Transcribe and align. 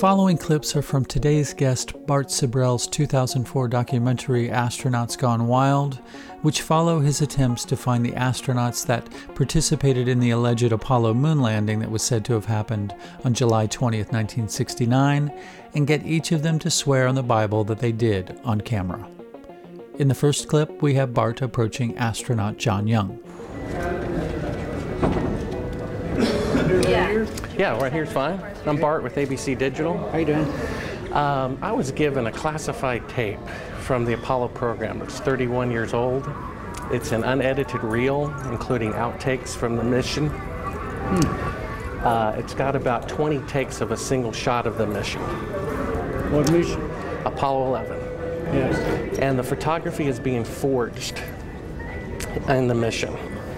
Following 0.00 0.38
clips 0.38 0.74
are 0.74 0.80
from 0.80 1.04
today's 1.04 1.52
guest 1.52 1.92
Bart 2.06 2.28
Sibrel's 2.28 2.86
2004 2.86 3.68
documentary 3.68 4.48
Astronauts 4.48 5.18
Gone 5.18 5.46
Wild, 5.46 5.96
which 6.40 6.62
follow 6.62 7.00
his 7.00 7.20
attempts 7.20 7.66
to 7.66 7.76
find 7.76 8.02
the 8.02 8.12
astronauts 8.12 8.86
that 8.86 9.06
participated 9.34 10.08
in 10.08 10.18
the 10.18 10.30
alleged 10.30 10.72
Apollo 10.72 11.12
moon 11.12 11.42
landing 11.42 11.80
that 11.80 11.90
was 11.90 12.02
said 12.02 12.24
to 12.24 12.32
have 12.32 12.46
happened 12.46 12.94
on 13.24 13.34
July 13.34 13.66
20th, 13.66 14.10
1969, 14.10 15.30
and 15.74 15.86
get 15.86 16.06
each 16.06 16.32
of 16.32 16.42
them 16.42 16.58
to 16.60 16.70
swear 16.70 17.06
on 17.06 17.14
the 17.14 17.22
Bible 17.22 17.62
that 17.64 17.80
they 17.80 17.92
did 17.92 18.40
on 18.42 18.62
camera. 18.62 19.06
In 19.98 20.08
the 20.08 20.14
first 20.14 20.48
clip, 20.48 20.80
we 20.80 20.94
have 20.94 21.12
Bart 21.12 21.42
approaching 21.42 21.94
astronaut 21.98 22.56
John 22.56 22.88
Young. 22.88 23.20
Yeah. 26.70 27.26
Yeah, 27.58 27.78
right 27.80 27.92
here's 27.92 28.12
fine. 28.12 28.40
I'm 28.64 28.76
Bart 28.76 29.02
with 29.02 29.16
ABC 29.16 29.58
Digital. 29.58 29.98
How 30.10 30.18
you 30.18 30.26
doing? 30.26 30.52
Um, 31.12 31.58
I 31.60 31.72
was 31.72 31.90
given 31.90 32.28
a 32.28 32.32
classified 32.32 33.08
tape 33.08 33.40
from 33.80 34.04
the 34.04 34.12
Apollo 34.12 34.48
program. 34.48 35.02
It's 35.02 35.18
31 35.18 35.72
years 35.72 35.92
old. 35.92 36.30
It's 36.92 37.10
an 37.10 37.24
unedited 37.24 37.82
reel, 37.82 38.32
including 38.50 38.92
outtakes 38.92 39.48
from 39.48 39.76
the 39.76 39.82
mission. 39.82 40.28
Uh, 42.04 42.36
it's 42.38 42.54
got 42.54 42.76
about 42.76 43.08
20 43.08 43.40
takes 43.48 43.80
of 43.80 43.90
a 43.90 43.96
single 43.96 44.32
shot 44.32 44.66
of 44.66 44.78
the 44.78 44.86
mission, 44.86 45.20
What 46.32 46.50
mission? 46.52 46.80
Apollo 47.24 47.66
11. 47.66 47.96
Yes. 48.54 49.18
And 49.18 49.36
the 49.36 49.42
photography 49.42 50.06
is 50.06 50.20
being 50.20 50.44
forged 50.44 51.20
in 52.48 52.68
the 52.68 52.74
mission. 52.74 53.16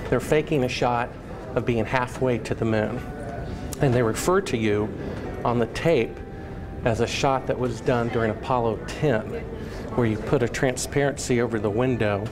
They're 0.08 0.18
faking 0.20 0.64
a 0.64 0.68
shot 0.68 1.10
of 1.54 1.66
being 1.66 1.84
halfway 1.84 2.38
to 2.38 2.54
the 2.54 2.64
moon. 2.64 2.98
And 3.80 3.92
they 3.92 4.02
refer 4.02 4.40
to 4.42 4.56
you 4.56 4.88
on 5.44 5.58
the 5.58 5.66
tape 5.66 6.16
as 6.84 7.00
a 7.00 7.06
shot 7.06 7.46
that 7.46 7.58
was 7.58 7.80
done 7.80 8.08
during 8.08 8.30
Apollo 8.30 8.76
10, 8.86 9.20
where 9.94 10.06
you 10.06 10.16
put 10.16 10.42
a 10.42 10.48
transparency 10.48 11.40
over 11.40 11.58
the 11.58 11.70
window 11.70 12.24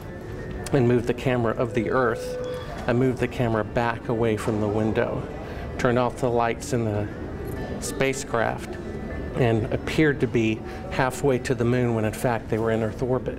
and 0.72 0.86
move 0.86 1.06
the 1.06 1.14
camera 1.14 1.54
of 1.54 1.74
the 1.74 1.90
Earth 1.90 2.38
and 2.86 2.98
move 2.98 3.18
the 3.18 3.28
camera 3.28 3.64
back 3.64 4.08
away 4.08 4.36
from 4.36 4.60
the 4.60 4.68
window, 4.68 5.22
turn 5.78 5.98
off 5.98 6.16
the 6.16 6.28
lights 6.28 6.72
in 6.72 6.84
the 6.84 7.06
spacecraft, 7.80 8.76
and 9.36 9.72
appeared 9.72 10.20
to 10.20 10.26
be 10.26 10.60
halfway 10.90 11.38
to 11.38 11.54
the 11.54 11.64
moon 11.64 11.94
when 11.94 12.04
in 12.04 12.12
fact 12.12 12.48
they 12.48 12.58
were 12.58 12.70
in 12.70 12.82
Earth 12.82 13.02
orbit. 13.02 13.38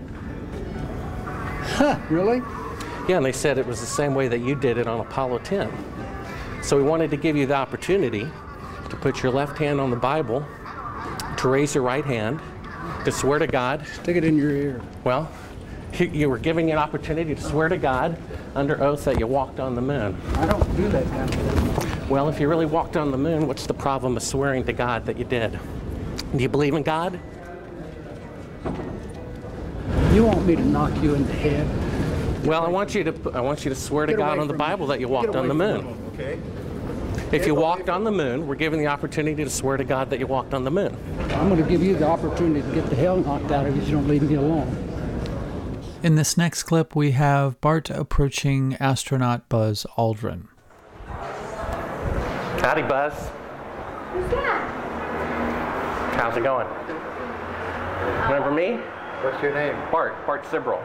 Huh, 1.62 2.00
really? 2.10 2.42
Yeah, 3.08 3.18
and 3.18 3.26
they 3.26 3.32
said 3.32 3.58
it 3.58 3.66
was 3.66 3.80
the 3.80 3.86
same 3.86 4.14
way 4.16 4.28
that 4.28 4.40
you 4.40 4.56
did 4.56 4.78
it 4.78 4.88
on 4.88 5.00
Apollo 5.00 5.40
10. 5.40 5.72
So 6.62 6.78
we 6.78 6.84
wanted 6.84 7.10
to 7.12 7.18
give 7.18 7.36
you 7.36 7.46
the 7.46 7.56
opportunity 7.56 8.28
to 8.90 8.96
put 8.98 9.24
your 9.24 9.32
left 9.32 9.58
hand 9.58 9.82
on 9.82 9.90
the 9.90 9.96
Bible, 9.96 10.46
to 11.38 11.50
raise 11.50 11.74
your 11.74 11.84
right 11.84 12.06
hand, 12.06 12.40
to 13.06 13.12
swear 13.12 13.40
to 13.40 13.48
God. 13.48 13.86
Stick 13.88 14.18
it 14.18 14.24
in 14.24 14.38
your 14.38 14.52
ear. 14.52 14.82
Well, 15.04 15.30
you- 16.00 16.30
were 16.30 16.38
giving 16.38 16.72
an 16.72 16.78
opportunity 16.78 17.34
to 17.34 17.42
swear 17.42 17.68
to 17.70 17.78
God 17.78 18.16
under 18.56 18.82
oath 18.82 19.04
that 19.06 19.20
you 19.20 19.28
walked 19.28 19.60
on 19.60 19.76
the 19.76 19.82
moon. 19.82 20.16
I 20.36 20.46
don't 20.46 20.78
do 20.78 20.88
that 20.90 21.06
kind 21.10 21.30
of 21.30 21.36
thing. 21.36 22.10
Well, 22.10 22.30
if 22.30 22.40
you 22.40 22.48
really 22.48 22.66
walked 22.66 22.98
on 22.98 23.12
the 23.12 23.18
moon, 23.18 23.48
what's 23.48 23.66
the 23.66 23.74
problem 23.74 24.16
of 24.16 24.24
swearing 24.24 24.64
to 24.66 24.74
God 24.74 25.06
that 25.06 25.18
you 25.18 25.26
did? 25.26 25.58
Do 26.36 26.42
you 26.44 26.50
believe 26.50 26.76
in 26.76 26.84
God? 26.84 27.20
You 30.14 30.26
want 30.26 30.46
me 30.46 30.56
to 30.56 30.64
knock 30.64 30.92
you 31.02 31.16
in 31.16 31.26
the 31.26 31.34
head? 31.34 31.68
Well, 32.44 32.66
I 32.66 32.70
want 32.70 32.96
you 32.96 33.04
to 33.04 33.32
I 33.34 33.40
want 33.42 33.64
you 33.64 33.70
to 33.70 33.76
swear 33.76 34.06
to 34.06 34.14
Get 34.14 34.18
God 34.18 34.32
away 34.34 34.42
on 34.42 34.48
the 34.48 34.54
from 34.54 34.58
me. 34.58 34.66
Bible 34.66 34.88
that 34.88 35.00
you 35.00 35.08
Get 35.08 35.14
walked 35.14 35.28
away 35.30 35.40
on 35.40 35.48
the 35.48 35.54
from 35.54 35.58
moon. 35.58 35.86
me. 36.18 36.24
Okay. 36.24 36.40
If 37.32 37.46
you 37.48 37.56
walked 37.56 37.88
on 37.90 38.04
the 38.04 38.12
moon, 38.12 38.46
we're 38.48 38.56
given 38.56 38.80
the 38.80 38.88
opportunity 38.88 39.44
to 39.44 39.50
swear 39.50 39.78
to 39.78 39.84
God 39.86 40.10
that 40.10 40.20
you 40.20 40.28
walked 40.28 40.54
on 40.54 40.64
the 40.66 40.72
moon. 40.72 40.98
I'm 41.32 41.48
going 41.50 41.64
to 41.64 41.70
give 41.70 41.82
you 41.82 41.96
the 41.96 42.06
opportunity 42.08 42.62
to 42.68 42.76
get 42.76 42.90
the 42.90 42.96
hell 42.96 43.16
knocked 43.18 43.52
out 43.52 43.66
of 43.68 43.76
you 43.76 43.82
if 43.82 43.88
you 43.88 43.96
don't 43.96 44.08
leave 44.08 44.24
me 44.24 44.36
alone. 44.36 44.68
In 46.04 46.16
this 46.16 46.36
next 46.38 46.64
clip, 46.64 46.94
we 46.96 47.12
have 47.12 47.62
Bart 47.62 47.90
approaching 47.90 48.76
astronaut 48.82 49.48
Buzz 49.48 49.86
Aldrin. 49.98 50.48
Howdy, 52.60 52.82
Buzz. 52.84 53.14
Who's 54.14 54.30
that? 54.32 56.16
How's 56.20 56.36
it 56.36 56.44
going? 56.44 56.68
Remember 58.26 58.52
me? 58.52 58.74
What's 59.24 59.42
your 59.42 59.54
name? 59.54 59.76
Bart, 59.92 60.26
Bart 60.26 60.44
Sibrel. 60.46 60.82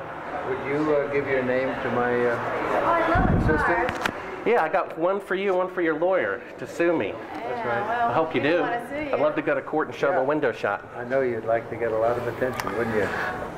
Would 0.49 0.67
you 0.67 0.95
uh, 0.95 1.13
give 1.13 1.27
your 1.27 1.43
name 1.43 1.69
to 1.83 1.91
my? 1.91 2.27
Uh, 2.27 2.63
Oh, 2.87 2.89
I 2.89 3.09
love 3.09 3.47
the 3.47 3.55
car. 3.55 4.13
Yeah, 4.47 4.63
I 4.63 4.69
got 4.69 4.97
one 4.97 5.21
for 5.21 5.35
you, 5.35 5.55
one 5.55 5.69
for 5.75 5.83
your 5.83 5.99
lawyer 5.99 6.41
to 6.59 6.67
sue 6.69 6.97
me. 6.97 7.13
That's 7.35 7.67
right. 7.67 7.81
Well, 7.81 8.09
I 8.11 8.13
hope 8.13 8.33
you 8.33 8.41
do. 8.41 8.61
Want 8.61 8.73
to 8.75 8.89
sue 8.89 9.03
you. 9.07 9.13
I'd 9.13 9.21
love 9.21 9.35
to 9.35 9.43
go 9.43 9.55
to 9.57 9.61
court 9.63 9.89
and 9.89 9.97
show 9.97 10.11
Yeah. 10.11 10.19
the 10.21 10.25
window 10.25 10.53
shot. 10.53 10.87
I 10.97 11.03
know 11.03 11.21
you'd 11.23 11.45
like 11.47 11.69
to 11.71 11.77
get 11.77 11.91
a 11.91 11.97
lot 11.99 12.17
of 12.17 12.29
attention, 12.29 12.77
wouldn't 12.79 12.95
you? 12.95 13.09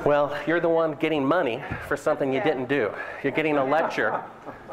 Well, 0.03 0.35
you're 0.47 0.59
the 0.59 0.69
one 0.69 0.93
getting 0.93 1.23
money 1.23 1.61
for 1.87 1.95
something 1.95 2.33
you 2.33 2.39
Okay. 2.39 2.49
didn't 2.49 2.69
do. 2.69 2.91
You're 3.21 3.33
getting 3.33 3.57
a 3.57 3.63
lecture 3.63 4.19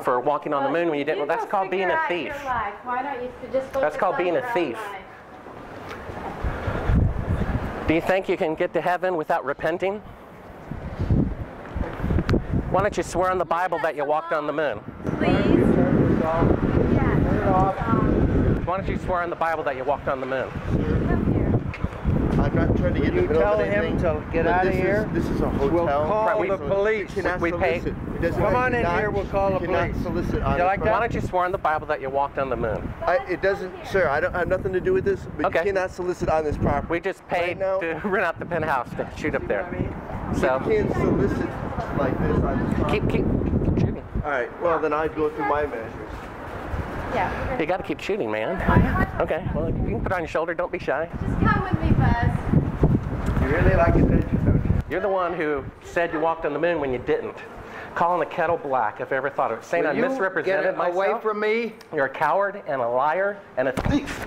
for 0.01 0.19
walking 0.21 0.55
on 0.55 0.63
the 0.65 0.71
moon 0.71 0.89
when 0.89 0.99
you 0.99 1.05
didn't. 1.05 1.19
Well, 1.19 1.27
that's 1.29 1.45
called 1.45 1.71
being 1.71 1.91
a 1.91 1.99
thief. 2.09 2.33
Why 2.85 3.03
don't 3.03 3.23
you 3.23 3.29
just 3.53 3.71
That's 3.75 3.97
called 3.99 4.17
being 4.17 4.37
a 4.37 4.53
thief. 4.55 4.77
life? 4.77 5.03
Do 7.89 7.95
you 7.95 8.01
think 8.01 8.29
you 8.29 8.37
can 8.39 8.55
get 8.55 8.73
to 8.73 8.81
heaven 8.81 9.17
without 9.17 9.45
repenting? 9.45 10.01
Why 12.77 12.83
don't 12.83 12.95
you 12.95 13.03
swear 13.03 13.31
on 13.31 13.39
the 13.39 13.45
Bible 13.47 13.79
that 13.79 13.97
you 13.97 14.05
walked 14.05 14.35
on 14.35 14.47
the 14.47 14.53
moon? 14.53 14.81
Please. 15.17 15.65
Why 18.67 18.77
don't 18.77 18.87
you 18.87 18.99
swear 18.99 19.23
on 19.23 19.31
the 19.31 19.37
Bible 19.37 19.65
that 19.65 19.77
you 19.79 19.85
walked 19.85 20.09
on 20.09 20.21
the 20.21 20.27
moon? 20.27 20.51
come 21.09 21.33
here. 21.33 21.47
I'm 22.39 22.55
not 22.55 22.76
trying 22.87 22.95
to 22.95 23.01
get 23.01 23.09
in 23.11 23.17
the 23.17 23.23
you 23.23 23.29
middle 23.29 23.43
tell 23.43 23.61
of 23.61 23.67
him 23.67 23.99
to 23.99 24.27
get 24.33 24.45
but 24.45 24.55
outta 24.55 24.67
this 24.69 24.77
is- 24.77 24.83
here? 24.83 25.11
This 25.13 25.25
is 25.29 25.41
a 25.41 25.51
hotel. 25.51 25.71
We'll 25.71 25.87
call 25.87 26.27
Right, 26.27 26.39
we- 26.39 26.49
the 26.49 26.57
police. 26.59 27.17
You 27.17 27.23
We 27.41 27.53
pay- 27.53 27.81
solicit. 27.81 27.95
It 28.17 28.23
doesn't- 28.23 28.43
Come 28.43 28.57
on 28.57 28.75
in 28.75 28.83
cannot- 28.83 28.99
here, 29.01 29.11
we'll 29.11 29.25
call 29.27 29.53
you 29.53 29.59
the 29.59 29.67
police. 29.67 29.97
solicit 30.03 30.35
You 30.35 30.41
like 30.41 30.83
that? 30.85 30.93
Why 30.93 31.01
don't 31.01 31.15
you 31.15 31.21
swear 31.21 31.45
on 31.45 31.53
the 31.53 31.59
Bible 31.59 31.87
that 31.89 32.01
you 32.01 32.11
walked 32.11 32.39
on 32.39 32.49
the 32.49 32.57
moon? 32.57 32.93
I, 33.07 33.19
it 33.29 33.43
doesn't, 33.43 33.73
sir. 33.87 34.09
I 34.09 34.21
don't 34.21 34.35
I 34.35 34.41
have 34.41 34.49
nothing 34.49 34.73
to 34.73 34.81
do 34.81 34.93
with 34.93 35.05
this. 35.05 35.27
But 35.37 35.47
Okay. 35.47 35.59
you 35.61 35.65
cannot 35.73 35.91
solicit 35.91 36.29
on 36.29 36.45
this 36.45 36.57
property. 36.57 36.87
We 36.91 37.01
just 37.01 37.27
paid 37.29 37.59
now- 37.59 37.79
to 37.81 38.01
rent 38.05 38.25
out 38.27 38.39
the 38.39 38.47
penthouse 38.47 38.89
to 38.91 39.09
shoot 39.17 39.35
up 39.35 39.47
there. 39.49 39.67
You 40.33 40.39
So 40.39 40.61
can't 40.61 40.93
solicit 40.95 41.49
like 41.99 42.19
this 42.21 42.37
on 42.39 42.65
this 42.69 42.75
property. 42.79 43.01
keep 43.01 43.09
keep 43.09 43.25
keep 43.65 43.79
shooting. 43.79 44.03
All 44.25 44.31
right. 44.31 44.63
Well, 44.63 44.79
then 44.79 44.93
I'd 44.93 45.15
go 45.15 45.29
through 45.31 45.47
my 45.49 45.63
measures. 45.67 45.93
Yeah. 47.15 47.59
You 47.59 47.67
got 47.67 47.79
to 47.79 47.83
keep 47.83 48.01
shooting, 48.01 48.31
man. 48.31 48.57
Okay. 49.21 49.43
Well, 49.55 49.69
you 49.71 49.75
can 49.75 50.01
put 50.03 50.13
it 50.13 50.15
on 50.15 50.21
your 50.21 50.29
shoulder. 50.29 50.53
Don't 50.55 50.73
be 50.73 50.79
shy. 50.79 51.09
Just 51.13 51.41
come 51.41 51.63
with 51.63 51.81
me, 51.83 51.91
Buzz. 51.93 52.63
You 53.47 53.53
really 53.53 53.77
like 53.77 53.95
attention, 53.95 54.45
don't 54.45 54.65
you? 54.65 54.83
You're 54.91 55.01
the 55.01 55.09
one 55.09 55.33
who 55.33 55.65
said 55.85 56.13
you 56.13 56.19
walked 56.19 56.45
on 56.45 56.53
the 56.53 56.59
moon 56.59 56.81
when 56.81 56.93
you 56.93 56.99
didn't. 56.99 57.37
calling 57.95 58.19
the 58.21 58.27
kettle 58.35 58.57
black 58.59 59.01
if 59.01 59.13
I 59.13 59.17
ever 59.17 59.31
thought 59.31 59.53
of 59.53 59.61
it. 59.61 59.65
Saying 59.65 59.85
Will 59.85 59.91
I 59.91 59.95
you 59.95 60.03
misrepresented 60.03 60.65
get 60.65 60.77
myself. 60.77 60.95
away 60.97 61.21
from 61.23 61.41
me? 61.41 61.73
You're 61.95 62.07
a 62.07 62.11
coward 62.11 62.63
and 62.67 62.83
a 62.83 62.89
liar 62.89 63.39
and 63.57 63.69
a 63.69 63.73
thief. 63.73 64.27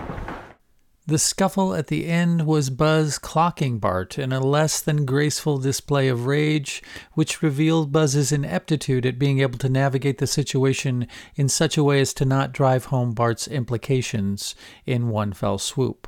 The 1.06 1.18
scuffle 1.18 1.74
at 1.76 1.88
the 1.88 2.06
end 2.08 2.46
was 2.46 2.70
Buzz 2.70 3.18
clocking 3.20 3.80
Bart 3.80 4.18
in 4.20 4.32
a 4.32 4.40
less 4.40 4.80
than 4.80 5.06
graceful 5.06 5.58
display 5.58 6.08
of 6.08 6.28
rage, 6.28 6.84
which 7.14 7.42
revealed 7.42 7.92
Buzz's 7.92 8.32
ineptitude 8.32 9.06
at 9.08 9.18
being 9.20 9.40
able 9.40 9.58
to 9.60 9.70
navigate 9.70 10.20
the 10.20 10.28
situation 10.28 11.08
in 11.36 11.50
such 11.50 11.78
a 11.78 11.84
way 11.84 12.00
as 12.00 12.14
to 12.14 12.26
not 12.26 12.54
drive 12.54 12.86
home 12.86 13.14
Bart's 13.14 13.48
implications 13.48 14.56
in 14.86 15.10
one 15.10 15.34
fell 15.34 15.58
swoop. 15.58 16.08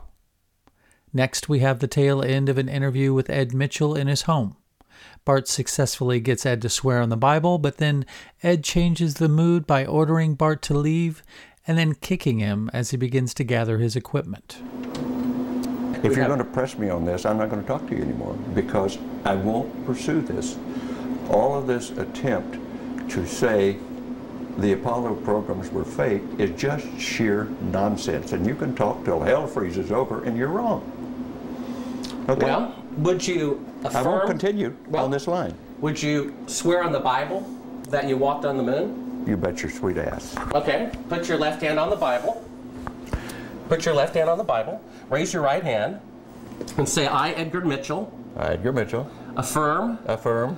Next, 1.13 1.49
we 1.49 1.59
have 1.59 1.79
the 1.79 1.87
tail 1.87 2.21
end 2.21 2.47
of 2.47 2.57
an 2.57 2.69
interview 2.69 3.13
with 3.13 3.29
Ed 3.29 3.53
Mitchell 3.53 3.95
in 3.95 4.07
his 4.07 4.23
home. 4.23 4.55
Bart 5.25 5.47
successfully 5.47 6.19
gets 6.19 6.45
Ed 6.45 6.61
to 6.61 6.69
swear 6.69 7.01
on 7.01 7.09
the 7.09 7.17
Bible, 7.17 7.57
but 7.57 7.77
then 7.77 8.05
Ed 8.41 8.63
changes 8.63 9.15
the 9.15 9.29
mood 9.29 9.67
by 9.67 9.85
ordering 9.85 10.35
Bart 10.35 10.61
to 10.63 10.73
leave 10.73 11.21
and 11.67 11.77
then 11.77 11.93
kicking 11.93 12.39
him 12.39 12.69
as 12.73 12.91
he 12.91 12.97
begins 12.97 13.33
to 13.35 13.43
gather 13.43 13.77
his 13.77 13.95
equipment. 13.95 14.61
If 16.03 16.15
you're 16.15 16.25
going 16.25 16.39
to 16.39 16.45
press 16.45 16.77
me 16.77 16.89
on 16.89 17.05
this, 17.05 17.25
I'm 17.25 17.37
not 17.37 17.49
going 17.49 17.61
to 17.61 17.67
talk 17.67 17.87
to 17.89 17.95
you 17.95 18.01
anymore 18.01 18.33
because 18.55 18.97
I 19.23 19.35
won't 19.35 19.85
pursue 19.85 20.21
this. 20.21 20.57
All 21.29 21.55
of 21.55 21.67
this 21.67 21.91
attempt 21.91 22.57
to 23.11 23.27
say 23.27 23.77
the 24.57 24.71
Apollo 24.73 25.15
programs 25.17 25.71
were 25.71 25.85
fake 25.85 26.23
is 26.39 26.59
just 26.59 26.87
sheer 26.99 27.45
nonsense. 27.61 28.31
And 28.31 28.45
you 28.47 28.55
can 28.55 28.75
talk 28.75 29.05
till 29.05 29.21
hell 29.21 29.45
freezes 29.45 29.91
over 29.91 30.23
and 30.23 30.35
you're 30.35 30.47
wrong. 30.47 31.00
Okay? 32.29 32.45
Well, 32.45 32.73
would 32.97 33.25
you 33.27 33.65
affirm? 33.83 34.07
I 34.07 34.09
won't 34.09 34.27
continue 34.27 34.75
Well- 34.89 35.05
on 35.05 35.11
this 35.11 35.27
line. 35.27 35.53
Would 35.79 36.01
you 36.01 36.33
swear 36.47 36.83
on 36.83 36.91
the 36.91 36.99
Bible 36.99 37.43
that 37.89 38.07
you 38.07 38.17
walked 38.17 38.45
on 38.45 38.57
the 38.57 38.63
moon? 38.63 39.23
You 39.27 39.37
bet 39.37 39.61
your 39.61 39.71
sweet 39.71 39.97
ass. 39.97 40.35
Okay. 40.53 40.89
Put 41.09 41.27
your 41.27 41.37
left 41.37 41.61
hand 41.61 41.79
on 41.79 41.89
the 41.89 41.95
Bible. 41.95 42.43
Put 43.69 43.85
your 43.85 43.93
left 43.95 44.15
hand 44.15 44.29
on 44.29 44.37
the 44.37 44.43
Bible. 44.43 44.81
Raise 45.09 45.33
your 45.33 45.41
right 45.41 45.63
hand 45.63 45.99
and 46.77 46.87
say, 46.87 47.07
I, 47.07 47.31
Edgar 47.31 47.61
Mitchell, 47.61 48.11
I, 48.37 48.53
Edgar 48.53 48.71
Mitchell, 48.73 49.09
affirm 49.35 49.97
affirm. 50.05 50.57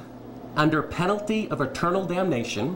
under 0.57 0.81
penalty 0.81 1.49
of 1.49 1.61
eternal 1.61 2.05
damnation, 2.05 2.75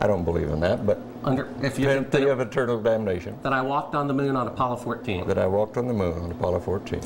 I 0.00 0.06
don't 0.06 0.24
believe 0.24 0.48
in 0.48 0.60
that, 0.60 0.84
but 0.86 1.00
under 1.24 1.48
if 1.62 1.78
you 1.78 1.86
penalty 1.86 2.24
of 2.28 2.40
eternal 2.40 2.80
damnation 2.80 3.36
that 3.42 3.52
I 3.52 3.62
walked 3.62 3.94
on 3.94 4.08
the 4.08 4.14
moon 4.14 4.36
on 4.36 4.46
Apollo 4.46 4.76
14. 4.76 5.26
that 5.28 5.38
I 5.38 5.46
walked 5.46 5.76
on 5.76 5.86
the 5.86 5.94
moon 5.94 6.18
on 6.22 6.30
Apollo 6.30 6.60
14. 6.60 7.00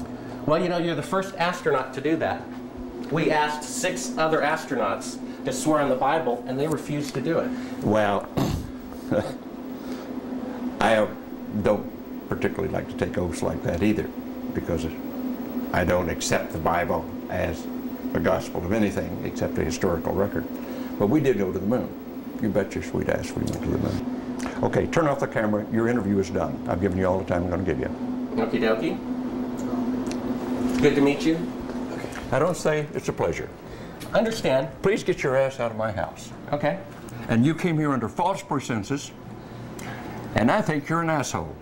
Well, 0.47 0.63
you 0.63 0.69
know, 0.69 0.79
you're 0.79 0.95
the 0.95 1.03
first 1.03 1.35
astronaut 1.37 1.93
to 1.95 2.01
do 2.01 2.17
that. 2.17 2.43
We 3.11 3.31
asked 3.31 3.69
six 3.69 4.17
other 4.17 4.41
astronauts 4.41 5.19
to 5.45 5.53
swear 5.53 5.81
on 5.81 5.89
the 5.89 5.97
Bible, 5.97 6.45
and 6.47 6.59
they 6.59 6.69
refused 6.69 7.15
to 7.15 7.21
do 7.21 7.39
it. 7.41 7.51
Well, 7.83 8.29
I 10.81 11.07
don't 11.63 12.29
particularly 12.29 12.73
like 12.73 12.89
to 12.89 12.95
take 12.95 13.19
oaths 13.19 13.43
like 13.43 13.63
that 13.65 13.83
either, 13.83 14.09
because 14.55 14.87
I 15.73 15.85
don't 15.85 16.09
accept 16.09 16.53
the 16.53 16.59
Bible 16.59 17.05
as 17.29 17.67
a 18.15 18.21
gospel 18.21 18.65
of 18.65 18.73
anything 18.73 19.23
except 19.25 19.59
a 19.59 19.65
historical 19.65 20.15
record. 20.15 20.47
But 20.99 21.09
we 21.09 21.21
did 21.21 21.39
go 21.39 21.53
to 21.53 21.59
the 21.59 21.67
moon. 21.67 21.89
You 22.43 22.49
bet 22.49 22.75
your 22.75 22.85
sweet 22.85 23.09
ass 23.09 23.31
we 23.33 23.43
went 23.43 23.63
to 23.63 23.71
the 23.71 23.79
moon. 23.79 24.17
Okay, 24.65 24.87
turn 24.87 25.07
off 25.07 25.21
the 25.21 25.27
camera. 25.27 25.67
Your 25.73 25.89
interview 25.89 26.19
is 26.19 26.31
done. 26.31 26.63
I've 26.69 26.81
given 26.81 26.99
you 26.99 27.07
all 27.07 27.19
the 27.19 27.25
time 27.25 27.45
I'm 27.45 27.51
going 27.51 27.65
to 27.65 27.73
give 27.73 27.81
you. 27.81 27.89
Okie 28.37 28.61
dokie. 28.61 28.99
Good 30.81 30.95
to 30.95 31.03
meet 31.03 31.21
you. 31.27 31.39
I 32.33 32.39
don't 32.39 32.57
say 32.57 32.87
it's 32.95 33.09
a 33.09 33.13
pleasure. 33.13 33.51
Understand. 34.15 34.69
Please 34.81 35.05
get 35.05 35.23
your 35.23 35.37
ass 35.37 35.61
out 35.61 35.71
of 35.71 35.77
my 35.77 35.93
house. 35.93 36.31
Okay. 36.53 36.79
And 37.29 37.45
you 37.45 37.55
came 37.55 37.79
here 37.79 37.93
under 37.93 38.09
false 38.09 38.43
pretenses, 38.43 39.13
and 40.35 40.51
I 40.51 40.63
think 40.63 40.89
you're 40.89 41.03
an 41.03 41.11
asshole. 41.11 41.55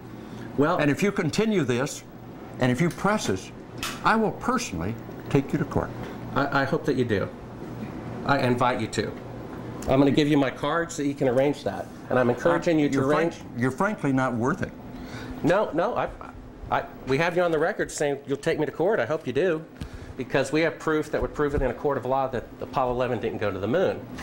Well, 0.57 0.79
And 0.79 0.89
if 0.89 1.03
you 1.03 1.11
continue 1.11 1.65
this, 1.65 2.05
and 2.61 2.71
if 2.71 2.81
you 2.81 2.91
press 2.91 3.27
this, 3.27 3.51
I 4.05 4.15
will 4.15 4.33
personally 4.33 4.95
take 5.31 5.53
you 5.53 5.59
to 5.59 5.65
court. 5.65 5.91
I, 6.37 6.63
I 6.63 6.65
hope 6.65 6.85
that 6.85 6.95
you 6.95 7.05
do. 7.05 7.29
I 8.25 8.39
invite 8.39 8.81
you 8.81 8.87
to. 8.89 9.13
I'm 9.89 10.01
going 10.01 10.05
to 10.05 10.11
give 10.13 10.29
you 10.29 10.37
my 10.37 10.51
card 10.51 10.93
so 10.93 11.03
you 11.03 11.15
can 11.15 11.29
arrange 11.29 11.65
that. 11.65 11.87
And 12.11 12.19
I'm 12.19 12.31
encouraging 12.31 12.79
you 12.79 12.89
to 12.89 12.95
you're, 12.95 13.07
arrange. 13.07 13.35
frank- 13.35 13.61
you're 13.61 13.71
frankly 13.73 14.13
not 14.13 14.35
worth 14.35 14.63
it. 14.63 14.73
No, 15.43 15.71
no, 15.73 15.97
I, 15.97 16.09
I, 16.71 16.85
we 17.07 17.19
have 17.19 17.37
you 17.37 17.43
on 17.43 17.51
the 17.51 17.59
record 17.59 17.91
saying 17.91 18.19
you'll 18.27 18.37
take 18.37 18.59
me 18.59 18.67
to 18.67 18.73
court. 18.73 18.99
I 19.01 19.07
hope 19.07 19.27
you 19.27 19.33
do. 19.33 19.65
Because 20.17 20.51
we 20.51 20.63
have 20.63 20.79
proof 20.81 21.13
that 21.13 21.23
would 21.23 21.33
prove 21.33 21.55
it 21.55 21.63
in 21.63 21.71
a 21.71 21.75
court 21.75 21.97
of 21.97 22.05
law 22.05 22.27
that 22.29 22.45
Apollo 22.61 22.93
11 22.95 23.21
didn't 23.21 23.39
go 23.39 23.53
to 23.53 23.59
the 23.59 23.69
moon. 23.69 24.01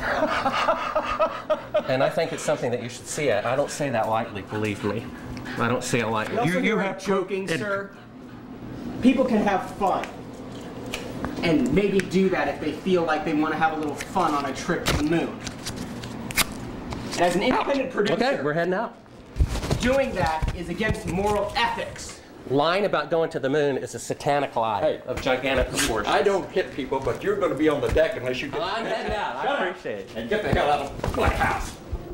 and 1.88 2.04
I 2.04 2.10
think 2.10 2.34
it's 2.34 2.44
something 2.44 2.70
that 2.72 2.84
you 2.84 2.90
should 2.90 3.08
see. 3.08 3.32
I, 3.32 3.54
I 3.54 3.56
don't 3.56 3.72
say 3.72 3.90
that 3.90 4.10
lightly, 4.10 4.42
believe 4.44 4.84
me. 4.84 5.06
I 5.58 5.70
don't 5.70 5.84
say 5.84 6.00
it 6.02 6.08
lightly. 6.08 6.38
Also, 6.38 6.52
You- 6.52 6.60
you 6.60 6.66
you're 6.66 6.82
have 6.82 7.02
joking, 7.02 7.48
proof- 7.48 7.60
sir. 7.60 7.96
People 9.02 9.24
can 9.24 9.38
have 9.44 9.72
fun. 9.76 10.06
And 11.44 11.74
maybe 11.74 12.00
do 12.00 12.28
that 12.30 12.48
if 12.50 12.60
they 12.60 12.72
feel 12.74 13.04
like 13.04 13.24
they 13.24 13.34
want 13.34 13.54
to 13.54 13.58
have 13.58 13.74
a 13.74 13.78
little 13.78 13.96
fun 13.96 14.34
on 14.34 14.46
a 14.46 14.54
trip 14.54 14.86
to 14.86 14.98
the 14.98 15.04
moon. 15.04 15.40
And 17.14 17.22
as 17.22 17.36
an 17.36 17.44
independent 17.44 17.92
producer, 17.92 18.16
Okay, 18.22 18.42
we're 18.44 18.54
heading 18.54 18.74
out. 18.74 18.96
doing 19.80 20.14
that 20.16 20.54
is 20.58 20.68
against 20.70 21.06
moral 21.08 21.54
ethics. 21.56 22.15
Lying 22.50 22.86
about 22.86 23.10
going 23.10 23.32
to 23.32 23.40
the 23.40 23.50
moon 23.50 23.78
is 23.78 23.96
a 23.96 24.00
satanic 24.00 24.56
lie 24.56 24.82
Hey. 24.82 25.02
of 25.08 25.20
gigantic 25.22 25.70
proportions. 25.70 26.14
I 26.14 26.22
don't 26.22 26.48
hit 26.52 26.72
people, 26.76 27.00
but 27.00 27.24
you're 27.24 27.38
going 27.38 27.52
to 27.52 27.58
be 27.58 27.70
on 27.70 27.82
the 27.82 27.88
deck 27.90 28.18
unless 28.18 28.40
you 28.42 28.50
get. 28.50 28.62
I'm 28.62 28.86
heading 28.86 29.14
out. 29.14 29.36
I 29.38 29.68
appreciate 29.68 30.00
it. 30.02 30.10
And 30.16 30.30
get 30.30 30.44
the 30.44 30.50
hell 30.50 30.70
out 30.70 30.82
of 31.04 31.18
my 31.18 31.28
house. 31.30 31.72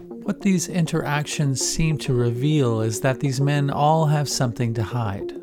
What 0.08 0.42
these 0.42 0.70
interactions 0.70 1.60
seem 1.60 1.98
to 2.00 2.14
reveal 2.14 2.80
is 2.80 3.02
that 3.02 3.20
these 3.20 3.42
men 3.42 3.70
all 3.70 4.06
have 4.06 4.30
something 4.30 4.74
to 4.76 4.84
hide. 4.84 5.34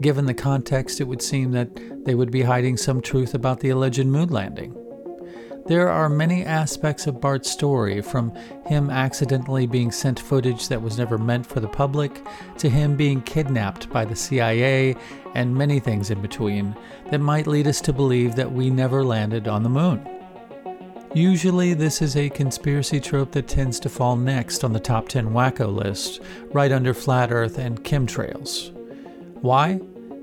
Given 0.00 0.26
the 0.26 0.34
context, 0.34 1.00
it 1.00 1.04
would 1.04 1.20
seem 1.20 1.50
that 1.52 1.68
they 2.04 2.14
would 2.14 2.30
be 2.30 2.42
hiding 2.42 2.76
some 2.76 3.02
truth 3.02 3.34
about 3.34 3.60
the 3.60 3.70
alleged 3.70 4.06
moon 4.06 4.28
landing. 4.30 4.74
There 5.66 5.88
are 5.88 6.08
many 6.08 6.44
aspects 6.44 7.08
of 7.08 7.20
Bart's 7.20 7.50
story, 7.50 8.00
from 8.00 8.32
him 8.66 8.88
accidentally 8.88 9.66
being 9.66 9.90
sent 9.90 10.20
footage 10.20 10.68
that 10.68 10.80
was 10.80 10.96
never 10.96 11.18
meant 11.18 11.44
for 11.44 11.58
the 11.58 11.66
public, 11.66 12.24
to 12.58 12.68
him 12.68 12.96
being 12.96 13.20
kidnapped 13.22 13.90
by 13.90 14.04
the 14.04 14.14
CIA, 14.14 14.94
and 15.34 15.56
many 15.56 15.80
things 15.80 16.10
in 16.10 16.22
between, 16.22 16.76
that 17.10 17.18
might 17.18 17.48
lead 17.48 17.66
us 17.66 17.80
to 17.80 17.92
believe 17.92 18.36
that 18.36 18.52
we 18.52 18.70
never 18.70 19.02
landed 19.02 19.48
on 19.48 19.64
the 19.64 19.68
moon. 19.68 20.08
Usually, 21.14 21.74
this 21.74 22.00
is 22.00 22.16
a 22.16 22.30
conspiracy 22.30 23.00
trope 23.00 23.32
that 23.32 23.48
tends 23.48 23.80
to 23.80 23.88
fall 23.88 24.16
next 24.16 24.62
on 24.62 24.72
the 24.72 24.78
top 24.78 25.08
10 25.08 25.30
wacko 25.30 25.74
list, 25.74 26.20
right 26.52 26.70
under 26.70 26.94
Flat 26.94 27.32
Earth 27.32 27.58
and 27.58 27.82
chemtrails. 27.82 28.72
Why? 29.42 29.80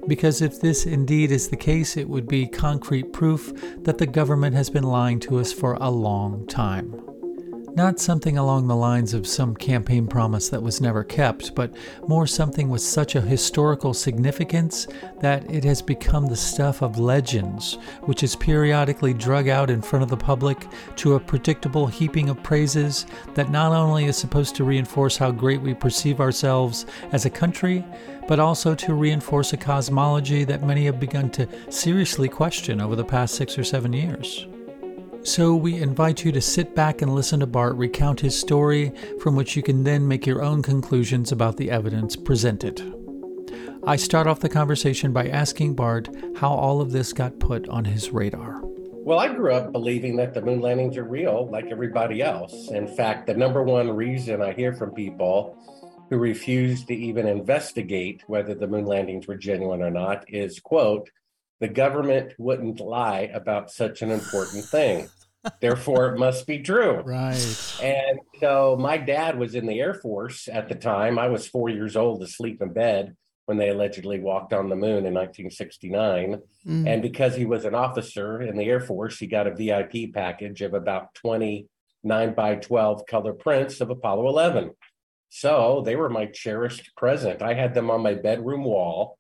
Because 0.08 0.42
if 0.42 0.60
this 0.60 0.86
indeed 0.86 1.32
is 1.32 1.48
the 1.48 1.56
case, 1.56 1.96
it 1.96 2.10
would 2.10 2.28
be 2.28 2.48
concrete 2.48 3.14
proof 3.14 3.54
that 3.84 3.98
the 3.98 4.08
government 4.08 4.56
has 4.56 4.70
been 4.70 4.84
lying 4.84 5.20
to 5.22 5.40
us 5.40 5.54
for 5.54 5.76
a 5.76 5.90
long 5.90 6.46
time. 6.48 7.04
Not 7.76 8.00
something 8.00 8.38
along 8.38 8.68
the 8.68 8.76
lines 8.76 9.16
of 9.16 9.26
some 9.26 9.56
campaign 9.56 10.06
promise 10.06 10.50
that 10.50 10.62
was 10.62 10.80
never 10.80 11.04
kept, 11.04 11.56
but 11.56 11.74
more 12.08 12.28
something 12.28 12.70
with 12.70 12.84
such 12.84 13.16
a 13.16 13.22
historical 13.22 13.96
significance 13.96 14.86
that 15.22 15.50
it 15.50 15.64
has 15.64 15.82
become 15.82 16.28
the 16.28 16.36
stuff 16.36 16.84
of 16.84 17.00
legends, 17.00 17.80
which 18.02 18.22
is 18.22 18.36
periodically 18.36 19.12
drug 19.12 19.48
out 19.48 19.72
in 19.72 19.82
front 19.82 20.04
of 20.04 20.10
the 20.10 20.18
public 20.18 20.68
to 20.98 21.16
a 21.16 21.20
predictable 21.20 21.88
heaping 21.88 22.30
of 22.30 22.44
praises 22.44 23.08
that 23.34 23.50
not 23.50 23.72
only 23.72 24.06
is 24.06 24.18
supposed 24.18 24.56
to 24.56 24.64
reinforce 24.64 25.18
how 25.18 25.32
great 25.32 25.62
we 25.62 25.74
perceive 25.74 26.22
ourselves 26.22 26.86
as 27.12 27.26
a 27.26 27.30
country, 27.30 27.84
but 28.28 28.40
also 28.40 28.76
to 28.76 28.94
reinforce 28.94 29.54
a 29.54 29.58
cosmology 29.58 30.44
that 30.44 30.64
many 30.64 30.86
have 30.86 31.00
begun 31.00 31.30
to 31.32 31.48
seriously 31.72 32.30
question 32.30 32.82
over 32.82 32.96
the 32.96 33.04
past 33.06 33.36
six 33.36 33.58
or 33.58 33.64
seven 33.64 33.94
years. 33.94 34.48
So 35.24 35.56
we 35.56 35.82
invite 35.82 36.26
you 36.26 36.34
to 36.34 36.42
sit 36.42 36.76
back 36.76 37.02
and 37.02 37.16
listen 37.16 37.40
to 37.40 37.48
Bart 37.48 37.76
recount 37.76 38.20
his 38.20 38.38
story, 38.38 38.92
from 39.22 39.38
which 39.38 39.56
you 39.56 39.64
can 39.64 39.86
then 39.86 40.06
make 40.06 40.26
your 40.26 40.42
own 40.42 40.62
conclusions 40.62 41.32
about 41.32 41.56
the 41.56 41.72
evidence 41.72 42.18
presented. 42.18 42.94
I 43.86 43.96
start 43.96 44.28
off 44.28 44.42
the 44.42 44.50
conversation 44.50 45.14
by 45.14 45.30
asking 45.30 45.76
Bart 45.76 46.10
how 46.38 46.52
all 46.54 46.82
of 46.82 46.92
this 46.92 47.14
got 47.14 47.40
put 47.40 47.70
on 47.70 47.86
his 47.86 48.12
radar. 48.12 48.62
Well, 48.64 49.20
I 49.20 49.28
grew 49.34 49.54
up 49.54 49.74
believing 49.74 50.16
that 50.18 50.34
the 50.34 50.42
moon 50.42 50.62
landings 50.62 50.98
are 50.98 51.04
real, 51.04 51.50
like 51.50 51.66
everybody 51.72 52.22
else. 52.22 52.70
In 52.72 52.88
fact, 52.88 53.28
the 53.28 53.34
number 53.34 53.62
one 53.62 53.90
reason 53.90 54.42
I 54.42 54.54
hear 54.54 54.74
from 54.74 54.92
people 54.92 55.58
who 56.10 56.18
refused 56.18 56.88
to 56.88 56.96
even 56.96 57.28
investigate 57.28 58.24
whether 58.28 58.54
the 58.54 58.68
moon 58.68 58.86
landings 58.86 59.28
were 59.28 59.38
genuine 59.38 59.82
or 59.82 59.90
not 59.90 60.26
is, 60.28 60.60
quote, 60.60 61.10
the 61.60 61.68
government 61.68 62.34
wouldn't 62.38 62.80
lie 62.80 63.32
about 63.34 63.72
such 63.72 64.02
an 64.02 64.12
important 64.12 64.66
thing. 64.66 65.08
Therefore, 65.60 66.14
it 66.14 66.20
must 66.20 66.48
be 66.48 66.60
true. 66.60 67.02
Right. 67.02 67.80
And 67.82 68.20
so 68.40 68.78
my 68.80 68.98
dad 68.98 69.38
was 69.38 69.56
in 69.56 69.66
the 69.66 69.80
Air 69.80 69.94
Force 69.94 70.48
at 70.52 70.70
the 70.70 70.76
time. 70.76 71.20
I 71.20 71.28
was 71.28 71.48
four 71.48 71.70
years 71.70 71.96
old 71.96 72.22
asleep 72.24 72.62
in 72.62 72.74
bed 72.74 73.16
when 73.46 73.58
they 73.58 73.70
allegedly 73.70 74.20
walked 74.20 74.54
on 74.54 74.70
the 74.70 74.76
moon 74.76 75.06
in 75.06 75.14
1969. 75.14 76.42
Mm. 76.66 76.88
And 76.88 77.02
because 77.02 77.36
he 77.36 77.46
was 77.46 77.66
an 77.66 77.76
officer 77.76 78.42
in 78.42 78.58
the 78.58 78.66
Air 78.66 78.80
Force, 78.80 79.20
he 79.20 79.28
got 79.28 79.48
a 79.48 79.56
VIP 79.56 80.14
package 80.14 80.62
of 80.62 80.74
about 80.74 81.14
20 81.16 81.68
9 82.04 82.34
by 82.34 82.56
12 82.56 83.06
color 83.06 83.34
prints 83.34 83.80
of 83.82 83.90
Apollo 83.90 84.28
11. 84.28 84.72
So 85.44 85.82
they 85.84 85.96
were 85.96 86.10
my 86.10 86.28
cherished 86.28 86.96
present. 86.96 87.42
I 87.42 87.56
had 87.56 87.74
them 87.74 87.90
on 87.90 88.04
my 88.04 88.14
bedroom 88.14 88.64
wall 88.64 89.18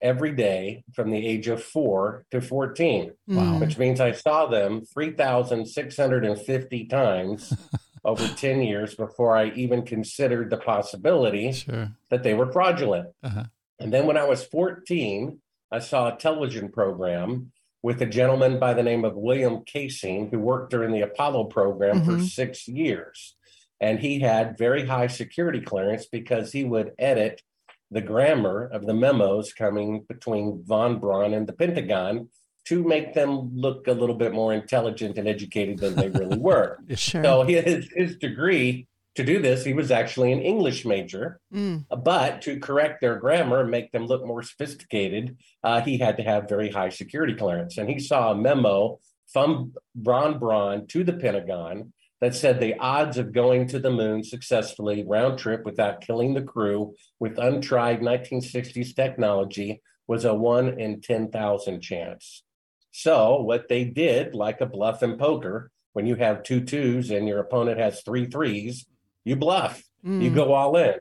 every 0.00 0.30
day 0.30 0.84
from 0.94 1.10
the 1.10 1.26
age 1.26 1.48
of 1.48 1.60
four 1.60 2.24
to 2.30 2.40
14, 2.40 3.10
Wow. 3.26 3.58
which 3.58 3.76
means 3.76 4.00
I 4.00 4.12
saw 4.12 4.46
them 4.46 4.82
3,650 4.94 6.84
times 6.86 7.52
over 8.04 8.28
10 8.28 8.62
years 8.62 8.94
before 8.94 9.36
I 9.36 9.46
even 9.50 9.82
considered 9.82 10.50
the 10.50 10.58
possibility 10.58 11.50
Sure. 11.50 11.88
that 12.10 12.22
they 12.22 12.34
were 12.34 12.52
fraudulent. 12.52 13.08
Uh-huh. 13.24 13.42
And 13.80 13.92
then 13.92 14.06
when 14.06 14.16
I 14.16 14.26
was 14.26 14.44
14, 14.44 15.40
I 15.72 15.80
saw 15.80 16.06
a 16.14 16.16
television 16.16 16.70
program 16.70 17.50
with 17.82 18.00
a 18.00 18.06
gentleman 18.06 18.60
by 18.60 18.74
the 18.74 18.82
name 18.84 19.04
of 19.04 19.16
William 19.16 19.64
Kaysing, 19.64 20.30
who 20.30 20.38
worked 20.38 20.70
during 20.70 20.92
the 20.92 21.02
Apollo 21.02 21.44
program 21.46 22.04
for 22.04 22.12
Mhm. 22.12 22.28
six 22.28 22.68
years. 22.68 23.34
And 23.80 24.00
he 24.00 24.20
had 24.20 24.58
very 24.58 24.86
high 24.86 25.06
security 25.06 25.60
clearance 25.60 26.06
because 26.06 26.52
he 26.52 26.64
would 26.64 26.92
edit 26.98 27.42
the 27.90 28.00
grammar 28.00 28.66
of 28.66 28.86
the 28.86 28.94
memos 28.94 29.52
coming 29.52 30.04
between 30.08 30.62
von 30.64 30.98
Braun 30.98 31.32
and 31.32 31.46
the 31.46 31.52
Pentagon 31.52 32.28
to 32.66 32.84
make 32.84 33.14
them 33.14 33.50
look 33.54 33.86
a 33.86 33.92
little 33.92 34.14
bit 34.14 34.32
more 34.32 34.52
intelligent 34.52 35.16
and 35.16 35.26
educated 35.26 35.78
than 35.78 35.94
they 35.94 36.08
really 36.10 36.38
were. 36.50 36.78
Sure. 36.94 37.22
So 37.22 37.42
his, 37.42 37.88
his 37.94 38.16
degree 38.16 38.86
to 39.14 39.24
do 39.24 39.40
this, 39.40 39.64
he 39.64 39.72
was 39.72 39.90
actually 39.90 40.32
an 40.32 40.42
English 40.42 40.84
major. 40.84 41.40
Mm. 41.52 41.86
But 42.04 42.42
to 42.42 42.60
correct 42.60 43.00
their 43.00 43.16
grammar 43.16 43.62
and 43.62 43.70
make 43.70 43.90
them 43.90 44.06
look 44.06 44.24
more 44.24 44.42
sophisticated, 44.42 45.38
uh, 45.64 45.80
he 45.80 45.98
had 45.98 46.18
to 46.18 46.22
have 46.22 46.48
very 46.48 46.70
high 46.70 46.90
security 46.90 47.34
clearance. 47.34 47.78
And 47.78 47.88
he 47.88 47.98
saw 47.98 48.32
a 48.32 48.36
memo 48.36 49.00
from 49.32 49.74
von 49.96 50.38
Braun 50.38 50.86
to 50.88 51.04
the 51.04 51.14
Pentagon 51.14 51.92
that 52.20 52.34
said 52.34 52.58
the 52.60 52.78
odds 52.78 53.16
of 53.16 53.32
going 53.32 53.68
to 53.68 53.78
the 53.78 53.90
moon 53.90 54.24
successfully 54.24 55.04
round 55.06 55.38
trip 55.38 55.64
without 55.64 56.00
killing 56.00 56.34
the 56.34 56.42
crew 56.42 56.94
with 57.20 57.38
untried 57.38 58.00
1960s 58.00 58.94
technology 58.94 59.80
was 60.06 60.24
a 60.24 60.34
one 60.34 60.80
in 60.80 61.00
10,000 61.00 61.80
chance. 61.80 62.42
So, 62.90 63.42
what 63.42 63.68
they 63.68 63.84
did, 63.84 64.34
like 64.34 64.60
a 64.60 64.66
bluff 64.66 65.02
in 65.02 65.18
poker, 65.18 65.70
when 65.92 66.06
you 66.06 66.16
have 66.16 66.42
two 66.42 66.60
twos 66.64 67.10
and 67.10 67.28
your 67.28 67.38
opponent 67.40 67.78
has 67.78 68.02
three 68.02 68.26
threes, 68.26 68.86
you 69.24 69.36
bluff, 69.36 69.82
you 70.02 70.30
Mm. 70.30 70.34
go 70.34 70.52
all 70.54 70.76
in. 70.76 70.94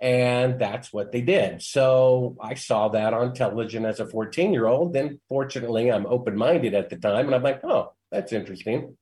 And 0.00 0.60
that's 0.60 0.92
what 0.92 1.10
they 1.10 1.20
did. 1.22 1.60
So 1.60 2.36
I 2.40 2.54
saw 2.54 2.88
that 2.88 3.12
on 3.14 3.34
television 3.34 3.84
as 3.84 3.98
a 3.98 4.06
14 4.06 4.52
year 4.52 4.66
old. 4.66 4.92
Then, 4.92 5.20
fortunately, 5.28 5.90
I'm 5.90 6.06
open 6.06 6.36
minded 6.36 6.72
at 6.74 6.88
the 6.88 6.96
time. 6.96 7.26
And 7.26 7.34
I'm 7.34 7.42
like, 7.42 7.64
oh, 7.64 7.92
that's 8.10 8.32
interesting. 8.32 8.96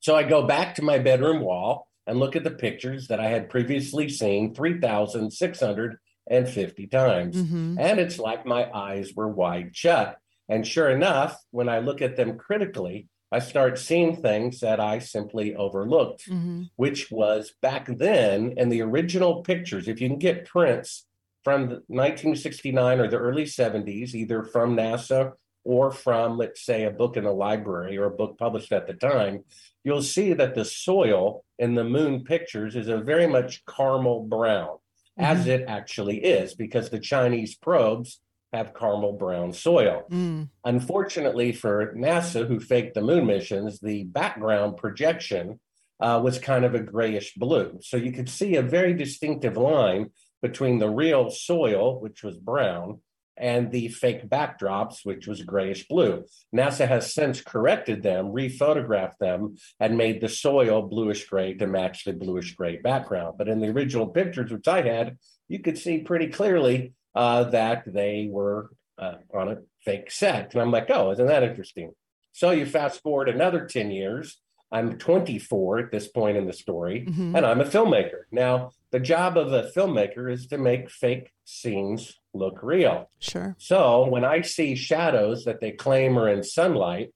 So 0.00 0.16
I 0.16 0.22
go 0.22 0.46
back 0.46 0.74
to 0.76 0.82
my 0.82 0.98
bedroom 0.98 1.40
wall 1.40 1.86
and 2.06 2.18
look 2.18 2.36
at 2.36 2.44
the 2.44 2.50
pictures 2.50 3.08
that 3.08 3.20
I 3.20 3.28
had 3.28 3.50
previously 3.50 4.08
seen 4.08 4.54
3,650 4.54 6.86
times. 6.86 7.36
Mhm. 7.36 7.76
And 7.78 8.00
it's 8.00 8.18
like 8.18 8.46
my 8.46 8.70
eyes 8.72 9.12
were 9.14 9.28
wide 9.28 9.76
shut. 9.76 10.16
And 10.48 10.66
sure 10.66 10.88
enough, 10.90 11.38
when 11.50 11.68
I 11.68 11.80
look 11.80 12.00
at 12.00 12.16
them 12.16 12.38
critically, 12.38 13.08
I 13.30 13.40
start 13.40 13.78
seeing 13.78 14.16
things 14.16 14.60
that 14.60 14.80
I 14.80 15.00
simply 15.00 15.54
overlooked 15.54 16.30
Mhm. 16.30 16.70
which 16.76 17.10
was 17.10 17.52
back 17.60 17.86
then 17.98 18.54
in 18.56 18.70
the 18.70 18.80
original 18.80 19.42
pictures. 19.42 19.86
If 19.86 20.00
you 20.00 20.08
can 20.08 20.18
get 20.18 20.46
prints 20.46 21.04
from 21.44 21.82
1969 21.88 23.00
or 23.00 23.08
the 23.08 23.18
early 23.18 23.44
70s, 23.44 24.16
either 24.16 24.42
from 24.42 24.74
NASA 24.76 25.32
or 25.64 25.90
from, 25.90 26.38
let's 26.38 26.64
say, 26.64 26.84
a 26.84 26.90
book 26.90 27.18
in 27.18 27.24
the 27.24 27.32
library 27.32 27.98
or 27.98 28.06
a 28.06 28.10
book 28.10 28.38
published 28.38 28.72
at 28.72 28.86
the 28.86 28.94
time, 28.94 29.44
you'll 29.84 30.02
see 30.02 30.32
that 30.32 30.54
the 30.54 30.64
soil 30.64 31.44
in 31.58 31.74
the 31.74 31.84
moon 31.84 32.24
pictures 32.24 32.76
is 32.76 32.88
a 32.88 32.98
very 32.98 33.26
much 33.26 33.64
caramel 33.66 34.24
brown, 34.24 34.78
as 35.16 35.46
it 35.46 35.64
actually 35.66 36.24
is, 36.24 36.54
because 36.54 36.90
the 36.90 37.00
Chinese 37.00 37.54
probes 37.56 38.20
have 38.52 38.74
caramel 38.74 39.12
brown 39.12 39.52
soil. 39.52 40.04
Mm. 40.10 40.48
Unfortunately 40.64 41.52
for 41.52 41.94
NASA, 41.94 42.46
who 42.46 42.60
faked 42.60 42.94
the 42.94 43.02
moon 43.02 43.26
missions, 43.26 43.80
the 43.80 44.04
background 44.04 44.76
projection 44.76 45.60
uh, 46.00 46.20
was 46.22 46.38
kind 46.38 46.64
of 46.64 46.74
a 46.74 46.80
grayish 46.80 47.34
blue. 47.34 47.78
So 47.82 47.96
you 47.96 48.12
could 48.12 48.28
see 48.28 48.56
a 48.56 48.62
very 48.62 48.94
distinctive 48.94 49.56
line 49.56 50.10
between 50.40 50.78
the 50.78 50.88
real 50.88 51.30
soil, 51.30 52.00
which 52.00 52.22
was 52.22 52.36
brown, 52.36 53.00
and 53.38 53.70
the 53.70 53.88
fake 53.88 54.28
backdrops, 54.28 55.04
which 55.04 55.26
was 55.26 55.42
grayish 55.42 55.86
blue. 55.88 56.24
NASA 56.54 56.86
has 56.88 57.12
since 57.14 57.40
corrected 57.40 58.02
them, 58.02 58.26
rephotographed 58.32 59.18
them, 59.18 59.56
and 59.80 59.96
made 59.96 60.20
the 60.20 60.28
soil 60.28 60.82
bluish 60.82 61.26
gray 61.26 61.54
to 61.54 61.66
match 61.66 62.04
the 62.04 62.12
bluish 62.12 62.54
gray 62.54 62.76
background. 62.76 63.36
But 63.38 63.48
in 63.48 63.60
the 63.60 63.68
original 63.68 64.06
pictures, 64.08 64.50
which 64.50 64.68
I 64.68 64.82
had, 64.82 65.18
you 65.48 65.60
could 65.60 65.78
see 65.78 65.98
pretty 66.00 66.28
clearly 66.28 66.94
uh, 67.14 67.44
that 67.44 67.84
they 67.86 68.28
were 68.30 68.70
uh, 68.98 69.14
on 69.32 69.48
a 69.48 69.56
fake 69.84 70.10
set. 70.10 70.52
And 70.52 70.60
I'm 70.60 70.70
like, 70.72 70.90
oh, 70.90 71.12
isn't 71.12 71.26
that 71.26 71.42
interesting? 71.44 71.92
So 72.32 72.50
you 72.50 72.66
fast 72.66 73.02
forward 73.02 73.28
another 73.28 73.64
10 73.66 73.90
years. 73.90 74.38
I'm 74.70 74.98
24 74.98 75.78
at 75.78 75.90
this 75.90 76.08
point 76.08 76.36
in 76.36 76.46
the 76.46 76.52
story, 76.52 77.06
Mhm. 77.08 77.34
and 77.36 77.46
I'm 77.46 77.60
a 77.60 77.64
filmmaker. 77.64 78.22
Now, 78.30 78.72
the 78.90 79.00
job 79.00 79.38
of 79.38 79.50
a 79.52 79.70
filmmaker 79.74 80.30
is 80.30 80.46
to 80.48 80.58
make 80.58 80.90
fake 80.90 81.32
scenes 81.44 82.18
look 82.38 82.62
real. 82.62 83.10
Sure. 83.18 83.56
So 83.58 84.06
when 84.06 84.24
I 84.24 84.42
see 84.42 84.74
shadows 84.74 85.44
that 85.44 85.60
they 85.60 85.72
claim 85.72 86.18
are 86.18 86.28
in 86.28 86.42
sunlight, 86.42 87.12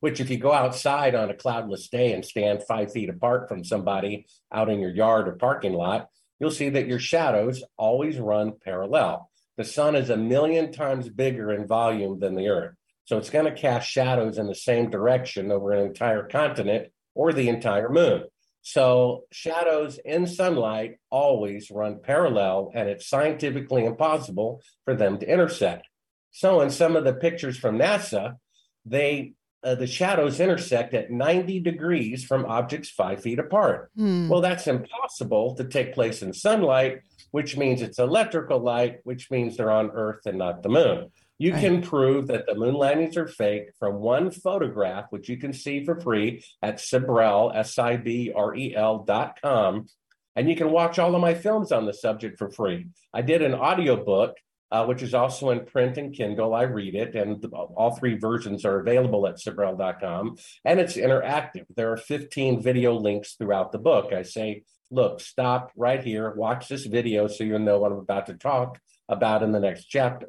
which 0.00 0.20
if 0.20 0.30
you 0.30 0.38
go 0.38 0.52
outside 0.52 1.14
on 1.14 1.30
a 1.30 1.34
cloudless 1.34 1.88
day 1.88 2.12
and 2.12 2.24
stand 2.24 2.62
five 2.66 2.92
feet 2.92 3.08
apart 3.08 3.48
from 3.48 3.64
somebody 3.64 4.26
out 4.52 4.68
in 4.68 4.80
your 4.80 4.94
yard 4.94 5.28
or 5.28 5.32
parking 5.32 5.72
lot, 5.72 6.08
you'll 6.38 6.50
see 6.50 6.68
that 6.68 6.86
your 6.86 7.00
shadows 7.00 7.62
always 7.76 8.18
run 8.18 8.52
parallel. 8.64 9.30
The 9.56 9.64
sun 9.64 9.96
is 9.96 10.08
a 10.08 10.16
million 10.16 10.72
times 10.72 11.08
bigger 11.08 11.52
in 11.52 11.66
volume 11.66 12.20
than 12.20 12.36
the 12.36 12.48
earth. 12.48 12.74
So 13.06 13.18
it's 13.18 13.30
going 13.30 13.46
to 13.46 13.60
cast 13.60 13.90
shadows 13.90 14.38
in 14.38 14.46
the 14.46 14.54
same 14.54 14.90
direction 14.90 15.50
over 15.50 15.72
an 15.72 15.84
entire 15.84 16.28
continent 16.28 16.92
or 17.14 17.32
the 17.32 17.48
entire 17.48 17.88
moon. 17.88 18.24
So 18.62 19.24
shadows 19.32 19.98
in 20.04 20.26
sunlight 20.26 20.98
always 21.10 21.70
run 21.70 22.00
parallel, 22.02 22.70
and 22.74 22.88
it's 22.88 23.08
scientifically 23.08 23.84
impossible 23.84 24.60
for 24.84 24.94
them 24.94 25.18
to 25.18 25.30
intersect. 25.30 25.86
So 26.30 26.60
in 26.60 26.70
some 26.70 26.96
of 26.96 27.04
the 27.04 27.14
pictures 27.14 27.56
from 27.56 27.78
NASA, 27.78 28.36
they 28.84 29.32
uh, 29.64 29.74
the 29.74 29.86
shadows 29.86 30.38
intersect 30.38 30.94
at 30.94 31.10
90 31.10 31.60
degrees 31.60 32.24
from 32.24 32.46
objects 32.46 32.90
five 32.90 33.20
feet 33.20 33.40
apart. 33.40 33.90
Hmm. 33.96 34.28
Well, 34.28 34.40
that's 34.40 34.68
impossible 34.68 35.56
to 35.56 35.64
take 35.64 35.94
place 35.94 36.22
in 36.22 36.32
sunlight, 36.32 37.00
which 37.32 37.56
means 37.56 37.82
it's 37.82 37.98
electrical 37.98 38.60
light, 38.60 38.98
which 39.02 39.30
means 39.32 39.56
they're 39.56 39.70
on 39.70 39.90
Earth 39.90 40.26
and 40.26 40.38
not 40.38 40.62
the 40.62 40.68
moon. 40.68 41.10
You 41.38 41.52
Right. 41.52 41.60
can 41.60 41.82
prove 41.82 42.26
that 42.28 42.46
the 42.46 42.54
moon 42.56 42.74
landings 42.74 43.16
are 43.16 43.28
fake 43.28 43.70
from 43.78 44.00
one 44.00 44.30
photograph, 44.30 45.06
which 45.10 45.28
you 45.28 45.36
can 45.36 45.52
see 45.52 45.84
for 45.84 46.00
free 46.00 46.42
at 46.62 46.78
Sibrel, 46.78 47.54
S-I-B-R-E-L 47.54 49.00
E 49.02 49.06
dot 49.06 49.40
com. 49.40 49.86
And 50.34 50.48
you 50.48 50.56
can 50.56 50.70
watch 50.70 50.98
all 50.98 51.14
of 51.14 51.20
my 51.20 51.34
films 51.34 51.72
on 51.72 51.86
the 51.86 51.92
subject 51.92 52.38
for 52.38 52.50
free. 52.50 52.88
I 53.12 53.22
did 53.22 53.42
an 53.42 53.54
audiobook, 53.54 54.36
uh, 54.70 54.84
which 54.84 55.02
is 55.02 55.14
also 55.14 55.50
in 55.50 55.64
print 55.64 55.96
and 55.96 56.12
Kindle. 56.14 56.54
I 56.54 56.62
read 56.62 56.94
it, 56.94 57.14
and 57.14 57.40
the- 57.40 57.48
all 57.48 57.92
three 57.92 58.16
versions 58.18 58.64
are 58.64 58.78
available 58.78 59.26
at 59.26 59.36
Sibrel.com. 59.36 60.36
And 60.64 60.78
it's 60.80 60.96
interactive. 60.96 61.66
There 61.74 61.90
are 61.92 61.96
15 61.96 62.60
video 62.60 62.92
links 62.94 63.34
throughout 63.34 63.72
the 63.72 63.78
book. 63.78 64.12
I 64.12 64.22
say, 64.22 64.64
look, 64.90 65.20
stop 65.20 65.70
right 65.76 66.02
here, 66.02 66.32
watch 66.34 66.68
this 66.68 66.86
video 66.86 67.26
so 67.28 67.44
you'll 67.44 67.58
know 67.60 67.78
what 67.78 67.92
I'm 67.92 67.98
about 67.98 68.26
to 68.26 68.34
talk 68.34 68.80
about 69.08 69.42
in 69.42 69.52
the 69.52 69.60
next 69.60 69.84
chapter. 69.86 70.28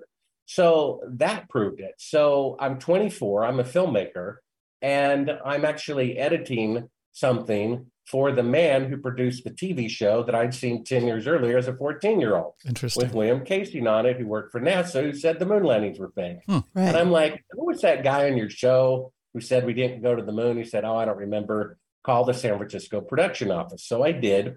So 0.49 1.01
that 1.07 1.47
proved 1.47 1.79
it. 1.79 1.93
So 1.99 2.57
I'm 2.59 2.79
24, 2.79 3.45
I'm 3.45 3.59
a 3.59 3.63
filmmaker, 3.63 4.37
and 4.81 5.29
I'm 5.45 5.63
actually 5.63 6.17
editing 6.17 6.89
something 7.11 7.85
for 8.07 8.31
the 8.31 8.41
man 8.41 8.89
who 8.89 8.97
produced 8.97 9.43
the 9.43 9.51
TV 9.51 9.87
show 9.87 10.23
that 10.23 10.33
I'd 10.33 10.55
seen 10.55 10.83
10 10.83 11.05
years 11.05 11.27
earlier 11.27 11.55
as 11.59 11.67
a 11.67 11.75
14 11.75 12.19
year 12.19 12.35
old 12.35 12.55
Interesting. 12.65 13.05
with 13.05 13.13
William 13.13 13.41
Kaysing 13.45 13.87
on 13.87 14.07
it, 14.07 14.17
who 14.17 14.25
worked 14.25 14.51
for 14.51 14.59
NASA, 14.59 15.03
who 15.03 15.13
said 15.13 15.37
the 15.37 15.45
moon 15.45 15.63
landings 15.63 15.99
were 15.99 16.09
fake. 16.15 16.39
Hmm. 16.47 16.51
And 16.53 16.63
Right. 16.73 16.95
I'm 16.95 17.11
like, 17.11 17.45
who 17.51 17.67
was 17.67 17.81
that 17.81 18.03
guy 18.03 18.27
on 18.27 18.35
your 18.35 18.49
show 18.49 19.13
who 19.35 19.41
said 19.41 19.67
we 19.67 19.75
didn't 19.75 20.01
go 20.01 20.15
to 20.15 20.23
the 20.23 20.31
moon? 20.31 20.57
He 20.57 20.63
said, 20.63 20.83
oh, 20.83 20.95
I 20.95 21.05
don't 21.05 21.17
remember. 21.17 21.77
Call 22.03 22.25
the 22.25 22.33
San 22.33 22.57
Francisco 22.57 23.01
production 23.01 23.51
office. 23.51 23.83
So 23.85 24.03
I 24.03 24.13
did. 24.13 24.55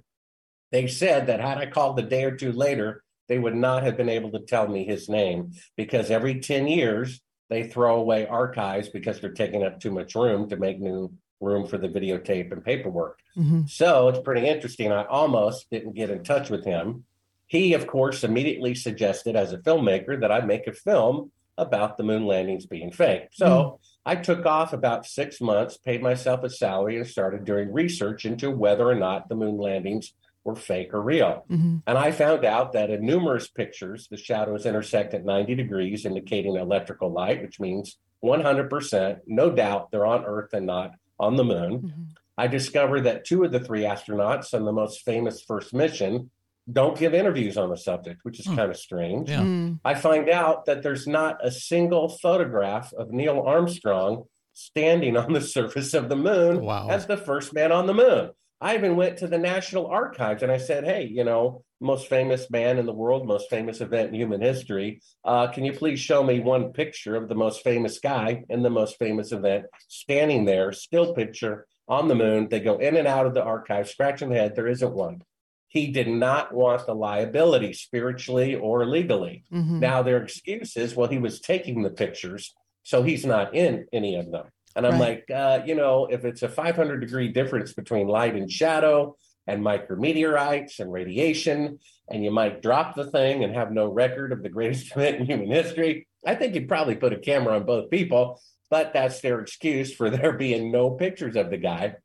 They 0.70 0.86
said 0.86 1.26
that 1.26 1.40
had 1.40 1.58
I 1.58 1.66
called 1.66 1.98
a 1.98 2.02
day 2.02 2.24
or 2.24 2.34
two 2.34 2.52
later, 2.52 3.01
they 3.32 3.38
would 3.38 3.56
not 3.56 3.82
have 3.82 3.96
been 3.96 4.10
able 4.10 4.30
to 4.30 4.40
tell 4.40 4.68
me 4.68 4.84
his 4.84 5.08
name 5.08 5.52
because 5.74 6.10
every 6.10 6.38
10 6.38 6.66
years 6.68 7.22
they 7.48 7.66
throw 7.66 7.96
away 7.96 8.26
archives 8.26 8.90
because 8.90 9.20
they're 9.22 9.32
taking 9.32 9.64
up 9.64 9.80
too 9.80 9.90
much 9.90 10.14
room 10.14 10.50
to 10.50 10.56
make 10.58 10.78
new 10.78 11.10
room 11.40 11.66
for 11.66 11.78
the 11.78 11.88
videotape 11.88 12.52
and 12.52 12.62
paperwork. 12.62 13.20
Mhm. 13.34 13.66
So 13.70 14.08
it's 14.08 14.18
pretty 14.18 14.46
interesting. 14.46 14.92
I 14.92 15.06
almost 15.06 15.70
didn't 15.70 15.94
get 15.94 16.10
in 16.10 16.22
touch 16.22 16.50
with 16.50 16.66
him. 16.66 17.06
He, 17.46 17.72
of 17.72 17.86
course, 17.86 18.22
immediately 18.22 18.74
suggested 18.74 19.34
as 19.34 19.54
a 19.54 19.58
filmmaker 19.58 20.20
that 20.20 20.30
I 20.30 20.42
make 20.42 20.66
a 20.66 20.74
film 20.74 21.32
about 21.56 21.96
the 21.96 22.04
moon 22.04 22.26
landings 22.26 22.66
being 22.66 22.92
fake. 22.92 23.28
So 23.32 23.80
I 24.04 24.16
took 24.16 24.44
off 24.44 24.74
about 24.74 25.06
six 25.06 25.40
months, 25.40 25.78
paid 25.78 26.02
myself 26.02 26.42
a 26.44 26.50
salary, 26.50 26.98
and 26.98 27.06
started 27.06 27.46
doing 27.46 27.72
research 27.72 28.26
into 28.26 28.50
whether 28.50 28.86
or 28.86 28.94
not 28.94 29.30
the 29.30 29.36
moon 29.36 29.56
landings 29.56 30.12
were 30.44 30.56
fake 30.56 30.92
or 30.92 31.00
real. 31.00 31.44
Mm-hmm. 31.50 31.78
And 31.86 31.98
I 31.98 32.10
found 32.10 32.44
out 32.44 32.72
that 32.72 32.90
in 32.90 33.04
numerous 33.06 33.48
pictures, 33.48 34.08
the 34.10 34.16
shadows 34.16 34.66
intersect 34.66 35.14
at 35.14 35.24
90 35.24 35.54
degrees, 35.54 36.04
indicating 36.04 36.56
electrical 36.56 37.12
light, 37.12 37.42
which 37.42 37.60
means 37.60 37.98
100%, 38.24 39.18
no 39.26 39.50
doubt 39.50 39.90
they're 39.90 40.06
on 40.06 40.24
Earth 40.24 40.52
and 40.52 40.66
not 40.66 40.92
on 41.18 41.36
the 41.36 41.44
moon. 41.44 41.78
Mm-hmm. 41.78 42.02
I 42.38 42.46
discovered 42.46 43.02
that 43.02 43.24
two 43.24 43.44
of 43.44 43.52
the 43.52 43.60
three 43.60 43.82
astronauts 43.82 44.54
on 44.54 44.64
the 44.64 44.72
most 44.72 45.02
famous 45.04 45.42
first 45.42 45.74
mission 45.74 46.30
don't 46.72 46.96
give 46.98 47.12
interviews 47.12 47.56
on 47.56 47.70
the 47.70 47.76
subject, 47.76 48.20
which 48.22 48.38
is 48.38 48.46
kind 48.46 48.70
of 48.70 48.76
strange. 48.76 49.28
Yeah. 49.28 49.40
Mm. 49.40 49.80
I 49.84 49.94
find 49.94 50.30
out 50.30 50.66
that 50.66 50.82
there's 50.82 51.06
not 51.08 51.44
a 51.44 51.50
single 51.50 52.08
photograph 52.08 52.92
of 52.92 53.10
Neil 53.10 53.42
Armstrong 53.44 54.24
standing 54.52 55.16
on 55.16 55.32
the 55.32 55.40
surface 55.56 55.92
of 55.92 56.08
the 56.08 56.16
moon 56.16 56.60
Wow. 56.62 56.88
as 56.88 57.06
the 57.06 57.16
first 57.16 57.52
man 57.52 57.72
on 57.72 57.86
the 57.86 57.94
moon. 57.94 58.30
I 58.62 58.76
even 58.76 58.94
went 58.94 59.18
to 59.18 59.26
the 59.26 59.38
National 59.38 59.88
Archives 59.88 60.44
and 60.44 60.52
I 60.52 60.58
said, 60.58 60.84
hey, 60.84 61.02
you 61.02 61.24
know, 61.24 61.64
most 61.80 62.06
famous 62.06 62.48
man 62.48 62.78
in 62.78 62.86
the 62.86 62.92
world, 62.92 63.26
most 63.26 63.50
famous 63.50 63.80
event 63.80 64.10
in 64.10 64.14
human 64.14 64.40
history. 64.40 65.00
Uh, 65.24 65.48
can 65.48 65.64
you 65.64 65.72
please 65.72 65.98
show 65.98 66.22
me 66.22 66.38
one 66.38 66.72
picture 66.72 67.16
of 67.16 67.28
the 67.28 67.34
most 67.34 67.64
famous 67.64 67.98
guy 67.98 68.44
in 68.48 68.62
the 68.62 68.70
most 68.70 69.00
famous 69.00 69.32
event 69.32 69.64
standing 69.88 70.44
there, 70.44 70.70
still 70.70 71.12
picture 71.12 71.66
on 71.88 72.06
the 72.06 72.14
moon? 72.14 72.46
They 72.48 72.60
go 72.60 72.78
in 72.78 72.96
and 72.96 73.08
out 73.08 73.26
of 73.26 73.34
the 73.34 73.42
archive, 73.42 73.88
scratching 73.88 74.28
the 74.28 74.36
head. 74.36 74.54
There 74.54 74.68
isn't 74.68 74.94
one. 74.94 75.22
He 75.66 75.90
did 75.90 76.06
not 76.06 76.54
want 76.54 76.86
the 76.86 76.94
liability 76.94 77.72
spiritually 77.72 78.54
or 78.54 78.86
legally. 78.86 79.42
Mhm. 79.52 79.80
Now 79.80 80.04
their 80.04 80.22
excuse 80.22 80.76
is, 80.76 80.94
well, 80.94 81.08
he 81.08 81.18
was 81.18 81.40
taking 81.40 81.82
the 81.82 81.90
pictures, 81.90 82.54
so 82.84 83.02
he's 83.02 83.26
not 83.26 83.56
in 83.56 83.86
any 83.92 84.14
of 84.14 84.30
them. 84.30 84.46
And 84.74 84.86
I'm 84.86 84.92
Right. 84.92 85.24
like, 85.28 85.30
uh, 85.30 85.62
you 85.66 85.74
know, 85.74 86.06
if 86.10 86.24
it's 86.24 86.42
a 86.42 86.48
500 86.48 87.00
degree 87.00 87.28
difference 87.28 87.72
between 87.72 88.08
light 88.08 88.34
and 88.34 88.50
shadow, 88.50 89.16
and 89.46 89.64
micrometeorites 89.64 90.78
and 90.78 90.92
radiation, 90.92 91.78
and 92.10 92.24
you 92.24 92.30
might 92.30 92.62
drop 92.62 92.94
the 92.94 93.10
thing 93.10 93.42
and 93.44 93.54
have 93.54 93.72
no 93.72 93.86
record 93.86 94.32
of 94.32 94.42
the 94.42 94.48
greatest 94.48 94.92
event 94.96 95.16
in 95.16 95.26
human 95.26 95.50
history, 95.50 96.06
I 96.24 96.34
think 96.34 96.54
you'd 96.54 96.68
probably 96.68 96.94
put 96.94 97.12
a 97.12 97.18
camera 97.18 97.56
on 97.56 97.66
both 97.66 97.90
people. 97.90 98.40
But 98.70 98.92
that's 98.92 99.20
their 99.20 99.40
excuse 99.40 99.94
for 99.94 100.08
there 100.16 100.32
being 100.32 100.70
no 100.72 100.90
pictures 100.90 101.36
of 101.36 101.50
the 101.50 101.58
guy. 101.58 101.96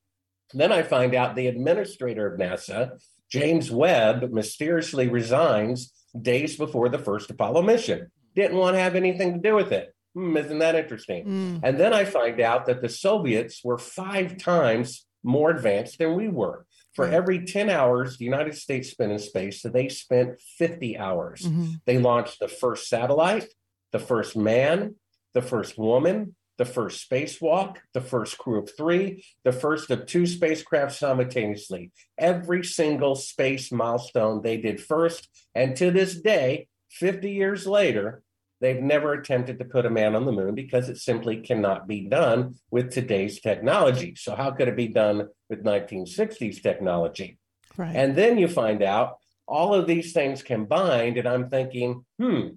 Then 0.53 0.71
I 0.71 0.81
find 0.81 1.13
out 1.13 1.35
the 1.35 1.47
administrator 1.47 2.33
of 2.33 2.39
NASA, 2.39 2.99
James 3.29 3.69
Webb, 3.69 4.31
mysteriously 4.31 5.07
resigns 5.07 5.93
days 6.19 6.55
before 6.55 6.89
the 6.89 6.99
first 6.99 7.29
Apollo 7.29 7.63
mission. 7.63 8.09
Didn't 8.35 8.57
want 8.57 8.75
to 8.75 8.79
have 8.79 8.95
anything 8.95 9.33
to 9.33 9.39
do 9.39 9.55
with 9.55 9.71
it. 9.71 9.93
Hmm, 10.17 10.35
isn't 10.35 10.57
that 10.59 10.73
interesting? 10.75 11.25
Mm. 11.25 11.59
And 11.61 11.79
then 11.79 11.93
I 11.93 12.03
find 12.05 12.39
out 12.41 12.65
that 12.65 12.81
the 12.81 12.89
Soviets 12.89 13.63
were 13.63 13.77
five 13.77 14.37
times 14.39 15.05
more 15.23 15.51
advanced 15.51 15.99
than 15.99 16.15
we 16.15 16.27
were. 16.27 16.65
For 16.95 17.05
Right. 17.05 17.13
every 17.13 17.45
10 17.45 17.69
hours 17.69 18.17
the 18.17 18.25
United 18.25 18.55
States 18.55 18.89
spent 18.89 19.11
in 19.11 19.19
space, 19.19 19.61
so 19.61 19.69
they 19.69 19.89
spent 19.89 20.41
50 20.41 20.97
hours. 20.97 21.43
Mhm. 21.43 21.81
They 21.85 21.99
launched 21.99 22.39
the 22.39 22.47
first 22.47 22.89
satellite, 22.89 23.47
the 23.91 23.99
first 23.99 24.35
man, 24.35 24.95
the 25.33 25.43
first 25.43 25.77
woman, 25.77 26.35
the 26.57 26.65
first 26.65 27.07
spacewalk, 27.07 27.77
the 27.93 28.01
first 28.01 28.39
crew 28.39 28.57
of 28.57 28.75
three, 28.75 29.23
the 29.43 29.51
first 29.51 29.91
of 29.91 30.07
two 30.07 30.25
spacecraft 30.25 30.95
simultaneously. 30.95 31.91
Every 32.17 32.63
single 32.63 33.13
space 33.15 33.71
milestone 33.71 34.41
they 34.41 34.57
did 34.57 34.81
first. 34.81 35.29
And 35.53 35.75
to 35.75 35.91
this 35.91 36.19
day, 36.19 36.67
50 36.89 37.29
years 37.31 37.67
later, 37.67 38.23
they've 38.59 38.81
never 38.81 39.13
attempted 39.13 39.59
to 39.59 39.65
put 39.65 39.85
a 39.85 39.89
man 39.89 40.15
on 40.15 40.25
the 40.25 40.31
moon 40.31 40.55
because 40.55 40.89
it 40.89 40.97
simply 40.97 41.37
cannot 41.37 41.87
be 41.87 42.01
done 42.01 42.55
with 42.71 42.91
today's 42.91 43.39
technology. 43.39 44.15
So, 44.15 44.35
how 44.35 44.51
could 44.51 44.67
it 44.67 44.75
be 44.75 44.87
done 44.87 45.27
with 45.49 45.63
1960s 45.63 46.61
technology? 46.61 47.37
Right. 47.75 47.95
And 47.95 48.15
then 48.15 48.37
you 48.37 48.47
find 48.47 48.81
out 48.81 49.17
all 49.47 49.73
of 49.73 49.87
these 49.87 50.11
things 50.13 50.43
combined, 50.43 51.17
and 51.17 51.27
I'm 51.27 51.49
thinking, 51.49 52.05
hmm, 52.19 52.47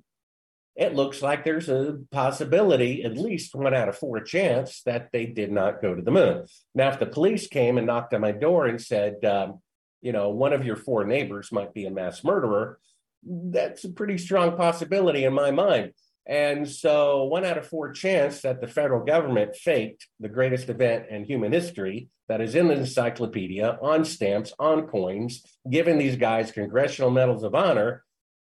it 0.76 0.94
looks 0.94 1.20
like 1.20 1.44
there's 1.44 1.68
a 1.68 1.98
possibility, 2.10 3.04
at 3.04 3.18
least 3.18 3.54
one 3.54 3.74
out 3.74 3.88
of 3.88 3.98
four 3.98 4.20
chance, 4.20 4.82
that 4.82 5.10
they 5.12 5.26
did 5.26 5.52
not 5.52 5.82
go 5.82 5.94
to 5.94 6.02
the 6.02 6.10
moon. 6.10 6.46
Now, 6.74 6.88
if 6.88 6.98
the 6.98 7.06
police 7.06 7.46
came 7.46 7.76
and 7.76 7.86
knocked 7.86 8.14
on 8.14 8.22
my 8.22 8.32
door 8.32 8.66
and 8.66 8.80
said, 8.80 9.24
um, 9.24 9.60
you 10.00 10.12
know, 10.12 10.30
one 10.30 10.52
of 10.52 10.64
your 10.64 10.76
four 10.76 11.04
neighbors 11.04 11.52
might 11.52 11.74
be 11.74 11.86
a 11.86 11.90
mass 11.90 12.24
murderer, 12.24 12.78
that's 13.24 13.84
a 13.84 13.90
pretty 13.90 14.18
strong 14.18 14.56
possibility 14.56 15.24
in 15.24 15.32
my 15.32 15.50
mind. 15.50 15.92
And 16.26 16.68
so, 16.68 17.24
one 17.24 17.44
out 17.44 17.58
of 17.58 17.66
four 17.66 17.92
chance 17.92 18.42
that 18.42 18.60
the 18.60 18.68
federal 18.68 19.04
government 19.04 19.56
faked 19.56 20.06
the 20.20 20.28
greatest 20.28 20.68
event 20.68 21.06
in 21.10 21.24
human 21.24 21.52
history 21.52 22.08
that 22.28 22.40
is 22.40 22.54
in 22.54 22.68
the 22.68 22.74
encyclopedia 22.74 23.78
on 23.82 24.04
stamps, 24.04 24.52
on 24.58 24.86
coins, 24.86 25.42
giving 25.68 25.98
these 25.98 26.16
guys 26.16 26.52
congressional 26.52 27.10
medals 27.10 27.42
of 27.42 27.54
honor. 27.54 28.04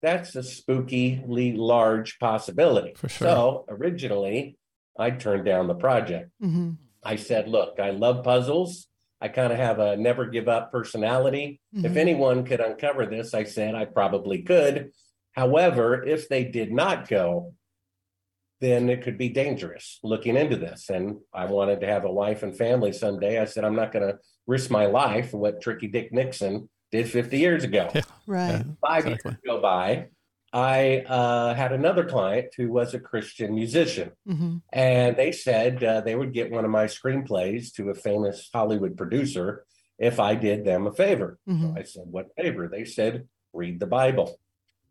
That's 0.02 0.36
a 0.36 0.40
spookily 0.40 1.56
large 1.56 2.20
possibility. 2.20 2.94
For 2.96 3.10
sure. 3.10 3.28
So, 3.28 3.66
originally, 3.70 4.58
I 4.98 5.12
turned 5.12 5.46
down 5.46 5.68
the 5.68 5.76
project. 5.76 6.32
hmm 6.40 6.72
I 7.04 7.16
said, 7.16 7.48
look, 7.48 7.80
I 7.80 7.92
love 7.92 8.24
puzzles. 8.24 8.88
I 9.20 9.30
kind 9.30 9.52
of 9.52 9.58
have 9.60 9.80
a 9.80 9.98
never 9.98 10.26
give 10.28 10.48
up 10.48 10.72
personality. 10.72 11.60
If 11.74 11.94
Mhm. 11.94 11.98
anyone 11.98 12.44
could 12.46 12.60
uncover 12.60 13.06
this, 13.06 13.34
I 13.34 13.44
said 13.44 13.74
I 13.76 13.86
probably 13.86 14.44
could. 14.44 14.92
However, 15.34 16.04
if 16.04 16.30
they 16.30 16.44
did 16.44 16.72
not 16.72 17.08
go, 17.08 17.54
then 18.60 18.90
it 18.90 19.04
could 19.04 19.18
be 19.18 19.30
dangerous 19.30 20.00
looking 20.04 20.36
into 20.36 20.56
this. 20.58 20.90
And 20.90 21.18
I 21.34 21.46
wanted 21.46 21.80
to 21.82 21.88
have 21.88 22.06
a 22.06 22.12
wife 22.12 22.42
and 22.44 22.56
family 22.58 22.92
someday. 22.92 23.40
I 23.40 23.46
said, 23.46 23.64
I'm 23.64 23.76
not 23.76 23.92
going 23.92 24.08
to 24.08 24.18
risk 24.48 24.72
my 24.72 24.88
life 24.88 25.32
for 25.32 25.38
what 25.38 25.62
Tricky 25.62 25.88
Dick 25.88 26.12
Nixon 26.12 26.70
did 26.92 27.10
50 27.10 27.38
years 27.38 27.64
ago. 27.64 27.90
Yeah. 27.94 28.02
Right. 28.28 28.66
Five 28.86 29.06
exactly. 29.06 29.32
years 29.32 29.40
go 29.46 29.62
by. 29.62 30.08
I 30.54 31.00
uh, 31.08 31.54
had 31.54 31.72
another 31.72 32.06
client 32.06 32.54
who 32.56 32.72
was 32.72 32.94
a 32.94 33.00
Christian 33.00 33.54
musician. 33.56 34.12
hmm 34.26 34.58
And 34.72 35.16
they 35.18 35.32
said 35.32 35.84
uh, 35.84 36.02
they 36.02 36.16
would 36.16 36.34
get 36.34 36.52
one 36.52 36.66
of 36.66 36.72
my 36.72 36.86
screenplays 36.86 37.74
to 37.74 37.90
a 37.90 37.96
famous 37.96 38.50
Hollywood 38.54 38.96
producer 38.98 39.66
if 40.00 40.20
I 40.20 40.36
did 40.36 40.64
them 40.64 40.88
a 40.88 40.94
favor. 40.94 41.38
hmm 41.46 41.62
So 41.62 41.74
I 41.78 41.84
said, 41.84 42.04
What 42.10 42.36
favor? 42.36 42.68
They 42.68 42.86
said, 42.86 43.28
Read 43.54 43.80
the 43.80 43.88
Bible. 43.88 44.40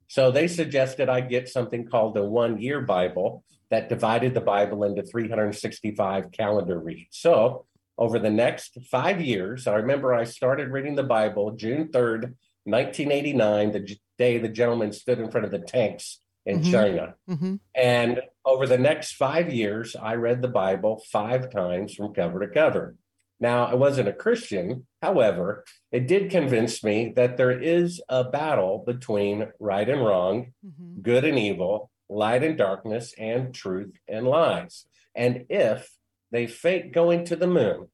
So 0.09 0.31
they 0.31 0.47
suggested 0.47 1.09
I 1.09 1.21
get 1.21 1.49
something 1.49 1.87
called 1.89 2.15
the 2.15 2.25
one 2.25 2.61
year 2.61 2.81
Bible 2.81 3.43
that 3.71 3.89
divided 3.89 4.35
the 4.35 4.41
Bible 4.41 4.85
into 4.85 5.03
365 5.03 6.31
calendar 6.33 6.79
reads. 6.79 7.17
So 7.19 7.67
over 7.99 8.19
the 8.19 8.31
next 8.31 8.79
five 8.91 9.21
years, 9.21 9.67
I 9.67 9.75
remember 9.77 10.15
I 10.15 10.25
started 10.25 10.71
reading 10.71 10.95
the 10.95 11.03
Bible 11.03 11.53
June 11.53 11.89
3rd, 11.89 12.35
1989, 12.65 13.73
the 13.73 13.81
day 14.19 14.39
the 14.39 14.49
gentleman 14.49 14.93
stood 14.93 15.19
in 15.19 15.31
front 15.31 15.45
of 15.45 15.51
the 15.51 15.59
tanks 15.59 16.21
in 16.45 16.61
Mhm. 16.61 16.71
China. 16.71 17.15
hmm 17.27 17.57
And 17.75 18.23
over 18.45 18.67
the 18.67 18.79
next 18.79 19.13
five 19.15 19.53
years, 19.53 19.97
I 19.97 20.15
read 20.15 20.41
the 20.43 20.49
Bible 20.49 21.03
five 21.11 21.51
times 21.51 21.95
from 21.95 22.15
cover 22.15 22.41
to 22.41 22.53
cover. 22.53 22.97
Now, 23.39 23.67
I 23.67 23.75
wasn't 23.75 24.09
a 24.09 24.15
Christian. 24.15 24.87
However, 25.03 25.65
it 25.93 26.07
did 26.07 26.31
convince 26.31 26.83
me 26.83 27.13
that 27.17 27.37
there 27.37 27.51
is 27.61 28.01
a 28.09 28.25
battle 28.25 28.83
between 28.87 29.53
right 29.61 29.89
and 29.89 30.01
wrong, 30.05 30.53
hmm 30.63 31.03
good 31.03 31.25
and 31.27 31.39
evil, 31.39 31.91
light 32.09 32.43
and 32.43 32.57
darkness, 32.57 33.13
and 33.19 33.55
truth 33.55 33.95
and 34.09 34.27
lies. 34.27 34.87
And 35.15 35.45
if 35.51 35.95
they 36.31 36.47
fake 36.47 36.93
going 36.93 37.25
to 37.27 37.37
the 37.37 37.47
moon, 37.47 37.89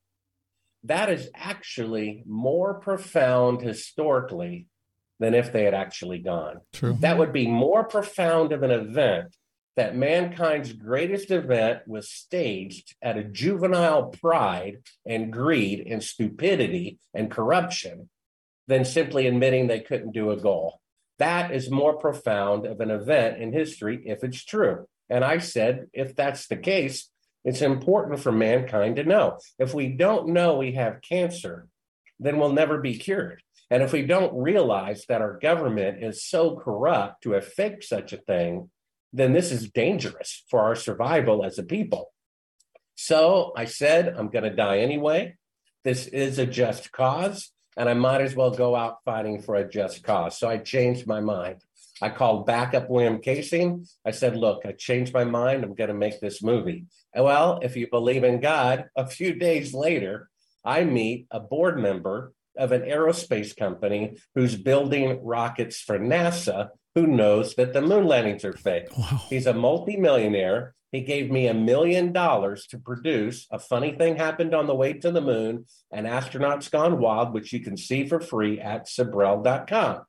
that 0.84 1.10
is 1.10 1.30
actually 1.34 2.22
more 2.26 2.74
profound 2.74 3.62
historically 3.62 4.66
than 5.22 5.34
if 5.34 5.52
they 5.52 5.64
had 5.64 5.74
actually 5.74 6.18
gone 6.18 6.60
True. 6.72 6.96
that 7.00 7.16
would 7.18 7.32
be 7.32 7.46
more 7.46 7.84
profound 7.84 8.52
of 8.52 8.62
an 8.62 8.70
event 8.70 9.34
that 9.76 9.96
mankind's 9.96 10.72
greatest 10.72 11.30
event 11.30 11.80
was 11.86 12.10
staged 12.10 12.94
at 13.00 13.16
a 13.16 13.24
juvenile 13.24 14.08
pride 14.08 14.82
and 15.06 15.32
greed 15.32 15.86
and 15.86 16.02
stupidity 16.02 16.98
and 17.14 17.30
corruption 17.30 18.10
than 18.68 18.84
simply 18.84 19.26
admitting 19.26 19.66
they 19.66 19.80
couldn't 19.80 20.12
do 20.12 20.30
a 20.30 20.36
goal. 20.36 20.80
That 21.18 21.52
is 21.52 21.70
more 21.70 21.96
profound 21.96 22.66
of 22.66 22.80
an 22.80 22.90
event 22.90 23.40
in 23.40 23.52
history 23.52 24.02
if 24.04 24.22
it's 24.22 24.44
true. 24.44 24.86
And 25.08 25.24
I 25.24 25.38
said, 25.38 25.86
if 25.92 26.14
that's 26.14 26.46
the 26.46 26.56
case, 26.56 27.08
it's 27.44 27.62
important 27.62 28.20
for 28.20 28.32
mankind 28.32 28.96
to 28.96 29.04
know. 29.04 29.38
If 29.58 29.74
we 29.74 29.88
don't 29.88 30.28
know 30.28 30.56
we 30.56 30.72
have 30.72 31.00
cancer, 31.00 31.66
then 32.20 32.38
we'll 32.38 32.52
never 32.52 32.78
be 32.78 32.98
cured. 32.98 33.42
And 33.72 33.82
if 33.82 33.90
we 33.90 34.02
don't 34.02 34.36
realize 34.36 35.06
that 35.06 35.22
our 35.22 35.38
government 35.38 36.04
is 36.04 36.22
so 36.22 36.56
corrupt 36.56 37.22
to 37.22 37.32
have 37.32 37.46
faked 37.46 37.84
such 37.84 38.12
a 38.12 38.18
thing, 38.18 38.68
then 39.14 39.32
this 39.32 39.50
is 39.50 39.70
dangerous 39.70 40.44
for 40.50 40.60
our 40.60 40.74
survival 40.74 41.42
as 41.42 41.58
a 41.58 41.62
people. 41.62 42.12
So 42.96 43.54
I 43.56 43.64
said, 43.64 44.14
I'm 44.14 44.28
going 44.28 44.44
to 44.44 44.54
die 44.54 44.80
anyway. 44.80 45.38
This 45.84 46.06
is 46.06 46.38
a 46.38 46.44
just 46.44 46.92
cause, 46.92 47.50
and 47.74 47.88
I 47.88 47.94
might 47.94 48.20
as 48.20 48.36
well 48.36 48.50
go 48.50 48.76
out 48.76 48.98
fighting 49.06 49.40
for 49.40 49.54
a 49.54 49.66
just 49.66 50.02
cause. 50.02 50.38
So 50.38 50.50
I 50.50 50.58
changed 50.58 51.06
my 51.06 51.20
mind. 51.20 51.62
I 52.02 52.10
called 52.10 52.44
backup 52.44 52.90
William 52.90 53.22
Kaysing. 53.22 53.88
I 54.04 54.10
said, 54.10 54.36
Look, 54.36 54.66
I 54.66 54.72
changed 54.72 55.14
my 55.14 55.24
mind. 55.24 55.64
I'm 55.64 55.74
going 55.74 55.88
to 55.88 55.94
make 55.94 56.20
this 56.20 56.42
movie. 56.42 56.84
And 57.14 57.24
well, 57.24 57.58
if 57.62 57.74
you 57.74 57.86
believe 57.88 58.22
in 58.22 58.40
God, 58.40 58.90
a 58.94 59.06
few 59.06 59.32
days 59.32 59.72
later, 59.72 60.28
I 60.62 60.84
meet 60.84 61.26
a 61.30 61.40
board 61.40 61.78
member 61.78 62.34
of 62.56 62.72
an 62.72 62.82
aerospace 62.82 63.56
company 63.56 64.16
who's 64.34 64.56
building 64.56 65.20
rockets 65.22 65.80
for 65.80 65.98
NASA 65.98 66.70
who 66.94 67.06
knows 67.06 67.54
that 67.54 67.72
the 67.72 67.82
moon 67.82 68.06
landings 68.06 68.44
are 68.44 68.52
fake. 68.52 68.86
Wow. 68.96 69.22
He's 69.28 69.46
a 69.46 69.54
multimillionaire. 69.54 70.74
He 70.90 71.00
gave 71.00 71.30
me 71.30 71.46
a 71.46 71.54
million 71.54 72.12
dollars 72.12 72.66
to 72.66 72.78
produce 72.78 73.46
A 73.50 73.58
Funny 73.58 73.92
Thing 73.92 74.16
Happened 74.16 74.54
on 74.54 74.66
the 74.66 74.74
Way 74.74 74.92
to 74.94 75.10
the 75.10 75.22
Moon 75.22 75.64
and 75.90 76.06
Astronauts 76.06 76.70
Gone 76.70 76.98
Wild, 76.98 77.32
which 77.32 77.52
you 77.52 77.60
can 77.60 77.78
see 77.78 78.06
for 78.06 78.20
free 78.20 78.60
at 78.60 78.86
Sibrel.com. 78.86 80.02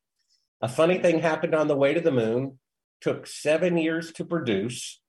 A 0.62 0.68
Funny 0.68 0.98
Thing 0.98 1.20
Happened 1.20 1.56
on 1.56 1.70
the 1.70 1.78
Way 1.78 1.94
to 1.94 2.02
the 2.02 2.12
Moon 2.12 2.60
took 3.00 3.28
seven 3.28 3.78
years 3.78 4.12
to 4.14 4.26
produce. 4.26 5.00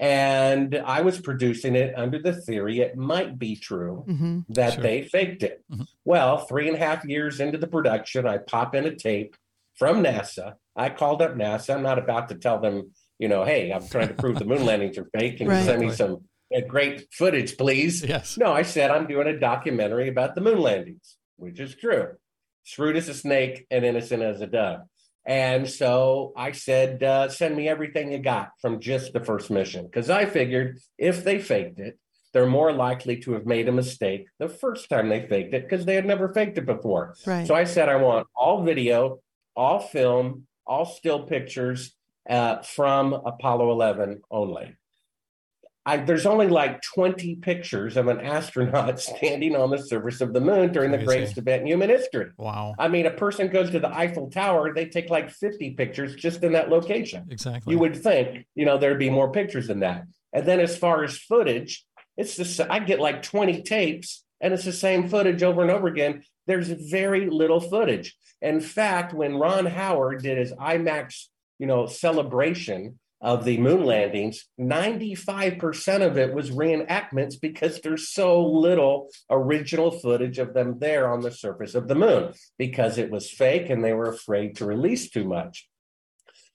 And 0.00 0.76
I 0.86 1.02
was 1.02 1.20
producing 1.20 1.76
it 1.76 1.92
under 1.94 2.18
the 2.18 2.32
theory 2.32 2.80
it 2.80 2.96
might 2.96 3.38
be 3.38 3.54
true 3.54 4.04
Mhm. 4.08 4.44
that 4.48 4.72
Sure. 4.74 4.82
they 4.82 5.02
faked 5.02 5.42
it. 5.42 5.62
Mhm. 5.70 5.86
Well, 6.06 6.38
three 6.38 6.68
and 6.68 6.76
a 6.76 6.78
half 6.80 7.04
years 7.04 7.38
into 7.38 7.58
the 7.58 7.66
production, 7.66 8.26
I 8.26 8.38
pop 8.38 8.74
in 8.74 8.86
a 8.86 8.94
tape 8.96 9.36
from 9.76 10.02
NASA. 10.02 10.54
I 10.74 10.88
called 10.88 11.20
up 11.20 11.34
NASA. 11.34 11.74
I'm 11.74 11.82
not 11.82 11.98
about 11.98 12.30
to 12.30 12.34
tell 12.36 12.58
them, 12.58 12.92
you 13.18 13.28
know, 13.28 13.44
hey, 13.44 13.70
I'm 13.72 13.86
trying 13.86 14.08
to 14.08 14.14
prove 14.14 14.38
the 14.38 14.46
moon 14.46 14.64
landings 14.64 14.96
are 14.96 15.08
fake. 15.18 15.36
Can 15.36 15.48
you 15.50 15.62
send 15.62 15.80
me 15.82 15.90
some 15.90 16.24
uh, 16.56 16.60
great 16.66 17.06
footage, 17.12 17.58
please? 17.58 18.02
Yes. 18.02 18.38
No, 18.38 18.52
I 18.52 18.62
said 18.62 18.90
I'm 18.90 19.06
doing 19.06 19.26
a 19.28 19.38
documentary 19.38 20.08
about 20.08 20.34
the 20.34 20.40
moon 20.40 20.58
landings, 20.60 21.16
which 21.36 21.60
is 21.60 21.76
true. 21.76 22.16
Shrewd 22.62 22.96
as 22.96 23.08
a 23.10 23.14
snake 23.14 23.66
and 23.70 23.84
innocent 23.84 24.22
as 24.22 24.40
a 24.40 24.46
dove. 24.46 24.80
And 25.26 25.68
so 25.68 26.32
I 26.36 26.52
said, 26.52 27.02
uh, 27.02 27.28
send 27.28 27.56
me 27.56 27.68
everything 27.68 28.10
you 28.10 28.18
got 28.18 28.50
from 28.60 28.80
just 28.80 29.12
the 29.12 29.24
first 29.24 29.50
mission. 29.50 29.84
Because 29.84 30.10
I 30.10 30.24
figured 30.24 30.78
if 30.98 31.24
they 31.24 31.38
faked 31.38 31.78
it, 31.78 31.98
they're 32.32 32.46
more 32.46 32.72
likely 32.72 33.16
to 33.18 33.32
have 33.32 33.44
made 33.44 33.68
a 33.68 33.72
mistake 33.72 34.26
the 34.38 34.48
first 34.48 34.88
time 34.88 35.08
they 35.08 35.26
faked 35.26 35.52
it 35.52 35.68
because 35.68 35.84
they 35.84 35.94
had 35.94 36.06
never 36.06 36.32
faked 36.32 36.58
it 36.58 36.66
before. 36.66 37.14
Right. 37.26 37.46
So 37.46 37.54
I 37.54 37.64
said, 37.64 37.88
I 37.88 37.96
want 37.96 38.28
all 38.34 38.62
video, 38.62 39.20
all 39.56 39.80
film, 39.80 40.46
all 40.66 40.86
still 40.86 41.24
pictures 41.24 41.94
uh, 42.28 42.62
from 42.62 43.12
Apollo 43.12 43.72
11 43.72 44.22
only. 44.30 44.76
I, 45.86 45.96
there's 45.96 46.26
only 46.26 46.48
like 46.48 46.82
20 46.82 47.36
pictures 47.36 47.96
of 47.96 48.08
an 48.08 48.20
astronaut 48.20 49.00
standing 49.00 49.56
on 49.56 49.70
the 49.70 49.78
surface 49.78 50.20
of 50.20 50.34
the 50.34 50.40
moon 50.40 50.72
during 50.72 50.90
the 50.90 50.98
greatest 50.98 51.38
event 51.38 51.62
in 51.62 51.68
human 51.68 51.88
history. 51.88 52.30
Wow. 52.36 52.74
I 52.78 52.88
mean, 52.88 53.06
a 53.06 53.10
person 53.10 53.48
goes 53.48 53.70
to 53.70 53.80
the 53.80 53.88
Eiffel 53.88 54.30
Tower, 54.30 54.74
they 54.74 54.86
take 54.86 55.08
like 55.08 55.30
50 55.30 55.70
pictures 55.72 56.14
just 56.14 56.42
in 56.42 56.52
that 56.52 56.68
location. 56.68 57.26
Exactly. 57.30 57.72
You 57.72 57.78
would 57.78 57.96
think, 57.96 58.46
you 58.54 58.66
know, 58.66 58.76
there'd 58.76 58.98
be 58.98 59.10
more 59.10 59.32
pictures 59.32 59.68
than 59.68 59.80
that. 59.80 60.04
And 60.32 60.46
then 60.46 60.60
as 60.60 60.76
far 60.76 61.02
as 61.02 61.16
footage, 61.16 61.84
it's 62.16 62.36
the 62.36 62.44
sa- 62.44 62.66
I 62.68 62.80
get 62.80 63.00
like 63.00 63.22
20 63.22 63.62
tapes 63.62 64.24
and 64.40 64.52
it's 64.52 64.64
the 64.64 64.72
same 64.72 65.08
footage 65.08 65.42
over 65.42 65.62
and 65.62 65.70
over 65.70 65.88
again. 65.88 66.22
There's 66.46 66.68
very 66.68 67.28
little 67.30 67.60
footage. 67.60 68.16
In 68.42 68.60
fact, 68.60 69.12
when 69.12 69.36
Ron 69.36 69.66
Howard 69.66 70.22
did 70.22 70.38
his 70.38 70.52
IMAX, 70.52 71.26
you 71.58 71.66
know, 71.66 71.86
celebration 71.86 72.98
of 73.20 73.44
the 73.44 73.58
moon 73.58 73.84
landings, 73.84 74.46
95% 74.58 76.06
of 76.06 76.16
it 76.16 76.34
was 76.34 76.50
reenactments 76.50 77.34
because 77.40 77.80
there's 77.80 78.08
so 78.08 78.42
little 78.42 79.10
original 79.28 79.90
footage 79.90 80.38
of 80.38 80.54
them 80.54 80.78
there 80.78 81.10
on 81.10 81.20
the 81.20 81.30
surface 81.30 81.74
of 81.74 81.86
the 81.86 81.94
moon 81.94 82.32
because 82.58 82.96
it 82.96 83.10
was 83.10 83.30
fake 83.30 83.68
and 83.68 83.84
they 83.84 83.92
were 83.92 84.08
afraid 84.08 84.56
to 84.56 84.64
release 84.64 85.10
too 85.10 85.24
much. 85.24 85.68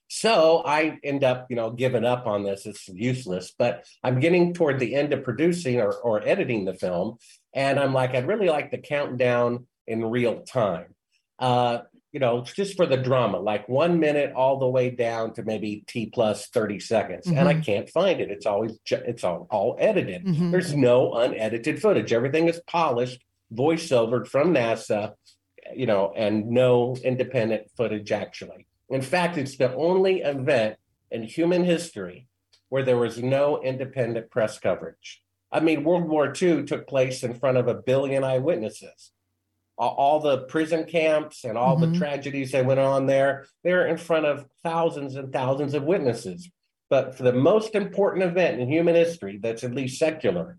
So 0.08 0.62
I 0.64 0.98
end 1.02 1.24
up, 1.24 1.46
you 1.50 1.56
know, 1.56 1.70
giving 1.70 2.04
up 2.04 2.26
on 2.26 2.44
this. 2.44 2.66
It's 2.66 2.88
useless. 2.88 3.52
But 3.56 3.84
I'm 4.02 4.20
getting 4.20 4.54
toward 4.54 4.78
the 4.78 4.94
end 4.94 5.12
of 5.12 5.24
producing 5.24 5.80
or, 5.80 5.92
or 5.92 6.26
editing 6.26 6.64
the 6.64 6.74
film. 6.74 7.18
And 7.52 7.78
I'm 7.78 7.92
like, 7.92 8.14
I'd 8.14 8.28
really 8.28 8.48
like 8.48 8.70
the 8.70 8.78
countdown 8.78 9.66
in 9.86 10.04
real 10.04 10.42
time. 10.42 10.94
Uh, 11.38 11.80
you 12.16 12.20
know, 12.20 12.40
just 12.40 12.78
for 12.78 12.86
the 12.86 12.96
drama, 12.96 13.38
like 13.38 13.68
one 13.68 14.00
minute 14.00 14.32
all 14.34 14.58
the 14.58 14.66
way 14.66 14.88
down 14.88 15.34
to 15.34 15.42
maybe 15.42 15.84
T 15.86 16.06
plus 16.06 16.46
30 16.48 16.80
seconds. 16.80 17.26
And 17.26 17.46
I 17.46 17.60
can't 17.60 17.90
find 17.90 18.22
it. 18.22 18.30
It's 18.30 18.46
always, 18.46 18.78
ju- 18.86 19.02
it's 19.06 19.22
all, 19.22 19.46
all 19.50 19.76
edited. 19.78 20.24
Mhm. 20.24 20.50
There's 20.50 20.74
no 20.74 21.12
unedited 21.12 21.78
footage. 21.82 22.14
Everything 22.14 22.48
is 22.48 22.58
polished, 22.66 23.22
voiceovered 23.52 24.26
from 24.28 24.54
NASA, 24.54 25.12
you 25.74 25.84
know, 25.84 26.14
and 26.16 26.48
no 26.48 26.96
independent 27.04 27.70
footage 27.76 28.10
actually. 28.12 28.66
In 28.88 29.02
fact, 29.02 29.36
it's 29.36 29.58
the 29.58 29.74
only 29.74 30.22
event 30.22 30.76
in 31.10 31.22
human 31.24 31.64
history 31.64 32.28
where 32.70 32.82
there 32.82 32.96
was 32.96 33.22
no 33.22 33.60
independent 33.62 34.30
press 34.30 34.58
coverage. 34.58 35.22
I 35.52 35.60
mean, 35.60 35.84
World 35.84 36.08
War 36.08 36.32
II 36.42 36.64
took 36.64 36.86
place 36.86 37.22
in 37.22 37.34
front 37.34 37.58
of 37.58 37.68
a 37.68 37.74
billion 37.74 38.24
eyewitnesses. 38.24 39.12
All- 39.78 40.20
the 40.20 40.38
prison 40.46 40.84
camps 40.84 41.44
and 41.44 41.58
all 41.58 41.76
Mhm. 41.76 41.92
the 41.92 41.98
tragedies 41.98 42.52
that 42.52 42.64
went 42.64 42.80
on 42.80 43.06
there, 43.06 43.44
they're 43.62 43.86
in 43.86 43.98
front 43.98 44.24
of 44.26 44.46
thousands 44.62 45.16
and 45.16 45.32
thousands 45.32 45.74
of 45.74 45.84
witnesses. 45.84 46.50
But 46.88 47.14
for 47.14 47.24
the 47.24 47.32
most 47.32 47.74
important 47.74 48.24
event 48.24 48.60
in 48.60 48.70
human 48.70 48.94
history 48.94 49.38
that's 49.42 49.64
at 49.64 49.74
least 49.74 49.98
secular, 49.98 50.56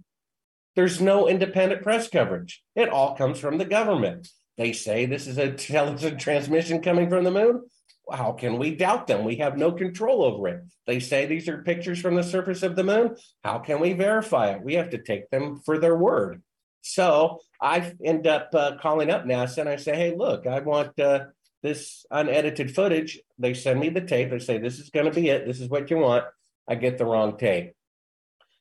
there's 0.76 1.02
no 1.02 1.28
independent 1.28 1.82
press 1.82 2.08
coverage. 2.08 2.64
It 2.76 2.90
all 2.90 3.16
comes 3.16 3.40
from 3.40 3.58
the 3.58 3.66
government. 3.66 4.30
They 4.58 4.72
say 4.74 5.06
this 5.06 5.26
is 5.26 5.38
a 5.38 5.52
television 5.52 6.18
transmission 6.18 6.82
coming 6.82 7.10
from 7.10 7.24
the 7.24 7.32
moon. 7.32 7.64
How 8.12 8.32
can 8.32 8.58
we 8.58 8.76
doubt 8.76 9.08
them? 9.08 9.26
We 9.26 9.38
have 9.38 9.58
no 9.58 9.72
control 9.72 10.24
over 10.24 10.48
it. 10.48 10.64
They 10.86 11.00
say 11.00 11.26
these 11.26 11.50
are 11.50 11.64
pictures 11.64 12.00
from 12.00 12.16
the 12.16 12.24
surface 12.24 12.64
of 12.64 12.76
the 12.76 12.84
moon. 12.84 13.18
How 13.44 13.60
can 13.60 13.80
we 13.80 13.94
verify 13.94 14.52
it? 14.52 14.62
We 14.62 14.76
have 14.76 14.92
to 14.92 14.98
take 14.98 15.30
them 15.30 15.60
for 15.66 15.78
their 15.78 15.96
word. 15.96 16.42
So 16.82 17.42
I 17.62 17.94
end 18.04 18.28
up 18.28 18.50
uh, 18.54 18.78
calling 18.82 19.10
up 19.10 19.26
NASA 19.26 19.60
and 19.60 19.70
I 19.70 19.78
say, 19.78 19.96
hey, 19.96 20.16
look, 20.16 20.46
I 20.46 20.60
want 20.60 21.00
uh, 21.00 21.26
this 21.64 22.06
unedited 22.12 22.74
footage. 22.74 23.20
They 23.40 23.54
send 23.54 23.80
me 23.80 23.90
the 23.90 24.02
tape. 24.02 24.30
They 24.30 24.40
say, 24.40 24.58
this 24.58 24.80
is 24.80 24.90
going 24.90 25.06
to 25.08 25.12
be 25.12 25.30
it. 25.30 25.46
This 25.46 25.60
is 25.60 25.70
what 25.70 25.90
you 25.90 25.98
want. 25.98 26.26
I 26.68 26.76
get 26.76 26.98
the 26.98 27.06
wrong 27.06 27.38
tape. 27.38 27.74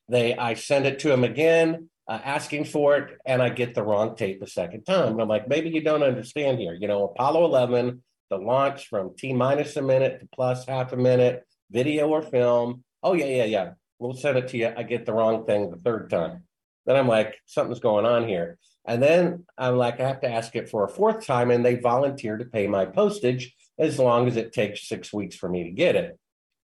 They, 0.09 0.35
I 0.35 0.53
send 0.53 0.85
it 0.85 0.99
to 0.99 1.09
them 1.09 1.23
again, 1.23 1.89
uh, 2.07 2.19
asking 2.23 2.65
for 2.65 2.95
it, 2.97 3.17
and 3.25 3.41
I 3.41 3.49
get 3.49 3.75
the 3.75 3.83
wrong 3.83 4.15
tape 4.15 4.41
a 4.41 4.47
second 4.47 4.85
time. 4.85 5.13
And 5.13 5.21
I'm 5.21 5.27
like, 5.27 5.47
maybe 5.47 5.69
you 5.69 5.81
don't 5.81 6.03
understand 6.03 6.59
here. 6.59 6.73
You 6.73 6.87
know, 6.87 7.03
Apollo 7.03 7.45
11, 7.45 8.01
the 8.29 8.37
launch 8.37 8.87
from 8.87 9.15
T 9.17 9.33
minus 9.33 9.75
a 9.75 9.81
minute 9.81 10.21
to 10.21 10.27
plus 10.33 10.65
half 10.65 10.93
a 10.93 10.97
minute, 10.97 11.43
video 11.69 12.07
or 12.07 12.21
film. 12.21 12.83
Oh, 13.03 13.13
yeah, 13.13 13.25
yeah, 13.25 13.45
yeah. 13.45 13.71
We'll 13.99 14.13
send 14.13 14.37
it 14.37 14.47
to 14.49 14.57
you. 14.57 14.73
I 14.75 14.83
get 14.83 15.05
the 15.05 15.13
wrong 15.13 15.45
thing 15.45 15.69
the 15.69 15.77
third 15.77 16.09
time. 16.09 16.43
Then 16.85 16.95
I'm 16.95 17.07
like, 17.07 17.35
something's 17.45 17.79
going 17.79 18.05
on 18.05 18.27
here. 18.27 18.57
And 18.87 19.03
then 19.03 19.45
I'm 19.57 19.75
like, 19.77 19.99
I 19.99 20.07
have 20.07 20.21
to 20.21 20.31
ask 20.31 20.55
it 20.55 20.69
for 20.69 20.85
a 20.85 20.89
fourth 20.89 21.25
time, 21.25 21.51
and 21.51 21.63
they 21.65 21.75
volunteer 21.75 22.37
to 22.37 22.45
pay 22.45 22.67
my 22.67 22.85
postage 22.85 23.53
as 23.77 23.99
long 23.99 24.27
as 24.27 24.37
it 24.37 24.53
takes 24.53 24.87
six 24.87 25.11
weeks 25.13 25.35
for 25.35 25.49
me 25.49 25.65
to 25.65 25.71
get 25.71 25.95
it. 25.95 26.17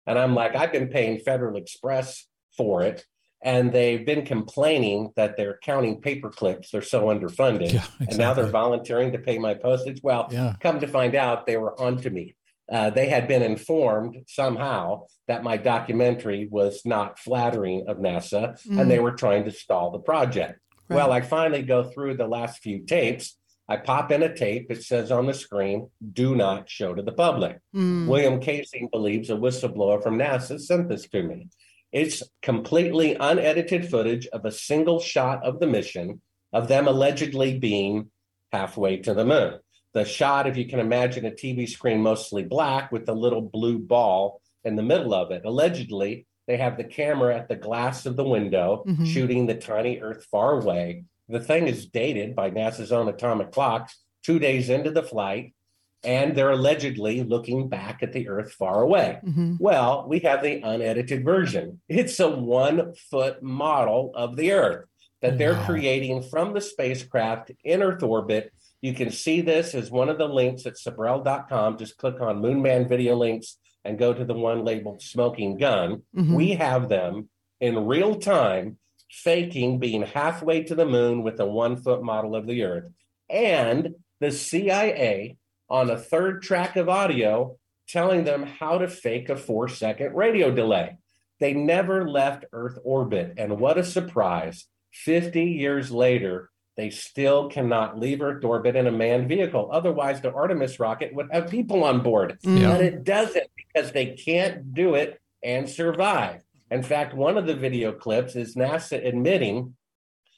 And 0.07 0.19
I'm 0.19 0.35
like, 0.35 0.55
I've 0.55 0.73
been 0.73 0.89
paying 0.89 1.19
Federal 1.19 1.57
Express 1.57 2.27
for 2.57 2.83
it, 2.83 3.05
and 3.43 3.73
they've 3.73 4.07
been 4.07 4.25
complaining 4.25 5.11
that 5.17 5.37
they're 5.37 5.59
counting 5.63 6.01
paper 6.01 6.31
clips. 6.31 6.71
They're 6.71 6.83
so 6.83 7.07
underfunded. 7.07 7.73
Yeah, 7.73 7.85
And 8.09 8.17
now 8.17 8.33
they're 8.33 8.47
volunteering 8.47 9.13
to 9.13 9.19
pay 9.19 9.39
my 9.39 9.55
postage. 9.55 10.01
Well, 10.03 10.29
Yeah. 10.31 10.55
come 10.61 10.79
to 10.81 10.87
find 10.87 11.15
out, 11.17 11.47
they 11.47 11.57
were 11.57 11.79
onto 11.81 12.11
me. 12.11 12.37
Uh, 12.73 12.89
they 12.89 13.09
had 13.09 13.29
been 13.29 13.43
informed 13.43 14.17
somehow 14.27 15.03
that 15.29 15.43
my 15.43 15.59
documentary 15.59 16.49
was 16.51 16.81
not 16.87 17.19
flattering 17.19 17.85
of 17.89 17.99
NASA 17.99 18.59
and 18.71 18.91
they 18.91 18.99
were 18.99 19.13
trying 19.13 19.45
to 19.45 19.51
stall 19.51 19.91
the 19.91 19.99
project. 19.99 20.59
Right. 20.89 20.97
Well, 20.97 21.13
I 21.13 21.21
finally 21.21 21.63
go 21.63 21.85
through 21.85 22.17
the 22.17 22.29
last 22.29 22.63
few 22.63 22.85
tapes. 22.85 23.37
I 23.69 23.79
pop 23.79 24.13
in 24.13 24.23
a 24.23 24.35
tape. 24.35 24.67
It 24.71 24.83
says 24.83 25.11
on 25.11 25.27
the 25.27 25.35
screen, 25.35 25.91
do 26.13 26.35
not 26.37 26.69
show 26.69 26.95
to 26.95 27.03
the 27.03 27.13
public. 27.13 27.61
Mm. 27.75 28.07
William 28.07 28.41
Kaysing 28.41 28.91
believes 28.91 29.31
a 29.31 29.35
whistleblower 29.35 30.03
from 30.03 30.19
NASA 30.19 30.61
sent 30.61 30.89
this 30.89 31.09
to 31.09 31.23
me. 31.23 31.49
It's 31.91 32.23
completely 32.43 33.15
unedited 33.15 33.89
footage 33.89 34.27
of 34.27 34.45
a 34.45 34.51
single 34.51 35.01
shot 35.01 35.45
of 35.45 35.61
the 35.61 35.67
mission 35.67 36.21
of 36.53 36.69
them 36.69 36.87
allegedly 36.87 37.59
being 37.59 38.11
halfway 38.53 38.99
to 38.99 39.15
the 39.15 39.25
moon. 39.25 39.59
The 39.95 40.05
shot, 40.05 40.47
if 40.47 40.57
you 40.57 40.67
can 40.67 40.81
imagine 40.81 41.25
a 41.25 41.31
TV 41.31 41.69
screen 41.69 42.01
mostly 42.01 42.43
black 42.43 42.91
with 42.91 43.07
the 43.07 43.15
little 43.15 43.43
blue 43.43 43.79
ball 43.79 44.41
in 44.65 44.77
the 44.77 44.83
middle 44.83 45.15
of 45.15 45.31
it. 45.31 45.43
Allegedly, 45.45 46.27
they 46.47 46.57
have 46.57 46.77
the 46.77 46.85
camera 46.85 47.37
at 47.37 47.49
the 47.49 47.57
glass 47.57 48.07
of 48.07 48.17
the 48.17 48.25
window 48.25 48.85
Mhm. 48.87 49.07
shooting 49.07 49.47
the 49.47 49.55
tiny 49.55 49.99
Earth 50.01 50.27
far 50.31 50.61
away. 50.61 51.05
The 51.29 51.41
thing 51.41 51.67
is 51.67 51.87
dated 51.87 52.35
by 52.37 52.51
NASA's 52.51 52.93
own 52.93 53.09
atomic 53.09 53.51
clocks 53.51 53.99
two 54.23 54.39
days 54.39 54.69
into 54.69 54.91
the 54.91 55.03
flight, 55.03 55.55
and 56.03 56.35
they're 56.37 56.51
allegedly 56.51 57.23
looking 57.23 57.69
back 57.69 58.03
at 58.03 58.13
the 58.13 58.29
Earth 58.29 58.53
far 58.53 58.83
away. 58.83 59.21
Mhm. 59.25 59.59
Well, 59.59 60.05
we 60.07 60.19
have 60.21 60.43
the 60.43 60.61
unedited 60.63 61.25
version. 61.25 61.81
It's 61.89 62.21
a 62.21 62.29
one 62.29 62.95
foot 62.95 63.43
model 63.43 64.13
of 64.15 64.37
the 64.37 64.53
Earth 64.53 64.87
that 65.23 65.39
they're 65.39 65.55
Wow. 65.55 65.65
creating 65.67 66.23
from 66.25 66.53
the 66.53 66.61
spacecraft 66.61 67.53
in 67.65 67.83
Earth 67.83 68.03
orbit. 68.03 68.53
You 68.83 68.93
can 68.93 69.11
see 69.11 69.41
this 69.41 69.75
as 69.75 69.91
one 69.91 70.11
of 70.11 70.19
the 70.19 70.29
links 70.29 70.67
at 70.67 70.75
Sibrel.com. 70.75 71.79
Just 71.79 71.97
click 71.97 72.21
on 72.21 72.43
Moonman 72.43 72.87
video 72.87 73.17
links 73.17 73.57
and 73.85 73.99
go 73.99 74.13
to 74.15 74.25
the 74.25 74.35
one 74.35 74.65
labeled 74.65 75.03
smoking 75.03 75.57
gun, 75.59 76.03
Mhm. 76.17 76.35
we 76.35 76.53
have 76.53 76.89
them 76.89 77.29
in 77.61 77.87
real 77.87 78.15
time 78.17 78.79
faking 79.11 79.79
being 79.79 80.03
halfway 80.03 80.63
to 80.65 80.75
the 80.75 80.87
moon 80.87 81.23
with 81.23 81.39
a 81.39 81.47
one 81.47 81.77
foot 81.77 82.03
model 82.03 82.35
of 82.35 82.47
the 82.47 82.63
earth. 82.63 82.91
And 83.31 83.95
the 84.21 84.31
CIA 84.33 85.37
on 85.71 85.91
a 85.91 85.99
third 85.99 86.43
track 86.43 86.77
of 86.77 86.89
audio 86.89 87.57
telling 87.89 88.25
them 88.25 88.43
how 88.45 88.79
to 88.79 88.89
fake 88.89 89.29
a 89.29 89.37
four 89.37 89.69
second 89.69 90.15
radio 90.15 90.51
delay. 90.51 90.97
They 91.41 91.53
never 91.53 92.09
left 92.09 92.45
Earth 92.53 92.79
orbit. 92.85 93.35
And 93.37 93.59
what 93.61 93.77
a 93.77 93.85
surprise. 93.85 94.67
50 94.93 95.45
years 95.45 95.91
later, 95.91 96.51
they 96.77 96.91
still 96.91 97.49
cannot 97.49 97.99
leave 97.99 98.21
Earth 98.21 98.45
orbit 98.45 98.77
in 98.77 98.87
a 98.87 98.93
manned 98.93 99.29
vehicle. 99.29 99.69
Otherwise, 99.73 100.21
the 100.21 100.33
Artemis 100.33 100.81
rocket 100.81 101.15
would 101.15 101.29
have 101.31 101.49
people 101.49 101.85
on 101.85 102.03
board. 102.03 102.39
Mm-hmm. 102.45 102.57
Yeah. 102.59 102.73
But 102.73 102.81
it 102.83 103.05
doesn't 103.05 103.47
because 103.57 103.93
they 103.93 104.07
can't 104.07 104.75
do 104.75 104.95
it 104.95 105.21
and 105.43 105.69
survive. 105.69 106.43
In 106.71 106.83
fact, 106.83 107.15
one 107.15 107.39
of 107.39 107.47
the 107.47 107.55
video 107.55 107.93
clips 107.93 108.35
is 108.35 108.57
NASA 108.57 109.07
admitting 109.07 109.77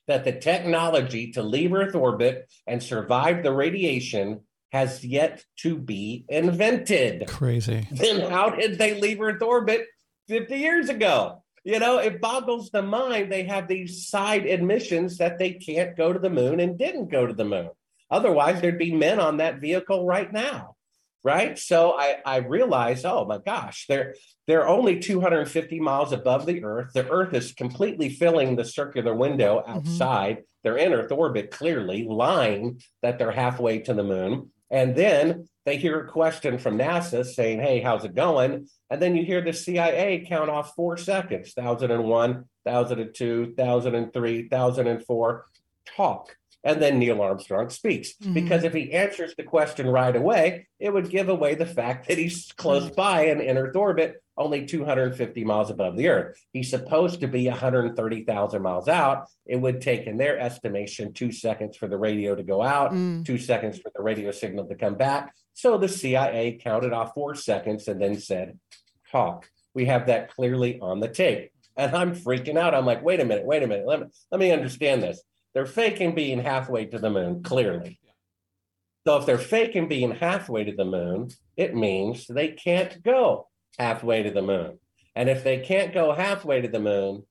that 0.07 0.25
the 0.25 0.33
technology 0.33 1.33
to 1.33 1.43
leave 1.43 1.73
Earth 1.73 1.95
orbit 1.95 2.51
and 2.67 2.83
survive 2.83 3.43
the 3.43 3.53
radiation 3.53 4.41
has 4.73 5.05
yet 5.05 5.45
to 5.59 5.79
be 5.79 6.25
invented. 6.29 7.27
Crazy. 7.29 7.89
Then 7.91 8.31
how 8.31 8.51
did 8.51 8.79
they 8.79 9.01
leave 9.01 9.21
Earth 9.21 9.43
orbit 9.43 9.87
50 10.29 10.57
years 10.57 10.89
ago? 10.89 11.43
You 11.67 11.81
know, 11.81 11.99
it 11.99 12.21
boggles 12.21 12.71
the 12.71 12.81
mind. 12.81 13.33
They 13.33 13.43
have 13.43 13.67
these 13.67 14.07
side 14.07 14.47
admissions 14.47 15.19
that 15.19 15.41
they 15.41 15.55
can't 15.55 15.97
go 15.97 16.13
to 16.13 16.19
the 16.21 16.31
moon 16.31 16.61
and 16.61 16.79
didn't 16.79 17.11
go 17.11 17.27
to 17.27 17.33
the 17.35 17.45
moon. 17.45 17.71
Otherwise, 18.09 18.61
there'd 18.61 18.79
be 18.79 18.95
men 18.95 19.19
on 19.19 19.39
that 19.39 19.61
vehicle 19.61 20.07
right 20.07 20.33
now. 20.33 20.77
Right. 21.25 21.59
So 21.59 21.99
I, 21.99 22.19
I 22.25 22.37
realized, 22.37 23.05
oh 23.05 23.25
my 23.25 23.39
gosh, 23.39 23.87
they're 23.89 24.15
they're 24.47 24.69
only 24.69 25.01
250 25.01 25.81
miles 25.81 26.13
above 26.13 26.47
the 26.47 26.63
Earth. 26.63 26.93
The 26.95 27.11
Earth 27.11 27.35
is 27.35 27.51
completely 27.51 28.11
filling 28.11 28.55
the 28.55 28.65
circular 28.65 29.13
window 29.13 29.59
mm-hmm. 29.59 29.73
outside. 29.73 30.45
They're 30.63 30.79
in 30.79 30.93
Earth 30.93 31.11
orbit, 31.11 31.51
clearly 31.51 32.07
lying 32.09 32.81
that 33.03 33.19
they're 33.19 33.33
halfway 33.33 33.81
to 33.81 33.93
the 33.93 34.05
moon. 34.05 34.53
And 34.71 34.95
then 34.95 35.49
they 35.67 35.77
hear 35.77 36.01
a 36.01 36.09
question 36.09 36.59
from 36.59 36.79
NASA 36.79 37.27
saying, 37.27 37.61
Hey, 37.61 37.81
how's 37.81 38.05
it 38.05 38.15
going? 38.15 38.69
And 38.89 39.03
then 39.03 39.17
you 39.17 39.25
hear 39.25 39.43
the 39.43 39.53
CIA 39.53 40.25
count 40.27 40.49
off 40.49 40.75
four 40.77 40.97
seconds 40.97 41.53
1001, 41.55 42.45
1002, 42.63 43.53
1003, 43.57 44.43
1004, 44.49 45.47
talk. 45.97 46.37
And 46.65 46.81
then 46.81 46.99
Neil 46.99 47.21
Armstrong 47.21 47.69
speaks. 47.71 48.15
Mhm. 48.23 48.35
Because 48.35 48.65
if 48.65 48.73
he 48.73 48.93
answers 48.93 49.35
the 49.37 49.43
question 49.43 49.89
right 49.89 50.15
away, 50.15 50.69
it 50.79 50.93
would 50.93 51.11
give 51.11 51.29
away 51.29 51.57
the 51.57 51.67
fact 51.67 52.09
that 52.09 52.19
he's 52.19 52.53
close 52.53 52.89
by 52.91 53.27
and 53.27 53.41
in 53.41 53.59
Earth 53.59 53.77
orbit, 53.77 54.23
only 54.39 54.67
250 54.67 55.45
miles 55.45 55.71
above 55.71 55.97
the 55.97 56.09
Earth. 56.09 56.39
He's 56.53 56.69
supposed 56.71 57.21
to 57.21 57.29
be 57.29 57.49
130,000 57.49 58.63
miles 58.63 58.89
out. 58.89 59.29
It 59.47 59.57
would 59.57 59.81
take, 59.81 60.07
in 60.07 60.17
their 60.19 60.39
estimation, 60.39 61.13
two 61.13 61.33
seconds 61.33 61.77
for 61.77 61.89
the 61.89 61.97
radio 61.99 62.35
to 62.35 62.43
go 62.43 62.63
out, 62.63 62.93
Mm. 62.93 63.25
two 63.25 63.39
seconds 63.39 63.79
for 63.79 63.91
the 63.95 64.03
radio 64.03 64.31
signal 64.31 64.67
to 64.67 64.75
come 64.75 64.95
back. 64.97 65.35
So 65.55 65.79
the 65.79 65.89
CIA 65.89 66.59
counted 66.63 66.93
off 66.93 67.15
four 67.15 67.35
seconds 67.35 67.89
and 67.89 68.01
then 68.01 68.19
said, 68.19 68.59
talk. 69.11 69.49
We 69.75 69.87
have 69.87 70.07
that 70.07 70.35
clearly 70.35 70.79
on 70.81 71.01
the 71.01 71.09
tape. 71.09 71.51
And 71.77 71.95
I'm 71.95 72.15
freaking 72.15 72.59
out. 72.59 72.75
I'm 72.75 72.87
like, 72.87 73.03
wait 73.03 73.21
a 73.21 73.25
minute, 73.25 73.45
wait 73.45 73.63
a 73.63 73.67
minute. 73.67 73.87
Let 73.87 74.01
me, 74.01 74.07
let 74.31 74.39
me 74.41 74.51
understand 74.53 75.03
this. 75.03 75.23
They're 75.55 75.67
faking 75.67 76.15
being 76.15 76.41
halfway 76.41 76.87
to 76.87 76.99
the 76.99 77.11
moon, 77.11 77.43
clearly. 77.43 77.99
So 79.07 79.17
if 79.19 79.27
they're 79.27 79.39
faking 79.39 79.89
being 79.89 80.11
halfway 80.11 80.65
to 80.65 80.73
the 80.75 80.85
moon, 80.85 81.29
it 81.57 81.75
means 81.75 82.27
they 82.27 82.49
can't 82.49 83.03
go 83.03 83.49
halfway 83.79 84.23
to 84.23 84.31
the 84.31 84.43
moon. 84.43 84.79
And 85.15 85.29
if 85.29 85.45
they 85.45 85.59
can't 85.59 85.95
go 85.95 86.13
halfway 86.13 86.61
to 86.61 86.69
the 86.69 86.81
moon, 86.81 87.25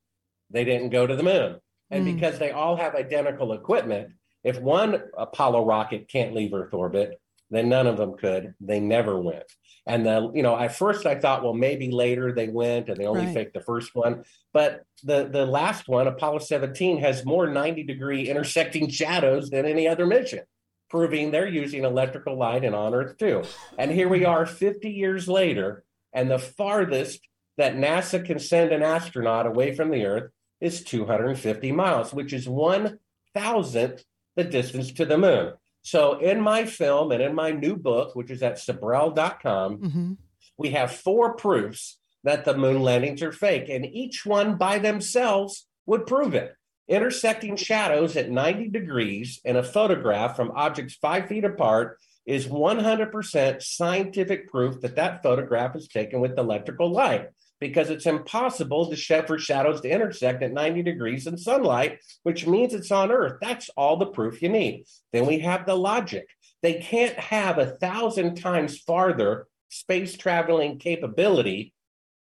they 0.49 0.63
didn't 0.63 0.89
go 0.89 1.05
to 1.05 1.15
the 1.15 1.23
moon. 1.23 1.57
And 1.91 2.05
Mm. 2.05 2.15
because 2.15 2.39
they 2.39 2.51
all 2.51 2.75
have 2.77 2.95
identical 2.95 3.53
equipment, 3.53 4.09
if 4.43 4.59
one 4.59 5.01
Apollo 5.17 5.65
rocket 5.65 6.07
can't 6.07 6.33
leave 6.33 6.53
Earth 6.53 6.73
orbit, 6.73 7.19
then 7.51 7.69
none 7.69 7.87
of 7.87 7.97
them 7.97 8.15
could. 8.17 8.53
They 8.59 8.79
never 8.79 9.19
went. 9.19 9.43
And 9.87 10.03
the, 10.03 10.31
you 10.33 10.41
know, 10.41 10.57
at 10.57 10.75
first 10.75 11.05
I 11.05 11.13
thought, 11.15 11.43
well, 11.43 11.53
maybe 11.53 11.91
later 11.91 12.31
they 12.31 12.47
went 12.47 12.89
and 12.89 12.97
they 12.97 13.05
only 13.05 13.25
Right. 13.27 13.33
faked 13.35 13.53
the 13.53 13.61
first 13.61 13.93
one. 13.95 14.23
But 14.51 14.81
the 15.03 15.29
the 15.31 15.45
last 15.45 15.87
one, 15.87 16.07
Apollo 16.07 16.39
17, 16.39 16.97
has 16.97 17.23
more 17.23 17.47
90 17.47 17.83
degree 17.83 18.27
intersecting 18.27 18.89
shadows 18.89 19.51
than 19.51 19.65
any 19.67 19.87
other 19.87 20.07
mission, 20.07 20.41
proving 20.89 21.29
they're 21.29 21.47
using 21.47 21.83
electrical 21.83 22.35
light 22.35 22.63
and 22.63 22.73
on 22.75 22.95
Earth 22.95 23.17
too. 23.17 23.43
And 23.77 23.91
here 23.91 24.09
we 24.09 24.25
are 24.33 24.47
50 24.47 24.89
years 24.89 25.27
later, 25.27 25.83
and 26.15 26.31
the 26.31 26.39
farthest 26.39 27.19
that 27.57 27.75
NASA 27.75 28.25
can 28.25 28.39
send 28.39 28.71
an 28.71 28.81
astronaut 28.81 29.45
away 29.45 29.75
from 29.75 29.91
the 29.91 30.05
Earth 30.05 30.31
is 30.59 30.83
250 30.83 31.71
miles, 31.73 32.13
which 32.13 32.33
is 32.33 32.49
one 32.49 32.97
thousandth 33.33 34.03
the 34.35 34.43
distance 34.43 34.91
to 34.93 35.05
the 35.05 35.17
moon. 35.17 35.53
So 35.83 36.17
in 36.17 36.41
my 36.41 36.65
film 36.65 37.11
and 37.11 37.21
in 37.21 37.35
my 37.35 37.51
new 37.51 37.75
book, 37.75 38.15
which 38.15 38.31
is 38.31 38.41
at 38.41 38.55
Sibrel.com, 38.55 39.77
hmm 39.77 40.13
we 40.57 40.69
have 40.69 40.91
four 40.91 41.35
proofs 41.35 41.99
that 42.23 42.45
the 42.45 42.57
moon 42.57 42.81
landings 42.81 43.21
are 43.21 43.33
fake, 43.33 43.67
and 43.67 43.85
each 43.85 44.25
one 44.25 44.55
by 44.55 44.79
themselves 44.79 45.67
would 45.85 46.07
prove 46.07 46.33
it. 46.33 46.55
Intersecting 46.87 47.57
shadows 47.57 48.15
at 48.15 48.29
90 48.31 48.69
degrees 48.69 49.41
in 49.43 49.57
a 49.57 49.63
photograph 49.63 50.35
from 50.35 50.51
objects 50.55 50.95
five 50.95 51.27
feet 51.27 51.43
apart 51.43 51.97
is 52.25 52.47
100% 52.47 53.61
scientific 53.61 54.49
proof 54.49 54.81
that 54.81 54.95
that 54.95 55.21
photograph 55.21 55.75
is 55.75 55.87
taken 55.87 56.19
with 56.19 56.37
electrical 56.37 56.91
light 56.91 57.29
because 57.59 57.89
it's 57.89 58.05
impossible 58.05 58.89
to 58.89 59.23
for 59.23 59.39
shadows 59.39 59.81
to 59.81 59.89
intersect 59.89 60.43
at 60.43 60.51
90 60.51 60.83
degrees 60.83 61.25
in 61.27 61.37
sunlight, 61.37 61.99
which 62.23 62.45
means 62.45 62.73
it's 62.73 62.91
on 62.91 63.11
Earth. 63.11 63.37
That's 63.41 63.69
all 63.77 63.97
the 63.97 64.07
proof 64.07 64.41
you 64.41 64.49
need. 64.49 64.85
Then 65.13 65.25
we 65.25 65.39
have 65.39 65.65
the 65.65 65.75
logic. 65.75 66.27
They 66.61 66.75
can't 66.75 67.17
have 67.17 67.57
a 67.57 67.77
thousand 67.77 68.35
times 68.35 68.79
farther 68.79 69.47
space 69.69 70.17
traveling 70.17 70.79
capability 70.79 71.73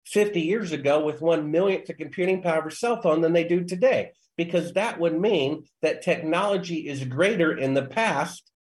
50 0.06 0.40
years 0.40 0.72
ago 0.72 1.04
with 1.04 1.22
one 1.22 1.50
millionth 1.50 1.86
the 1.86 1.94
computing 1.94 2.42
power 2.42 2.60
of 2.60 2.66
a 2.66 2.70
cell 2.70 3.00
phone 3.00 3.20
than 3.22 3.32
they 3.32 3.44
do 3.44 3.64
today, 3.64 4.12
because 4.36 4.72
that 4.72 5.00
would 5.00 5.18
mean 5.18 5.64
that 5.82 6.02
technology 6.02 6.86
is 6.86 7.04
greater 7.04 7.56
in 7.56 7.74
the 7.74 7.86
past 7.86 8.50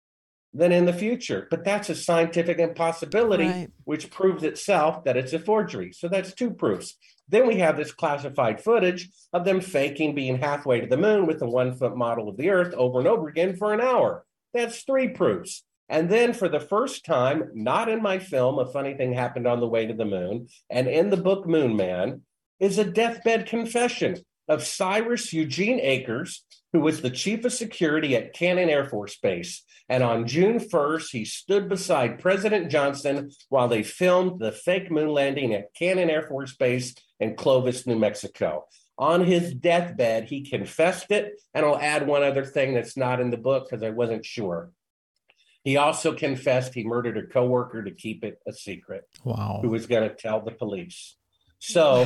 than 0.54 0.72
in 0.72 0.84
the 0.86 0.92
future. 0.92 1.48
But 1.50 1.64
that's 1.64 1.90
a 1.90 1.94
scientific 1.94 2.58
impossibility, 2.58 3.48
Right. 3.48 3.68
which 3.84 4.10
proves 4.10 4.44
itself 4.44 5.04
that 5.04 5.16
it's 5.16 5.32
a 5.32 5.38
forgery. 5.38 5.92
So 5.92 6.08
that's 6.08 6.32
two 6.32 6.50
proofs. 6.50 6.96
Then 7.28 7.46
we 7.46 7.56
have 7.56 7.76
this 7.76 7.92
classified 7.92 8.62
footage 8.62 9.10
of 9.32 9.44
them 9.44 9.60
faking 9.60 10.14
being 10.14 10.38
halfway 10.38 10.80
to 10.80 10.86
the 10.86 10.96
moon 10.96 11.26
with 11.26 11.42
a 11.42 11.48
one 11.48 11.74
foot 11.74 11.96
model 11.96 12.28
of 12.28 12.36
the 12.36 12.50
Earth 12.50 12.72
over 12.74 12.98
and 13.00 13.08
over 13.08 13.28
again 13.28 13.56
for 13.56 13.74
an 13.74 13.80
hour. 13.80 14.24
That's 14.52 14.82
three 14.82 15.08
proofs. 15.08 15.64
And 15.88 16.08
then 16.08 16.32
for 16.32 16.48
the 16.48 16.60
first 16.60 17.04
time, 17.04 17.50
not 17.54 17.88
in 17.88 18.00
my 18.00 18.18
film, 18.18 18.58
a 18.58 18.66
funny 18.66 18.94
thing 18.94 19.12
happened 19.12 19.46
on 19.46 19.60
the 19.60 19.68
way 19.68 19.86
to 19.86 19.92
the 19.94 20.04
moon, 20.04 20.48
and 20.70 20.86
in 20.86 21.10
the 21.10 21.16
book 21.16 21.46
Moon 21.46 21.76
Man, 21.76 22.22
is 22.60 22.78
a 22.78 22.84
deathbed 22.84 23.46
confession 23.46 24.16
of 24.48 24.62
Cyrus 24.62 25.32
Eugene 25.32 25.80
Akers, 25.80 26.44
who 26.74 26.80
was 26.80 27.00
the 27.00 27.10
chief 27.10 27.44
of 27.44 27.52
security 27.52 28.16
at 28.16 28.34
Cannon 28.34 28.68
Air 28.68 28.84
Force 28.84 29.16
Base. 29.16 29.62
And 29.88 30.02
on 30.02 30.26
June 30.26 30.58
1st, 30.58 31.10
he 31.12 31.24
stood 31.24 31.68
beside 31.68 32.18
President 32.18 32.68
Johnson 32.68 33.30
while 33.48 33.68
they 33.68 33.84
filmed 33.84 34.40
the 34.40 34.50
fake 34.50 34.90
moon 34.90 35.08
landing 35.10 35.54
at 35.54 35.72
Cannon 35.72 36.10
Air 36.10 36.22
Force 36.22 36.56
Base 36.56 36.96
in 37.20 37.36
Clovis, 37.36 37.86
New 37.86 37.96
Mexico. 37.96 38.64
On 38.98 39.24
his 39.24 39.54
deathbed, 39.54 40.24
he 40.24 40.42
confessed 40.42 41.12
it. 41.12 41.40
And 41.54 41.64
I'll 41.64 41.78
add 41.78 42.08
one 42.08 42.24
other 42.24 42.44
thing 42.44 42.74
that's 42.74 42.96
not 42.96 43.20
in 43.20 43.30
the 43.30 43.36
book 43.36 43.68
because 43.70 43.84
I 43.84 43.90
wasn't 43.90 44.26
sure. 44.26 44.72
He 45.62 45.76
also 45.76 46.12
confessed 46.12 46.74
he 46.74 46.82
murdered 46.82 47.16
a 47.16 47.22
coworker 47.26 47.84
to 47.84 47.92
keep 47.92 48.24
it 48.24 48.40
a 48.48 48.52
secret, 48.52 49.04
Wow. 49.22 49.60
who 49.62 49.68
was 49.68 49.86
going 49.86 50.08
to 50.08 50.14
tell 50.14 50.40
the 50.40 50.50
police. 50.50 51.16
So 51.60 52.04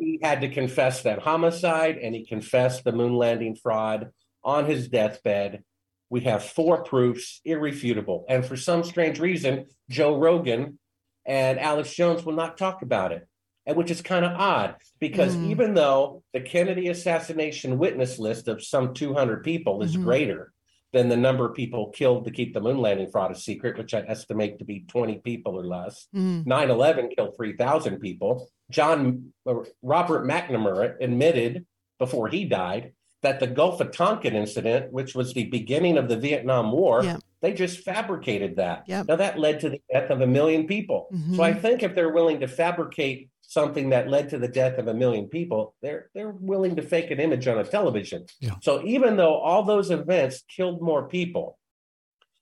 he 0.00 0.18
had 0.22 0.40
to 0.40 0.48
confess 0.48 1.02
that 1.02 1.20
homicide 1.20 1.98
and 1.98 2.14
he 2.14 2.24
confessed 2.24 2.84
the 2.84 2.92
moon 2.92 3.14
landing 3.14 3.54
fraud 3.54 4.10
on 4.42 4.64
his 4.64 4.88
deathbed. 4.88 5.62
We 6.08 6.22
have 6.22 6.42
four 6.42 6.82
proofs, 6.82 7.40
irrefutable. 7.44 8.24
And 8.28 8.44
for 8.44 8.56
some 8.56 8.82
strange 8.82 9.20
reason, 9.20 9.66
Joe 9.88 10.18
Rogan 10.18 10.78
and 11.26 11.60
Alex 11.60 11.94
Jones 11.94 12.24
will 12.24 12.32
not 12.32 12.56
talk 12.56 12.82
about 12.82 13.12
it, 13.12 13.28
and 13.66 13.76
which 13.76 13.90
is 13.90 14.00
kind 14.02 14.24
of 14.24 14.32
odd 14.32 14.76
because 14.98 15.36
Mm. 15.36 15.50
even 15.50 15.74
though 15.74 16.22
the 16.32 16.40
Kennedy 16.40 16.88
assassination 16.88 17.78
witness 17.78 18.18
list 18.18 18.48
of 18.48 18.64
some 18.64 18.94
200 18.94 19.44
people 19.44 19.82
is 19.82 19.96
Mhm. 19.96 20.02
greater 20.04 20.52
than 20.92 21.08
the 21.08 21.16
number 21.16 21.46
of 21.46 21.54
people 21.54 21.90
killed 21.90 22.24
to 22.24 22.30
keep 22.30 22.52
the 22.52 22.60
moon 22.60 22.78
landing 22.78 23.08
fraud 23.10 23.30
a 23.30 23.34
secret, 23.34 23.78
which 23.78 23.94
I 23.94 24.00
estimate 24.00 24.58
to 24.58 24.64
be 24.64 24.84
20 24.88 25.18
people 25.18 25.58
or 25.58 25.64
less. 25.64 26.08
Mm. 26.14 26.46
9 26.46 26.70
11 26.70 27.10
killed 27.16 27.36
3,000 27.36 28.00
people. 28.00 28.48
John 28.70 29.32
uh, 29.46 29.54
Robert 29.82 30.26
McNamara 30.26 30.94
admitted 31.00 31.66
before 31.98 32.28
he 32.28 32.44
died 32.44 32.92
that 33.22 33.38
the 33.38 33.46
Gulf 33.46 33.80
of 33.80 33.92
Tonkin 33.92 34.34
incident, 34.34 34.92
which 34.92 35.14
was 35.14 35.34
the 35.34 35.44
beginning 35.44 35.98
of 35.98 36.08
the 36.08 36.16
Vietnam 36.16 36.72
War, 36.72 37.04
Yeah. 37.04 37.18
They 37.42 37.54
just 37.54 37.78
fabricated 37.84 38.56
that. 38.56 38.84
Yep. 38.86 39.08
Now 39.08 39.16
that 39.16 39.38
led 39.38 39.60
to 39.60 39.70
the 39.70 39.80
death 39.90 40.10
of 40.10 40.20
a 40.20 40.26
million 40.26 40.66
people. 40.66 41.08
So 41.36 41.42
I 41.42 41.54
think 41.54 41.82
if 41.82 41.94
they're 41.94 42.12
willing 42.12 42.40
to 42.40 42.46
fabricate 42.46 43.29
something 43.50 43.90
that 43.90 44.08
led 44.08 44.28
to 44.28 44.38
the 44.38 44.46
death 44.46 44.78
of 44.78 44.86
a 44.86 44.94
million 44.94 45.26
people, 45.26 45.74
they're 45.82 46.08
they're 46.14 46.30
willing 46.30 46.76
to 46.76 46.82
fake 46.82 47.10
an 47.10 47.18
image 47.18 47.48
on 47.48 47.58
a 47.58 47.64
television. 47.64 48.24
Yeah. 48.38 48.54
So 48.62 48.80
even 48.84 49.16
though 49.16 49.34
all 49.34 49.64
those 49.64 49.90
events 49.90 50.44
killed 50.48 50.80
more 50.80 51.08
people, 51.08 51.58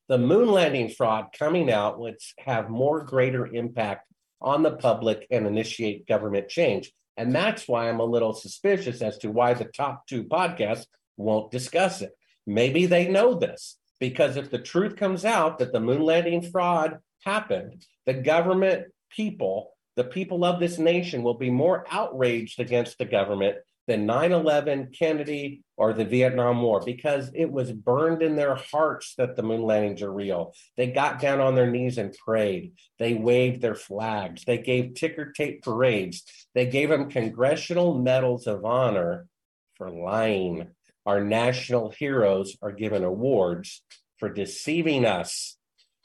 the 0.09 0.19
moon 0.19 0.51
landing 0.53 0.91
fraud 0.91 1.29
coming 1.37 1.73
out 1.73 1.99
would 1.99 2.19
have 2.41 2.69
more 2.69 3.05
greater 3.05 3.47
impact 3.47 4.07
on 4.43 4.63
the 4.63 4.77
public 4.77 5.27
and 5.31 5.47
initiate 5.47 6.07
government 6.07 6.51
change. 6.51 6.93
And 7.17 7.35
that's 7.35 7.67
why 7.67 7.89
I'm 7.89 8.01
a 8.01 8.05
little 8.05 8.35
suspicious 8.35 9.01
as 9.01 9.17
to 9.19 9.31
why 9.31 9.55
the 9.55 9.65
top 9.65 10.07
two 10.07 10.25
podcasts 10.25 10.87
won't 11.17 11.51
discuss 11.51 12.03
it. 12.03 12.13
Maybe 12.47 12.85
they 12.85 13.09
know 13.09 13.33
this 13.33 13.79
because 13.99 14.37
if 14.37 14.51
the 14.51 14.59
truth 14.59 14.97
comes 14.97 15.25
out 15.25 15.59
that 15.59 15.73
the 15.73 15.81
moon 15.81 16.03
landing 16.03 16.43
fraud 16.43 16.99
happened, 17.25 17.87
the 18.05 18.13
government 18.13 18.89
people, 19.11 19.73
the 19.99 20.05
people 20.05 20.45
of 20.45 20.61
this 20.61 20.79
nation 20.79 21.25
will 21.25 21.35
be 21.35 21.51
more 21.51 21.85
outraged 21.91 22.61
against 22.61 22.99
the 22.99 23.05
government 23.05 23.57
than 23.89 24.07
9 24.07 24.31
11, 24.31 24.93
Kennedy, 24.97 25.65
or 25.77 25.93
the 25.93 26.05
Vietnam 26.05 26.63
War 26.63 26.81
because 26.87 27.33
it 27.35 27.51
was 27.51 27.73
burned 27.73 28.23
in 28.23 28.37
their 28.37 28.55
hearts 28.55 29.17
that 29.19 29.35
the 29.35 29.43
moon 29.43 29.63
landings 29.63 30.01
are 30.03 30.13
real. 30.13 30.55
They 30.77 30.93
got 30.93 31.21
down 31.21 31.41
on 31.41 31.57
their 31.57 31.69
knees 31.69 31.99
and 31.99 32.17
prayed. 32.25 32.75
They 33.01 33.15
waved 33.15 33.61
their 33.61 33.75
flags. 33.75 34.45
They 34.45 34.59
gave 34.59 34.95
ticker 34.95 35.33
tape 35.33 35.65
parades. 35.65 36.23
They 36.55 36.67
gave 36.67 36.91
them 36.91 37.11
congressional 37.11 37.99
medals 37.99 38.47
of 38.47 38.65
honor 38.65 39.27
for 39.75 39.91
lying. 39.91 40.69
Our 41.07 41.25
national 41.25 41.91
heroes 41.91 42.57
are 42.63 42.71
given 42.71 43.03
awards 43.03 43.83
for 44.19 44.29
deceiving 44.29 45.05
us. 45.05 45.58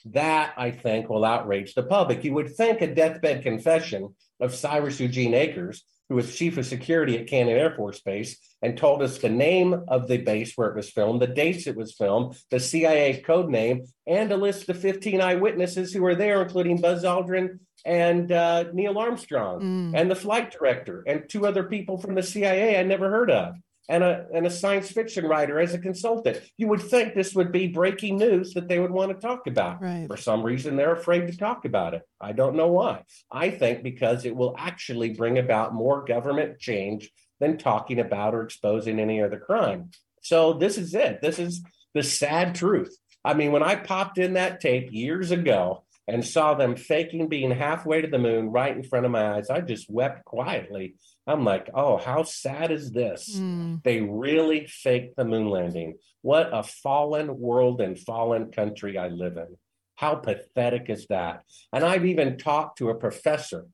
That, 0.06 0.54
I 0.58 0.72
think, 0.72 1.10
will 1.10 1.26
outrage 1.26 1.74
the 1.74 1.84
public. 1.84 2.24
You 2.24 2.34
would 2.34 2.56
think 2.56 2.82
a 2.82 2.94
deathbed 2.94 3.44
confession 3.44 4.16
of 4.40 4.54
Cyrus 4.54 5.00
Eugene 5.00 5.34
Akers, 5.34 5.84
who 6.10 6.16
was 6.16 6.36
chief 6.36 6.58
of 6.58 6.66
security 6.66 7.18
at 7.18 7.28
Cannon 7.28 7.58
Air 7.58 7.74
Force 7.76 8.02
Base 8.02 8.38
and 8.62 8.78
told 8.78 9.02
us 9.02 9.18
the 9.18 9.30
name 9.30 9.74
of 9.88 10.08
the 10.08 10.18
base 10.18 10.54
where 10.56 10.70
it 10.70 10.76
was 10.76 10.90
filmed, 10.90 11.22
the 11.22 11.28
dates 11.28 11.68
it 11.68 11.78
was 11.78 11.94
filmed, 11.94 12.36
the 12.52 12.60
CIA 12.60 13.22
code 13.22 13.50
name, 13.50 13.86
and 14.06 14.32
a 14.32 14.38
list 14.38 14.68
of 14.70 14.78
15 14.78 15.22
eyewitnesses 15.22 15.94
who 15.94 16.02
were 16.02 16.16
there, 16.16 16.42
including 16.42 16.82
Buzz 16.82 17.04
Aldrin 17.04 17.60
and 17.86 18.32
uh, 18.32 18.66
Neil 18.74 18.98
Armstrong 18.98 19.62
and 19.96 20.12
the 20.12 20.16
flight 20.16 20.52
director 20.52 21.04
and 21.08 21.30
two 21.30 21.46
other 21.46 21.64
people 21.64 21.98
from 21.98 22.16
the 22.16 22.24
CIA 22.24 22.80
I 22.80 22.84
never 22.84 23.10
heard 23.10 23.32
of. 23.32 23.56
And 23.90 24.02
a, 24.02 24.28
and 24.34 24.48
a 24.48 24.50
science 24.50 24.90
fiction 24.90 25.26
writer 25.26 25.60
as 25.60 25.74
a 25.74 25.78
consultant. 25.78 26.40
You 26.58 26.70
would 26.70 26.82
think 26.82 27.14
this 27.14 27.36
would 27.36 27.52
be 27.52 27.68
breaking 27.68 28.18
news 28.18 28.54
that 28.54 28.70
they 28.70 28.80
would 28.80 28.92
want 28.92 29.12
to 29.12 29.28
talk 29.28 29.46
about. 29.46 29.82
Right. 29.82 30.08
For 30.08 30.16
some 30.16 30.42
reason, 30.42 30.78
they're 30.78 30.94
afraid 30.94 31.28
to 31.28 31.38
talk 31.38 31.66
about 31.66 31.94
it. 31.94 32.04
I 32.22 32.32
don't 32.32 32.56
know 32.56 32.68
why. 32.68 33.04
I 33.30 33.50
think 33.50 33.84
because 33.84 34.24
it 34.24 34.38
will 34.38 34.56
actually 34.58 35.10
bring 35.10 35.38
about 35.38 35.74
more 35.74 36.06
government 36.06 36.60
change 36.60 37.12
than 37.42 37.58
talking 37.58 38.00
about 38.00 38.34
or 38.34 38.44
exposing 38.44 39.02
any 39.02 39.22
other 39.22 39.38
crime. 39.38 39.92
So 40.22 40.54
this 40.54 40.78
is 40.78 40.96
it. 40.96 41.22
This 41.22 41.38
is 41.38 41.62
the 41.94 42.04
sad 42.04 42.56
truth. 42.56 42.98
I 43.26 43.34
mean, 43.34 43.52
when 43.52 43.64
I 43.64 43.76
popped 43.76 44.18
in 44.18 44.34
that 44.34 44.62
tape 44.62 44.92
years 44.92 45.32
ago 45.32 45.84
and 46.08 46.26
saw 46.26 46.54
them 46.54 46.76
faking 46.76 47.30
being 47.30 47.52
halfway 47.52 48.02
to 48.02 48.08
the 48.08 48.18
moon 48.20 48.50
right 48.50 48.76
in 48.76 48.84
front 48.84 49.06
of 49.06 49.12
my 49.12 49.36
eyes, 49.36 49.50
I 49.50 49.62
just 49.62 49.90
wept 49.90 50.26
quietly. 50.26 50.96
I'm 51.26 51.46
like, 51.46 51.70
oh, 51.74 51.98
how 51.98 52.24
sad 52.24 52.72
is 52.72 52.92
this? 52.92 53.38
Mm. 53.38 53.82
They 53.84 54.02
really 54.02 54.68
faked 54.68 55.16
the 55.16 55.26
moon 55.26 55.50
landing. 55.50 55.96
What 56.22 56.50
a 56.52 56.64
fallen 56.64 57.40
world 57.40 57.80
and 57.82 57.98
fallen 57.98 58.52
country 58.52 58.98
I 58.98 59.08
live 59.08 59.38
in. 59.38 59.58
How 59.96 60.16
pathetic 60.16 60.90
is 60.90 61.08
that? 61.08 61.44
And 61.72 61.86
I've 61.86 62.06
even 62.06 62.38
talked 62.38 62.80
to 62.80 62.90
a 62.90 62.96
professor 62.96 63.68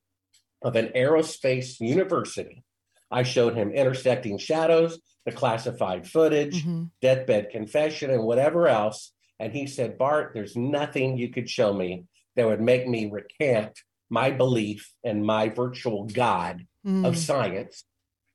of 0.62 0.76
an 0.76 0.90
aerospace 0.96 1.80
university. 1.80 2.64
I 3.10 3.24
showed 3.24 3.56
him 3.56 3.72
intersecting 3.72 4.38
shadows, 4.38 5.00
the 5.26 5.32
classified 5.32 6.08
footage, 6.08 6.64
mm-hmm. 6.64 6.86
deathbed 7.02 7.50
confession, 7.50 8.12
and 8.12 8.24
whatever 8.24 8.68
else. 8.68 9.12
And 9.40 9.54
he 9.54 9.66
said, 9.66 9.98
Bart, 9.98 10.32
there's 10.34 10.56
nothing 10.56 11.18
you 11.18 11.30
could 11.30 11.50
show 11.50 11.74
me 11.74 12.04
that 12.36 12.46
would 12.46 12.62
make 12.62 12.88
me 12.88 13.10
recant 13.10 13.80
my 14.10 14.30
belief 14.32 14.92
in 15.04 15.26
my 15.26 15.50
virtual 15.50 16.06
God 16.06 16.66
of 16.86 17.14
hmm. 17.14 17.20
science. 17.20 17.84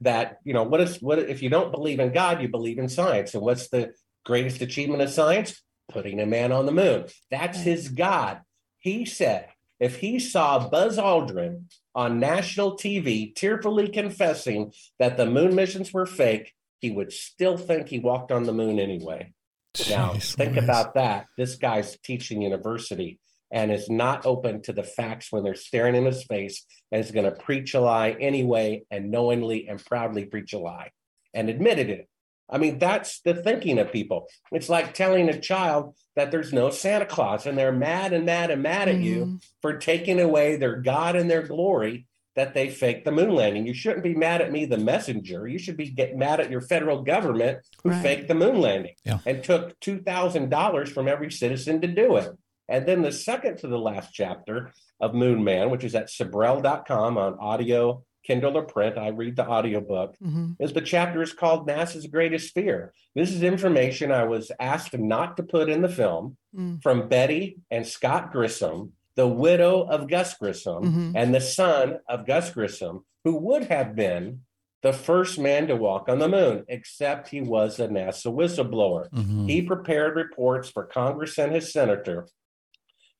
That, 0.00 0.38
you 0.44 0.52
know, 0.52 0.64
what 0.64 0.80
is 0.80 1.00
what 1.00 1.18
if 1.18 1.42
you 1.42 1.48
don't 1.48 1.70
believe 1.70 2.00
in 2.00 2.12
God, 2.12 2.42
you 2.42 2.48
believe 2.48 2.78
in 2.78 2.88
science. 2.88 3.32
And 3.34 3.42
what's 3.42 3.68
the 3.68 3.94
greatest 4.24 4.60
achievement 4.60 5.02
of 5.02 5.10
science? 5.10 5.62
Putting 5.88 6.20
a 6.20 6.26
man 6.26 6.52
on 6.52 6.66
the 6.66 6.72
moon. 6.72 7.06
That's 7.30 7.58
hmm. 7.58 7.64
his 7.64 7.88
God. 7.88 8.40
He 8.78 9.04
said 9.04 9.48
if 9.80 9.96
he 9.96 10.18
saw 10.18 10.68
Buzz 10.68 10.98
Aldrin 10.98 11.64
on 11.94 12.20
national 12.20 12.76
TV 12.76 13.34
tearfully 13.34 13.88
confessing 13.88 14.72
that 14.98 15.16
the 15.16 15.26
moon 15.26 15.54
missions 15.54 15.92
were 15.92 16.06
fake, 16.06 16.52
he 16.80 16.90
would 16.90 17.12
still 17.12 17.56
think 17.56 17.88
he 17.88 17.98
walked 17.98 18.32
on 18.32 18.44
the 18.44 18.52
moon 18.52 18.78
anyway. 18.78 19.32
Now, 19.90 20.12
think 20.12 20.52
Louise. 20.52 20.64
about 20.64 20.94
that. 20.94 21.26
This 21.36 21.56
guy's 21.56 21.98
teaching 21.98 22.42
university 22.42 23.18
and 23.54 23.70
is 23.70 23.88
not 23.88 24.26
open 24.26 24.60
to 24.60 24.72
the 24.72 24.82
facts 24.82 25.30
when 25.30 25.44
they're 25.44 25.54
staring 25.54 25.94
in 25.94 26.04
his 26.04 26.24
face 26.24 26.66
and 26.90 27.00
is 27.00 27.12
going 27.12 27.24
to 27.24 27.30
preach 27.30 27.72
a 27.72 27.80
lie 27.80 28.10
anyway 28.10 28.82
and 28.90 29.12
knowingly 29.12 29.68
and 29.68 29.82
proudly 29.82 30.24
preach 30.24 30.52
a 30.52 30.58
lie 30.58 30.90
and 31.32 31.48
admitted 31.48 31.88
it. 31.88 32.08
I 32.50 32.58
mean, 32.58 32.78
that's 32.78 33.20
the 33.20 33.32
thinking 33.32 33.78
of 33.78 33.92
people. 33.92 34.26
It's 34.52 34.68
like 34.68 34.92
telling 34.92 35.28
a 35.28 35.40
child 35.40 35.96
that 36.16 36.32
there's 36.32 36.52
no 36.52 36.68
Santa 36.70 37.06
Claus 37.06 37.46
and 37.46 37.56
they're 37.56 37.72
mad 37.72 38.12
and 38.12 38.26
mad 38.26 38.50
and 38.50 38.62
mad 38.62 38.88
at 38.88 38.98
you 38.98 39.20
mm-hmm. 39.20 39.36
for 39.62 39.78
taking 39.78 40.20
away 40.20 40.56
their 40.56 40.76
God 40.76 41.14
and 41.16 41.30
their 41.30 41.42
glory 41.42 42.06
that 42.36 42.52
they 42.52 42.68
faked 42.68 43.04
the 43.04 43.12
moon 43.12 43.34
landing. 43.34 43.66
You 43.66 43.72
shouldn't 43.74 44.02
be 44.02 44.14
mad 44.14 44.42
at 44.42 44.50
me, 44.50 44.64
the 44.64 44.76
messenger. 44.76 45.46
You 45.46 45.58
should 45.58 45.76
be 45.76 45.90
get 45.90 46.16
mad 46.16 46.40
at 46.40 46.50
your 46.50 46.60
federal 46.60 47.02
government 47.02 47.58
who 47.84 47.90
Right. 47.90 48.02
faked 48.02 48.28
the 48.28 48.34
moon 48.34 48.60
landing 48.60 48.94
Yeah. 49.04 49.20
and 49.24 49.44
took 49.44 49.78
two 49.78 50.00
thousand 50.00 50.50
dollars 50.50 50.90
from 50.90 51.06
every 51.06 51.30
citizen 51.30 51.80
to 51.82 51.86
do 51.86 52.16
it. 52.16 52.32
And 52.68 52.86
then 52.86 53.02
the 53.02 53.12
second 53.12 53.58
to 53.58 53.68
the 53.68 53.78
last 53.78 54.12
chapter 54.12 54.72
of 55.00 55.14
Moon 55.14 55.44
Man, 55.44 55.70
which 55.70 55.84
is 55.84 55.94
at 55.94 56.08
Sibrel.com 56.08 57.18
on 57.18 57.38
audio, 57.38 58.04
Kindle 58.24 58.56
or 58.56 58.62
print. 58.62 58.98
I 58.98 59.08
read 59.08 59.36
the 59.36 59.46
audiobook. 59.46 60.16
Mm-hmm. 60.18 60.52
Is 60.58 60.72
the 60.72 60.80
chapter 60.80 61.22
is 61.22 61.32
called 61.32 61.68
NASA's 61.68 62.06
Greatest 62.06 62.54
Fear. 62.54 62.92
This 63.14 63.30
is 63.30 63.42
information 63.42 64.10
I 64.10 64.24
was 64.24 64.50
asked 64.58 64.96
not 64.96 65.36
to 65.36 65.42
put 65.42 65.68
in 65.68 65.82
the 65.82 65.88
film 65.88 66.36
mm. 66.56 66.82
from 66.82 67.08
Betty 67.08 67.58
and 67.70 67.86
Scott 67.86 68.32
Grissom, 68.32 68.92
the 69.14 69.28
widow 69.28 69.82
of 69.82 70.08
Gus 70.08 70.34
Grissom 70.34 70.84
mm-hmm. 70.84 71.12
and 71.14 71.34
the 71.34 71.40
son 71.40 71.98
of 72.08 72.26
Gus 72.26 72.50
Grissom, 72.50 73.04
who 73.24 73.36
would 73.36 73.64
have 73.64 73.94
been 73.94 74.40
the 74.82 74.92
first 74.92 75.38
man 75.38 75.66
to 75.68 75.76
walk 75.76 76.08
on 76.08 76.18
the 76.18 76.28
moon, 76.28 76.64
except 76.68 77.28
he 77.28 77.40
was 77.40 77.78
a 77.78 77.88
NASA 77.88 78.26
whistleblower. 78.26 79.08
Mm-hmm. 79.10 79.46
He 79.46 79.62
prepared 79.62 80.16
reports 80.16 80.68
for 80.68 80.84
Congress 80.84 81.38
and 81.38 81.54
his 81.54 81.72
senator 81.72 82.26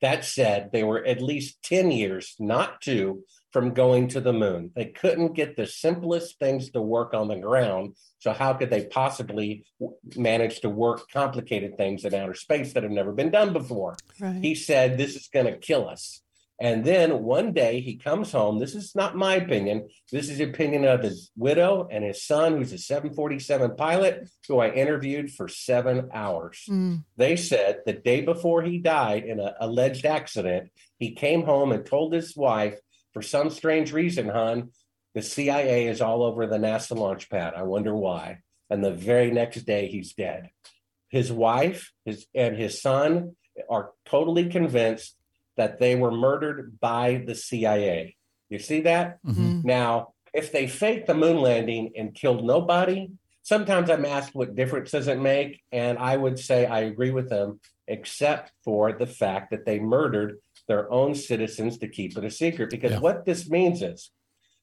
that 0.01 0.25
said 0.25 0.69
they 0.71 0.83
were 0.83 1.03
at 1.05 1.21
least 1.21 1.63
10 1.63 1.91
years, 1.91 2.35
not 2.39 2.81
two, 2.81 3.23
from 3.51 3.73
going 3.73 4.09
to 4.09 4.19
the 4.19 4.33
moon. 4.33 4.71
They 4.75 4.85
couldn't 4.85 5.33
get 5.33 5.55
the 5.55 5.65
simplest 5.65 6.37
things 6.39 6.71
to 6.71 6.81
work 6.81 7.13
on 7.13 7.29
the 7.29 7.37
ground. 7.37 7.95
So, 8.19 8.33
how 8.33 8.53
could 8.53 8.69
they 8.69 8.85
possibly 8.85 9.65
manage 10.17 10.59
to 10.61 10.69
work 10.69 11.09
complicated 11.13 11.77
things 11.77 12.03
in 12.03 12.13
outer 12.13 12.33
space 12.33 12.73
that 12.73 12.83
have 12.83 12.91
never 12.91 13.13
been 13.13 13.31
done 13.31 13.53
before? 13.53 13.95
Right. 14.19 14.43
He 14.43 14.55
said, 14.55 14.97
This 14.97 15.15
is 15.15 15.29
going 15.29 15.45
to 15.45 15.57
kill 15.57 15.87
us. 15.87 16.21
And 16.59 16.85
then 16.85 17.23
one 17.23 17.51
day 17.51 17.81
he 17.81 17.97
comes 17.97 18.31
home. 18.31 18.59
This 18.59 18.75
is 18.75 18.95
not 18.95 19.17
my 19.17 19.35
opinion. 19.35 19.89
This 20.11 20.29
is 20.29 20.37
the 20.37 20.45
opinion 20.45 20.85
of 20.85 21.03
his 21.03 21.31
widow 21.35 21.87
and 21.91 22.03
his 22.03 22.23
son, 22.23 22.57
who's 22.57 22.71
a 22.71 22.77
747 22.77 23.75
pilot, 23.75 24.29
who 24.47 24.59
I 24.59 24.69
interviewed 24.69 25.31
for 25.31 25.49
seven 25.49 26.09
hours. 26.13 26.63
Hmm. 26.65 26.97
They 27.17 27.35
said 27.35 27.81
the 27.85 27.93
day 27.93 28.21
before 28.21 28.61
he 28.61 28.77
died 28.77 29.25
in 29.25 29.39
an 29.39 29.53
alleged 29.59 30.05
accident, 30.05 30.71
he 30.97 31.11
came 31.11 31.43
home 31.43 31.73
and 31.73 31.85
told 31.85 32.13
his 32.13 32.37
wife, 32.37 32.79
for 33.11 33.21
some 33.21 33.49
strange 33.49 33.91
reason, 33.91 34.29
hon, 34.29 34.71
the 35.13 35.21
CIA 35.21 35.87
is 35.87 36.01
all 36.01 36.23
over 36.23 36.45
the 36.45 36.57
NASA 36.57 36.97
launch 36.97 37.29
pad. 37.29 37.53
I 37.55 37.63
wonder 37.63 37.95
why. 37.95 38.39
And 38.69 38.83
the 38.83 38.91
very 38.91 39.31
next 39.31 39.63
day, 39.63 39.87
he's 39.87 40.13
dead. 40.13 40.49
His 41.09 41.31
wife 41.31 41.91
his, 42.03 42.25
and 42.33 42.55
his 42.55 42.81
son 42.81 43.35
are 43.69 43.91
totally 44.05 44.49
convinced 44.49 45.14
that 45.57 45.79
they 45.79 45.95
were 45.95 46.11
murdered 46.11 46.79
by 46.79 47.23
the 47.25 47.35
CIA. 47.35 48.15
You 48.49 48.59
see 48.59 48.81
that? 48.81 49.23
Mm-hmm. 49.23 49.41
Mm-hmm. 49.41 49.67
Now, 49.67 50.13
if 50.33 50.51
they 50.51 50.67
faked 50.67 51.07
the 51.07 51.13
moon 51.13 51.37
landing 51.37 51.93
and 51.95 52.13
killed 52.13 52.43
nobody, 52.45 53.09
sometimes 53.43 53.89
I'm 53.89 54.05
asked 54.05 54.35
what 54.35 54.55
difference 54.55 54.91
does 54.91 55.07
it 55.07 55.19
make? 55.19 55.61
And 55.71 55.97
I 55.97 56.17
would 56.17 56.37
say 56.39 56.65
I 56.65 56.81
agree 56.81 57.11
with 57.11 57.29
them, 57.29 57.59
except 57.87 58.51
for 58.63 58.91
the 58.93 59.07
fact 59.07 59.51
that 59.51 59.65
they 59.65 59.79
murdered 59.79 60.37
their 60.67 60.91
own 60.91 61.15
citizens 61.15 61.77
to 61.77 61.87
keep 61.87 62.17
it 62.17 62.25
a 62.25 62.31
secret. 62.31 62.69
Because 62.69 62.91
Yeah. 62.91 62.99
what 62.99 63.25
this 63.25 63.49
means 63.49 63.81
is 63.81 64.11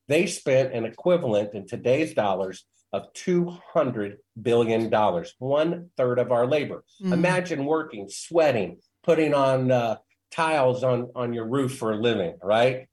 they 0.08 0.26
spent 0.26 0.74
an 0.74 0.84
equivalent 0.84 1.54
in 1.54 1.66
today's 1.66 2.12
dollars 2.12 2.64
of 2.92 3.10
$200 3.14 4.16
billion, 4.40 4.90
one 5.38 5.90
third 5.96 6.18
of 6.18 6.30
our 6.30 6.46
labor. 6.46 6.84
Mm-hmm. 7.02 7.12
Imagine 7.14 7.64
working, 7.64 8.08
sweating, 8.10 8.78
putting 9.02 9.32
on 9.32 9.70
uh, 9.70 9.96
tiles 10.32 10.82
on 10.82 11.10
on 11.14 11.32
your 11.32 11.46
roof 11.46 11.76
for 11.78 11.92
a 11.92 11.96
living, 11.96 12.36
right? 12.42 12.88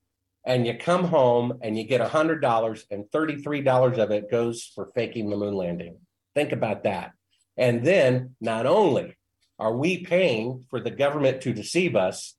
And 0.45 0.65
you 0.65 0.77
come 0.77 1.05
home 1.05 1.59
and 1.61 1.77
you 1.77 1.85
get 1.85 2.01
a 2.01 2.07
hundred 2.07 2.41
dollars, 2.41 2.85
and 2.91 3.09
thirty 3.11 3.41
three 3.41 3.61
dollars 3.61 3.97
of 3.97 4.11
it 4.11 4.29
goes 4.29 4.71
for 4.75 4.91
faking 4.95 5.29
the 5.29 5.37
moon 5.37 5.55
landing. 5.55 5.97
Think 6.35 6.51
about 6.51 6.83
that. 6.83 7.11
And 7.57 7.83
then 7.83 8.35
not 8.39 8.65
only 8.65 9.17
are 9.57 9.75
we 9.75 10.03
paying 10.03 10.65
for 10.69 10.79
the 10.79 10.91
government 10.91 11.41
to 11.41 11.53
deceive 11.53 11.95
us, 11.95 12.35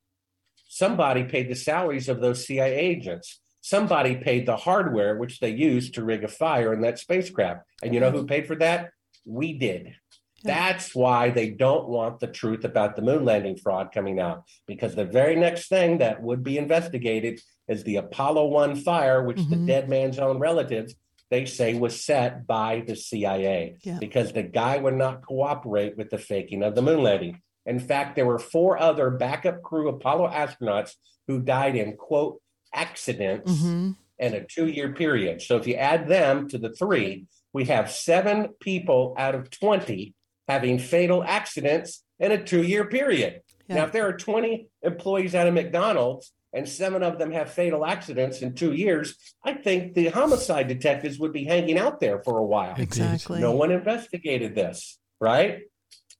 somebody 0.67 1.25
paid 1.25 1.51
the 1.51 1.55
salaries 1.55 2.09
of 2.09 2.21
those 2.21 2.47
CIA 2.47 2.75
agents. 2.75 3.41
Somebody 3.61 4.17
paid 4.17 4.47
the 4.47 4.57
hardware 4.57 5.19
which 5.19 5.39
they 5.41 5.51
used 5.51 5.95
to 5.95 6.05
rig 6.05 6.25
a 6.25 6.29
fire 6.29 6.73
in 6.73 6.81
that 6.81 6.99
spacecraft. 6.99 7.61
And 7.83 7.93
you 7.93 8.01
know 8.01 8.11
who 8.11 8.25
paid 8.25 8.47
for 8.47 8.57
that? 8.57 8.91
We 9.27 9.53
did. 9.59 9.95
That's 10.43 10.95
why 10.95 11.31
they 11.31 11.51
don't 11.51 11.89
want 11.89 12.21
the 12.21 12.27
truth 12.27 12.65
about 12.65 12.97
the 12.97 13.03
moon 13.03 13.25
landing 13.25 13.57
fraud 13.57 13.93
coming 13.93 14.21
out 14.21 14.45
because 14.67 14.95
the 14.95 15.05
very 15.05 15.37
next 15.37 15.69
thing 15.69 15.99
that 15.99 16.23
would 16.23 16.43
be 16.43 16.57
investigated 16.59 17.41
is 17.69 17.85
the 17.85 17.97
Apollo 17.97 18.47
1 18.47 18.77
fire, 18.77 19.23
which 19.25 19.37
the 19.49 19.57
Mhm. 19.57 19.67
dead 19.67 19.89
man's 19.89 20.19
own 20.19 20.39
relatives 20.39 20.95
they 21.31 21.45
say 21.47 21.75
was 21.75 22.05
set 22.05 22.45
by 22.47 22.83
the 22.87 22.97
CIA 22.97 23.77
Yeah. 23.85 23.99
because 24.01 24.33
the 24.33 24.43
guy 24.43 24.79
would 24.79 24.97
not 24.97 25.25
cooperate 25.25 25.97
with 25.97 26.11
the 26.11 26.19
faking 26.19 26.63
of 26.65 26.75
the 26.75 26.83
moon 26.83 27.03
landing. 27.05 27.41
In 27.67 27.79
fact, 27.79 28.17
there 28.17 28.27
were 28.27 28.39
four 28.41 28.79
other 28.79 29.11
backup 29.11 29.63
crew 29.63 29.89
Apollo 29.89 30.29
astronauts 30.31 30.97
who 31.29 31.41
died 31.41 31.77
in 31.77 31.97
quote 31.97 32.41
accidents 32.75 33.53
Mhm. 33.53 33.97
in 34.19 34.35
a 34.35 34.45
two 34.45 34.67
year 34.67 34.93
period. 34.93 35.41
So 35.43 35.57
if 35.57 35.67
you 35.69 35.75
add 35.75 36.09
them 36.09 36.49
to 36.49 36.59
the 36.59 36.71
three, 36.71 37.27
we 37.53 37.67
have 37.67 37.91
seven 37.91 38.49
people 38.61 39.15
out 39.17 39.35
of 39.37 39.51
20 39.51 40.15
having 40.51 40.79
fatal 40.79 41.23
accidents 41.23 42.05
in 42.19 42.33
a 42.33 42.43
two 42.43 42.63
year 42.63 42.85
period. 42.85 43.41
Yeah. 43.69 43.77
Now, 43.77 43.85
if 43.85 43.93
there 43.93 44.07
are 44.07 44.17
20 44.17 44.69
employees 44.83 45.35
at 45.35 45.47
a 45.47 45.53
McDonald's 45.53 46.33
and 46.53 46.69
seven 46.69 47.05
of 47.05 47.19
them 47.19 47.31
have 47.31 47.53
fatal 47.53 47.87
accidents 47.87 48.43
in 48.43 48.55
two 48.55 48.73
years, 48.73 49.15
I 49.45 49.55
think 49.55 49.95
the 49.95 50.09
homicide 50.09 50.67
detectives 50.67 51.19
would 51.21 51.33
be 51.33 51.45
hanging 51.45 51.79
out 51.79 52.01
there 52.01 52.21
for 52.25 52.39
a 52.39 52.45
while. 52.45 52.75
Exactly. 52.77 53.41
No 53.41 53.53
one 53.53 53.71
investigated 53.71 54.57
this, 54.57 54.99
right? 55.21 55.61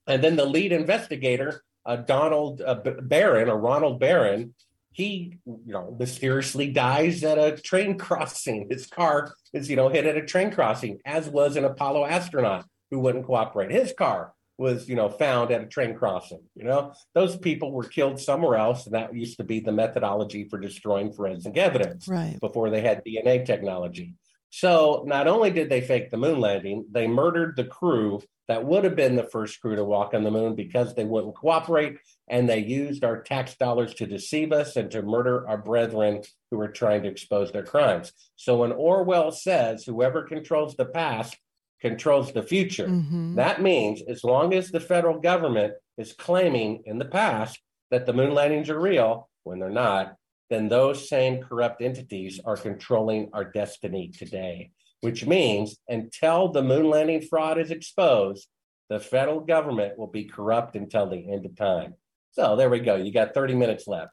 And 0.07 0.23
then 0.23 0.37
the 0.37 0.45
lead 0.45 0.71
investigator, 0.71 1.61
uh, 1.85 1.97
Donald 1.97 2.61
uh, 2.61 2.75
Barron 3.01 3.49
or 3.49 3.57
Ronald 3.57 3.99
Baron, 3.99 4.55
he, 4.93 5.37
you 5.45 5.73
know, 5.73 5.95
mysteriously 5.99 6.71
dies 6.71 7.23
at 7.23 7.37
a 7.37 7.57
train 7.57 7.97
crossing. 8.05 8.67
His 8.69 8.87
car 8.87 9.33
is, 9.53 9.69
you 9.69 9.75
know, 9.75 9.89
hit 9.89 10.05
at 10.05 10.15
a 10.15 10.25
train 10.25 10.51
crossing, 10.51 10.99
as 11.05 11.27
was 11.27 11.57
an 11.57 11.65
Apollo 11.65 12.05
astronaut 12.05 12.65
who 12.91 12.99
wouldn't 12.99 13.25
cooperate. 13.25 13.71
His 13.71 13.93
car 13.97 14.33
was, 14.57 14.87
you 14.87 14.95
know, 14.95 15.09
found 15.09 15.49
at 15.49 15.63
a 15.63 15.65
train 15.65 15.95
crossing. 15.95 16.43
You 16.55 16.65
know, 16.65 16.93
those 17.15 17.35
people 17.37 17.71
were 17.71 17.85
killed 17.85 18.19
somewhere 18.19 18.57
else, 18.57 18.85
and 18.85 18.93
that 18.93 19.15
used 19.15 19.37
to 19.37 19.43
be 19.43 19.59
the 19.61 19.71
methodology 19.71 20.47
for 20.47 20.59
destroying 20.59 21.11
forensic 21.11 21.57
evidence 21.57 22.07
Right. 22.07 22.37
before 22.39 22.69
they 22.69 22.81
had 22.81 23.03
DNA 23.03 23.43
technology. 23.43 24.13
So 24.51 25.03
not 25.07 25.27
only 25.29 25.49
did 25.49 25.69
they 25.69 25.79
fake 25.81 26.11
the 26.11 26.17
moon 26.17 26.39
landing, 26.41 26.85
they 26.91 27.07
murdered 27.07 27.55
the 27.55 27.63
crew 27.63 28.21
that 28.49 28.65
would 28.65 28.83
have 28.83 28.97
been 28.97 29.15
the 29.15 29.23
first 29.23 29.61
crew 29.61 29.77
to 29.77 29.85
walk 29.85 30.13
on 30.13 30.25
the 30.25 30.31
moon 30.31 30.55
because 30.55 30.93
they 30.93 31.05
wouldn't 31.05 31.35
cooperate. 31.35 31.97
And 32.27 32.49
they 32.49 32.59
used 32.59 33.05
our 33.05 33.21
tax 33.21 33.55
dollars 33.55 33.93
to 33.95 34.05
deceive 34.05 34.51
us 34.51 34.75
and 34.75 34.91
to 34.91 35.01
murder 35.03 35.47
our 35.47 35.57
brethren 35.57 36.23
who 36.49 36.57
were 36.57 36.67
trying 36.67 37.03
to 37.03 37.09
expose 37.09 37.53
their 37.53 37.63
crimes. 37.63 38.11
So 38.35 38.57
when 38.57 38.73
Orwell 38.73 39.31
says, 39.31 39.85
whoever 39.85 40.23
controls 40.23 40.75
the 40.75 40.85
past 40.85 41.37
controls 41.81 42.31
the 42.31 42.43
future, 42.43 42.87
Mhm. 42.87 43.35
that 43.35 43.61
means 43.61 44.01
as 44.03 44.23
long 44.23 44.53
as 44.53 44.69
the 44.71 44.79
federal 44.79 45.19
government 45.19 45.73
is 45.97 46.13
claiming 46.13 46.83
in 46.85 46.99
the 46.99 47.05
past 47.05 47.59
that 47.89 48.05
the 48.05 48.13
moon 48.13 48.33
landings 48.33 48.69
are 48.69 48.79
real 48.79 49.29
when 49.43 49.59
they're 49.59 49.69
not, 49.69 50.15
then 50.49 50.69
those 50.69 51.09
same 51.09 51.41
corrupt 51.41 51.81
entities 51.81 52.39
are 52.45 52.57
controlling 52.57 53.29
our 53.33 53.43
destiny 53.43 54.09
today, 54.09 54.71
which 55.01 55.25
means 55.25 55.77
until 55.87 56.49
the 56.49 56.61
moon 56.61 56.89
landing 56.89 57.21
fraud 57.21 57.57
is 57.57 57.71
exposed, 57.71 58.47
the 58.89 58.99
federal 58.99 59.39
government 59.39 59.97
will 59.97 60.07
be 60.07 60.25
corrupt 60.25 60.75
until 60.75 61.07
the 61.07 61.31
end 61.31 61.45
of 61.45 61.55
time. 61.55 61.95
So 62.31 62.55
there 62.55 62.69
we 62.69 62.79
go. 62.79 62.95
You 62.95 63.11
got 63.11 63.33
30 63.33 63.55
minutes 63.55 63.87
left. 63.87 64.11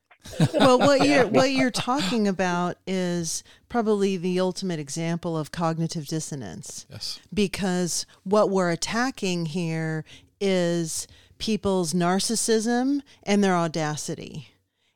Well, 0.54 0.78
what 0.78 1.00
you're 1.06 1.26
what 1.26 1.50
you're 1.50 1.70
talking 1.70 2.28
about 2.28 2.76
is 2.86 3.42
probably 3.68 4.16
the 4.16 4.40
ultimate 4.40 4.78
example 4.78 5.36
of 5.36 5.52
cognitive 5.52 6.06
dissonance. 6.06 6.86
Yes. 6.90 7.20
Because 7.32 8.06
what 8.24 8.50
we're 8.50 8.70
attacking 8.70 9.46
here 9.46 10.04
is 10.40 11.06
people's 11.38 11.94
narcissism 11.94 13.02
and 13.22 13.42
their 13.42 13.56
audacity. 13.56 14.50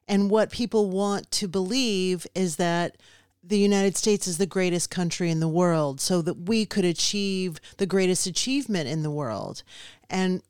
And 0.09 0.31
what 0.31 0.51
people 0.51 0.91
want 0.91 1.31
to 1.33 1.49
believe 1.49 2.27
is 2.35 2.57
that 2.57 2.97
the 3.43 3.59
United 3.59 3.97
States 3.97 4.27
is 4.27 4.39
the 4.39 4.47
greatest 4.47 4.91
country 4.91 5.31
in 5.31 5.41
the 5.41 5.49
world 5.49 6.01
so 6.01 6.23
that 6.23 6.49
we 6.49 6.65
could 6.65 6.85
achieve 6.85 7.61
the 7.79 7.87
greatest 7.87 8.27
achievement 8.27 8.89
in 8.89 9.03
the 9.03 9.11
world. 9.11 9.63
And 10.09 10.43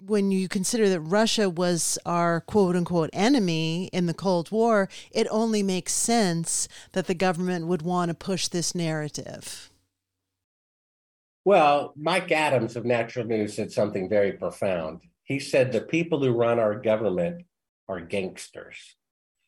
when 0.00 0.30
you 0.30 0.48
consider 0.48 0.88
that 0.88 1.00
Russia 1.00 1.50
was 1.50 1.98
our 2.06 2.40
quote 2.42 2.76
unquote 2.76 3.10
enemy 3.12 3.90
in 3.92 4.06
the 4.06 4.14
Cold 4.14 4.50
War, 4.50 4.88
it 5.10 5.26
only 5.30 5.62
makes 5.62 5.92
sense 5.92 6.68
that 6.92 7.06
the 7.06 7.14
government 7.14 7.66
would 7.66 7.82
want 7.82 8.08
to 8.10 8.14
push 8.14 8.48
this 8.48 8.74
narrative. 8.74 9.70
Well, 11.44 11.94
Mike 11.96 12.30
Adams 12.30 12.76
of 12.76 12.84
Natural 12.84 13.24
News 13.26 13.54
said 13.54 13.72
something 13.72 14.08
very 14.08 14.32
profound. 14.32 15.00
He 15.24 15.38
said 15.38 15.72
the 15.72 15.80
people 15.80 16.22
who 16.22 16.32
run 16.32 16.58
our 16.58 16.74
government 16.74 17.46
are 17.88 18.00
gangsters. 18.00 18.96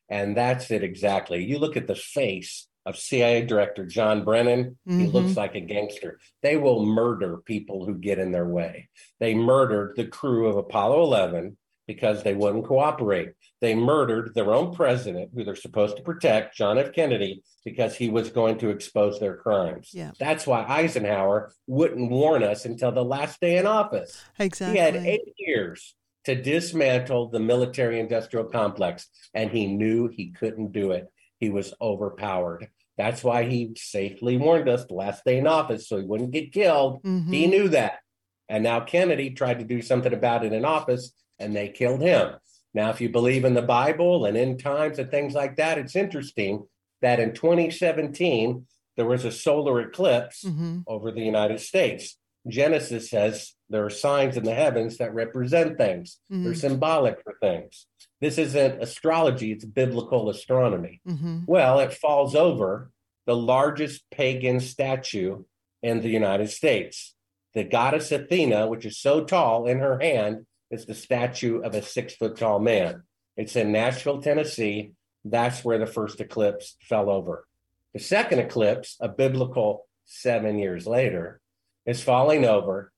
And 0.08 0.36
that's 0.36 0.70
it 0.70 0.82
exactly. 0.82 1.44
You 1.44 1.58
look 1.58 1.76
at 1.76 1.86
the 1.86 1.94
face 1.94 2.66
of 2.86 2.96
CIA 2.96 3.44
Director 3.44 3.84
John 3.84 4.24
Brennan, 4.24 4.78
he 4.86 5.06
Mhm. 5.06 5.12
looks 5.12 5.36
like 5.36 5.54
a 5.54 5.60
gangster. 5.60 6.18
They 6.42 6.56
will 6.56 6.84
murder 6.84 7.38
people 7.38 7.84
who 7.84 7.94
get 7.94 8.18
in 8.18 8.32
their 8.32 8.46
way. 8.48 8.88
They 9.18 9.34
murdered 9.34 9.96
the 9.96 10.06
crew 10.06 10.46
of 10.48 10.56
Apollo 10.56 11.02
11 11.02 11.56
because 11.86 12.22
they 12.22 12.34
wouldn't 12.34 12.64
cooperate. 12.66 13.32
They 13.60 13.74
murdered 13.74 14.34
their 14.34 14.54
own 14.54 14.72
president, 14.74 15.32
who 15.34 15.44
they're 15.44 15.56
supposed 15.56 15.96
to 15.96 16.02
protect, 16.02 16.56
John 16.56 16.78
F. 16.78 16.92
Kennedy, 16.92 17.42
because 17.64 17.96
he 17.96 18.08
was 18.08 18.30
going 18.30 18.58
to 18.58 18.70
expose 18.70 19.18
their 19.20 19.36
crimes. 19.36 19.90
Yeah. 19.92 20.12
That's 20.18 20.46
why 20.46 20.64
Eisenhower 20.68 21.52
wouldn't 21.66 22.10
warn 22.10 22.42
us 22.42 22.64
until 22.64 22.92
the 22.92 23.04
last 23.04 23.40
day 23.40 23.56
in 23.58 23.66
office. 23.66 24.24
Exactly. 24.38 24.78
He 24.78 24.84
had 24.84 24.96
eight 24.96 25.34
years 25.36 25.94
to 26.24 26.34
dismantle 26.34 27.28
the 27.30 27.40
military 27.40 27.98
industrial 27.98 28.44
complex, 28.46 29.08
and 29.34 29.50
he 29.50 29.66
knew 29.66 30.08
he 30.08 30.30
couldn't 30.30 30.72
do 30.72 30.92
it. 30.92 31.08
He 31.40 31.50
was 31.50 31.74
overpowered. 31.80 32.68
That's 32.96 33.24
why 33.24 33.44
he 33.44 33.72
safely 33.76 34.36
warned 34.36 34.68
us 34.68 34.84
the 34.84 34.94
last 34.94 35.24
day 35.24 35.38
in 35.38 35.46
office 35.46 35.88
so 35.88 35.96
he 35.96 36.04
wouldn't 36.04 36.32
get 36.32 36.52
killed. 36.52 37.02
Mhm. 37.02 37.32
He 37.32 37.46
knew 37.46 37.68
that. 37.70 38.00
And 38.48 38.62
now 38.62 38.80
Kennedy 38.80 39.30
tried 39.30 39.58
to 39.60 39.64
do 39.64 39.80
something 39.80 40.12
about 40.12 40.44
it 40.44 40.52
in 40.52 40.64
office, 40.64 41.12
and 41.38 41.56
they 41.56 41.68
killed 41.68 42.02
him. 42.02 42.34
Now, 42.74 42.90
if 42.90 43.00
you 43.00 43.08
believe 43.08 43.44
in 43.44 43.54
the 43.54 43.62
Bible 43.62 44.26
and 44.26 44.36
end 44.36 44.60
times 44.62 44.98
and 44.98 45.10
things 45.10 45.34
like 45.34 45.56
that, 45.56 45.78
it's 45.78 45.96
interesting 45.96 46.66
that 47.00 47.18
in 47.18 47.32
2017, 47.32 48.66
there 48.96 49.06
was 49.06 49.24
a 49.24 49.32
solar 49.32 49.80
eclipse 49.80 50.44
Mhm. 50.44 50.84
over 50.86 51.10
the 51.10 51.22
United 51.22 51.60
States. 51.60 52.18
Genesis 52.48 53.08
says 53.10 53.54
there 53.68 53.84
are 53.84 53.90
signs 53.90 54.36
in 54.36 54.44
the 54.44 54.54
heavens 54.54 54.98
that 54.98 55.14
represent 55.14 55.78
things, 55.78 56.20
they're 56.28 56.52
Mhm. 56.52 56.56
symbolic 56.56 57.22
for 57.22 57.36
things. 57.40 57.86
This 58.20 58.38
isn't 58.38 58.82
astrology, 58.82 59.52
it's 59.52 59.64
biblical 59.64 60.28
astronomy. 60.28 61.00
Mhm. 61.06 61.46
Well, 61.46 61.80
it 61.80 61.92
falls 61.92 62.34
over 62.34 62.90
the 63.26 63.36
largest 63.36 64.08
pagan 64.10 64.60
statue 64.60 65.44
in 65.82 66.00
the 66.00 66.08
United 66.10 66.50
States. 66.50 67.14
The 67.54 67.64
goddess 67.64 68.12
Athena, 68.12 68.68
which 68.68 68.84
is 68.84 68.98
so 68.98 69.24
tall 69.24 69.66
in 69.66 69.78
her 69.78 69.98
hand, 69.98 70.46
is 70.70 70.86
the 70.86 70.94
statue 70.94 71.60
of 71.62 71.74
a 71.74 71.82
six 71.82 72.14
foot 72.14 72.36
tall 72.36 72.58
man. 72.58 73.02
It's 73.36 73.56
in 73.56 73.72
Nashville, 73.72 74.20
Tennessee. 74.20 74.92
That's 75.24 75.64
where 75.64 75.78
the 75.78 75.86
first 75.86 76.20
eclipse 76.20 76.76
fell 76.82 77.10
over. 77.10 77.46
The 77.92 78.00
second 78.00 78.38
eclipse, 78.38 78.96
a 79.00 79.08
biblical 79.08 79.86
seven 80.04 80.58
years 80.58 80.86
later, 80.86 81.40
is 81.86 82.02
falling 82.02 82.44
over 82.44 82.92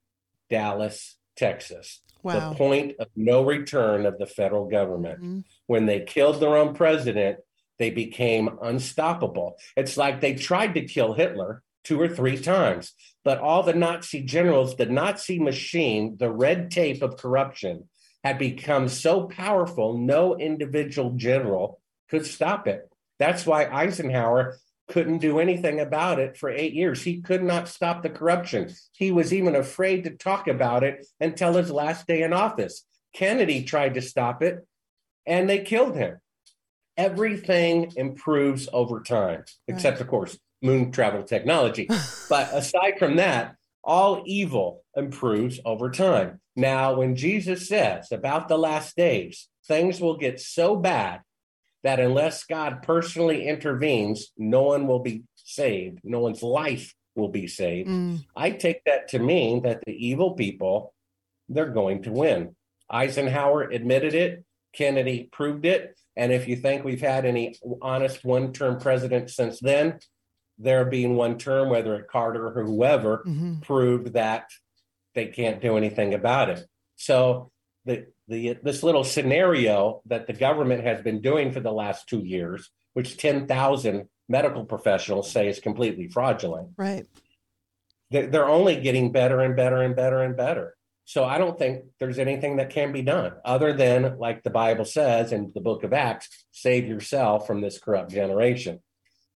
Dallas, 0.50 1.16
Texas. 1.36 2.00
Wow. 2.22 2.50
The 2.50 2.56
point 2.56 2.96
of 2.98 3.08
no 3.16 3.44
return 3.44 4.06
of 4.06 4.18
the 4.18 4.26
federal 4.26 4.66
government 4.68 5.20
Mhm. 5.20 5.44
when 5.66 5.86
they 5.86 6.00
killed 6.00 6.40
their 6.40 6.56
own 6.56 6.74
president, 6.74 7.40
they 7.78 7.90
became 7.90 8.58
unstoppable. 8.62 9.56
It's 9.76 9.96
like 9.96 10.20
they 10.20 10.34
tried 10.34 10.74
to 10.74 10.84
kill 10.84 11.14
Hitler 11.14 11.62
two 11.82 12.00
or 12.00 12.06
three 12.08 12.38
times, 12.38 12.92
but 13.24 13.38
all 13.38 13.64
the 13.64 13.74
Nazi 13.74 14.22
generals, 14.22 14.76
the 14.76 14.86
Nazi 14.86 15.40
machine, 15.40 16.16
the 16.18 16.30
red 16.30 16.70
tape 16.70 17.02
of 17.02 17.16
corruption 17.16 17.88
had 18.22 18.38
become 18.38 18.86
so 18.86 19.26
powerful, 19.26 19.98
no 19.98 20.36
individual 20.38 21.10
general 21.10 21.80
could 22.08 22.24
stop 22.24 22.68
it. 22.68 22.88
That's 23.18 23.46
why 23.46 23.66
Eisenhower 23.66 24.58
couldn't 24.92 25.18
do 25.18 25.40
anything 25.40 25.80
about 25.80 26.18
it 26.18 26.36
for 26.36 26.50
eight 26.50 26.74
years. 26.74 27.02
He 27.02 27.22
could 27.22 27.42
not 27.42 27.66
stop 27.66 28.02
the 28.02 28.10
corruption. 28.10 28.68
He 28.92 29.10
was 29.10 29.32
even 29.32 29.56
afraid 29.56 30.04
to 30.04 30.10
talk 30.10 30.48
about 30.48 30.84
it 30.84 31.06
until 31.18 31.54
his 31.54 31.70
last 31.70 32.06
day 32.06 32.22
in 32.22 32.34
office. 32.34 32.84
Kennedy 33.14 33.64
tried 33.64 33.94
to 33.94 34.02
stop 34.02 34.42
it. 34.42 34.66
and 35.24 35.48
they 35.48 35.60
killed 35.60 35.96
him. 35.96 36.20
Everything 36.96 37.92
improves 37.96 38.68
over 38.72 39.00
time, 39.00 39.44
except, 39.68 40.00
of 40.00 40.08
course, 40.08 40.36
moon 40.60 40.90
travel 40.90 41.22
technology. 41.22 41.88
but 42.28 42.52
aside 42.52 42.98
from 42.98 43.16
that, 43.16 43.54
all 43.84 44.22
evil 44.26 44.82
improves 44.96 45.60
over 45.64 45.90
time. 45.90 46.40
Now, 46.54 46.94
when 46.94 47.16
Jesus 47.16 47.68
says 47.68 48.10
about 48.12 48.48
the 48.48 48.58
last 48.58 48.96
days, 48.96 49.48
things 49.66 50.00
will 50.00 50.16
get 50.16 50.40
so 50.40 50.76
bad 50.76 51.20
that 51.82 52.00
unless 52.00 52.44
God 52.44 52.82
personally 52.82 53.46
intervenes, 53.46 54.32
no 54.38 54.62
one 54.62 54.86
will 54.86 55.00
be 55.00 55.24
saved, 55.34 56.00
no 56.04 56.20
one's 56.20 56.42
life 56.42 56.94
will 57.14 57.28
be 57.28 57.46
saved. 57.46 57.88
Mm. 57.88 58.24
I 58.36 58.50
take 58.50 58.84
that 58.84 59.08
to 59.08 59.18
mean 59.18 59.62
that 59.62 59.82
the 59.84 59.92
evil 59.92 60.32
people, 60.32 60.94
they're 61.48 61.66
going 61.70 62.02
to 62.04 62.12
win. 62.12 62.56
Eisenhower 62.90 63.62
admitted 63.62 64.14
it, 64.14 64.44
Kennedy 64.72 65.28
proved 65.32 65.64
it. 65.66 65.96
And 66.16 66.32
if 66.32 66.46
you 66.46 66.56
think 66.56 66.84
we've 66.84 67.00
had 67.00 67.24
any 67.24 67.54
honest 67.80 68.24
one 68.24 68.52
term 68.52 68.78
president 68.78 69.30
since 69.30 69.60
then, 69.60 69.98
there 70.58 70.84
being 70.84 71.16
one 71.16 71.38
term, 71.38 71.70
whether 71.70 71.94
it 71.96 72.08
Carter 72.08 72.46
or 72.46 72.64
whoever, 72.64 73.22
hmm 73.24 73.60
proved 73.62 74.14
that 74.14 74.50
they 75.14 75.26
can't 75.26 75.60
do 75.60 75.76
anything 75.76 76.14
about 76.14 76.50
it. 76.50 76.66
So 76.96 77.50
the 77.84 78.06
the 78.32 78.58
this 78.62 78.82
little 78.82 79.04
scenario 79.04 80.02
that 80.06 80.26
the 80.26 80.32
government 80.32 80.82
has 80.84 81.02
been 81.02 81.20
doing 81.20 81.52
for 81.52 81.60
the 81.60 81.70
last 81.72 82.08
two 82.08 82.20
years, 82.20 82.70
which 82.94 83.16
ten 83.18 83.46
thousand 83.46 84.08
medical 84.28 84.64
professionals 84.64 85.30
say 85.30 85.48
is 85.48 85.60
completely 85.60 86.08
fraudulent, 86.08 86.70
Right. 86.76 87.06
they're, 88.10 88.28
they're 88.28 88.48
only 88.48 88.80
getting 88.80 89.12
better 89.12 89.40
and 89.40 89.54
better 89.54 89.82
and 89.82 89.94
better 89.94 90.22
and 90.22 90.36
better. 90.36 90.74
So 91.04 91.24
I 91.24 91.36
don't 91.36 91.58
think 91.58 91.84
there's 91.98 92.18
anything 92.18 92.56
that 92.56 92.70
can 92.70 92.92
be 92.92 93.02
done 93.02 93.32
other 93.44 93.72
than, 93.72 94.18
like 94.18 94.42
the 94.42 94.50
Bible 94.50 94.84
says 94.84 95.32
in 95.32 95.50
the 95.54 95.60
book 95.60 95.82
of 95.84 95.92
Acts, 95.92 96.28
save 96.52 96.86
yourself 96.86 97.46
from 97.46 97.60
this 97.60 97.78
corrupt 97.78 98.10
generation. 98.10 98.80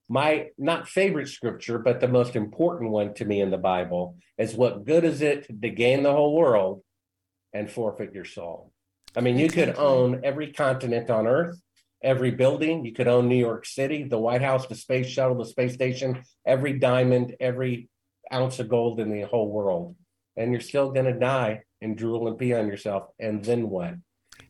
My 0.08 0.50
not 0.56 0.88
favorite 0.88 1.28
scripture, 1.28 1.78
but 1.78 2.00
the 2.00 2.08
most 2.08 2.36
important 2.36 2.92
one 2.92 3.12
to 3.14 3.24
me 3.24 3.40
in 3.40 3.50
the 3.50 3.58
Bible 3.58 4.16
is 4.38 4.54
what 4.54 4.84
good 4.84 5.04
is 5.04 5.20
it 5.20 5.48
to 5.48 5.68
gain 5.70 6.04
the 6.04 6.12
whole 6.12 6.34
world 6.34 6.82
and 7.52 7.68
forfeit 7.70 8.14
your 8.14 8.24
soul? 8.24 8.72
I 9.16 9.22
mean, 9.22 9.38
you 9.38 9.48
could 9.48 9.76
own 9.76 10.20
every 10.24 10.52
continent 10.52 11.08
on 11.08 11.26
earth, 11.26 11.58
every 12.02 12.32
building. 12.32 12.84
You 12.84 12.92
could 12.92 13.08
own 13.08 13.28
New 13.28 13.36
York 13.36 13.64
City, 13.64 14.04
the 14.04 14.18
White 14.18 14.42
House, 14.42 14.66
the 14.66 14.74
space 14.74 15.06
shuttle, 15.06 15.38
the 15.38 15.46
space 15.46 15.72
station, 15.72 16.22
every 16.44 16.78
diamond, 16.78 17.34
every 17.40 17.88
ounce 18.30 18.58
of 18.58 18.68
gold 18.68 19.00
in 19.00 19.10
the 19.10 19.22
whole 19.22 19.50
world. 19.50 19.96
And 20.36 20.52
you're 20.52 20.60
still 20.60 20.90
going 20.90 21.06
to 21.06 21.18
die 21.18 21.62
and 21.80 21.96
drool 21.96 22.28
and 22.28 22.38
pee 22.38 22.52
on 22.52 22.66
yourself. 22.66 23.04
And 23.18 23.42
then 23.42 23.70
what? 23.70 23.94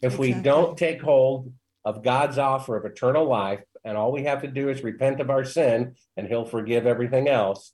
If 0.03 0.19
we 0.19 0.33
don't 0.33 0.77
take 0.77 1.01
hold 1.01 1.53
of 1.85 2.03
God's 2.03 2.37
offer 2.37 2.77
of 2.77 2.85
eternal 2.85 3.25
life, 3.25 3.61
and 3.85 3.97
all 3.97 4.11
we 4.11 4.25
have 4.25 4.43
to 4.43 4.49
do 4.49 4.69
is 4.69 4.83
repent 4.83 5.21
of 5.21 5.31
our 5.31 5.45
sin 5.45 5.95
and 6.17 6.27
he'll 6.27 6.45
forgive 6.45 6.87
everything 6.87 7.29
else, 7.29 7.73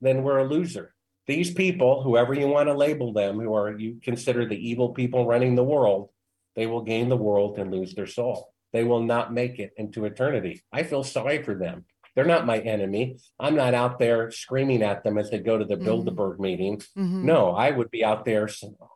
then 0.00 0.22
we're 0.22 0.38
a 0.38 0.48
loser. 0.48 0.94
These 1.26 1.52
people, 1.52 2.04
whoever 2.04 2.32
you 2.32 2.46
want 2.46 2.68
to 2.68 2.74
label 2.74 3.12
them, 3.12 3.40
who 3.40 3.52
are 3.54 3.76
you 3.76 3.98
consider 4.00 4.46
the 4.46 4.68
evil 4.68 4.90
people 4.90 5.26
running 5.26 5.56
the 5.56 5.64
world, 5.64 6.10
they 6.58 6.66
will 6.66 6.82
gain 6.82 7.08
the 7.08 7.16
world 7.16 7.56
and 7.56 7.70
lose 7.70 7.94
their 7.94 8.08
soul. 8.08 8.52
They 8.72 8.82
will 8.82 9.04
not 9.04 9.32
make 9.32 9.60
it 9.60 9.70
into 9.76 10.04
eternity. 10.06 10.60
I 10.72 10.82
feel 10.82 11.04
sorry 11.04 11.40
for 11.40 11.54
them. 11.54 11.84
They're 12.16 12.24
not 12.24 12.46
my 12.46 12.58
enemy. 12.58 13.18
I'm 13.38 13.54
not 13.54 13.74
out 13.74 14.00
there 14.00 14.32
screaming 14.32 14.82
at 14.82 15.04
them 15.04 15.18
as 15.18 15.30
they 15.30 15.38
go 15.38 15.56
to 15.56 15.64
the 15.64 15.76
Mhm. 15.76 15.84
Bilderberg 15.86 16.40
meeting. 16.40 16.82
hmm 16.96 17.24
No, 17.24 17.50
I 17.50 17.70
would 17.70 17.92
be 17.92 18.04
out 18.04 18.24
there 18.24 18.48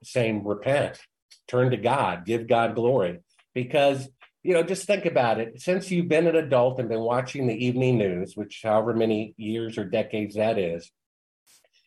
saying, 0.03 0.43
repent, 0.43 0.99
turn 1.47 1.71
to 1.71 1.77
God, 1.77 2.27
give 2.27 2.49
God 2.49 2.75
glory. 2.75 3.21
Because, 3.55 4.09
you 4.43 4.55
know, 4.55 4.65
just 4.65 4.89
think 4.89 5.07
about 5.07 5.39
it. 5.39 5.61
Since 5.61 5.89
you've 5.93 6.09
been 6.09 6.27
an 6.27 6.35
adult 6.35 6.81
and 6.81 6.89
been 6.89 7.03
watching 7.03 7.47
the 7.47 7.65
evening 7.65 7.97
news, 7.97 8.37
which 8.37 8.63
however 8.65 8.93
many 8.93 9.35
years 9.37 9.79
or 9.79 9.85
decades 9.85 10.35
that 10.35 10.59
is, 10.59 10.91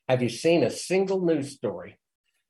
have 0.08 0.24
you 0.24 0.30
seen 0.30 0.64
a 0.64 0.70
single 0.70 1.20
news 1.20 1.52
story 1.52 1.98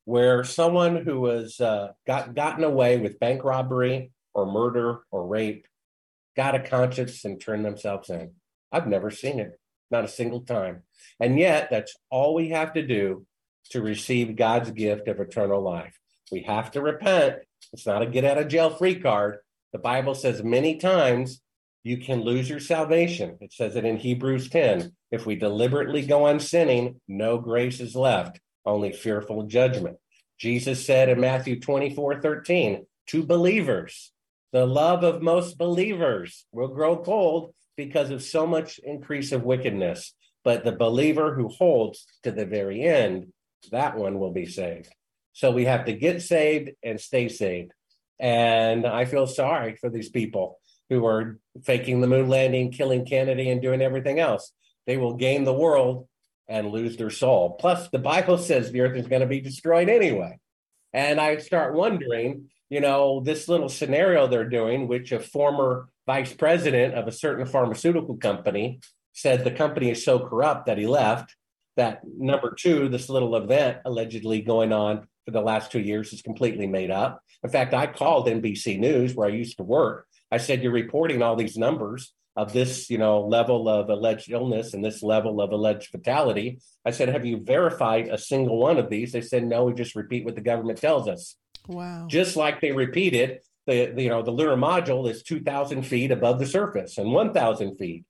where 0.06 0.42
someone 0.44 1.04
who 1.04 1.26
has 1.26 1.60
uh, 1.60 1.88
got 2.06 2.34
gotten 2.34 2.64
away 2.64 2.96
with 2.96 3.20
bank 3.20 3.44
robbery 3.44 4.12
or 4.32 4.50
murder 4.50 5.00
or 5.10 5.26
rape 5.26 5.66
got 6.34 6.54
a 6.54 6.60
conscience 6.60 7.24
and 7.24 7.40
turned 7.40 7.64
themselves 7.64 8.08
in? 8.08 8.30
I've 8.72 8.86
never 8.86 9.10
seen 9.10 9.38
it, 9.38 9.60
not 9.90 10.04
a 10.04 10.08
single 10.08 10.40
time. 10.40 10.84
And 11.20 11.38
yet, 11.38 11.68
that's 11.70 11.94
all 12.08 12.34
we 12.34 12.50
have 12.50 12.72
to 12.74 12.86
do 12.86 13.26
to 13.70 13.82
receive 13.82 14.36
God's 14.36 14.70
gift 14.70 15.08
of 15.08 15.20
eternal 15.20 15.60
life. 15.60 15.98
We 16.30 16.42
have 16.42 16.70
to 16.72 16.80
repent. 16.80 17.36
It's 17.72 17.86
not 17.86 18.02
a 18.02 18.06
get 18.06 18.24
out 18.24 18.38
of 18.38 18.48
jail 18.48 18.70
free 18.70 19.00
card. 19.00 19.38
The 19.72 19.78
Bible 19.78 20.14
says 20.14 20.42
many 20.42 20.76
times 20.76 21.40
you 21.82 21.98
can 21.98 22.22
lose 22.22 22.48
your 22.48 22.60
salvation. 22.60 23.38
It 23.40 23.52
says 23.52 23.76
it 23.76 23.84
in 23.84 23.96
Hebrews 23.96 24.48
10. 24.50 24.92
If 25.10 25.26
we 25.26 25.36
deliberately 25.36 26.04
go 26.04 26.26
on 26.26 26.40
sinning, 26.40 27.00
no 27.06 27.38
grace 27.38 27.80
is 27.80 27.94
left, 27.94 28.40
only 28.66 28.92
fearful 28.92 29.44
judgment. 29.44 29.96
Jesus 30.38 30.84
said 30.84 31.08
in 31.08 31.20
Matthew 31.20 31.60
24 31.60 32.20
13 32.20 32.86
to 33.08 33.22
believers, 33.24 34.12
the 34.52 34.66
love 34.66 35.04
of 35.04 35.22
most 35.22 35.56
believers 35.56 36.46
will 36.52 36.68
grow 36.68 36.96
cold 36.96 37.54
because 37.76 38.10
of 38.10 38.22
so 38.22 38.46
much 38.46 38.78
increase 38.78 39.32
of 39.32 39.44
wickedness. 39.44 40.14
But 40.44 40.64
the 40.64 40.72
believer 40.72 41.34
who 41.34 41.48
holds 41.48 42.06
to 42.22 42.30
the 42.30 42.46
very 42.46 42.82
end, 42.82 43.32
that 43.70 43.96
one 43.96 44.18
will 44.18 44.32
be 44.32 44.46
saved. 44.46 44.88
So 45.32 45.50
we 45.50 45.64
have 45.64 45.86
to 45.86 45.92
get 45.92 46.22
saved 46.22 46.70
and 46.82 47.00
stay 47.00 47.28
saved. 47.28 47.72
And 48.18 48.86
I 48.86 49.04
feel 49.04 49.26
sorry 49.26 49.76
for 49.76 49.90
these 49.90 50.08
people 50.08 50.58
who 50.88 51.04
are 51.06 51.38
faking 51.64 52.00
the 52.00 52.06
moon 52.06 52.28
landing, 52.28 52.70
killing 52.72 53.04
Kennedy, 53.04 53.50
and 53.50 53.60
doing 53.60 53.82
everything 53.82 54.20
else. 54.20 54.52
They 54.86 54.96
will 54.96 55.14
gain 55.14 55.44
the 55.44 55.52
world 55.52 56.08
and 56.48 56.70
lose 56.70 56.96
their 56.96 57.10
soul. 57.10 57.56
Plus, 57.58 57.88
the 57.88 57.98
Bible 57.98 58.38
says 58.38 58.70
the 58.70 58.80
earth 58.80 58.96
is 58.96 59.08
going 59.08 59.20
to 59.20 59.26
be 59.26 59.40
destroyed 59.40 59.88
anyway. 59.88 60.38
And 60.92 61.20
I 61.20 61.38
start 61.38 61.74
wondering, 61.74 62.48
you 62.70 62.80
know, 62.80 63.20
this 63.20 63.48
little 63.48 63.68
scenario 63.68 64.26
they're 64.26 64.48
doing, 64.48 64.88
which 64.88 65.12
a 65.12 65.20
former 65.20 65.88
vice 66.06 66.32
president 66.32 66.94
of 66.94 67.08
a 67.08 67.12
certain 67.12 67.46
pharmaceutical 67.46 68.16
company 68.16 68.80
said 69.12 69.44
the 69.44 69.50
company 69.50 69.90
is 69.90 70.04
so 70.04 70.18
corrupt 70.18 70.66
that 70.66 70.78
he 70.78 70.86
left. 70.86 71.34
That 71.76 72.00
number 72.04 72.54
two, 72.54 72.88
this 72.88 73.08
little 73.08 73.36
event 73.36 73.78
allegedly 73.84 74.40
going 74.40 74.72
on 74.72 75.06
for 75.24 75.32
the 75.32 75.40
last 75.40 75.72
two 75.72 75.80
years 75.80 76.12
is 76.12 76.22
completely 76.22 76.66
made 76.66 76.90
up. 76.90 77.20
In 77.42 77.50
fact, 77.50 77.74
I 77.74 77.86
called 77.86 78.28
NBC 78.28 78.78
News 78.78 79.14
where 79.14 79.28
I 79.28 79.32
used 79.32 79.58
to 79.58 79.62
work. 79.62 80.06
I 80.30 80.38
said, 80.38 80.62
You're 80.62 80.72
reporting 80.72 81.22
all 81.22 81.36
these 81.36 81.56
numbers 81.56 82.14
of 82.36 82.52
this, 82.52 82.90
you 82.90 82.98
know, 82.98 83.20
level 83.20 83.68
of 83.68 83.88
alleged 83.88 84.30
illness 84.30 84.74
and 84.74 84.84
this 84.84 85.02
level 85.02 85.40
of 85.40 85.52
alleged 85.52 85.88
fatality. 85.88 86.58
I 86.84 86.90
said, 86.90 87.08
Have 87.08 87.24
you 87.24 87.38
verified 87.38 88.08
a 88.08 88.18
single 88.18 88.58
one 88.58 88.76
of 88.76 88.90
these? 88.90 89.12
They 89.12 89.22
said, 89.22 89.44
No, 89.44 89.64
we 89.64 89.72
just 89.72 89.96
repeat 89.96 90.24
what 90.24 90.34
the 90.34 90.42
government 90.42 90.78
tells 90.78 91.08
us. 91.08 91.36
Wow. 91.66 92.06
Just 92.08 92.36
like 92.36 92.60
they 92.60 92.72
repeated 92.72 93.40
the, 93.66 93.86
the 93.86 94.02
you 94.02 94.08
know, 94.08 94.22
the 94.22 94.30
lunar 94.30 94.56
module 94.56 95.10
is 95.10 95.22
2,000 95.22 95.82
feet 95.82 96.10
above 96.10 96.38
the 96.38 96.46
surface 96.46 96.98
and 96.98 97.12
1,000 97.12 97.76
feet. 97.76 98.04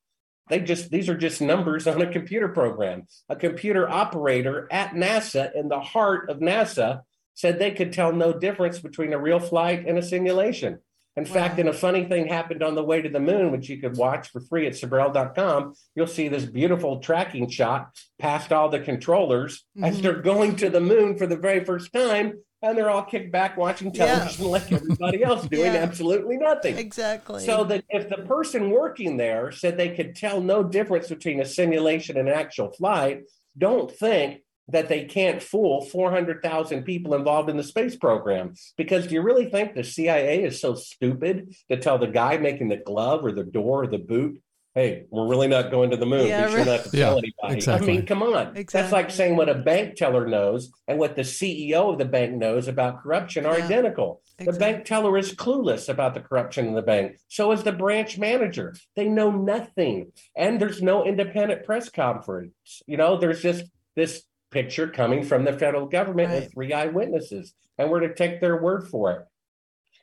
They 0.48 0.60
just, 0.60 0.90
these 0.90 1.08
are 1.08 1.16
just 1.16 1.40
numbers 1.40 1.86
on 1.86 2.00
a 2.00 2.12
computer 2.12 2.48
program. 2.48 3.06
A 3.28 3.36
computer 3.36 3.88
operator 3.88 4.68
at 4.70 4.90
NASA 4.90 5.50
in 5.54 5.68
the 5.68 5.80
heart 5.80 6.30
of 6.30 6.38
NASA 6.38 7.02
said 7.34 7.58
they 7.58 7.72
could 7.72 7.92
tell 7.92 8.12
no 8.12 8.32
difference 8.32 8.78
between 8.78 9.12
a 9.12 9.18
real 9.18 9.40
flight 9.40 9.86
and 9.86 9.98
a 9.98 10.02
simulation. 10.02 10.78
In 11.16 11.24
fact, 11.24 11.54
Wow. 11.54 11.60
and 11.60 11.68
a 11.70 11.72
funny 11.72 12.04
thing 12.04 12.26
happened 12.26 12.62
on 12.62 12.74
the 12.74 12.84
way 12.84 13.00
to 13.00 13.08
the 13.08 13.20
moon, 13.20 13.50
which 13.50 13.68
you 13.70 13.78
could 13.78 13.96
watch 13.96 14.28
for 14.30 14.40
free 14.40 14.66
at 14.66 14.74
Sibrel.com. 14.74 15.74
You'll 15.94 16.06
see 16.06 16.28
this 16.28 16.44
beautiful 16.44 16.98
tracking 17.00 17.48
shot 17.48 17.88
past 18.18 18.52
all 18.52 18.68
the 18.68 18.80
controllers 18.80 19.64
as 19.82 19.98
Mhm. 19.98 20.02
they're 20.02 20.20
going 20.20 20.56
to 20.56 20.68
the 20.68 20.80
moon 20.80 21.16
for 21.16 21.26
the 21.26 21.36
very 21.36 21.64
first 21.64 21.92
time. 21.92 22.34
And 22.62 22.76
they're 22.76 22.90
all 22.90 23.02
kicked 23.02 23.30
back 23.30 23.56
watching 23.56 23.92
Yeah. 23.94 24.06
television 24.06 24.46
like 24.50 24.72
everybody 24.72 25.22
else, 25.22 25.46
doing 25.48 25.72
Yeah. 25.74 25.80
absolutely 25.82 26.36
nothing. 26.38 26.76
Exactly. 26.76 27.44
So 27.44 27.64
that 27.64 27.84
if 27.90 28.08
the 28.08 28.16
person 28.22 28.70
working 28.70 29.16
there 29.18 29.52
said 29.52 29.76
they 29.76 29.90
could 29.90 30.16
tell 30.16 30.40
no 30.40 30.62
difference 30.62 31.08
between 31.08 31.40
a 31.40 31.44
simulation 31.44 32.16
and 32.16 32.28
an 32.28 32.34
actual 32.34 32.72
flight, 32.72 33.22
don't 33.56 33.90
think 33.90 34.40
that 34.68 34.88
they 34.88 35.04
can't 35.04 35.42
fool 35.42 35.84
400,000 35.84 36.82
people 36.82 37.14
involved 37.14 37.48
in 37.48 37.56
the 37.56 37.62
space 37.62 37.96
program. 37.96 38.54
Because 38.76 39.06
do 39.06 39.14
you 39.14 39.22
really 39.22 39.48
think 39.48 39.74
the 39.74 39.84
CIA 39.84 40.42
is 40.44 40.60
so 40.60 40.74
stupid 40.74 41.54
to 41.70 41.76
tell 41.76 41.98
the 41.98 42.08
guy 42.08 42.36
making 42.38 42.68
the 42.68 42.76
glove 42.76 43.24
or 43.24 43.32
the 43.32 43.44
door 43.44 43.84
or 43.84 43.86
the 43.86 43.98
boot, 43.98 44.40
hey, 44.74 45.06
we're 45.08 45.26
really 45.28 45.48
not 45.48 45.70
going 45.70 45.88
to 45.90 45.96
the 45.96 46.04
moon. 46.04 46.26
Yeah, 46.26 46.44
Be 46.46 46.50
sure 46.50 46.58
right. 46.58 46.66
not 46.66 46.84
to 46.84 46.90
Yeah, 46.98 47.06
tell 47.06 47.18
anybody. 47.18 47.54
exactly. 47.54 47.88
I 47.92 47.96
mean, 47.96 48.06
come 48.06 48.22
on. 48.22 48.52
That's 48.70 48.92
like 48.92 49.10
saying 49.10 49.34
what 49.36 49.48
a 49.48 49.54
bank 49.54 49.94
teller 49.94 50.26
knows 50.26 50.70
and 50.86 50.98
what 50.98 51.16
the 51.16 51.22
CEO 51.22 51.92
of 51.92 51.98
the 51.98 52.04
bank 52.04 52.34
knows 52.34 52.68
about 52.68 53.02
corruption 53.02 53.46
are 53.46 53.56
Yeah. 53.58 53.64
identical. 53.64 54.20
The 54.38 54.52
bank 54.52 54.84
teller 54.84 55.16
is 55.16 55.32
clueless 55.34 55.88
about 55.88 56.12
the 56.12 56.20
corruption 56.20 56.66
in 56.66 56.74
the 56.74 56.82
bank. 56.82 57.16
So 57.28 57.52
is 57.52 57.62
the 57.62 57.72
branch 57.72 58.18
manager. 58.18 58.74
They 58.96 59.08
know 59.08 59.30
nothing. 59.30 60.12
And 60.36 60.60
there's 60.60 60.82
no 60.82 61.04
independent 61.06 61.64
press 61.64 61.88
conference. 61.88 62.82
You 62.86 62.98
know, 62.98 63.16
there's 63.16 63.40
just 63.40 63.64
this 63.94 64.24
picture 64.56 64.88
coming 64.88 65.22
from 65.22 65.44
the 65.44 65.52
federal 65.52 65.84
government 65.86 66.30
Right. 66.30 66.42
with 66.44 66.52
three 66.54 66.72
eyewitnesses, 66.72 67.52
and 67.76 67.90
we're 67.90 68.00
to 68.00 68.14
take 68.14 68.40
their 68.40 68.56
word 68.62 68.88
for 68.88 69.12
it. 69.12 69.22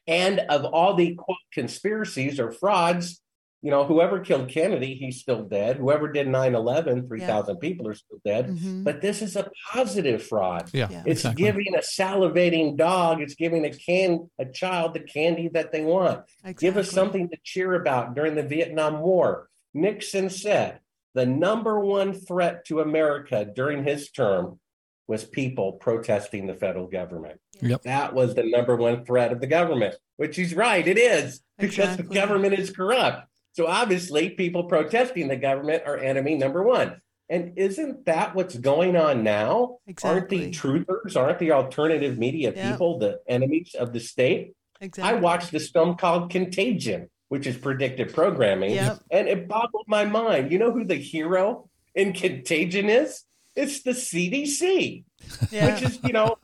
And 0.06 0.42
of 0.42 0.64
all 0.66 0.94
the 0.94 1.16
quote 1.16 1.38
conspiracies 1.52 2.40
or 2.40 2.52
frauds, 2.52 3.20
you 3.64 3.72
know, 3.72 3.84
whoever 3.86 4.20
killed 4.20 4.50
Kennedy, 4.50 4.94
he's 4.94 5.22
still 5.22 5.42
dead. 5.44 5.78
Whoever 5.78 6.12
did 6.12 6.28
9 6.28 6.54
11, 6.54 7.08
3,000 7.08 7.58
people 7.58 7.88
are 7.88 7.96
still 7.96 8.20
dead. 8.24 8.50
Mhm. 8.50 8.84
But 8.84 9.02
this 9.02 9.24
is 9.24 9.36
a 9.36 9.50
positive 9.72 10.22
fraud. 10.22 10.70
Yeah, 10.72 10.88
Yeah. 10.92 11.00
It's 11.08 11.22
exactly. 11.22 11.44
giving 11.46 11.76
a 11.76 11.80
salivating 11.80 12.78
dog, 12.78 13.22
it's 13.22 13.34
giving 13.36 13.66
a 13.66 13.72
can 13.72 14.30
a 14.38 14.46
child 14.46 14.94
the 14.94 15.00
candy 15.00 15.48
that 15.54 15.72
they 15.72 15.82
want. 15.84 16.26
Give 16.60 16.78
us 16.78 16.92
something 16.92 17.28
to 17.30 17.38
cheer 17.44 17.74
about 17.74 18.14
during 18.14 18.36
the 18.36 18.44
Vietnam 18.44 19.02
War. 19.02 19.50
Nixon 19.74 20.30
said 20.30 20.80
the 21.14 21.26
number 21.26 21.80
one 21.80 22.14
threat 22.14 22.66
to 22.66 22.80
America 22.82 23.46
during 23.56 23.84
his 23.84 24.10
term 24.12 24.60
was 25.08 25.24
people 25.26 25.74
protesting 25.74 26.48
the 26.48 26.54
federal 26.54 26.88
government. 26.88 27.40
Yep. 27.62 27.84
That 27.84 28.14
was 28.14 28.36
the 28.36 28.44
number 28.50 28.76
one 28.76 29.06
threat 29.06 29.32
of 29.32 29.42
the 29.42 29.48
government, 29.48 29.96
which 30.18 30.36
he's 30.36 30.56
right, 30.56 30.88
it 30.88 30.98
is, 30.98 31.42
because 31.58 31.78
Exactly. 31.78 32.08
the 32.08 32.14
government 32.14 32.54
is 32.58 32.72
corrupt. 32.72 33.28
So 33.52 33.68
obviously, 33.68 34.30
people 34.32 34.64
protesting 34.64 35.28
the 35.28 35.36
government 35.36 35.84
are 35.86 35.98
enemy 35.98 36.36
number 36.36 36.64
one. 36.64 37.02
And 37.30 37.58
isn't 37.58 38.06
that 38.06 38.34
what's 38.36 38.56
going 38.58 38.96
on 38.96 39.24
now? 39.24 39.78
Aren't 40.04 40.30
the 40.30 40.50
truthers, 40.52 41.16
aren't 41.16 41.40
the 41.40 41.52
alternative 41.52 42.18
media 42.18 42.54
Yeah. 42.56 42.72
people 42.72 42.98
the 43.00 43.20
enemies 43.28 43.76
of 43.78 43.94
the 43.94 44.00
state? 44.00 44.54
Exactly. 44.82 45.18
I 45.18 45.20
watched 45.20 45.52
this 45.52 45.70
film 45.70 45.96
called 45.96 46.30
Contagion, 46.32 47.10
which 47.34 47.48
is 47.48 47.58
predictive 47.58 48.14
programming, 48.14 48.76
Yep. 48.76 49.00
and 49.10 49.28
it 49.28 49.48
boggled 49.48 49.88
my 49.88 50.06
mind. 50.06 50.52
You 50.52 50.60
know 50.60 50.72
who 50.72 50.86
the 50.86 50.94
hero 50.94 51.68
in 51.96 52.14
Contagion 52.14 52.90
is? 52.90 53.24
It's 53.56 53.82
the 53.82 53.96
CDC, 53.96 55.04
Yeah. 55.50 55.74
which 55.74 55.82
is, 55.82 56.00
you 56.04 56.14
know, 56.14 56.38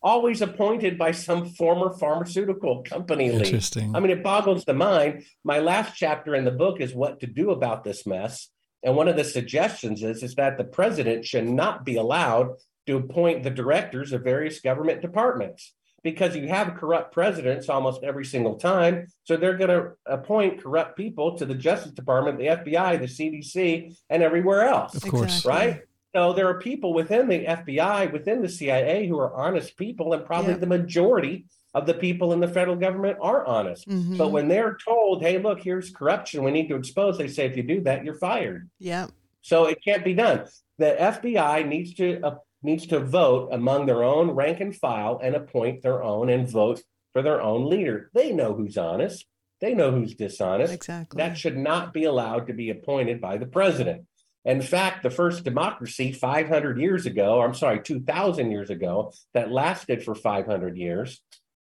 always 0.00 0.40
appointed 0.40 0.96
by 0.96 1.10
some 1.10 1.46
former 1.48 1.90
pharmaceutical 1.98 2.84
company 2.84 3.32
lead. 3.32 3.46
Interesting. 3.46 3.96
I 3.96 3.98
mean, 3.98 4.12
it 4.12 4.22
boggles 4.22 4.64
the 4.64 4.72
mind. 4.72 5.24
My 5.42 5.58
last 5.58 5.96
chapter 5.96 6.36
in 6.36 6.44
the 6.44 6.52
book 6.52 6.80
is 6.80 6.94
what 6.94 7.18
to 7.20 7.26
do 7.26 7.50
about 7.50 7.82
this 7.82 8.06
mess. 8.06 8.50
And 8.84 8.94
one 8.94 9.08
of 9.08 9.16
the 9.16 9.24
suggestions 9.24 10.04
is, 10.04 10.22
is 10.22 10.36
that 10.36 10.58
the 10.58 10.64
president 10.78 11.26
should 11.26 11.48
not 11.48 11.84
be 11.84 11.96
allowed 11.96 12.50
to 12.86 12.98
appoint 12.98 13.42
the 13.42 13.50
directors 13.50 14.12
of 14.12 14.22
various 14.22 14.60
government 14.60 15.02
departments 15.02 15.72
because 16.02 16.34
you 16.36 16.48
have 16.48 16.74
corrupt 16.76 17.12
presidents 17.12 17.68
almost 17.68 18.02
every 18.02 18.24
single 18.24 18.54
time. 18.56 19.06
So 19.24 19.36
they're 19.36 19.56
going 19.56 19.70
to 19.70 19.92
appoint 20.06 20.62
corrupt 20.62 20.96
people 20.96 21.36
to 21.38 21.44
the 21.44 21.54
Justice 21.54 21.92
Department, 21.92 22.38
the 22.38 22.46
FBI, 22.46 22.98
the 22.98 23.06
CDC, 23.06 23.96
and 24.08 24.22
everywhere 24.22 24.62
else 24.62 24.94
Of 24.94 25.02
course. 25.10 25.38
Exactly. 25.38 25.50
right? 25.52 25.80
So 26.14 26.32
there 26.32 26.48
are 26.48 26.58
people 26.58 26.92
within 26.94 27.28
the 27.28 27.44
FBI, 27.46 28.12
within 28.12 28.42
the 28.42 28.48
CIA, 28.48 29.06
who 29.06 29.18
are 29.18 29.32
honest 29.34 29.76
people, 29.76 30.12
and 30.12 30.24
probably 30.24 30.54
Yeah. 30.54 30.58
the 30.58 30.66
majority 30.66 31.46
of 31.72 31.86
the 31.86 31.94
people 31.94 32.32
in 32.32 32.40
the 32.40 32.48
federal 32.48 32.74
government 32.74 33.16
are 33.20 33.46
honest. 33.46 33.88
Mhm. 33.88 34.18
But 34.18 34.32
when 34.32 34.48
they're 34.48 34.76
told, 34.84 35.22
"Hey, 35.22 35.38
look, 35.38 35.60
here's 35.60 35.90
corruption. 35.90 36.42
We 36.42 36.50
need 36.50 36.68
to 36.68 36.74
expose," 36.74 37.16
they 37.16 37.28
say, 37.28 37.46
"If 37.46 37.56
you 37.56 37.62
do 37.62 37.80
that, 37.82 38.04
you're 38.04 38.16
fired." 38.18 38.68
yeah. 38.80 39.06
So 39.42 39.66
it 39.66 39.82
can't 39.84 40.04
be 40.04 40.12
done. 40.12 40.44
The 40.78 41.00
FBI 41.00 41.62
needs 41.62 41.94
to 41.94 42.20
uh, 42.22 42.34
needs 42.62 42.86
to 42.88 43.00
vote 43.00 43.48
among 43.52 43.86
their 43.86 44.02
own 44.02 44.30
rank 44.30 44.60
and 44.60 44.76
file 44.76 45.20
and 45.22 45.34
appoint 45.34 45.82
their 45.82 46.02
own 46.02 46.28
and 46.28 46.48
vote 46.48 46.82
for 47.12 47.22
their 47.22 47.40
own 47.40 47.68
leader. 47.68 48.10
They 48.14 48.32
know 48.32 48.54
who's 48.54 48.76
honest. 48.76 49.26
They 49.60 49.74
know 49.74 49.90
who's 49.90 50.14
dishonest. 50.14 50.72
Exactly. 50.72 51.18
That 51.18 51.36
should 51.36 51.56
not 51.56 51.92
be 51.92 52.04
allowed 52.04 52.46
to 52.46 52.54
be 52.54 52.70
appointed 52.70 53.20
by 53.20 53.36
the 53.36 53.46
president. 53.46 54.06
In 54.44 54.62
fact, 54.62 55.02
the 55.02 55.10
first 55.10 55.44
democracy 55.44 56.12
500 56.12 56.80
years 56.80 57.04
ago, 57.04 57.42
I'm 57.42 57.54
sorry, 57.54 57.82
2,000 57.82 58.50
years 58.50 58.70
ago, 58.70 59.12
that 59.34 59.52
lasted 59.52 60.02
for 60.02 60.14
500 60.14 60.78
years, 60.78 61.20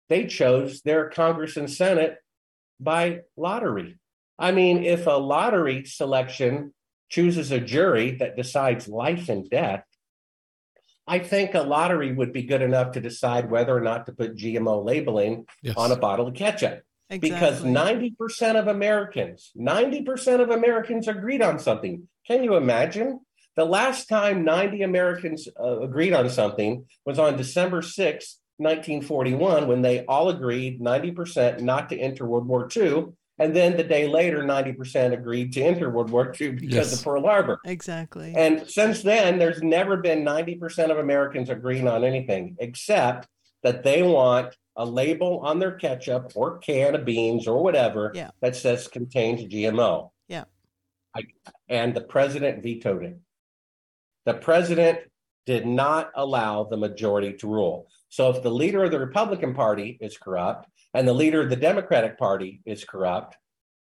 they 0.09 0.25
chose 0.25 0.81
their 0.81 1.09
Congress 1.09 1.55
and 1.55 1.69
Senate 1.69 2.17
by 2.79 3.21
lottery. 3.37 3.99
I 4.39 4.51
mean, 4.51 4.83
if 4.83 5.05
a 5.05 5.11
lottery 5.11 5.85
selection 5.85 6.73
chooses 7.09 7.51
a 7.51 7.59
jury 7.59 8.15
that 8.17 8.35
decides 8.35 8.87
life 8.87 9.29
and 9.29 9.47
death, 9.47 9.83
I 11.07 11.19
think 11.19 11.53
a 11.53 11.61
lottery 11.61 12.13
would 12.13 12.31
be 12.31 12.43
good 12.43 12.61
enough 12.61 12.93
to 12.93 13.01
decide 13.01 13.49
whether 13.51 13.75
or 13.75 13.81
not 13.81 14.05
to 14.05 14.13
put 14.13 14.35
GMO 14.37 14.83
labeling 14.83 15.45
Yes. 15.61 15.75
on 15.77 15.91
a 15.91 15.97
bottle 15.97 16.27
of 16.27 16.33
ketchup 16.33 16.83
because 17.09 17.61
90% 17.63 18.55
of 18.59 18.67
Americans, 18.67 19.51
90% 19.57 20.39
of 20.41 20.49
Americans 20.49 21.07
agreed 21.07 21.41
on 21.41 21.59
something. 21.59 22.07
Can 22.25 22.43
you 22.43 22.55
imagine? 22.55 23.19
The 23.55 23.65
last 23.65 24.07
time 24.07 24.43
90 24.45 24.81
Americans 24.81 25.47
uh, 25.59 25.81
agreed 25.81 26.13
on 26.13 26.29
something 26.29 26.85
was 27.05 27.19
on 27.19 27.37
December 27.37 27.81
6, 27.81 28.39
1941, 28.57 29.67
when 29.67 29.81
they 29.81 30.05
all 30.05 30.29
agreed 30.29 30.79
90% 30.79 31.59
not 31.59 31.89
to 31.89 31.99
enter 31.99 32.25
World 32.25 32.47
War 32.47 32.67
II. 32.75 33.07
And 33.43 33.53
then 33.53 33.75
the 33.75 33.83
day 33.83 34.07
later, 34.07 34.41
90% 34.41 35.11
agreed 35.11 35.51
to 35.53 35.61
enter 35.61 35.89
World 35.89 36.11
War 36.11 36.33
II 36.39 36.51
because 36.51 36.73
Yes. 36.73 36.97
of 36.97 37.03
Pearl 37.03 37.23
Harbor. 37.23 37.59
Exactly. 37.65 38.33
And 38.37 38.65
since 38.69 39.01
then, 39.03 39.37
there's 39.37 39.61
never 39.61 39.97
been 39.97 40.23
90% 40.23 40.89
of 40.91 40.97
Americans 40.97 41.49
agreeing 41.49 41.85
on 41.89 42.05
anything 42.05 42.55
except 42.61 43.27
that 43.61 43.83
they 43.83 44.01
want 44.01 44.55
a 44.77 44.85
label 44.85 45.39
on 45.39 45.59
their 45.59 45.73
ketchup 45.73 46.31
or 46.35 46.57
can 46.59 46.95
of 46.95 47.03
beans 47.03 47.45
or 47.45 47.61
whatever 47.61 48.13
Yeah. 48.15 48.31
that 48.39 48.55
says 48.55 48.87
contains 48.87 49.43
GMO. 49.43 50.11
Yeah. 50.29 50.45
I, 51.13 51.23
and 51.67 51.93
the 51.93 52.01
president 52.01 52.63
vetoed 52.63 53.03
it. 53.03 53.17
The 54.23 54.35
president 54.35 54.99
did 55.45 55.67
not 55.67 56.11
allow 56.15 56.63
the 56.63 56.77
majority 56.77 57.33
to 57.33 57.47
rule. 57.47 57.89
So 58.07 58.29
if 58.29 58.41
the 58.41 58.51
leader 58.51 58.85
of 58.85 58.91
the 58.91 58.99
Republican 58.99 59.53
Party 59.53 59.97
is 59.99 60.17
corrupt 60.17 60.69
and 60.93 61.07
the 61.07 61.13
leader 61.13 61.41
of 61.41 61.49
the 61.49 61.55
Democratic 61.55 62.17
Party 62.17 62.61
is 62.65 62.85
corrupt, 62.85 63.37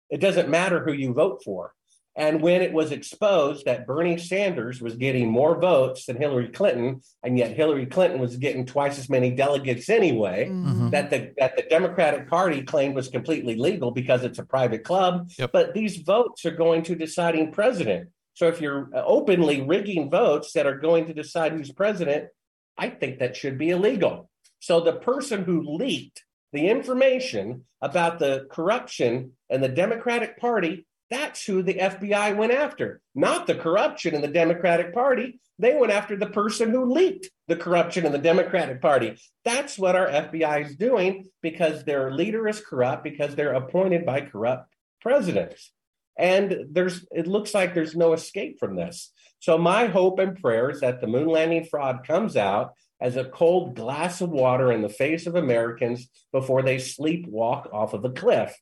it 0.10 0.20
doesn't 0.20 0.50
matter 0.50 0.84
who 0.84 0.92
you 0.94 1.14
vote 1.14 1.42
for. 1.44 1.74
And 2.18 2.42
when 2.42 2.62
it 2.62 2.72
was 2.72 2.94
exposed 2.94 3.66
that 3.66 3.86
Bernie 3.86 4.18
Sanders 4.18 4.82
was 4.82 4.96
getting 4.96 5.30
more 5.30 5.60
votes 5.60 6.06
than 6.06 6.16
Hillary 6.16 6.48
Clinton, 6.48 7.02
and 7.22 7.38
yet 7.38 7.52
Hillary 7.58 7.86
Clinton 7.88 8.22
was 8.22 8.38
getting 8.38 8.66
twice 8.66 8.98
as 8.98 9.10
many 9.10 9.32
delegates 9.32 9.90
anyway, 9.90 10.48
Mhm. 10.50 10.92
that 10.92 11.10
the 11.10 11.34
that 11.38 11.58
the 11.58 11.64
Democratic 11.64 12.30
Party 12.30 12.64
claimed 12.64 12.96
was 12.96 13.10
completely 13.10 13.56
legal 13.56 13.92
because 13.92 14.24
it's 14.24 14.40
a 14.40 14.46
private 14.46 14.86
club. 14.86 15.30
Yep. 15.38 15.52
But 15.52 15.74
these 15.74 15.98
votes 15.98 16.46
are 16.46 16.52
going 16.56 16.84
to 16.84 16.96
deciding 16.96 17.52
president. 17.52 18.10
So 18.34 18.48
if 18.48 18.62
you're 18.62 18.90
openly 18.94 19.62
rigging 19.62 20.10
votes 20.10 20.54
that 20.54 20.66
are 20.66 20.78
going 20.78 21.08
to 21.08 21.14
decide 21.14 21.52
who's 21.52 21.72
president, 21.74 22.30
I 22.78 22.90
think 22.92 23.20
that 23.20 23.36
should 23.36 23.58
be 23.58 23.72
illegal. 23.72 24.30
So 24.60 24.80
the 24.80 24.94
person 24.94 25.44
who 25.44 25.62
leaked 25.62 26.24
the 26.54 26.70
information 26.70 27.66
about 27.82 28.20
the 28.20 28.48
corruption 28.50 29.34
and 29.50 29.64
the 29.64 29.70
Democratic 29.70 30.38
Party, 30.38 30.86
that's 31.10 31.46
who 31.46 31.62
the 31.62 31.76
FBI 31.76 32.36
went 32.36 32.52
after, 32.52 33.02
not 33.14 33.46
the 33.46 33.56
corruption 33.56 34.16
in 34.16 34.22
the 34.22 34.28
Democratic 34.28 34.94
Party. 34.94 35.40
They 35.60 35.76
went 35.76 35.92
after 35.92 36.18
the 36.18 36.26
person 36.26 36.72
who 36.72 36.92
leaked 36.92 37.30
the 37.48 37.56
corruption 37.56 38.06
in 38.06 38.12
the 38.12 38.18
Democratic 38.18 38.82
Party. 38.82 39.18
That's 39.44 39.78
what 39.78 39.96
our 39.96 40.08
FBI 40.08 40.66
is 40.66 40.76
doing 40.76 41.26
because 41.42 41.84
their 41.84 42.12
leader 42.12 42.48
is 42.48 42.60
corrupt 42.60 43.04
because 43.04 43.36
they're 43.36 43.54
appointed 43.54 44.06
by 44.06 44.22
corrupt 44.22 44.74
presidents. 45.02 45.72
And 46.18 46.66
there's 46.72 47.06
it 47.12 47.28
looks 47.28 47.54
like 47.54 47.74
there's 47.74 47.96
no 47.96 48.14
escape 48.14 48.58
from 48.60 48.76
this. 48.76 49.12
So 49.40 49.58
my 49.58 49.86
hope 49.86 50.20
and 50.20 50.42
prayer 50.42 50.70
is 50.70 50.82
that 50.82 51.02
the 51.02 51.08
moon 51.08 51.28
landing 51.28 51.66
fraud 51.66 52.06
comes 52.08 52.36
out 52.36 52.74
as 53.00 53.16
a 53.16 53.26
cold 53.26 53.76
glass 53.76 54.22
of 54.22 54.30
water 54.30 54.72
in 54.72 54.82
the 54.82 54.90
face 54.90 55.28
of 55.28 55.36
Americans 55.36 56.10
before 56.32 56.62
they 56.62 56.78
sleepwalk 56.78 57.72
off 57.74 57.94
of 57.94 58.06
a 58.06 58.10
cliff. 58.10 58.56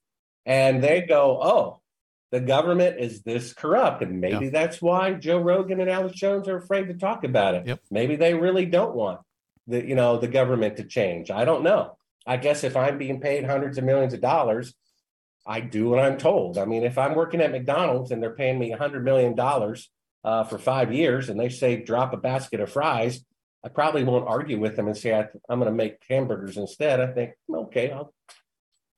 And 0.46 0.84
they 0.84 1.02
go, 1.02 1.40
oh, 1.42 1.82
the 2.32 2.40
government 2.40 3.00
is 3.00 3.22
this 3.22 3.54
corrupt. 3.54 4.02
And 4.02 4.20
maybe 4.20 4.50
that's 4.50 4.82
why 4.82 5.14
Joe 5.14 5.40
Rogan 5.40 5.80
and 5.80 5.90
Alex 5.90 6.16
Jones 6.16 6.48
are 6.48 6.58
afraid 6.58 6.88
to 6.88 6.96
talk 6.96 7.24
about 7.24 7.54
it. 7.56 7.68
Yep. 7.68 7.80
Maybe 7.92 8.16
they 8.16 8.34
really 8.34 8.66
don't 8.66 8.96
want 8.96 9.22
the, 9.68 9.86
you 9.86 9.96
know, 9.96 10.18
the 10.18 10.28
government 10.28 10.78
to 10.78 10.84
change. 10.84 11.30
I 11.30 11.46
don't 11.46 11.64
know. 11.64 11.96
I 12.26 12.38
guess 12.38 12.64
if 12.64 12.76
I'm 12.76 12.98
being 12.98 13.20
paid 13.20 13.46
hundreds 13.46 13.78
of 13.78 13.84
millions 13.84 14.14
of 14.14 14.22
dollars, 14.22 14.74
I 15.46 15.60
do 15.60 15.90
what 15.90 16.00
I'm 16.00 16.18
told. 16.18 16.58
I 16.58 16.66
mean, 16.66 16.84
if 16.84 16.98
I'm 16.98 17.16
working 17.16 17.42
at 17.42 17.52
McDonald's 17.52 18.12
and 18.12 18.24
they're 18.24 18.36
paying 18.36 18.58
me 18.58 18.72
$100 18.72 19.04
million 19.04 19.38
uh, 20.24 20.44
for 20.46 20.58
five 20.58 20.94
years 20.94 21.30
and 21.30 21.40
they 21.40 21.50
say 21.50 21.84
drop 21.84 22.14
a 22.14 22.18
basket 22.18 22.62
of 22.62 22.72
fries, 22.72 23.24
I 23.66 23.70
probably 23.70 24.04
won't 24.04 24.28
argue 24.28 24.60
with 24.60 24.76
them 24.76 24.88
and 24.88 24.98
say 24.98 25.14
I, 25.14 25.28
I'm 25.50 25.60
going 25.60 25.72
to 25.72 25.76
make 25.76 26.04
hamburgers 26.10 26.58
instead. 26.58 27.00
I 27.00 27.08
think, 27.08 27.32
okay, 27.52 27.92
I'll 27.92 28.14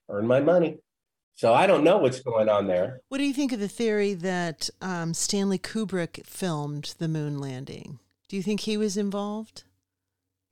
earn 0.10 0.28
my 0.28 0.40
money. 0.40 0.80
So 1.36 1.54
I 1.54 1.68
don't 1.68 1.84
know 1.84 1.98
what's 1.98 2.22
going 2.22 2.48
on 2.48 2.68
there. 2.68 3.02
What 3.10 3.18
do 3.18 3.26
you 3.26 3.34
think 3.34 3.52
of 3.52 3.60
the 3.60 3.68
theory 3.68 4.14
that 4.14 4.70
um, 4.82 5.14
Stanley 5.14 5.60
Kubrick 5.60 6.26
filmed 6.26 6.96
the 6.98 7.10
moon 7.10 7.40
landing? 7.40 8.00
Do 8.30 8.38
you 8.38 8.42
think 8.42 8.62
he 8.62 8.78
was 8.78 8.98
involved? 8.98 9.64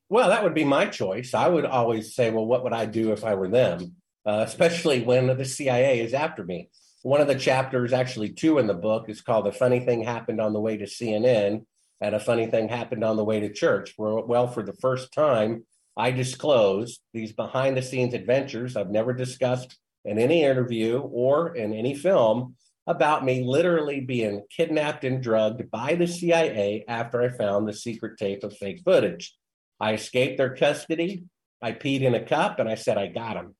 Well, 0.09 0.29
that 0.29 0.43
would 0.43 0.53
be 0.53 0.65
my 0.65 0.85
choice. 0.85 1.33
I 1.33 1.47
would 1.47 1.65
always 1.65 2.13
say, 2.13 2.29
well, 2.29 2.45
what 2.45 2.63
would 2.63 2.73
I 2.73 2.85
do 2.85 3.13
if 3.13 3.23
I 3.23 3.33
were 3.33 3.47
them? 3.47 3.95
Uh, 4.25 4.43
especially 4.45 5.01
when 5.01 5.35
the 5.35 5.45
CIA 5.45 6.01
is 6.01 6.13
after 6.13 6.43
me. 6.43 6.69
One 7.01 7.19
of 7.19 7.27
the 7.27 7.35
chapters, 7.35 7.91
actually 7.91 8.29
two 8.29 8.59
in 8.59 8.67
the 8.67 8.73
book, 8.73 9.09
is 9.09 9.21
called 9.21 9.45
"The 9.45 9.51
Funny 9.51 9.81
Thing 9.81 10.03
Happened 10.03 10.39
on 10.39 10.53
the 10.53 10.61
Way 10.61 10.77
to 10.77 10.85
CNN," 10.85 11.65
and 12.03 12.13
a 12.13 12.19
funny 12.19 12.47
thing 12.47 12.67
happened 12.67 13.01
on 13.01 13.15
the 13.15 13.23
way 13.23 13.39
to 13.39 13.51
church. 13.51 13.95
Well, 13.97 14.47
for 14.47 14.61
the 14.61 14.73
first 14.73 15.13
time 15.13 15.63
I 15.95 16.11
disclosed 16.11 16.99
these 17.13 17.31
behind 17.31 17.77
the 17.77 17.81
scenes 17.81 18.13
adventures 18.13 18.75
I've 18.75 18.89
never 18.89 19.13
discussed 19.13 19.79
in 20.03 20.19
any 20.19 20.43
interview 20.43 20.99
or 20.99 21.55
in 21.55 21.73
any 21.73 21.95
film 21.95 22.55
about 22.85 23.23
me 23.23 23.45
literally 23.45 24.01
being 24.01 24.43
kidnapped 24.49 25.05
and 25.05 25.23
drugged 25.23 25.71
by 25.71 25.95
the 25.95 26.05
CIA 26.05 26.83
after 26.89 27.21
I 27.21 27.29
found 27.29 27.69
the 27.69 27.73
secret 27.73 28.19
tape 28.19 28.43
of 28.43 28.57
fake 28.57 28.81
footage. 28.83 29.33
I 29.79 29.93
escaped 29.93 30.37
their 30.37 30.57
custody. 30.57 31.23
I 31.61 31.71
peed 31.71 32.01
in 32.01 32.15
a 32.15 32.25
cup 32.25 32.59
and 32.59 32.67
I 32.67 32.75
said, 32.75 32.97
I 32.97 33.07
got 33.07 33.37
him. 33.37 33.55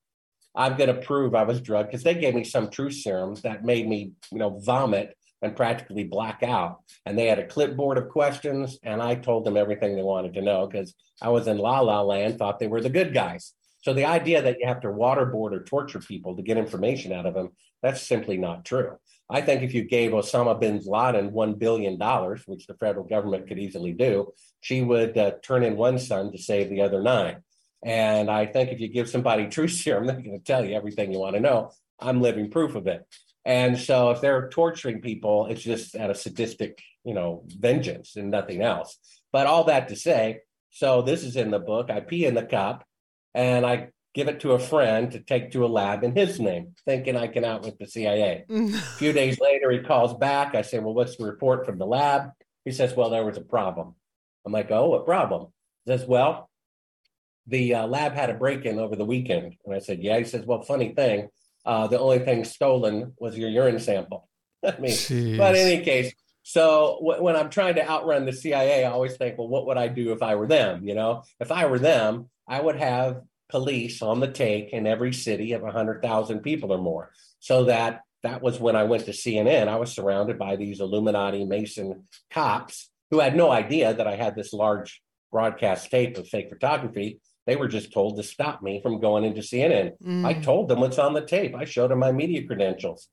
I'm 0.53 0.75
going 0.75 0.93
to 0.93 1.01
prove 1.01 1.33
I 1.33 1.43
was 1.43 1.61
drugged 1.61 1.91
because 1.91 2.03
they 2.03 2.15
gave 2.15 2.35
me 2.35 2.43
some 2.43 2.69
truth 2.69 2.95
serums 2.95 3.43
that 3.43 3.63
made 3.63 3.87
me, 3.87 4.11
you 4.33 4.39
know, 4.39 4.59
vomit 4.59 5.15
and 5.43 5.55
practically 5.55 6.03
black 6.05 6.41
out. 6.41 6.79
And 7.05 7.17
they 7.17 7.27
had 7.27 7.39
a 7.39 7.45
clipboard 7.45 7.97
of 7.97 8.09
questions, 8.09 8.79
and 8.81 9.01
I 9.01 9.15
told 9.15 9.45
them 9.45 9.57
everything 9.57 9.95
they 9.95 10.01
wanted 10.01 10.33
to 10.35 10.41
know 10.41 10.65
because 10.65 10.95
I 11.21 11.29
was 11.29 11.47
in 11.47 11.57
La 11.57 11.81
La 11.81 12.01
Land, 12.01 12.39
thought 12.39 12.59
they 12.59 12.67
were 12.67 12.81
the 12.81 12.89
good 12.89 13.13
guys. 13.13 13.53
So 13.81 13.93
the 13.93 14.05
idea 14.05 14.41
that 14.41 14.59
you 14.59 14.67
have 14.67 14.81
to 14.81 14.87
waterboard 14.87 15.51
or 15.51 15.63
torture 15.63 15.99
people 15.99 16.37
to 16.37 16.41
get 16.41 16.57
information 16.57 17.11
out 17.11 17.25
of 17.25 17.33
them, 17.33 17.49
that's 17.81 18.01
simply 18.01 18.37
not 18.37 18.63
true. 18.63 18.97
I 19.29 19.41
think 19.41 19.61
if 19.61 19.73
you 19.73 19.83
gave 19.83 20.11
Osama 20.11 20.59
bin 20.59 20.81
Laden 20.85 21.31
$1 21.31 21.59
billion, 21.59 21.97
which 22.45 22.67
the 22.67 22.75
federal 22.75 23.05
government 23.05 23.47
could 23.47 23.59
easily 23.59 23.91
do, 23.91 24.31
she 24.61 24.81
would 24.81 25.17
uh, 25.17 25.31
turn 25.43 25.63
in 25.63 25.75
one 25.75 25.99
son 25.99 26.31
to 26.31 26.37
save 26.37 26.69
the 26.69 26.81
other 26.81 27.01
nine. 27.01 27.37
And 27.83 28.29
I 28.29 28.45
think 28.45 28.71
if 28.71 28.79
you 28.79 28.87
give 28.87 29.09
somebody 29.09 29.47
truth 29.49 29.71
serum, 29.71 30.07
they're 30.07 30.15
going 30.15 30.39
to 30.39 30.45
tell 30.45 30.63
you 30.63 30.75
everything 30.75 31.11
you 31.11 31.19
want 31.19 31.35
to 31.35 31.41
know. 31.41 31.71
I'm 31.99 32.21
living 32.21 32.51
proof 32.51 32.75
of 32.75 32.87
it. 32.87 33.05
And 33.45 33.77
so 33.77 34.11
if 34.11 34.21
they're 34.21 34.49
torturing 34.49 35.01
people, 35.01 35.47
it's 35.47 35.61
just 35.61 35.95
at 35.95 36.09
a 36.09 36.15
sadistic, 36.15 36.81
you 37.03 37.13
know, 37.13 37.43
vengeance 37.47 38.15
and 38.15 38.31
nothing 38.31 38.61
else. 38.61 38.97
But 39.31 39.47
all 39.47 39.65
that 39.65 39.89
to 39.89 39.95
say, 39.95 40.39
so 40.69 41.01
this 41.01 41.23
is 41.23 41.35
in 41.35 41.51
the 41.51 41.59
book. 41.59 41.89
I 41.89 41.99
pee 41.99 42.25
in 42.25 42.35
the 42.35 42.45
cup 42.45 42.85
and 43.33 43.65
I 43.65 43.89
give 44.13 44.27
it 44.27 44.39
to 44.41 44.51
a 44.51 44.59
friend 44.59 45.11
to 45.11 45.19
take 45.19 45.51
to 45.51 45.65
a 45.65 45.67
lab 45.67 46.03
in 46.03 46.15
his 46.15 46.39
name, 46.39 46.75
thinking 46.85 47.17
I 47.17 47.27
can 47.27 47.43
out 47.43 47.63
with 47.63 47.77
the 47.77 47.87
CIA. 47.87 48.45
a 48.49 48.79
few 48.97 49.11
days 49.11 49.39
later, 49.39 49.71
he 49.71 49.79
calls 49.79 50.13
back. 50.13 50.55
I 50.55 50.61
say, 50.61 50.79
Well, 50.79 50.93
what's 50.93 51.17
the 51.17 51.25
report 51.25 51.65
from 51.65 51.77
the 51.79 51.85
lab? 51.85 52.29
He 52.63 52.71
says, 52.71 52.95
Well, 52.95 53.09
there 53.09 53.25
was 53.25 53.37
a 53.37 53.41
problem. 53.41 53.95
I'm 54.45 54.53
like, 54.53 54.71
Oh, 54.71 54.89
what 54.89 55.05
problem? 55.05 55.47
He 55.85 55.91
says, 55.91 56.07
Well, 56.07 56.49
the 57.47 57.75
uh, 57.75 57.87
lab 57.87 58.13
had 58.13 58.29
a 58.29 58.35
break 58.35 58.65
in 58.65 58.79
over 58.79 58.95
the 58.95 59.05
weekend. 59.05 59.55
And 59.65 59.75
I 59.75 59.79
said, 59.79 60.01
Yeah. 60.01 60.17
He 60.17 60.25
says, 60.25 60.45
Well, 60.45 60.61
funny 60.61 60.93
thing, 60.93 61.29
uh, 61.65 61.87
the 61.87 61.99
only 61.99 62.19
thing 62.19 62.43
stolen 62.43 63.13
was 63.17 63.37
your 63.37 63.49
urine 63.49 63.79
sample. 63.79 64.27
I 64.63 64.77
mean, 64.79 64.91
Jeez. 64.91 65.37
but 65.37 65.55
in 65.55 65.67
any 65.67 65.83
case, 65.83 66.13
so 66.43 66.99
w- 67.01 67.23
when 67.23 67.35
I'm 67.35 67.49
trying 67.49 67.75
to 67.75 67.89
outrun 67.89 68.25
the 68.25 68.33
CIA, 68.33 68.85
I 68.85 68.91
always 68.91 69.15
think, 69.15 69.37
well, 69.37 69.47
what 69.47 69.65
would 69.67 69.77
I 69.77 69.87
do 69.87 70.11
if 70.11 70.21
I 70.21 70.35
were 70.35 70.47
them? 70.47 70.85
You 70.87 70.95
know, 70.95 71.23
if 71.39 71.51
I 71.51 71.65
were 71.65 71.79
them, 71.79 72.29
I 72.47 72.61
would 72.61 72.75
have 72.75 73.21
police 73.49 74.01
on 74.01 74.19
the 74.19 74.27
take 74.27 74.73
in 74.73 74.87
every 74.87 75.13
city 75.13 75.53
of 75.53 75.61
100,000 75.61 76.39
people 76.39 76.71
or 76.71 76.77
more. 76.77 77.11
So 77.39 77.65
that 77.65 78.01
that 78.23 78.41
was 78.41 78.59
when 78.59 78.75
I 78.75 78.83
went 78.83 79.05
to 79.05 79.11
CNN. 79.11 79.67
I 79.67 79.75
was 79.75 79.91
surrounded 79.91 80.39
by 80.39 80.55
these 80.55 80.79
Illuminati 80.79 81.45
Mason 81.45 82.07
cops 82.31 82.89
who 83.11 83.19
had 83.19 83.35
no 83.35 83.51
idea 83.51 83.93
that 83.93 84.07
I 84.07 84.15
had 84.15 84.35
this 84.35 84.53
large 84.53 85.01
broadcast 85.31 85.91
tape 85.91 86.17
of 86.17 86.27
fake 86.27 86.49
photography. 86.49 87.19
They 87.45 87.55
were 87.55 87.67
just 87.67 87.91
told 87.91 88.17
to 88.17 88.23
stop 88.23 88.61
me 88.61 88.81
from 88.81 89.01
going 89.01 89.25
into 89.25 89.41
CNN. 89.41 89.97
Mm. 90.03 90.25
I 90.25 90.33
told 90.33 90.69
them 90.69 90.79
what's 90.79 90.99
on 90.99 91.13
the 91.13 91.25
tape. 91.25 91.55
I 91.55 91.65
showed 91.65 91.91
them 91.91 91.99
my 91.99 92.11
media 92.11 92.45
credentials. 92.45 93.09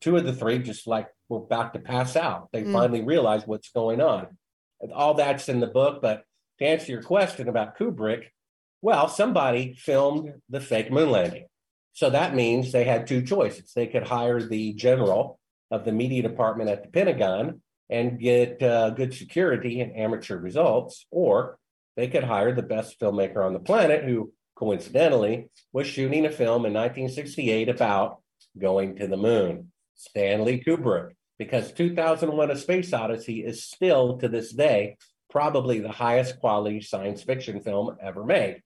Two 0.00 0.16
of 0.16 0.24
the 0.24 0.32
three 0.32 0.58
just 0.58 0.86
like 0.86 1.08
were 1.28 1.38
about 1.38 1.72
to 1.74 1.80
pass 1.80 2.16
out. 2.16 2.48
They 2.52 2.62
mm. 2.62 2.72
finally 2.72 3.02
realized 3.02 3.46
what's 3.46 3.70
going 3.70 4.00
on. 4.00 4.26
All 4.92 5.14
that's 5.14 5.48
in 5.48 5.60
the 5.60 5.68
book. 5.68 6.02
But 6.02 6.24
to 6.58 6.66
answer 6.66 6.90
your 6.90 7.02
question 7.02 7.48
about 7.48 7.78
Kubrick, 7.78 8.24
well, 8.82 9.06
somebody 9.08 9.74
filmed 9.74 10.32
the 10.50 10.60
fake 10.60 10.90
moon 10.90 11.10
landing. 11.10 11.46
So 11.92 12.10
that 12.10 12.34
means 12.34 12.72
they 12.72 12.84
had 12.84 13.06
two 13.06 13.22
choices. 13.22 13.72
They 13.74 13.86
could 13.86 14.06
hire 14.06 14.42
the 14.42 14.72
general 14.72 15.38
of 15.70 15.84
the 15.84 15.92
media 15.92 16.22
department 16.22 16.70
at 16.70 16.82
the 16.82 16.90
Pentagon 16.90 17.60
and 17.90 18.18
get 18.18 18.62
uh, 18.62 18.90
good 18.90 19.12
security 19.14 19.80
and 19.80 19.94
amateur 19.96 20.38
results, 20.38 21.06
or 21.10 21.58
they 21.96 22.08
could 22.08 22.24
hire 22.24 22.54
the 22.54 22.62
best 22.62 22.98
filmmaker 22.98 23.44
on 23.44 23.52
the 23.52 23.60
planet 23.60 24.04
who 24.04 24.32
coincidentally 24.54 25.50
was 25.72 25.86
shooting 25.86 26.24
a 26.24 26.30
film 26.30 26.64
in 26.66 26.72
1968 26.72 27.68
about 27.68 28.20
going 28.58 28.96
to 28.96 29.06
the 29.06 29.16
moon, 29.16 29.72
Stanley 29.94 30.62
Kubrick, 30.64 31.10
because 31.38 31.72
2001 31.72 32.50
A 32.50 32.56
Space 32.56 32.92
Odyssey 32.92 33.44
is 33.44 33.64
still 33.64 34.18
to 34.18 34.28
this 34.28 34.52
day 34.52 34.96
probably 35.30 35.80
the 35.80 35.90
highest 35.90 36.38
quality 36.38 36.80
science 36.80 37.22
fiction 37.22 37.62
film 37.62 37.96
ever 38.00 38.24
made. 38.24 38.62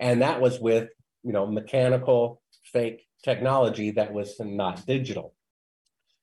And 0.00 0.22
that 0.22 0.40
was 0.40 0.58
with 0.58 0.90
you 1.22 1.32
know 1.32 1.46
mechanical 1.46 2.42
fake 2.64 3.06
technology 3.24 3.92
that 3.92 4.12
was 4.12 4.34
not 4.40 4.84
digital. 4.86 5.34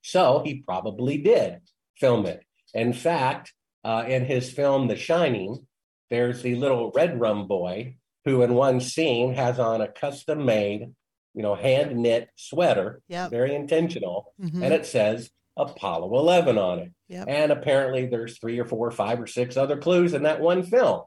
So 0.02 0.42
he 0.46 0.62
probably 0.62 1.18
did 1.18 1.60
film 1.98 2.26
it. 2.26 2.44
In 2.74 2.94
fact 2.94 3.54
uh, 3.84 4.04
in 4.08 4.26
his 4.26 4.52
film 4.52 4.88
the 4.88 4.96
shining 4.96 5.66
there's 6.10 6.42
the 6.42 6.56
little 6.56 6.92
red 6.96 7.20
rum 7.20 7.48
boy 7.48 7.96
who 8.26 8.42
in 8.42 8.54
one 8.54 8.80
scene 8.82 9.34
has 9.34 9.60
on 9.60 9.82
a 9.82 9.88
custom 9.88 10.46
made 10.46 10.94
you 11.34 11.42
know 11.42 11.56
hand 11.56 11.96
knit 11.98 12.30
sweater 12.36 13.02
yep. 13.08 13.30
very 13.30 13.54
intentional 13.54 14.34
mm-hmm. 14.42 14.64
and 14.64 14.74
it 14.74 14.86
says 14.86 15.30
apollo 15.58 16.18
11 16.18 16.58
on 16.58 16.80
it 16.80 16.92
yep. 17.08 17.26
and 17.28 17.52
apparently 17.52 18.06
there's 18.06 18.38
three 18.38 18.60
or 18.60 18.66
four 18.66 18.88
or 18.88 18.92
five 18.92 19.22
or 19.22 19.28
six 19.28 19.58
other 19.58 19.78
clues 19.78 20.14
in 20.14 20.24
that 20.24 20.42
one 20.42 20.64
film 20.64 21.02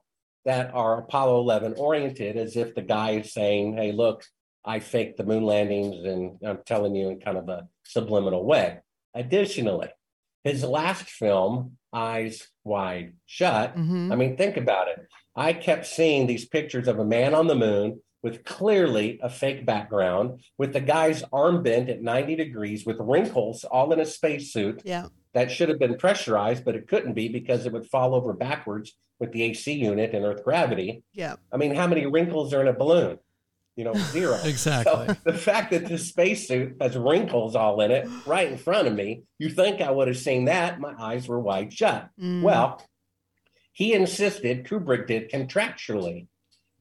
that 0.49 0.73
are 0.73 1.01
Apollo 1.01 1.41
11 1.41 1.75
oriented, 1.77 2.39
as 2.39 2.57
if 2.57 2.75
the 2.75 2.81
guy 2.81 3.11
is 3.11 3.35
saying, 3.35 3.77
Hey, 3.77 3.93
look, 3.93 4.25
I 4.65 4.81
faked 4.81 5.19
the 5.19 5.25
moon 5.25 5.45
landings 5.45 6.05
and 6.07 6.39
I'm 6.43 6.61
telling 6.65 6.95
you 6.95 7.11
in 7.11 7.21
kind 7.21 7.37
of 7.37 7.51
a 7.51 7.69
subliminal 7.85 8.45
way. 8.45 8.79
Additionally, 9.15 9.89
his 10.45 10.65
last 10.65 11.05
film, 11.09 11.77
Eyes 11.93 12.49
Wide 12.65 13.15
Shut, 13.27 13.77
mm-hmm. 13.77 14.13
I 14.13 14.17
mean, 14.17 14.37
think 14.37 14.57
about 14.57 14.89
it. 14.89 15.07
I 15.35 15.53
kept 15.53 15.87
seeing 15.87 16.27
these 16.27 16.47
pictures 16.47 16.89
of 16.89 16.99
a 16.99 17.05
man 17.05 17.35
on 17.35 17.47
the 17.47 17.55
moon 17.55 18.01
with 18.23 18.45
clearly 18.45 19.21
a 19.23 19.31
fake 19.31 19.65
background, 19.65 20.41
with 20.59 20.73
the 20.73 20.81
guy's 20.81 21.23
arm 21.33 21.63
bent 21.63 21.89
at 21.89 22.03
90 22.03 22.37
degrees, 22.37 22.85
with 22.85 22.97
wrinkles 22.99 23.65
all 23.65 23.93
in 23.93 24.01
a 24.01 24.05
spacesuit. 24.05 24.83
Yeah. 24.85 25.07
That 25.35 25.51
should 25.51 25.69
have 25.69 25.79
been 25.79 25.97
pressurized, 25.97 26.65
but 26.65 26.75
it 26.75 26.89
couldn't 26.89 27.13
be 27.15 27.29
because 27.29 27.67
it 27.67 27.73
would 27.73 27.87
fall 27.87 28.15
over 28.15 28.33
backwards 28.33 28.97
with 29.21 29.33
the 29.33 29.43
AC 29.43 29.73
unit 29.73 30.15
and 30.15 30.25
Earth 30.25 30.43
gravity. 30.43 31.03
Yeah. 31.13 31.37
I 31.53 31.57
mean, 31.57 31.75
how 31.75 31.87
many 31.87 32.07
wrinkles 32.07 32.53
are 32.55 32.61
in 32.61 32.69
a 32.69 32.73
balloon? 32.73 33.19
You 33.79 33.85
know, 33.85 33.95
zero. 33.95 34.39
exactly. 34.45 35.07
So 35.07 35.17
the 35.25 35.33
fact 35.33 35.71
that 35.71 35.87
this 35.87 36.09
spacesuit 36.09 36.77
has 36.81 36.97
wrinkles 36.97 37.55
all 37.55 37.81
in 37.81 37.91
it 37.91 38.09
right 38.27 38.51
in 38.51 38.59
front 38.59 38.89
of 38.89 38.95
me, 38.95 39.23
you 39.39 39.49
think 39.49 39.81
I 39.81 39.91
would 39.91 40.09
have 40.09 40.19
seen 40.19 40.47
that. 40.47 40.81
My 40.81 40.95
eyes 40.99 41.29
were 41.29 41.39
wide 41.39 41.73
shut. 41.73 42.11
Mm. 42.21 42.43
Well, 42.43 42.85
he 43.73 43.95
insisted, 43.95 44.67
Kubrick 44.67 45.07
did 45.07 45.31
contractually, 45.31 46.27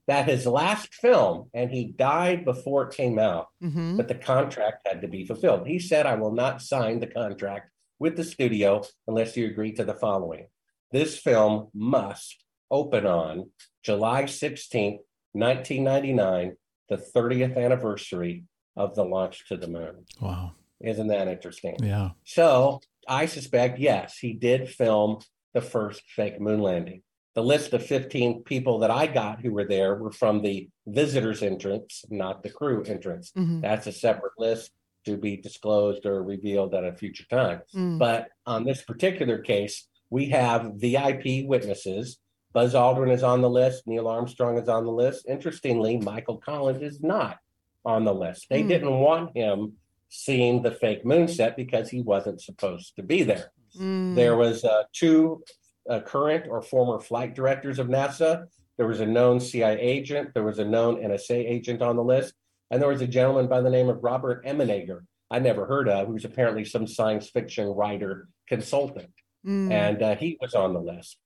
that 0.08 0.28
his 0.28 0.48
last 0.48 0.96
film, 0.96 1.50
and 1.54 1.70
he 1.70 1.86
died 1.86 2.44
before 2.44 2.88
it 2.88 2.96
came 2.96 3.20
out, 3.20 3.50
mm-hmm. 3.64 3.98
but 3.98 4.08
the 4.08 4.16
contract 4.16 4.88
had 4.88 5.02
to 5.02 5.08
be 5.08 5.26
fulfilled. 5.26 5.68
He 5.68 5.80
said, 5.80 6.08
I 6.08 6.16
will 6.16 6.32
not 6.32 6.62
sign 6.62 7.00
the 7.00 7.08
contract 7.08 7.70
with 8.00 8.16
the 8.16 8.24
studio 8.24 8.84
unless 9.08 9.38
you 9.38 9.46
agree 9.46 9.74
to 9.74 9.84
the 9.84 9.94
following 9.94 10.48
this 10.92 11.18
film 11.18 11.68
must 11.74 12.44
open 12.72 13.06
on 13.06 13.50
July 13.84 14.24
16th, 14.24 15.00
1999, 15.34 16.56
the 16.90 16.98
30th 16.98 17.58
anniversary 17.58 18.44
of 18.76 18.96
the 18.96 19.04
launch 19.04 19.48
to 19.48 19.58
the 19.58 19.68
moon. 19.68 20.06
Wow. 20.22 20.54
Isn't 20.80 21.08
that 21.08 21.28
interesting? 21.28 21.76
Yeah. 21.82 22.12
So 22.24 22.82
I 23.08 23.26
suspect, 23.26 23.80
yes, 23.80 24.18
he 24.18 24.34
did 24.34 24.70
film 24.70 25.20
the 25.54 25.62
first 25.62 26.04
fake 26.16 26.40
moon 26.40 26.62
landing. 26.62 27.02
The 27.34 27.44
list 27.44 27.74
of 27.74 27.86
15 27.86 28.44
people 28.44 28.80
that 28.80 28.92
I 28.92 29.08
got 29.08 29.42
who 29.42 29.54
were 29.54 29.66
there 29.66 29.96
were 29.96 30.12
from 30.12 30.42
the 30.42 30.70
visitors 30.88 31.44
entrance, 31.44 32.04
not 32.10 32.42
the 32.44 32.50
crew 32.50 32.84
entrance. 32.84 33.32
Mm-hmm. 33.38 33.62
That's 33.62 33.88
a 33.88 33.92
separate 33.92 34.34
list 34.38 34.72
to 35.06 35.18
be 35.18 35.38
disclosed 35.38 36.06
or 36.06 36.24
revealed 36.24 36.74
at 36.76 36.84
a 36.84 36.94
future 36.94 37.26
time. 37.30 37.62
Mm. 37.74 37.98
But 37.98 38.30
on 38.46 38.66
this 38.66 38.82
particular 38.82 39.40
case, 39.40 39.88
we 40.10 40.30
have 40.30 40.74
VIP 40.76 41.46
witnesses. 41.46 42.18
Buzz 42.58 42.74
Aldrin 42.74 43.14
is 43.14 43.22
on 43.22 43.42
the 43.42 43.50
list. 43.52 43.86
Neil 43.86 44.08
Armstrong 44.08 44.58
is 44.58 44.68
on 44.68 44.84
the 44.84 44.92
list. 44.92 45.28
Interestingly, 45.30 45.98
Michael 45.98 46.38
Collins 46.38 46.82
is 46.82 47.04
not 47.04 47.38
on 47.86 48.04
the 48.04 48.16
list. 48.16 48.48
They 48.50 48.64
mm. 48.64 48.68
didn't 48.68 49.00
want 49.00 49.38
him 49.38 49.74
seeing 50.10 50.64
the 50.64 50.72
fake 50.72 51.06
moon 51.06 51.28
set 51.28 51.56
because 51.56 51.88
he 51.88 52.02
wasn't 52.02 52.42
supposed 52.42 52.96
to 52.96 53.04
be 53.04 53.22
there. 53.22 53.52
Mm. 53.80 54.16
There 54.16 54.36
was 54.36 54.66
uh, 54.66 54.86
two 54.92 55.44
uh, 55.88 56.00
current 56.00 56.48
or 56.50 56.64
former 56.64 57.00
flight 57.00 57.36
directors 57.36 57.78
of 57.78 57.90
NASA. 57.90 58.48
There 58.78 58.88
was 58.88 59.02
a 59.02 59.06
known 59.06 59.40
CIA 59.40 59.80
agent. 59.80 60.34
There 60.34 60.42
was 60.42 60.58
a 60.58 60.66
known 60.66 60.96
NSA 60.96 61.36
agent 61.36 61.84
on 61.84 61.96
the 61.96 62.04
list. 62.04 62.34
And 62.72 62.82
there 62.82 62.90
was 62.90 63.02
a 63.02 63.08
gentleman 63.08 63.46
by 63.46 63.62
the 63.62 63.70
name 63.70 63.88
of 63.88 64.04
Robert 64.04 64.44
Emenegger, 64.48 65.02
I 65.30 65.38
never 65.38 65.68
heard 65.68 65.88
of, 65.90 66.08
who's 66.08 66.26
apparently 66.26 66.66
some 66.66 66.88
science 66.88 67.30
fiction 67.30 67.68
writer 67.68 68.30
consultant 68.48 69.12
Mm. 69.46 69.72
and 69.72 70.02
uh, 70.02 70.16
he 70.16 70.38
was 70.42 70.54
on 70.54 70.74
the 70.74 70.80
list. 70.80 71.18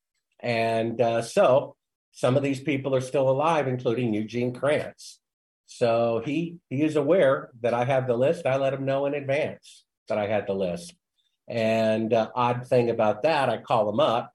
And 0.42 1.00
uh, 1.00 1.22
so 1.22 1.76
Some 2.12 2.36
of 2.36 2.44
these 2.44 2.60
people 2.60 2.94
are 2.96 3.02
still 3.02 3.30
alive, 3.30 3.68
including 3.68 4.14
Eugene 4.14 4.54
Kranz. 4.54 5.20
So 5.66 6.22
he 6.26 6.58
he 6.70 6.84
is 6.84 6.96
aware 6.98 7.52
that 7.62 7.74
I 7.74 7.86
have 7.86 8.08
the 8.08 8.18
list. 8.18 8.46
I 8.46 8.58
let 8.58 8.74
him 8.74 8.86
know 8.86 9.06
in 9.06 9.14
advance 9.14 9.86
that 10.10 10.18
I 10.18 10.28
had 10.28 10.46
the 10.46 10.54
list. 10.54 10.94
And 11.48 12.14
uh, 12.14 12.30
odd 12.36 12.68
thing 12.68 12.90
about 12.90 13.24
that, 13.24 13.50
I 13.50 13.58
call 13.58 13.90
him 13.90 14.00
up. 14.00 14.34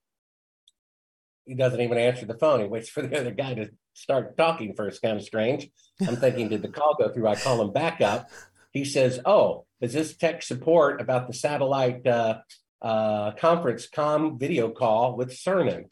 He 1.44 1.54
doesn't 1.54 1.80
even 1.80 1.98
answer 1.98 2.26
the 2.26 2.38
phone. 2.38 2.60
He 2.60 2.66
waits 2.66 2.88
for 2.88 3.02
the 3.02 3.20
other 3.20 3.30
guy 3.30 3.54
to 3.54 3.70
start 3.94 4.36
talking 4.36 4.74
first. 4.74 5.02
Kind 5.02 5.18
of 5.18 5.24
strange. 5.24 5.68
I'm 6.06 6.16
thinking, 6.16 6.48
did 6.48 6.62
the 6.62 6.68
call 6.68 6.96
go 6.98 7.08
through? 7.12 7.28
I 7.28 7.36
call 7.36 7.60
him 7.60 7.72
back 7.72 8.00
up. 8.00 8.30
He 8.72 8.84
says, 8.84 9.20
"Oh, 9.24 9.66
is 9.80 9.92
this 9.92 10.16
tech 10.16 10.42
support 10.42 11.00
about 11.00 11.26
the 11.26 11.34
satellite 11.34 12.06
uh, 12.06 12.38
uh, 12.82 13.32
conference 13.32 13.88
com 13.88 14.38
video 14.38 14.70
call 14.70 15.16
with 15.16 15.30
Cernan?" 15.30 15.86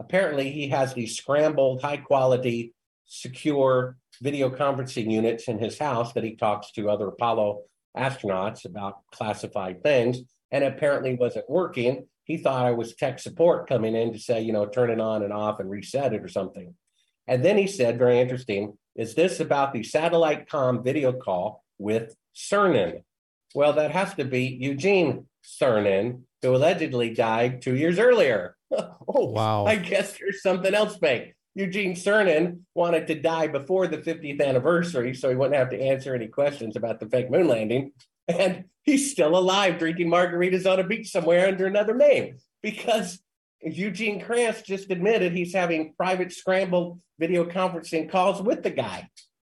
Apparently, 0.00 0.50
he 0.50 0.68
has 0.68 0.94
these 0.94 1.16
scrambled, 1.16 1.82
high 1.82 1.98
quality, 1.98 2.74
secure 3.06 3.96
video 4.20 4.50
conferencing 4.50 5.10
units 5.10 5.48
in 5.48 5.58
his 5.58 5.78
house 5.78 6.12
that 6.14 6.24
he 6.24 6.34
talks 6.34 6.72
to 6.72 6.90
other 6.90 7.08
Apollo 7.08 7.62
astronauts 7.96 8.64
about 8.64 9.00
classified 9.12 9.82
things, 9.82 10.18
and 10.50 10.64
apparently 10.64 11.14
wasn't 11.14 11.48
working. 11.48 12.06
He 12.24 12.36
thought 12.36 12.66
I 12.66 12.72
was 12.72 12.94
tech 12.94 13.18
support 13.18 13.68
coming 13.68 13.94
in 13.94 14.12
to 14.12 14.18
say, 14.18 14.40
you 14.40 14.52
know, 14.52 14.66
turn 14.66 14.90
it 14.90 15.00
on 15.00 15.22
and 15.22 15.32
off 15.32 15.60
and 15.60 15.68
reset 15.68 16.14
it 16.14 16.22
or 16.22 16.28
something. 16.28 16.74
And 17.26 17.44
then 17.44 17.58
he 17.58 17.66
said, 17.66 17.98
very 17.98 18.18
interesting, 18.20 18.78
is 18.94 19.14
this 19.14 19.40
about 19.40 19.72
the 19.72 19.82
satellite 19.82 20.48
com 20.48 20.82
video 20.82 21.12
call 21.12 21.62
with 21.78 22.14
Cernan? 22.34 23.02
Well, 23.54 23.74
that 23.74 23.90
has 23.90 24.14
to 24.14 24.24
be 24.24 24.46
Eugene 24.46 25.26
Cernan, 25.44 26.22
who 26.40 26.54
allegedly 26.54 27.14
died 27.14 27.62
two 27.62 27.76
years 27.76 27.98
earlier. 27.98 28.56
oh, 28.70 29.26
wow. 29.26 29.64
I 29.66 29.76
guess 29.76 30.16
there's 30.18 30.42
something 30.42 30.74
else 30.74 30.96
fake. 30.96 31.34
Eugene 31.54 31.94
Cernan 31.94 32.60
wanted 32.74 33.06
to 33.08 33.20
die 33.20 33.46
before 33.46 33.86
the 33.86 33.98
50th 33.98 34.42
anniversary, 34.42 35.14
so 35.14 35.28
he 35.28 35.34
wouldn't 35.34 35.56
have 35.56 35.70
to 35.70 35.80
answer 35.80 36.14
any 36.14 36.28
questions 36.28 36.76
about 36.76 36.98
the 36.98 37.08
fake 37.08 37.30
moon 37.30 37.46
landing. 37.46 37.92
And 38.26 38.64
he's 38.82 39.10
still 39.10 39.36
alive, 39.36 39.78
drinking 39.78 40.08
margaritas 40.08 40.70
on 40.70 40.80
a 40.80 40.84
beach 40.84 41.10
somewhere 41.10 41.48
under 41.48 41.66
another 41.66 41.94
name 41.94 42.38
because 42.62 43.20
Eugene 43.60 44.20
Kranz 44.20 44.62
just 44.62 44.90
admitted 44.90 45.32
he's 45.32 45.52
having 45.52 45.92
private 45.94 46.32
scrambled 46.32 47.00
video 47.18 47.44
conferencing 47.44 48.10
calls 48.10 48.40
with 48.40 48.62
the 48.62 48.70
guy 48.70 49.08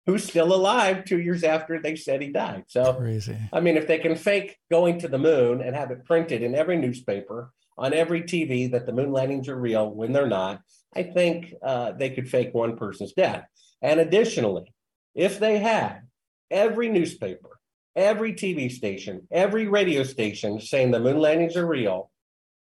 who's 0.07 0.23
still 0.23 0.53
alive 0.55 1.03
two 1.05 1.19
years 1.19 1.43
after 1.43 1.79
they 1.79 1.95
said 1.95 2.21
he 2.21 2.29
died. 2.29 2.63
So 2.67 2.93
crazy. 2.93 3.37
I 3.53 3.59
mean, 3.59 3.75
if 3.77 3.87
they 3.87 3.99
can 3.99 4.15
fake 4.15 4.57
going 4.71 4.99
to 4.99 5.07
the 5.09 5.17
moon 5.19 5.61
and 5.61 5.75
have 5.75 5.91
it 5.91 6.05
printed 6.05 6.41
in 6.41 6.55
every 6.55 6.77
newspaper, 6.77 7.51
on 7.77 7.93
every 7.93 8.23
TV, 8.23 8.71
that 8.71 8.85
the 8.87 8.93
moon 8.93 9.11
landings 9.11 9.47
are 9.49 9.59
real 9.59 9.91
when 9.93 10.13
they're 10.13 10.25
not, 10.25 10.61
I 10.95 11.03
think 11.03 11.53
uh, 11.61 11.91
they 11.91 12.09
could 12.09 12.27
fake 12.29 12.53
one 12.53 12.77
person's 12.77 13.13
death. 13.13 13.45
And 13.81 13.99
additionally, 13.99 14.73
if 15.13 15.39
they 15.39 15.59
had 15.59 16.03
every 16.49 16.89
newspaper, 16.89 17.59
every 17.95 18.33
TV 18.33 18.71
station, 18.71 19.27
every 19.29 19.67
radio 19.67 20.03
station 20.03 20.59
saying 20.61 20.91
the 20.91 20.99
moon 20.99 21.19
landings 21.19 21.57
are 21.57 21.67
real, 21.67 22.09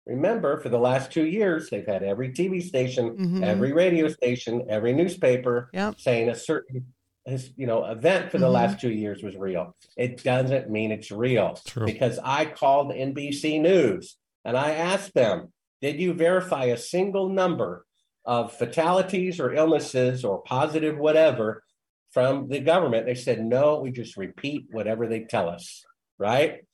remember 0.05 0.59
for 0.61 0.69
the 0.69 0.79
last 0.79 1.11
two 1.11 1.25
years, 1.25 1.69
they've 1.69 1.85
had 1.85 2.03
every 2.03 2.29
TV 2.31 2.61
station, 2.61 3.17
Mhm. 3.17 3.43
every 3.43 3.73
radio 3.73 4.07
station, 4.07 4.65
every 4.69 4.93
newspaper 4.93 5.69
Yep. 5.73 5.99
saying 5.99 6.29
a 6.29 6.35
certain 6.35 6.93
his, 7.25 7.51
you 7.55 7.67
know 7.67 7.85
event 7.85 8.31
for 8.31 8.37
the 8.37 8.47
Mhm. 8.47 8.51
last 8.53 8.81
two 8.81 8.91
years 8.91 9.23
was 9.23 9.35
real. 9.35 9.75
It 9.97 10.23
doesn't 10.23 10.69
mean 10.69 10.91
it's 10.91 11.11
real 11.11 11.57
True. 11.65 11.85
because 11.85 12.19
I 12.23 12.45
called 12.45 12.91
NBC 12.93 13.59
News 13.59 14.17
and 14.45 14.57
I 14.57 14.71
asked 14.71 15.13
them, 15.13 15.53
did 15.81 15.99
you 15.99 16.13
verify 16.13 16.65
a 16.65 16.77
single 16.77 17.29
number 17.29 17.85
of 18.25 18.51
fatalities 18.53 19.39
or 19.39 19.53
illnesses 19.53 20.23
or 20.25 20.41
positive 20.43 20.97
whatever 20.97 21.63
from 22.11 22.47
the 22.49 22.59
government? 22.59 23.05
They 23.05 23.15
said, 23.15 23.43
no, 23.43 23.79
we 23.79 23.91
just 23.91 24.17
repeat 24.17 24.65
whatever 24.71 25.07
they 25.07 25.21
tell 25.21 25.49
us, 25.49 25.83
right? 26.17 26.65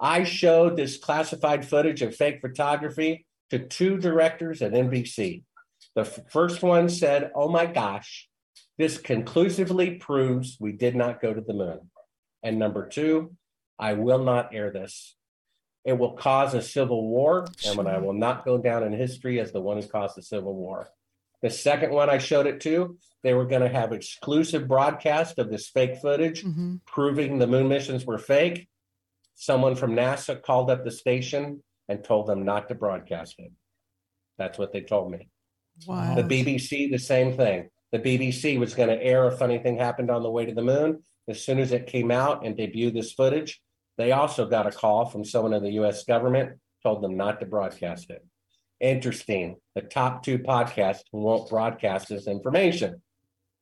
I 0.00 0.24
showed 0.24 0.76
this 0.76 0.96
classified 0.96 1.66
footage 1.66 2.02
of 2.02 2.14
fake 2.14 2.40
photography 2.40 3.26
to 3.50 3.58
two 3.58 3.98
directors 3.98 4.62
at 4.62 4.72
NBC. 4.72 5.42
The 5.94 6.02
f- 6.02 6.20
first 6.30 6.62
one 6.62 6.88
said, 6.88 7.30
oh 7.34 7.48
my 7.48 7.66
gosh, 7.66 8.28
this 8.78 8.98
conclusively 8.98 9.96
proves 9.96 10.56
we 10.60 10.72
did 10.72 10.94
not 10.94 11.20
go 11.20 11.34
to 11.34 11.40
the 11.40 11.52
moon. 11.52 11.90
And 12.42 12.58
number 12.58 12.88
two, 12.88 13.34
I 13.78 13.94
will 13.94 14.22
not 14.22 14.54
air 14.54 14.70
this. 14.70 15.16
It 15.84 15.98
will 15.98 16.12
cause 16.12 16.54
a 16.54 16.62
civil 16.62 17.08
war, 17.08 17.46
and 17.66 17.76
when 17.76 17.86
I 17.86 17.98
will 17.98 18.12
not 18.12 18.44
go 18.44 18.58
down 18.58 18.84
in 18.84 18.92
history 18.92 19.40
as 19.40 19.52
the 19.52 19.60
one 19.60 19.80
who 19.80 19.88
caused 19.88 20.16
the 20.16 20.22
civil 20.22 20.54
war. 20.54 20.88
The 21.42 21.50
second 21.50 21.92
one 21.92 22.10
I 22.10 22.18
showed 22.18 22.46
it 22.46 22.60
to, 22.62 22.98
they 23.22 23.32
were 23.34 23.46
going 23.46 23.62
to 23.62 23.68
have 23.68 23.92
exclusive 23.92 24.68
broadcast 24.68 25.38
of 25.38 25.50
this 25.50 25.68
fake 25.68 25.96
footage 26.00 26.42
hmm 26.42 26.76
proving 26.86 27.38
the 27.38 27.46
moon 27.46 27.68
missions 27.68 28.04
were 28.04 28.18
fake. 28.18 28.68
Someone 29.34 29.76
from 29.76 29.94
NASA 29.94 30.42
called 30.42 30.70
up 30.70 30.84
the 30.84 30.90
station 30.90 31.62
and 31.88 32.02
told 32.02 32.26
them 32.26 32.44
not 32.44 32.68
to 32.68 32.74
broadcast 32.74 33.36
it. 33.38 33.52
That's 34.36 34.58
what 34.58 34.72
they 34.72 34.80
told 34.80 35.10
me. 35.12 35.28
Wow. 35.86 36.16
The 36.16 36.22
BBC, 36.22 36.90
the 36.90 36.98
same 36.98 37.36
thing. 37.36 37.70
The 37.92 37.98
BBC 37.98 38.58
was 38.58 38.74
going 38.74 38.90
to 38.90 39.02
air 39.02 39.26
a 39.26 39.36
funny 39.36 39.58
thing 39.58 39.78
happened 39.78 40.10
on 40.10 40.22
the 40.22 40.30
way 40.30 40.44
to 40.46 40.54
the 40.54 40.62
moon. 40.62 41.02
As 41.28 41.42
soon 41.42 41.58
as 41.58 41.72
it 41.72 41.86
came 41.86 42.10
out 42.10 42.44
and 42.44 42.56
debuted 42.56 42.94
this 42.94 43.12
footage, 43.12 43.60
they 43.96 44.12
also 44.12 44.46
got 44.46 44.66
a 44.66 44.70
call 44.70 45.06
from 45.06 45.24
someone 45.24 45.54
in 45.54 45.62
the 45.62 45.72
US 45.72 46.04
government, 46.04 46.58
told 46.82 47.02
them 47.02 47.16
not 47.16 47.40
to 47.40 47.46
broadcast 47.46 48.10
it. 48.10 48.24
Interesting. 48.80 49.56
The 49.74 49.82
top 49.82 50.22
two 50.22 50.38
podcasts 50.38 51.02
won't 51.12 51.50
broadcast 51.50 52.08
this 52.08 52.26
information. 52.26 53.02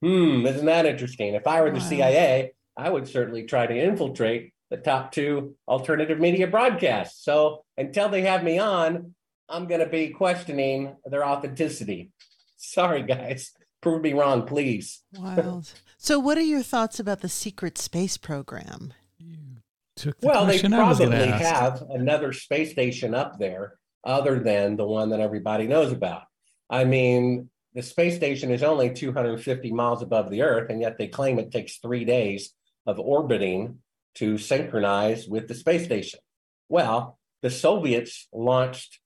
Hmm, 0.02 0.44
isn't 0.46 0.66
that 0.66 0.86
interesting? 0.86 1.34
If 1.34 1.46
I 1.46 1.62
were 1.62 1.70
the 1.70 1.78
Wow. 1.78 1.88
CIA, 1.88 2.52
I 2.76 2.90
would 2.90 3.08
certainly 3.08 3.44
try 3.44 3.66
to 3.66 3.74
infiltrate 3.74 4.52
the 4.70 4.76
top 4.76 5.12
two 5.12 5.56
alternative 5.66 6.18
media 6.18 6.46
broadcasts. 6.48 7.24
So 7.24 7.64
until 7.78 8.08
they 8.08 8.22
have 8.22 8.44
me 8.44 8.58
on, 8.58 9.14
I'm 9.48 9.66
going 9.66 9.80
to 9.80 9.86
be 9.88 10.10
questioning 10.10 10.96
their 11.04 11.24
authenticity. 11.24 12.10
Sorry, 12.56 13.02
guys. 13.02 13.52
Prove 13.86 14.02
me 14.02 14.14
wrong, 14.14 14.44
please. 14.44 15.04
Wild. 15.16 15.72
so, 15.96 16.18
what 16.18 16.36
are 16.36 16.40
your 16.40 16.64
thoughts 16.64 16.98
about 16.98 17.20
the 17.20 17.28
secret 17.28 17.78
space 17.78 18.16
program? 18.16 18.92
Took 19.94 20.18
the 20.18 20.26
Well, 20.26 20.44
they 20.44 20.54
question 20.54 20.72
I 20.74 20.88
was 20.88 20.98
gonna 20.98 21.16
probably 21.16 21.44
have 21.44 21.82
another 21.90 22.32
space 22.32 22.72
station 22.72 23.14
up 23.14 23.38
there 23.38 23.78
other 24.02 24.40
than 24.40 24.76
the 24.76 24.84
one 24.84 25.10
that 25.10 25.20
everybody 25.20 25.68
knows 25.68 25.92
about. 25.92 26.22
I 26.68 26.82
mean, 26.82 27.48
the 27.74 27.82
space 27.82 28.16
station 28.16 28.50
is 28.50 28.64
only 28.64 28.92
250 28.92 29.70
miles 29.72 30.02
above 30.02 30.32
the 30.32 30.42
Earth, 30.42 30.68
and 30.68 30.80
yet 30.80 30.98
they 30.98 31.06
claim 31.06 31.38
it 31.38 31.52
takes 31.52 31.76
three 31.78 32.04
days 32.04 32.54
of 32.86 32.98
orbiting 32.98 33.78
to 34.16 34.36
synchronize 34.36 35.28
with 35.28 35.46
the 35.46 35.54
space 35.54 35.84
station. 35.84 36.18
Well, 36.68 37.20
the 37.42 37.50
Soviets 37.50 38.26
launched, 38.32 38.98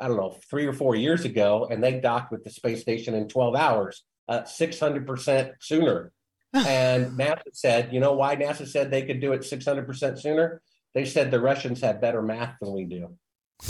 I 0.00 0.08
don't 0.08 0.16
know, 0.16 0.36
three 0.48 0.66
or 0.66 0.72
four 0.72 0.96
years 0.96 1.24
ago, 1.24 1.68
and 1.70 1.82
they 1.84 2.00
docked 2.00 2.32
with 2.32 2.42
the 2.42 2.50
space 2.50 2.80
station 2.80 3.14
in 3.14 3.28
12 3.28 3.54
hours, 3.54 4.02
uh, 4.28 4.42
600% 4.42 5.52
sooner. 5.60 6.12
and 6.54 7.16
NASA 7.16 7.42
said, 7.52 7.92
you 7.92 8.00
know 8.00 8.12
why 8.12 8.34
NASA 8.34 8.66
said 8.66 8.90
they 8.90 9.02
could 9.02 9.20
do 9.20 9.32
it 9.32 9.42
600% 9.42 10.18
sooner? 10.18 10.62
They 10.94 11.04
said 11.04 11.30
the 11.30 11.38
Russians 11.40 11.80
have 11.82 12.00
better 12.00 12.22
math 12.22 12.56
than 12.60 12.72
we 12.72 12.84
do. 12.84 13.16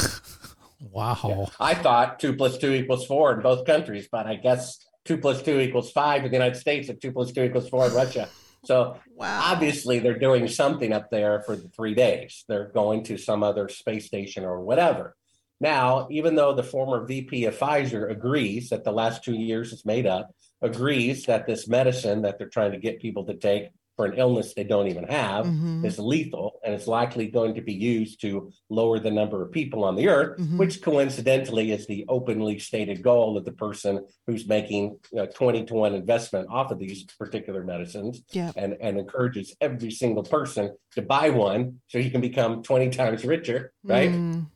Wow. 0.81 1.51
I 1.61 1.75
thought 1.75 2.19
two 2.19 2.35
plus 2.35 2.57
two 2.57 2.73
equals 2.73 3.07
four 3.07 3.35
in 3.35 3.41
both 3.43 3.67
countries, 3.67 4.09
but 4.11 4.27
I 4.27 4.37
guess 4.37 4.79
two 5.05 5.19
plus 5.19 5.43
two 5.43 5.61
equals 5.61 5.93
five 5.93 6.25
in 6.25 6.31
the 6.31 6.37
United 6.37 6.59
States 6.59 6.89
and 6.89 7.01
two 7.01 7.13
plus 7.13 7.33
two 7.33 7.45
equals 7.45 7.69
four 7.69 7.87
in 7.87 7.93
Russia. 7.95 8.29
So 8.65 8.97
Wow. 9.15 9.41
obviously 9.45 9.99
they're 9.99 10.19
doing 10.19 10.49
something 10.49 10.93
up 10.93 11.11
there 11.11 11.43
for 11.43 11.55
the 11.55 11.69
three 11.69 11.95
days. 11.95 12.45
They're 12.49 12.69
going 12.69 13.05
to 13.05 13.19
some 13.19 13.43
other 13.43 13.69
space 13.69 14.07
station 14.07 14.45
or 14.45 14.61
whatever. 14.61 15.17
Now, 15.61 16.09
even 16.11 16.35
though 16.37 16.55
the 16.55 16.63
former 16.63 17.05
VP 17.05 17.45
of 17.45 17.57
Pfizer 17.59 18.11
agrees 18.11 18.71
that 18.71 18.85
the 18.85 18.93
last 18.93 19.23
two 19.23 19.35
years 19.35 19.73
is 19.73 19.85
made 19.85 20.07
up, 20.07 20.35
agrees 20.63 21.25
that 21.27 21.47
this 21.47 21.69
medicine 21.69 22.23
that 22.23 22.39
they're 22.39 22.49
trying 22.49 22.73
to 22.73 22.79
get 22.79 23.01
people 23.01 23.25
to 23.27 23.35
take 23.35 23.69
for 23.97 24.07
an 24.07 24.15
illness 24.17 24.55
they 24.55 24.65
don't 24.65 24.87
even 24.89 25.05
have 25.05 25.45
Mhm. 25.45 25.85
is 25.85 25.99
lethal 25.99 26.59
and 26.65 26.73
it's 26.75 26.87
likely 26.87 27.27
going 27.29 27.55
to 27.57 27.61
be 27.61 27.75
used 27.75 28.19
to 28.23 28.51
lower 28.71 28.99
the 28.99 29.11
number 29.11 29.43
of 29.43 29.53
people 29.53 29.85
on 29.85 29.95
the 29.97 30.09
earth, 30.09 30.39
Mhm. 30.39 30.57
which 30.59 30.81
coincidentally 30.81 31.71
is 31.73 31.87
the 31.87 32.07
openly 32.09 32.59
stated 32.59 33.03
goal 33.03 33.37
of 33.37 33.45
the 33.45 33.53
person 33.53 34.07
who's 34.27 34.49
making 34.49 34.97
a 35.15 35.27
20 35.27 35.67
to 35.67 35.75
1 35.75 35.95
investment 35.95 36.49
off 36.51 36.71
of 36.71 36.79
these 36.79 37.05
particular 37.19 37.63
medicines 37.63 38.23
Yeah. 38.33 38.53
and, 38.57 38.75
and 38.81 38.99
encourages 38.99 39.55
every 39.61 39.91
single 39.91 40.23
person 40.23 40.75
to 40.95 41.03
buy 41.03 41.29
one 41.29 41.81
so 41.89 41.99
he 41.99 42.09
can 42.09 42.23
become 42.23 42.63
20 42.63 42.89
times 42.89 43.23
richer, 43.27 43.73
right? 43.85 44.13
Mm. 44.13 44.47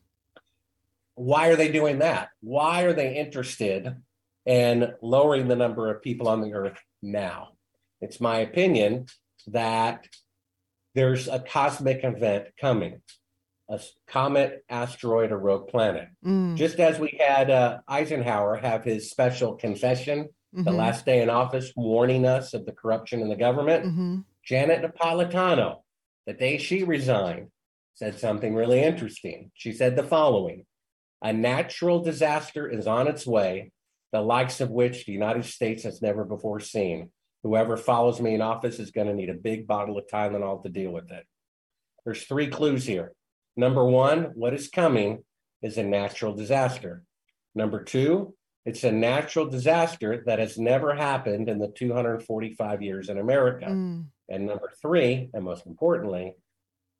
Why 1.14 1.48
are 1.48 1.56
they 1.56 1.70
doing 1.70 2.00
that? 2.00 2.28
Why 2.40 2.82
are 2.82 2.92
they 2.92 3.16
interested 3.16 3.88
in 4.46 4.92
lowering 5.00 5.48
the 5.48 5.56
number 5.56 5.90
of 5.90 6.02
people 6.02 6.28
on 6.28 6.40
the 6.40 6.54
earth 6.54 6.78
now? 7.02 7.50
It's 8.00 8.20
my 8.20 8.38
opinion 8.40 9.06
that 9.46 10.06
there's 10.94 11.28
a 11.28 11.40
cosmic 11.40 12.04
event 12.04 12.48
coming 12.60 13.02
a 13.70 13.80
comet, 14.06 14.62
asteroid, 14.68 15.32
or 15.32 15.38
rogue 15.38 15.68
planet. 15.68 16.08
Mm. 16.22 16.54
Just 16.54 16.78
as 16.78 16.98
we 16.98 17.18
had 17.18 17.50
uh, 17.50 17.78
Eisenhower 17.88 18.56
have 18.56 18.84
his 18.84 19.08
special 19.10 19.54
confession 19.54 20.28
the 20.52 20.70
Mhm. 20.70 20.76
last 20.76 21.06
day 21.06 21.22
in 21.22 21.30
office, 21.30 21.72
warning 21.74 22.26
us 22.26 22.52
of 22.52 22.66
the 22.66 22.72
corruption 22.72 23.22
in 23.22 23.30
the 23.30 23.34
government, 23.36 23.86
Mhm. 23.86 24.24
Janet 24.44 24.82
Napolitano, 24.82 25.82
the 26.26 26.34
day 26.34 26.58
she 26.58 26.84
resigned, 26.84 27.50
said 27.94 28.18
something 28.18 28.54
really 28.54 28.82
interesting. 28.82 29.50
She 29.54 29.72
said 29.72 29.96
the 29.96 30.04
following 30.04 30.66
A 31.24 31.32
natural 31.32 32.00
disaster 32.00 32.68
is 32.68 32.86
on 32.86 33.08
its 33.08 33.26
way, 33.26 33.72
the 34.12 34.20
likes 34.20 34.60
of 34.60 34.70
which 34.70 35.06
the 35.06 35.12
United 35.12 35.46
States 35.46 35.82
has 35.84 36.02
never 36.02 36.22
before 36.22 36.60
seen. 36.60 37.10
Whoever 37.42 37.78
follows 37.78 38.20
me 38.20 38.34
in 38.34 38.42
office 38.42 38.78
is 38.78 38.90
going 38.90 39.06
to 39.06 39.14
need 39.14 39.30
a 39.30 39.34
big 39.34 39.66
bottle 39.66 39.96
of 39.96 40.06
Tylenol 40.06 40.62
to 40.62 40.68
deal 40.68 40.90
with 40.90 41.10
it. 41.10 41.24
There's 42.04 42.24
three 42.24 42.48
clues 42.48 42.84
here. 42.84 43.12
Number 43.56 43.82
one, 43.86 44.32
what 44.34 44.52
is 44.52 44.68
coming 44.68 45.24
is 45.62 45.78
a 45.78 45.82
natural 45.82 46.34
disaster. 46.34 47.02
Number 47.54 47.82
two, 47.82 48.34
it's 48.66 48.84
a 48.84 48.92
natural 48.92 49.48
disaster 49.48 50.22
that 50.26 50.38
has 50.38 50.58
never 50.58 50.94
happened 50.94 51.48
in 51.48 51.58
the 51.58 51.68
245 51.68 52.82
years 52.82 53.08
in 53.08 53.16
America. 53.16 53.66
Mm. 53.66 54.06
And 54.28 54.46
number 54.46 54.70
three, 54.82 55.30
and 55.32 55.44
most 55.44 55.66
importantly, 55.66 56.34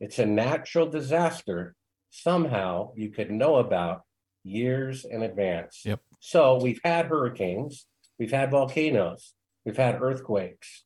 it's 0.00 0.18
a 0.18 0.26
natural 0.26 0.88
disaster 0.88 1.74
somehow 2.10 2.92
you 2.94 3.10
could 3.10 3.30
know 3.30 3.56
about 3.56 4.02
years 4.44 5.04
in 5.04 5.22
advance. 5.22 5.82
Yep. 5.84 6.00
So 6.20 6.60
we've 6.60 6.80
had 6.84 7.06
hurricanes, 7.06 7.86
we've 8.18 8.30
had 8.30 8.50
volcanoes, 8.50 9.32
we've 9.64 9.76
had 9.76 10.00
earthquakes, 10.00 10.84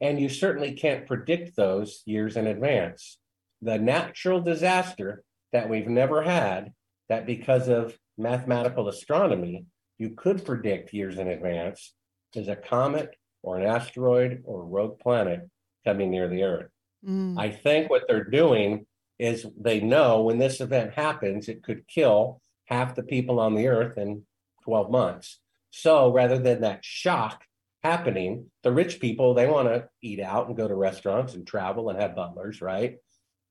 and 0.00 0.20
you 0.20 0.28
certainly 0.28 0.72
can't 0.72 1.06
predict 1.06 1.56
those 1.56 2.02
years 2.04 2.36
in 2.36 2.46
advance. 2.46 3.18
The 3.62 3.78
natural 3.78 4.40
disaster 4.40 5.22
that 5.52 5.68
we've 5.68 5.88
never 5.88 6.22
had, 6.22 6.72
that 7.08 7.26
because 7.26 7.68
of 7.68 7.96
mathematical 8.18 8.88
astronomy, 8.88 9.66
you 9.98 10.10
could 10.10 10.44
predict 10.44 10.92
years 10.92 11.18
in 11.18 11.28
advance, 11.28 11.94
is 12.34 12.48
a 12.48 12.56
comet 12.56 13.16
or 13.42 13.58
an 13.58 13.66
asteroid 13.66 14.42
or 14.44 14.64
rogue 14.64 14.98
planet 14.98 15.48
coming 15.84 16.10
near 16.10 16.28
the 16.28 16.42
Earth. 16.42 16.70
Mm. 17.06 17.38
I 17.38 17.50
think 17.50 17.90
what 17.90 18.02
they're 18.08 18.24
doing 18.24 18.86
is 19.18 19.46
they 19.60 19.80
know 19.80 20.22
when 20.22 20.38
this 20.38 20.60
event 20.60 20.94
happens, 20.94 21.48
it 21.48 21.62
could 21.62 21.86
kill 21.86 22.40
half 22.66 22.94
the 22.94 23.02
people 23.02 23.40
on 23.40 23.54
the 23.54 23.68
earth 23.68 23.98
in 23.98 24.22
12 24.64 24.90
months. 24.90 25.40
So 25.70 26.12
rather 26.12 26.38
than 26.38 26.60
that 26.60 26.84
shock 26.84 27.44
happening, 27.82 28.50
the 28.62 28.72
rich 28.72 29.00
people, 29.00 29.34
they 29.34 29.46
want 29.46 29.68
to 29.68 29.88
eat 30.02 30.20
out 30.20 30.48
and 30.48 30.56
go 30.56 30.66
to 30.66 30.74
restaurants 30.74 31.34
and 31.34 31.46
travel 31.46 31.90
and 31.90 32.00
have 32.00 32.16
butlers, 32.16 32.60
right? 32.60 32.96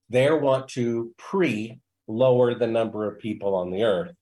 They 0.09 0.31
want 0.31 0.69
to 0.69 1.13
pre 1.17 1.79
lower 2.07 2.55
the 2.55 2.67
number 2.67 3.07
of 3.09 3.19
people 3.19 3.55
on 3.55 3.71
the 3.71 3.83
earth 3.83 4.13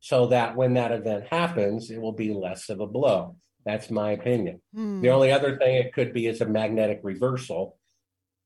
so 0.00 0.26
that 0.26 0.56
when 0.56 0.74
that 0.74 0.92
event 0.92 1.26
happens, 1.30 1.90
it 1.90 2.00
will 2.00 2.12
be 2.12 2.32
less 2.32 2.68
of 2.68 2.80
a 2.80 2.86
blow. 2.86 3.36
That's 3.64 3.90
my 3.90 4.12
opinion. 4.12 4.60
Mm. 4.76 5.00
The 5.00 5.10
only 5.10 5.30
other 5.30 5.56
thing 5.56 5.76
it 5.76 5.94
could 5.94 6.12
be 6.12 6.26
is 6.26 6.40
a 6.40 6.46
magnetic 6.46 7.00
reversal, 7.04 7.78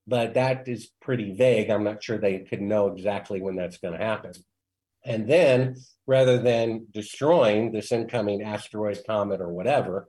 but 0.06 0.34
that 0.34 0.68
is 0.68 0.90
pretty 1.00 1.32
vague. 1.32 1.70
I'm 1.70 1.84
not 1.84 2.02
sure 2.02 2.18
they 2.18 2.40
could 2.40 2.60
know 2.60 2.88
exactly 2.88 3.40
when 3.40 3.56
that's 3.56 3.78
going 3.78 3.98
to 3.98 4.04
happen. 4.04 4.32
And 5.06 5.28
then 5.28 5.76
rather 6.06 6.36
than 6.38 6.86
destroying 6.92 7.72
this 7.72 7.92
incoming 7.92 8.42
asteroid, 8.42 9.00
comet, 9.06 9.40
or 9.40 9.48
whatever, 9.48 10.08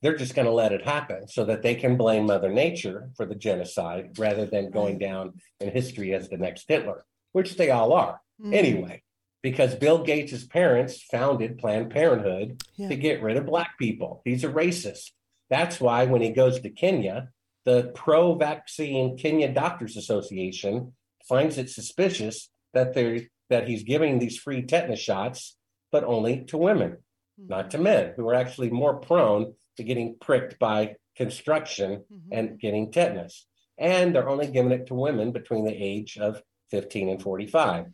they're 0.00 0.16
just 0.16 0.34
going 0.34 0.46
to 0.46 0.52
let 0.52 0.72
it 0.72 0.82
happen 0.84 1.28
so 1.28 1.44
that 1.44 1.62
they 1.62 1.74
can 1.76 1.96
blame 1.96 2.26
Mother 2.26 2.50
Nature 2.50 3.10
for 3.16 3.24
the 3.26 3.36
genocide 3.36 4.18
rather 4.18 4.46
than 4.46 4.70
going 4.70 4.98
down 4.98 5.34
in 5.60 5.70
history 5.70 6.12
as 6.14 6.28
the 6.28 6.36
next 6.38 6.64
Hitler, 6.66 7.04
which 7.32 7.56
they 7.56 7.70
all 7.70 7.92
are 7.92 8.20
Mm. 8.42 8.54
anyway, 8.54 9.02
because 9.42 9.76
Bill 9.76 10.02
Gates' 10.02 10.44
parents 10.44 11.00
founded 11.02 11.58
Planned 11.58 11.90
Parenthood 11.92 12.60
Yeah. 12.76 12.88
to 12.88 12.96
get 12.96 13.22
rid 13.22 13.36
of 13.36 13.46
black 13.46 13.78
people. 13.78 14.22
He's 14.24 14.42
a 14.42 14.48
racist. 14.48 15.12
That's 15.50 15.80
why 15.80 16.06
when 16.06 16.22
he 16.22 16.30
goes 16.30 16.58
to 16.60 16.70
Kenya, 16.70 17.28
the 17.64 17.92
pro 17.94 18.34
vaccine 18.34 19.16
Kenya 19.16 19.52
Doctors 19.52 19.96
Association 19.96 20.94
finds 21.28 21.58
it 21.58 21.70
suspicious 21.70 22.50
that 22.72 22.94
they 22.94 23.28
that 23.52 23.68
he's 23.68 23.84
giving 23.84 24.18
these 24.18 24.38
free 24.38 24.62
tetanus 24.62 25.00
shots, 25.00 25.56
but 25.90 26.04
only 26.04 26.44
to 26.46 26.56
women, 26.58 26.98
not 27.38 27.70
to 27.70 27.78
men, 27.78 28.14
who 28.16 28.28
are 28.28 28.34
actually 28.34 28.70
more 28.70 28.96
prone 28.96 29.54
to 29.76 29.84
getting 29.84 30.16
pricked 30.20 30.58
by 30.58 30.96
construction 31.16 32.04
Mhm. 32.10 32.28
and 32.32 32.58
getting 32.58 32.90
tetanus. 32.90 33.46
And 33.78 34.14
they're 34.14 34.28
only 34.28 34.46
giving 34.46 34.72
it 34.72 34.86
to 34.86 34.94
women 34.94 35.32
between 35.32 35.64
the 35.64 35.74
age 35.74 36.18
of 36.18 36.42
15 36.70 37.08
and 37.08 37.20
45, 37.20 37.86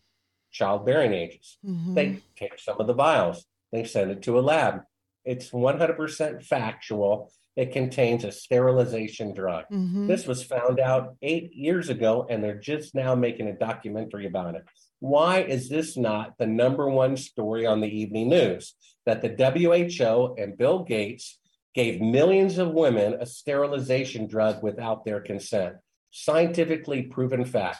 childbearing 0.52 1.12
ages. 1.12 1.58
Mhm. 1.64 1.94
They 1.94 2.18
take 2.36 2.58
some 2.58 2.80
of 2.80 2.86
the 2.86 2.94
vials, 2.94 3.46
they 3.72 3.84
send 3.84 4.10
it 4.10 4.22
to 4.22 4.38
a 4.38 4.40
lab. 4.40 4.82
It's 5.24 5.52
100% 5.52 6.44
factual. 6.44 7.32
It 7.56 7.72
contains 7.72 8.22
a 8.22 8.30
sterilization 8.30 9.34
drug. 9.34 9.64
Mhm. 9.70 10.06
This 10.06 10.26
was 10.26 10.44
found 10.44 10.78
out 10.78 11.16
eight 11.22 11.52
years 11.52 11.88
ago, 11.88 12.26
and 12.30 12.42
they're 12.42 12.54
just 12.72 12.94
now 12.94 13.16
making 13.16 13.48
a 13.48 13.52
documentary 13.52 14.26
about 14.26 14.54
it. 14.54 14.64
Why 15.00 15.40
is 15.42 15.68
this 15.68 15.96
not 15.96 16.36
the 16.38 16.46
number 16.46 16.88
one 16.88 17.16
story 17.16 17.66
on 17.66 17.80
the 17.80 17.88
evening 17.88 18.28
news? 18.30 18.74
That 19.06 19.22
the 19.22 19.28
WHO 19.30 20.34
and 20.36 20.56
Bill 20.58 20.80
Gates 20.84 21.38
gave 21.74 22.00
millions 22.00 22.58
of 22.58 22.72
women 22.72 23.14
a 23.20 23.26
sterilization 23.26 24.26
drug 24.26 24.62
without 24.62 25.04
their 25.04 25.20
consent. 25.20 25.76
Scientifically 26.10 27.02
proven 27.02 27.44
fact. 27.44 27.78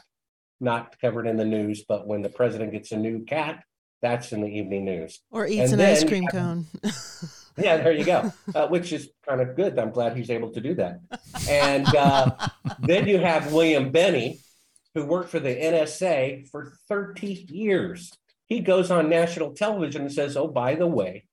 Not 0.61 0.99
covered 1.01 1.27
in 1.27 1.37
the 1.37 1.45
news, 1.45 1.85
but 1.89 2.07
when 2.07 2.23
the 2.23 2.29
president 2.29 2.73
gets 2.73 2.93
a 2.93 2.97
new 2.97 3.25
cat, 3.25 3.63
that's 4.03 4.33
in 4.33 4.41
the 4.41 4.49
evening 4.49 4.85
news. 4.85 5.21
Or 5.31 5.47
eats 5.47 5.73
And 5.73 5.81
an 5.81 5.89
ice 5.89 6.01
then- 6.01 6.09
cream 6.09 6.27
cone. 6.29 6.67
Yeah, 7.61 7.79
there 7.79 7.91
you 7.91 8.05
go. 8.05 8.33
Uh, 8.55 8.69
which 8.69 8.93
is 8.93 9.11
kind 9.29 9.41
of 9.41 9.57
good. 9.57 9.77
I'm 9.81 9.91
glad 9.91 10.17
he's 10.17 10.31
able 10.31 10.51
to 10.53 10.61
do 10.61 10.75
that. 10.77 11.01
And 11.51 11.93
uh, 11.93 12.31
then 12.79 13.09
you 13.09 13.19
have 13.19 13.53
William 13.53 13.91
Binney, 13.91 14.39
who 14.99 15.05
worked 15.05 15.31
for 15.31 15.39
the 15.39 15.55
NSA 15.55 16.49
for 16.51 16.73
30 16.89 17.47
years. 17.51 18.13
He 18.47 18.59
goes 18.61 18.91
on 18.91 19.09
national 19.09 19.53
television 19.53 20.03
and 20.03 20.13
says, 20.13 20.37
Oh, 20.37 20.49
by 20.49 20.75
the 20.75 20.89
way, 20.89 21.27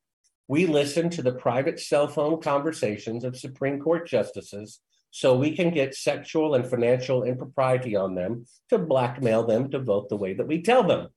we 0.47 0.67
listen 0.67 1.09
to 1.11 1.23
the 1.23 1.33
private 1.33 1.79
cell 1.79 2.07
phone 2.07 2.41
conversations 2.41 3.23
of 3.23 3.35
Supreme 3.35 3.79
Court 3.79 4.07
justices 4.07 4.79
so 5.09 5.35
we 5.35 5.55
can 5.55 5.73
get 5.73 5.95
sexual 5.95 6.53
and 6.53 6.67
financial 6.67 7.23
impropriety 7.23 7.95
on 7.95 8.13
them 8.13 8.45
to 8.69 8.77
blackmail 8.77 9.47
them 9.47 9.71
to 9.71 9.79
vote 9.79 10.09
the 10.09 10.17
way 10.17 10.33
that 10.33 10.47
we 10.47 10.61
tell 10.61 10.83
them. 10.83 11.07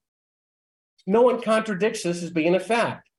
No 1.06 1.20
one 1.20 1.42
contradicts 1.42 2.04
this 2.04 2.22
as 2.22 2.30
being 2.30 2.54
a 2.54 2.60
fact. 2.60 3.10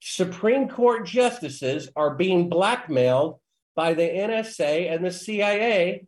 Supreme 0.00 0.68
Court 0.68 1.06
justices 1.06 1.88
are 1.94 2.16
being 2.16 2.48
blackmailed 2.48 3.38
by 3.76 3.94
the 3.94 4.02
NSA 4.02 4.92
and 4.92 5.04
the 5.04 5.12
CIA, 5.12 6.06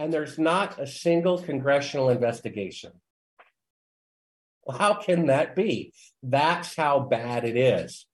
and 0.00 0.10
there's 0.10 0.38
not 0.38 0.80
a 0.80 0.86
single 0.86 1.36
congressional 1.36 2.08
investigation. 2.08 2.90
Well, 4.64 4.78
how 4.78 4.94
can 4.94 5.26
that 5.26 5.54
be? 5.54 5.92
That's 6.22 6.74
how 6.74 7.00
bad 7.00 7.44
it 7.44 7.54
is. 7.54 8.06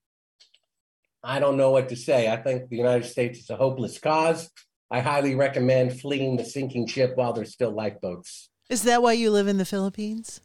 I 1.23 1.39
don't 1.39 1.57
know 1.57 1.71
what 1.71 1.91
to 1.91 1.97
say. 1.97 2.29
I 2.29 2.39
think 2.39 2.69
the 2.69 2.77
United 2.77 3.07
States 3.07 3.39
is 3.39 3.51
a 3.51 3.57
hopeless 3.57 4.01
cause. 4.01 4.51
I 4.91 4.99
highly 4.99 5.37
recommend 5.37 6.01
fleeing 6.01 6.37
the 6.37 6.45
sinking 6.45 6.89
ship 6.89 7.13
while 7.15 7.33
there's 7.33 7.53
still 7.53 7.71
lifeboats. 7.71 8.51
Is 8.69 8.83
that 8.83 9.01
why 9.01 9.13
you 9.13 9.31
live 9.31 9.47
in 9.47 9.59
the 9.59 9.65
Philippines? 9.65 10.41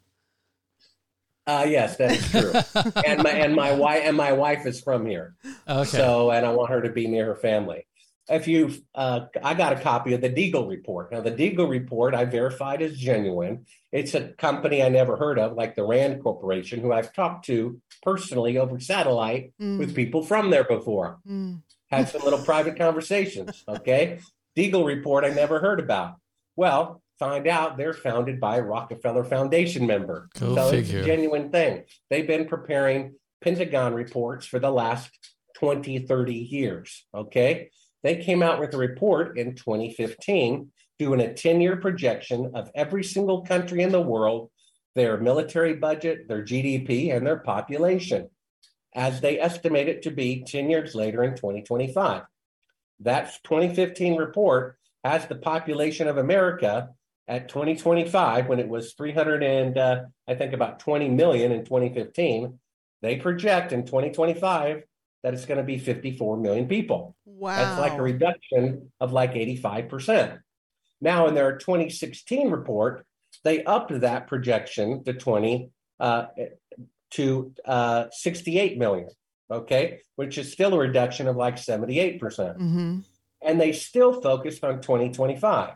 Uh, 1.48 1.66
yes, 1.68 1.98
that 1.98 2.12
is 2.12 2.30
true. 2.30 2.54
and 3.06 3.24
my 3.24 3.32
and 3.32 3.56
my 3.56 3.72
wife 3.74 4.04
and 4.06 4.16
my 4.16 4.32
wife 4.32 4.68
is 4.68 4.80
from 4.80 5.08
here. 5.08 5.34
Okay. 5.68 5.90
So, 5.90 6.30
and 6.30 6.46
I 6.46 6.52
want 6.52 6.70
her 6.70 6.84
to 6.84 6.92
be 6.92 7.08
near 7.08 7.26
her 7.26 7.36
family. 7.36 7.88
If 8.30 8.48
you, 8.48 8.72
uh, 8.96 9.22
I 9.44 9.54
got 9.56 9.74
a 9.74 9.80
copy 9.80 10.14
of 10.14 10.22
the 10.22 10.30
Deagel 10.30 10.70
report. 10.70 11.12
Now, 11.12 11.22
the 11.22 11.32
Deagel 11.32 11.68
report 11.70 12.14
I 12.14 12.26
verified 12.26 12.82
is 12.82 12.98
genuine. 12.98 13.66
It's 13.92 14.14
a 14.14 14.30
company 14.34 14.82
I 14.84 14.90
never 14.90 15.18
heard 15.18 15.38
of, 15.40 15.54
like 15.54 15.76
the 15.76 15.84
Rand 15.84 16.22
Corporation, 16.24 16.80
who 16.80 16.94
I've 16.94 17.14
talked 17.14 17.46
to 17.46 17.82
personally 18.04 18.58
over 18.58 18.80
satellite 18.80 19.54
Mm. 19.60 19.80
with 19.80 19.96
people 19.96 20.24
from 20.24 20.50
there 20.50 20.64
before. 20.64 21.20
Mm. 21.28 21.62
Had 21.90 22.08
some 22.10 22.22
little 22.22 22.40
private 22.44 22.78
conversations. 22.78 23.64
Okay, 23.68 24.20
Deagel 24.56 24.86
report 24.86 25.26
I 25.26 25.30
never 25.30 25.60
heard 25.60 25.80
about. 25.80 26.16
Well, 26.56 27.02
find 27.20 27.48
out 27.48 27.78
they're 27.78 27.94
founded 27.94 28.40
by 28.40 28.58
a 28.58 28.62
Rockefeller 28.64 29.24
Foundation 29.26 29.86
member. 29.88 30.30
Go 30.40 30.56
so 30.56 30.70
figure. 30.72 31.00
it's 31.00 31.08
a 31.08 31.10
genuine 31.10 31.50
thing. 31.52 31.84
They've 32.10 32.28
been 32.28 32.46
preparing 32.48 33.16
Pentagon 33.42 33.94
reports 33.94 34.46
for 34.46 34.60
the 34.60 34.72
last 34.72 35.10
20, 35.56 36.00
30 36.00 36.34
years. 36.36 37.06
Okay. 37.14 37.72
They 38.04 38.18
came 38.18 38.42
out 38.42 38.60
with 38.60 38.74
a 38.74 38.78
report 38.78 39.38
in 39.38 39.56
2015 39.56 40.72
doing 40.98 41.22
a 41.22 41.34
10 41.34 41.62
year 41.62 41.78
projection 41.78 42.52
of 42.54 42.72
every 42.76 43.04
single 43.04 43.42
country 43.44 43.82
in 43.82 43.92
the 43.92 44.02
world, 44.02 44.50
their 44.96 45.18
military 45.18 45.76
budget, 45.76 46.28
their 46.28 46.44
GDP, 46.44 47.16
and 47.16 47.26
their 47.26 47.40
population, 47.40 48.30
as 48.94 49.22
they 49.22 49.40
estimate 49.40 49.88
it 49.88 50.04
to 50.04 50.12
be 50.12 50.44
10 50.46 50.70
years 50.70 50.96
later 50.96 51.24
in 51.24 51.36
2025. 51.36 52.24
That 53.02 53.38
2015 53.44 54.16
report 54.16 54.78
has 55.04 55.26
the 55.26 55.36
population 55.36 56.08
of 56.08 56.18
America 56.18 56.90
at 57.28 57.50
2025, 57.50 58.48
when 58.48 58.60
it 58.60 58.68
was 58.68 58.94
300 58.94 59.42
and 59.42 59.78
uh, 59.78 60.02
I 60.28 60.36
think 60.36 60.54
about 60.54 60.80
20 60.80 61.10
million 61.10 61.52
in 61.52 61.64
2015, 61.64 62.60
they 63.02 63.16
project 63.16 63.72
in 63.72 63.86
2025 63.86 64.84
that 65.24 65.34
it's 65.34 65.46
going 65.46 65.58
to 65.58 65.64
be 65.64 65.78
54 65.78 66.38
million 66.38 66.68
people. 66.68 67.16
Wow. 67.26 67.56
That's 67.56 67.80
like 67.80 67.94
a 67.94 68.02
reduction 68.02 68.92
of 69.00 69.14
like 69.14 69.34
85%. 69.34 70.40
Now, 71.00 71.28
in 71.28 71.36
their 71.36 71.58
2016 71.58 72.50
report, 72.50 73.06
they 73.44 73.64
upped 73.64 74.02
that 74.02 74.28
projection 74.28 75.04
to 75.04 75.14
20 75.14 75.70
uh, 76.00 76.26
to 77.12 77.54
uh, 77.66 78.06
68 78.12 78.78
million. 78.78 79.10
Okay, 79.50 80.00
which 80.16 80.38
is 80.38 80.50
still 80.54 80.74
a 80.74 80.78
reduction 80.78 81.28
of 81.28 81.36
like 81.36 81.58
78%. 81.58 82.20
percent 82.20 82.58
hmm 82.58 83.00
And 83.42 83.60
they 83.60 83.74
still 83.74 84.22
focused 84.22 84.64
on 84.64 84.82
2025. 84.82 85.74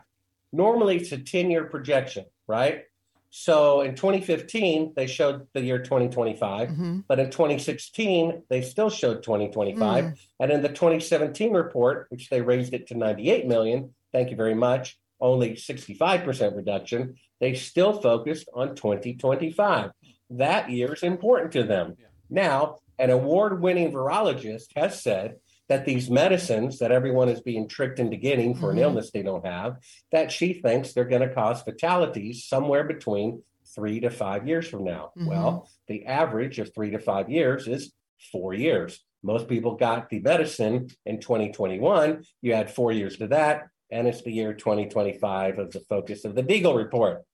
Normally, 0.52 0.96
it's 0.96 1.12
a 1.12 1.18
10 1.18 1.50
year 1.50 1.64
projection, 1.64 2.24
right? 2.46 2.84
So 3.30 3.82
in 3.82 3.94
2015, 3.94 4.94
they 4.96 5.06
showed 5.06 5.46
the 5.52 5.62
year 5.62 5.78
2025, 5.78 6.70
hmm 6.70 7.00
but 7.08 7.18
in 7.18 7.30
2016, 7.30 8.42
they 8.48 8.62
still 8.62 8.90
showed 8.90 9.22
2025. 9.22 10.18
And 10.40 10.50
in 10.50 10.62
the 10.62 10.68
2017 10.68 11.52
report, 11.52 12.06
which 12.08 12.30
they 12.30 12.40
raised 12.40 12.72
it 12.72 12.88
to 12.88 12.94
98 12.94 13.46
million, 13.46 13.94
thank 14.12 14.30
you 14.30 14.36
very 14.36 14.54
much, 14.54 14.98
only 15.20 15.52
65% 15.52 16.56
reduction, 16.56 17.16
they 17.40 17.54
still 17.54 18.00
focused 18.00 18.48
on 18.54 18.74
2025. 18.74 19.90
That 20.30 20.70
year 20.70 20.94
is 20.94 21.02
important 21.02 21.52
to 21.52 21.62
them. 21.62 21.96
Now, 22.28 22.78
an 22.98 23.10
award 23.10 23.60
winning 23.60 23.92
virologist 23.92 24.68
has 24.74 25.02
said 25.02 25.36
that 25.68 25.84
these 25.84 26.08
medicines 26.10 26.78
that 26.78 26.92
everyone 26.92 27.28
is 27.28 27.40
being 27.40 27.68
tricked 27.68 27.98
into 27.98 28.16
getting 28.16 28.54
for 28.54 28.70
an 28.70 28.76
Mhm. 28.76 28.82
illness 28.82 29.10
they 29.10 29.22
don't 29.22 29.44
have, 29.44 29.78
that 30.12 30.30
she 30.30 30.52
thinks 30.54 30.92
they're 30.92 31.04
going 31.04 31.26
to 31.26 31.34
cause 31.34 31.62
fatalities 31.62 32.44
somewhere 32.44 32.84
between 32.84 33.42
three 33.74 33.98
to 34.00 34.10
five 34.10 34.46
years 34.46 34.68
from 34.68 34.84
now. 34.84 35.10
Mhm. 35.16 35.26
Well, 35.28 35.68
the 35.88 36.06
average 36.06 36.58
of 36.58 36.72
three 36.72 36.90
to 36.90 36.98
five 36.98 37.28
years 37.28 37.66
is 37.66 37.92
four 38.30 38.54
years. 38.54 39.04
Most 39.22 39.48
people 39.48 39.74
got 39.74 40.08
the 40.08 40.20
medicine 40.20 40.88
in 41.04 41.18
2021. 41.18 42.24
You 42.42 42.52
add 42.52 42.70
four 42.70 42.92
years 42.92 43.16
to 43.18 43.26
that, 43.28 43.64
and 43.90 44.06
it's 44.06 44.22
the 44.22 44.30
year 44.32 44.54
2025 44.54 45.58
of 45.58 45.72
the 45.72 45.80
focus 45.80 46.24
of 46.24 46.36
the 46.36 46.42
Deagel 46.44 46.76
report. 46.76 47.24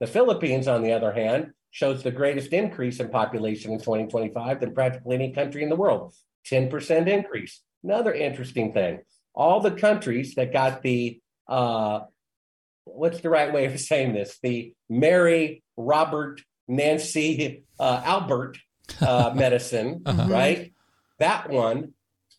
The 0.00 0.06
Philippines, 0.06 0.66
on 0.66 0.82
the 0.82 0.92
other 0.92 1.12
hand, 1.12 1.52
shows 1.70 2.02
the 2.02 2.10
greatest 2.10 2.52
increase 2.52 2.98
in 2.98 3.08
population 3.10 3.72
in 3.72 3.78
2025 3.78 4.60
than 4.60 4.72
practically 4.72 5.16
any 5.16 5.32
country 5.32 5.62
in 5.62 5.68
the 5.68 5.76
world 5.76 6.14
10% 6.44 7.08
increase. 7.08 7.60
Another 7.84 8.12
interesting 8.12 8.72
thing 8.72 9.00
all 9.34 9.60
the 9.60 9.72
countries 9.72 10.36
that 10.36 10.52
got 10.52 10.80
the, 10.82 11.20
uh, 11.48 12.00
what's 12.84 13.20
the 13.20 13.28
right 13.30 13.52
way 13.52 13.64
of 13.66 13.78
saying 13.80 14.14
this? 14.14 14.38
The 14.42 14.72
Mary, 14.88 15.62
Robert, 15.76 16.40
Nancy, 16.68 17.64
uh, 17.80 18.00
Albert 18.04 18.58
uh, 19.00 19.32
medicine, 19.36 20.02
Uh-huh. 20.06 20.26
right? 20.28 20.72
That 21.18 21.50
one, 21.50 21.94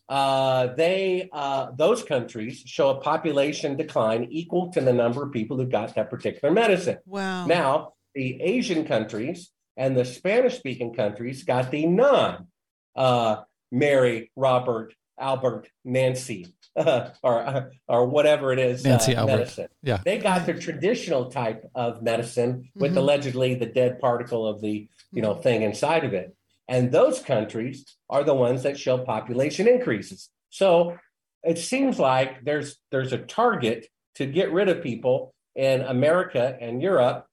uh, 0.08 0.68
they 0.74 1.28
uh, 1.32 1.72
those 1.76 2.02
countries 2.02 2.62
show 2.64 2.90
a 2.90 3.00
population 3.00 3.76
decline 3.76 4.28
equal 4.30 4.72
to 4.72 4.80
the 4.80 4.92
number 4.92 5.22
of 5.24 5.32
people 5.32 5.56
who 5.58 5.66
got 5.66 5.94
that 5.96 6.08
particular 6.10 6.52
medicine. 6.54 6.98
Wow. 7.06 7.46
Now, 7.46 7.92
the 8.14 8.40
Asian 8.40 8.86
countries 8.86 9.50
and 9.76 9.94
the 9.96 10.04
Spanish 10.04 10.56
speaking 10.56 10.94
countries 10.94 11.42
got 11.44 11.70
the 11.70 11.86
non 11.86 12.46
uh, 12.94 13.42
Mary, 13.72 14.30
Robert, 14.36 14.94
Albert, 15.18 15.68
Nancy, 15.84 16.54
uh, 16.76 17.10
or, 17.22 17.72
or 17.88 18.06
whatever 18.06 18.52
it 18.52 18.58
is, 18.58 18.84
Nancy 18.84 19.14
uh, 19.16 19.20
Albert. 19.20 19.36
medicine. 19.38 19.68
Yeah. 19.82 20.00
They 20.04 20.18
got 20.18 20.46
the 20.46 20.54
traditional 20.54 21.30
type 21.30 21.64
of 21.74 22.02
medicine 22.02 22.70
with 22.74 22.92
Mhm. 22.94 22.98
allegedly 22.98 23.54
the 23.54 23.66
dead 23.66 23.98
particle 24.00 24.46
of 24.46 24.60
the 24.60 24.88
you 25.12 25.22
know 25.22 25.34
thing 25.34 25.62
inside 25.62 26.04
of 26.04 26.12
it. 26.12 26.34
And 26.68 26.90
those 26.90 27.20
countries 27.20 27.96
are 28.10 28.24
the 28.24 28.34
ones 28.34 28.62
that 28.64 28.78
show 28.78 28.98
population 28.98 29.68
increases. 29.68 30.30
So 30.50 30.96
it 31.42 31.58
seems 31.58 31.98
like 31.98 32.44
there's 32.44 32.76
there's 32.90 33.12
a 33.12 33.18
target 33.18 33.86
to 34.16 34.26
get 34.26 34.52
rid 34.52 34.68
of 34.68 34.82
people 34.82 35.32
in 35.54 35.80
America 35.82 36.56
and 36.60 36.82
Europe, 36.82 37.26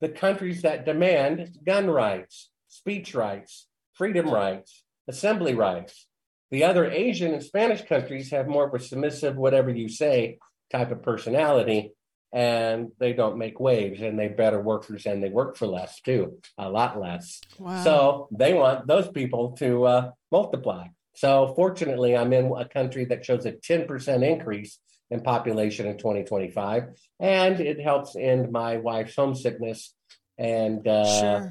the 0.00 0.08
countries 0.08 0.62
that 0.62 0.86
demand 0.86 1.58
gun 1.66 1.90
rights, 1.90 2.50
speech 2.68 3.14
rights, 3.14 3.66
freedom 3.92 4.30
rights, 4.30 4.84
assembly 5.08 5.54
rights. 5.54 6.06
The 6.50 6.64
other 6.64 6.90
Asian 6.90 7.34
and 7.34 7.42
Spanish 7.42 7.82
countries 7.84 8.30
have 8.30 8.46
more 8.46 8.66
of 8.68 8.74
a 8.74 8.78
submissive, 8.78 9.36
whatever 9.36 9.70
you 9.70 9.88
say, 9.88 10.38
type 10.70 10.90
of 10.90 11.02
personality, 11.02 11.92
and 12.32 12.90
they 12.98 13.12
don't 13.12 13.38
make 13.38 13.60
waves 13.60 14.00
and 14.00 14.18
they're 14.18 14.30
better 14.30 14.60
workers 14.60 15.06
and 15.06 15.22
they 15.22 15.28
work 15.28 15.56
for 15.56 15.66
less 15.66 16.00
too, 16.00 16.38
a 16.58 16.68
lot 16.68 17.00
less. 17.00 17.40
Wow. 17.58 17.82
So 17.82 18.28
they 18.30 18.52
want 18.54 18.86
those 18.86 19.08
people 19.08 19.52
to 19.52 19.84
uh, 19.84 20.10
multiply. 20.30 20.88
So 21.14 21.54
fortunately, 21.56 22.16
I'm 22.16 22.32
in 22.32 22.52
a 22.56 22.68
country 22.68 23.06
that 23.06 23.24
shows 23.24 23.46
a 23.46 23.52
10% 23.52 24.22
increase 24.22 24.78
in 25.10 25.22
population 25.22 25.86
in 25.86 25.96
2025, 25.96 26.88
and 27.20 27.60
it 27.60 27.80
helps 27.80 28.16
end 28.16 28.52
my 28.52 28.76
wife's 28.76 29.16
homesickness. 29.16 29.94
And 30.36 30.86
uh, 30.86 31.20
sure. 31.20 31.50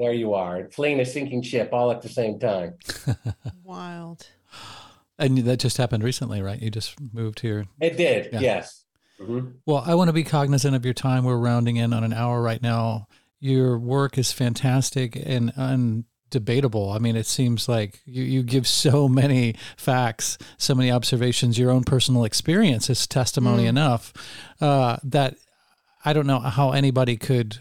There 0.00 0.12
you 0.14 0.32
are, 0.34 0.68
fleeing 0.72 0.98
a 1.00 1.04
sinking 1.04 1.42
ship 1.42 1.70
all 1.72 1.90
at 1.92 2.00
the 2.02 2.08
same 2.08 2.38
time. 2.40 2.74
Wild. 3.64 4.26
And 5.18 5.36
that 5.38 5.58
just 5.58 5.76
happened 5.76 6.02
recently, 6.02 6.40
right? 6.40 6.60
You 6.60 6.70
just 6.70 6.96
moved 7.12 7.40
here. 7.40 7.66
It 7.80 7.96
did, 7.98 8.32
Yeah. 8.32 8.40
yes. 8.40 8.84
Mhm. 9.20 9.56
Well, 9.66 9.84
I 9.86 9.94
want 9.94 10.08
to 10.08 10.14
be 10.14 10.24
cognizant 10.24 10.74
of 10.74 10.82
your 10.86 10.94
time. 10.94 11.24
We're 11.24 11.36
rounding 11.36 11.76
in 11.76 11.92
on 11.92 12.02
an 12.04 12.14
hour 12.14 12.40
right 12.40 12.62
now. 12.62 13.06
Your 13.38 13.78
work 13.78 14.16
is 14.16 14.32
fantastic 14.32 15.14
and 15.14 15.52
undebatable. 15.56 16.94
I 16.94 16.98
mean, 16.98 17.16
it 17.16 17.26
seems 17.26 17.68
like 17.68 18.00
you, 18.06 18.22
you 18.22 18.42
give 18.42 18.66
so 18.66 19.06
many 19.08 19.56
facts, 19.76 20.38
so 20.56 20.74
many 20.74 20.90
observations. 20.90 21.58
Your 21.58 21.70
own 21.70 21.84
personal 21.84 22.24
experience 22.24 22.88
is 22.88 23.06
testimony 23.06 23.66
enough 23.66 24.14
uh, 24.62 24.96
that 25.04 25.34
I 26.02 26.14
don't 26.14 26.26
know 26.26 26.38
how 26.40 26.72
anybody 26.72 27.18
could 27.18 27.58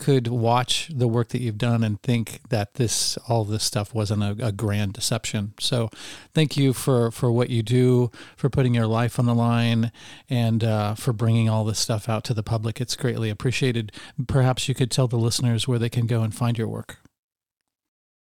could 0.00 0.26
watch 0.26 0.90
the 0.92 1.06
work 1.06 1.28
that 1.28 1.40
you've 1.40 1.58
done 1.58 1.84
and 1.84 2.02
think 2.02 2.40
that 2.48 2.74
this 2.74 3.16
all 3.28 3.44
this 3.44 3.62
stuff 3.62 3.94
wasn't 3.94 4.22
a, 4.22 4.46
a 4.46 4.50
grand 4.50 4.94
deception. 4.94 5.54
So, 5.60 5.90
thank 6.34 6.56
you 6.56 6.72
for 6.72 7.12
for 7.12 7.30
what 7.30 7.50
you 7.50 7.62
do, 7.62 8.10
for 8.36 8.50
putting 8.50 8.74
your 8.74 8.88
life 8.88 9.18
on 9.20 9.26
the 9.26 9.34
line, 9.34 9.92
and 10.28 10.64
uh, 10.64 10.94
for 10.94 11.12
bringing 11.12 11.48
all 11.48 11.64
this 11.64 11.78
stuff 11.78 12.08
out 12.08 12.24
to 12.24 12.34
the 12.34 12.42
public. 12.42 12.80
It's 12.80 12.96
greatly 12.96 13.30
appreciated. 13.30 13.92
Perhaps 14.26 14.68
you 14.68 14.74
could 14.74 14.90
tell 14.90 15.06
the 15.06 15.16
listeners 15.16 15.68
where 15.68 15.78
they 15.78 15.90
can 15.90 16.06
go 16.06 16.22
and 16.22 16.34
find 16.34 16.58
your 16.58 16.68
work. 16.68 16.98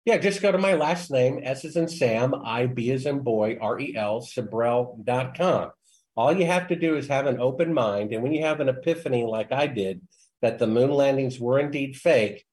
Yeah, 0.05 0.17
just 0.17 0.41
go 0.41 0.51
to 0.51 0.57
my 0.57 0.73
last 0.73 1.11
name, 1.11 1.41
S 1.43 1.63
is 1.63 1.75
in 1.75 1.87
Sam, 1.87 2.33
I, 2.43 2.65
B 2.65 2.89
is 2.89 3.05
in 3.05 3.19
boy, 3.19 3.57
R 3.61 3.79
E 3.79 3.95
L, 3.95 4.21
Sibrel.com. 4.21 5.71
All 6.17 6.33
you 6.33 6.45
have 6.47 6.67
to 6.69 6.75
do 6.75 6.95
is 6.95 7.07
have 7.07 7.27
an 7.27 7.39
open 7.39 7.73
mind. 7.73 8.11
And 8.11 8.23
when 8.23 8.33
you 8.33 8.43
have 8.43 8.59
an 8.59 8.69
epiphany 8.69 9.23
like 9.23 9.51
I 9.51 9.67
did, 9.67 10.01
that 10.41 10.59
the 10.59 10.67
moon 10.67 10.91
landings 10.91 11.39
were 11.39 11.59
indeed 11.59 11.95
fake, 11.95 12.45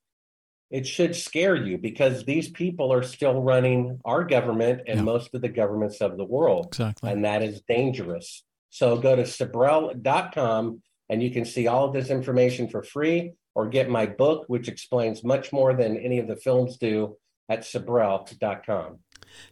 it 0.70 0.86
should 0.86 1.16
scare 1.16 1.56
you 1.56 1.78
because 1.78 2.24
these 2.24 2.48
people 2.50 2.92
are 2.92 3.02
still 3.02 3.40
running 3.40 4.00
our 4.04 4.22
government 4.24 4.82
and 4.86 4.98
Yeah. 4.98 5.04
most 5.04 5.34
of 5.34 5.40
the 5.40 5.48
governments 5.48 6.00
of 6.00 6.16
the 6.18 6.24
world. 6.24 6.66
Exactly. 6.66 7.10
And 7.10 7.24
that 7.24 7.42
is 7.42 7.62
dangerous. 7.62 8.44
So 8.70 8.98
go 8.98 9.16
to 9.16 9.22
Sibrel.com 9.22 10.82
and 11.08 11.22
you 11.22 11.30
can 11.30 11.44
see 11.46 11.66
all 11.66 11.86
of 11.86 11.94
this 11.94 12.10
information 12.10 12.68
for 12.68 12.82
free 12.82 13.32
or 13.54 13.68
get 13.68 13.88
my 13.88 14.04
book, 14.06 14.44
which 14.48 14.68
explains 14.68 15.24
much 15.24 15.52
more 15.52 15.72
than 15.74 15.96
any 15.96 16.18
of 16.18 16.28
the 16.28 16.36
films 16.36 16.76
do 16.76 17.16
at 17.48 17.60
Sibrel.com. 17.60 18.98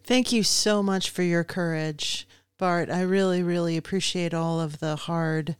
Thank 0.05 0.33
you 0.33 0.43
so 0.43 0.83
much 0.83 1.09
for 1.11 1.23
your 1.23 1.45
courage, 1.45 2.29
Bart. 2.59 2.91
I 2.91 3.01
really, 3.01 3.43
really 3.43 3.77
appreciate 3.79 4.35
all 4.35 4.61
of 4.61 4.81
the 4.81 4.97
hard 4.97 5.57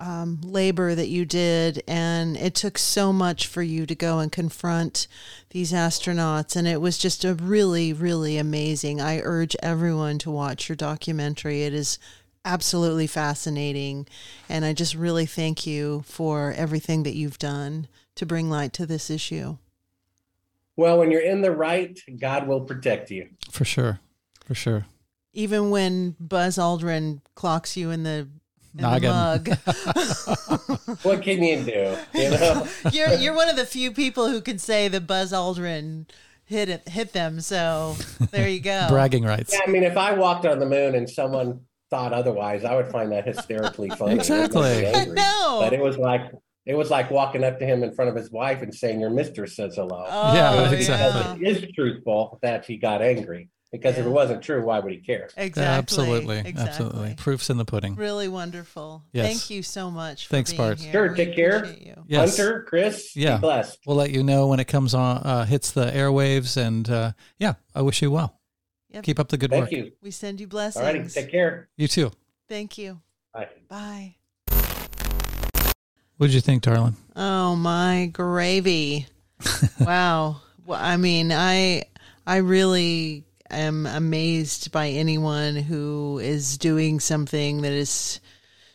um, 0.00 0.40
labor 0.42 0.94
that 0.94 1.08
you 1.08 1.24
did. 1.24 1.82
And 1.86 2.36
it 2.36 2.54
took 2.54 2.78
so 2.78 3.12
much 3.12 3.46
for 3.46 3.62
you 3.62 3.86
to 3.86 3.94
go 3.94 4.18
and 4.18 4.32
confront 4.32 5.06
these 5.50 5.72
astronauts. 5.72 6.56
And 6.56 6.66
it 6.66 6.80
was 6.80 6.98
just 6.98 7.24
a 7.24 7.34
really, 7.34 7.92
really 7.92 8.38
amazing. 8.38 9.00
I 9.00 9.20
urge 9.20 9.54
everyone 9.62 10.18
to 10.20 10.30
watch 10.30 10.68
your 10.68 10.76
documentary. 10.76 11.62
It 11.62 11.74
is 11.74 11.98
absolutely 12.44 13.06
fascinating. 13.06 14.06
And 14.48 14.64
I 14.64 14.72
just 14.72 14.94
really 14.94 15.26
thank 15.26 15.66
you 15.66 16.02
for 16.06 16.52
everything 16.56 17.02
that 17.04 17.14
you've 17.14 17.38
done 17.38 17.86
to 18.16 18.26
bring 18.26 18.50
light 18.50 18.72
to 18.74 18.86
this 18.86 19.10
issue. 19.10 19.58
Well, 20.76 20.98
when 20.98 21.10
you're 21.10 21.20
in 21.20 21.42
the 21.42 21.52
right, 21.52 22.00
God 22.18 22.46
will 22.46 22.62
protect 22.62 23.10
you. 23.10 23.28
For 23.50 23.66
sure. 23.66 24.00
For 24.46 24.54
sure. 24.54 24.86
Even 25.34 25.70
when 25.70 26.16
Buzz 26.18 26.56
Aldrin 26.56 27.20
clocks 27.34 27.76
you 27.76 27.90
in 27.90 28.02
the, 28.02 28.10
in 28.10 28.30
the 28.30 28.39
Noggin. 28.74 29.10
mug. 29.10 29.48
What 31.02 31.22
can 31.22 31.42
you 31.42 31.62
do? 31.64 31.96
You 32.14 32.30
know? 32.30 32.66
you're 32.92 33.12
you're 33.14 33.34
one 33.34 33.48
of 33.48 33.56
the 33.56 33.66
few 33.66 33.90
people 33.92 34.28
who 34.28 34.40
can 34.40 34.58
say 34.58 34.88
that 34.88 35.06
Buzz 35.06 35.32
Aldrin 35.32 36.06
hit 36.44 36.68
it, 36.68 36.88
hit 36.88 37.12
them. 37.12 37.40
So 37.40 37.96
there 38.30 38.48
you 38.48 38.60
go. 38.60 38.86
Bragging 38.90 39.24
rights. 39.24 39.52
Yeah, 39.52 39.60
I 39.66 39.70
mean, 39.70 39.82
if 39.82 39.96
I 39.96 40.12
walked 40.14 40.46
on 40.46 40.58
the 40.58 40.66
moon 40.66 40.94
and 40.94 41.08
someone 41.08 41.60
thought 41.90 42.12
otherwise, 42.12 42.64
I 42.64 42.74
would 42.76 42.88
find 42.88 43.10
that 43.12 43.26
hysterically 43.26 43.88
funny. 43.90 44.12
It 44.14 44.28
would 44.28 44.28
make 44.30 44.38
me 44.54 44.70
Exactly. 44.70 44.86
angry. 44.86 45.14
No. 45.16 45.58
But 45.62 45.72
it 45.72 45.80
was 45.80 45.96
like 45.98 46.30
It 46.66 46.74
was 46.74 46.90
like 46.90 47.10
walking 47.10 47.42
up 47.42 47.58
to 47.58 47.66
him 47.66 47.82
in 47.82 47.92
front 47.92 48.10
of 48.10 48.16
his 48.16 48.30
wife 48.30 48.62
and 48.62 48.72
saying, 48.74 49.00
"Your 49.00 49.10
mistress 49.10 49.56
says 49.56 49.74
hello." 49.76 50.04
Oh, 50.08 50.34
Yeah, 50.34 50.54
yeah. 50.54 50.70
exactly. 50.70 51.46
It 51.48 51.56
is 51.56 51.72
truthful 51.74 52.38
that 52.42 52.64
he 52.66 52.76
got 52.76 53.02
angry 53.02 53.48
because 53.72 53.96
if 53.98 54.04
it 54.06 54.08
wasn't 54.10 54.42
true, 54.42 54.62
why 54.64 54.80
would 54.80 54.92
he 54.92 54.98
care? 54.98 55.28
Exactly. 55.36 55.62
absolutely, 55.64 56.38
Exactly. 56.38 56.62
absolutely. 56.62 57.14
Proofs 57.16 57.50
in 57.50 57.56
the 57.56 57.64
pudding. 57.64 57.94
Really 57.94 58.28
wonderful. 58.28 59.04
Yes. 59.12 59.26
Thank 59.26 59.50
you 59.50 59.62
so 59.62 59.90
much. 59.90 60.26
For 60.26 60.30
Thanks, 60.32 60.50
being 60.52 60.58
Bart. 60.62 60.80
Here. 60.80 60.92
Sure, 60.92 61.10
We 61.10 61.16
take 61.16 61.34
care. 61.36 61.66
you. 61.66 61.94
Yes. 62.08 62.36
Hunter, 62.36 62.62
Chris, 62.68 63.14
Yeah. 63.14 63.36
be 63.36 63.42
blessed. 63.42 63.78
We'll 63.86 63.96
let 63.96 64.10
you 64.10 64.22
know 64.22 64.48
when 64.48 64.58
it 64.60 64.66
comes 64.66 64.94
on, 64.94 65.18
uh, 65.18 65.44
hits 65.44 65.70
the 65.70 65.86
airwaves, 65.86 66.56
and 66.56 66.88
uh, 66.90 67.12
yeah, 67.38 67.54
I 67.74 67.82
wish 67.82 68.02
you 68.02 68.10
well. 68.10 68.40
Yep. 68.90 69.04
Keep 69.04 69.20
up 69.20 69.28
the 69.28 69.36
good 69.38 69.50
Thank 69.50 69.62
work. 69.62 69.70
Thank 69.70 69.84
you. 69.86 69.92
We 70.02 70.10
send 70.10 70.40
you 70.40 70.46
All 70.46 70.50
blessings. 70.50 70.84
righty, 70.84 71.08
take 71.08 71.30
care. 71.30 71.68
You 71.76 71.86
too. 71.86 72.10
Thank 72.48 72.76
you. 72.76 73.00
Bye. 73.32 73.48
Bye. 73.68 74.16
What 76.16 76.26
did 76.26 76.34
you 76.34 76.40
think, 76.40 76.62
darling? 76.62 76.96
Oh 77.16 77.56
my 77.56 78.10
gravy! 78.12 79.06
wow. 79.80 80.42
Well, 80.66 80.78
I 80.78 80.96
mean, 80.98 81.32
I 81.32 81.84
I 82.26 82.38
really 82.38 83.24
am 83.50 83.86
amazed 83.86 84.72
by 84.72 84.88
anyone 84.88 85.56
who 85.56 86.18
is 86.18 86.58
doing 86.58 87.00
something 87.00 87.62
that 87.62 87.72
is 87.72 88.20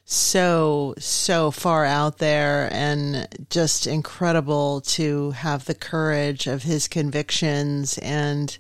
so 0.06 0.94
so 1.00 1.50
far 1.50 1.84
out 1.84 2.20
there 2.20 2.70
and 2.72 3.28
just 3.50 3.88
incredible 3.88 4.82
to 4.82 5.32
have 5.32 5.66
the 5.66 5.74
courage 5.74 6.48
of 6.48 6.64
his 6.64 6.88
convictions. 6.88 7.98
And 8.00 8.56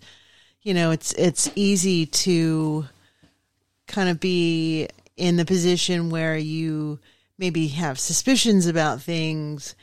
you 0.61 0.73
know 0.73 0.91
it's 0.91 1.13
it's 1.13 1.49
easy 1.55 2.05
to 2.07 2.85
kind 3.87 4.09
of 4.09 4.19
be 4.19 4.87
in 5.15 5.37
the 5.37 5.45
position 5.45 6.09
where 6.09 6.37
you 6.37 6.99
maybe 7.37 7.67
have 7.67 7.99
suspicions 7.99 8.65
about 8.65 9.01
things 9.01 9.75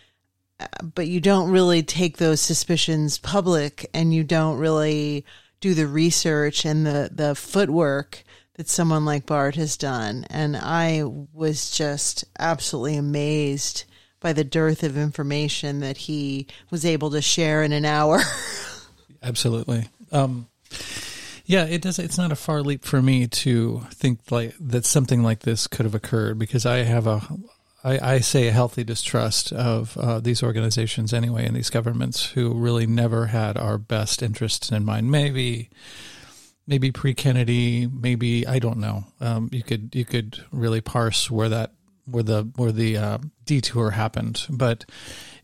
but 0.94 1.08
you 1.08 1.20
don't 1.20 1.50
really 1.50 1.82
take 1.82 2.16
those 2.16 2.40
suspicions 2.40 3.18
public 3.18 3.88
and 3.94 4.12
you 4.14 4.24
don't 4.24 4.58
really 4.58 5.24
do 5.62 5.72
the 5.72 5.86
research 5.86 6.66
and 6.66 6.84
the 6.84 7.08
the 7.10 7.34
footwork 7.34 8.22
that 8.56 8.68
someone 8.68 9.06
like 9.06 9.24
Bart 9.24 9.54
has 9.54 9.78
done 9.78 10.26
and 10.28 10.54
I 10.54 11.04
was 11.04 11.70
just 11.70 12.26
absolutely 12.38 12.96
amazed 12.96 13.84
by 14.20 14.32
the 14.32 14.44
dearth 14.44 14.82
of 14.82 14.96
information 14.96 15.80
that 15.80 15.96
he 15.96 16.46
was 16.70 16.84
able 16.84 17.10
to 17.10 17.20
share 17.20 17.62
in 17.62 17.72
an 17.72 17.84
hour. 17.84 18.20
Absolutely. 19.22 19.88
Um, 20.12 20.48
yeah, 21.44 21.64
it 21.64 21.82
does. 21.82 21.98
It's 21.98 22.18
not 22.18 22.32
a 22.32 22.36
far 22.36 22.62
leap 22.62 22.84
for 22.84 23.02
me 23.02 23.26
to 23.26 23.82
think 23.90 24.20
like 24.30 24.54
that 24.60 24.84
something 24.84 25.22
like 25.22 25.40
this 25.40 25.66
could 25.66 25.84
have 25.84 25.94
occurred 25.94 26.38
because 26.38 26.64
I 26.64 26.78
have 26.78 27.06
a, 27.06 27.20
I, 27.84 28.14
I 28.14 28.18
say 28.20 28.46
a 28.46 28.52
healthy 28.52 28.84
distrust 28.84 29.52
of 29.52 29.96
uh, 29.96 30.20
these 30.20 30.42
organizations 30.42 31.12
anyway, 31.12 31.46
and 31.46 31.56
these 31.56 31.70
governments 31.70 32.24
who 32.24 32.54
really 32.54 32.86
never 32.86 33.26
had 33.26 33.56
our 33.56 33.78
best 33.78 34.22
interests 34.22 34.70
in 34.70 34.84
mind. 34.84 35.10
Maybe, 35.10 35.70
maybe 36.66 36.92
pre 36.92 37.14
Kennedy, 37.14 37.86
maybe 37.86 38.46
I 38.46 38.58
don't 38.58 38.78
know. 38.78 39.04
Um, 39.20 39.48
you 39.52 39.62
could 39.62 39.94
you 39.94 40.04
could 40.04 40.44
really 40.52 40.80
parse 40.80 41.30
where 41.30 41.48
that 41.48 41.72
where 42.04 42.22
the 42.22 42.50
where 42.56 42.72
the 42.72 42.96
uh, 42.96 43.18
detour 43.44 43.90
happened, 43.90 44.46
but 44.48 44.84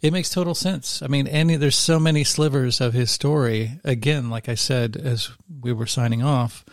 it 0.01 0.13
makes 0.13 0.31
total 0.31 0.55
sense. 0.55 1.03
I 1.03 1.09
mean, 1.09 1.27
any 1.27 1.57
there's 1.57 1.77
so 1.77 1.99
many 1.99 2.25
slivers 2.25 2.81
of 2.81 2.95
his 2.95 3.11
story. 3.11 3.81
Again, 3.85 4.31
like 4.31 4.49
I 4.49 4.55
said 4.55 4.97
as 4.97 5.31
we 5.61 5.73
were 5.73 5.87
signing 5.87 6.23
off, 6.23 6.65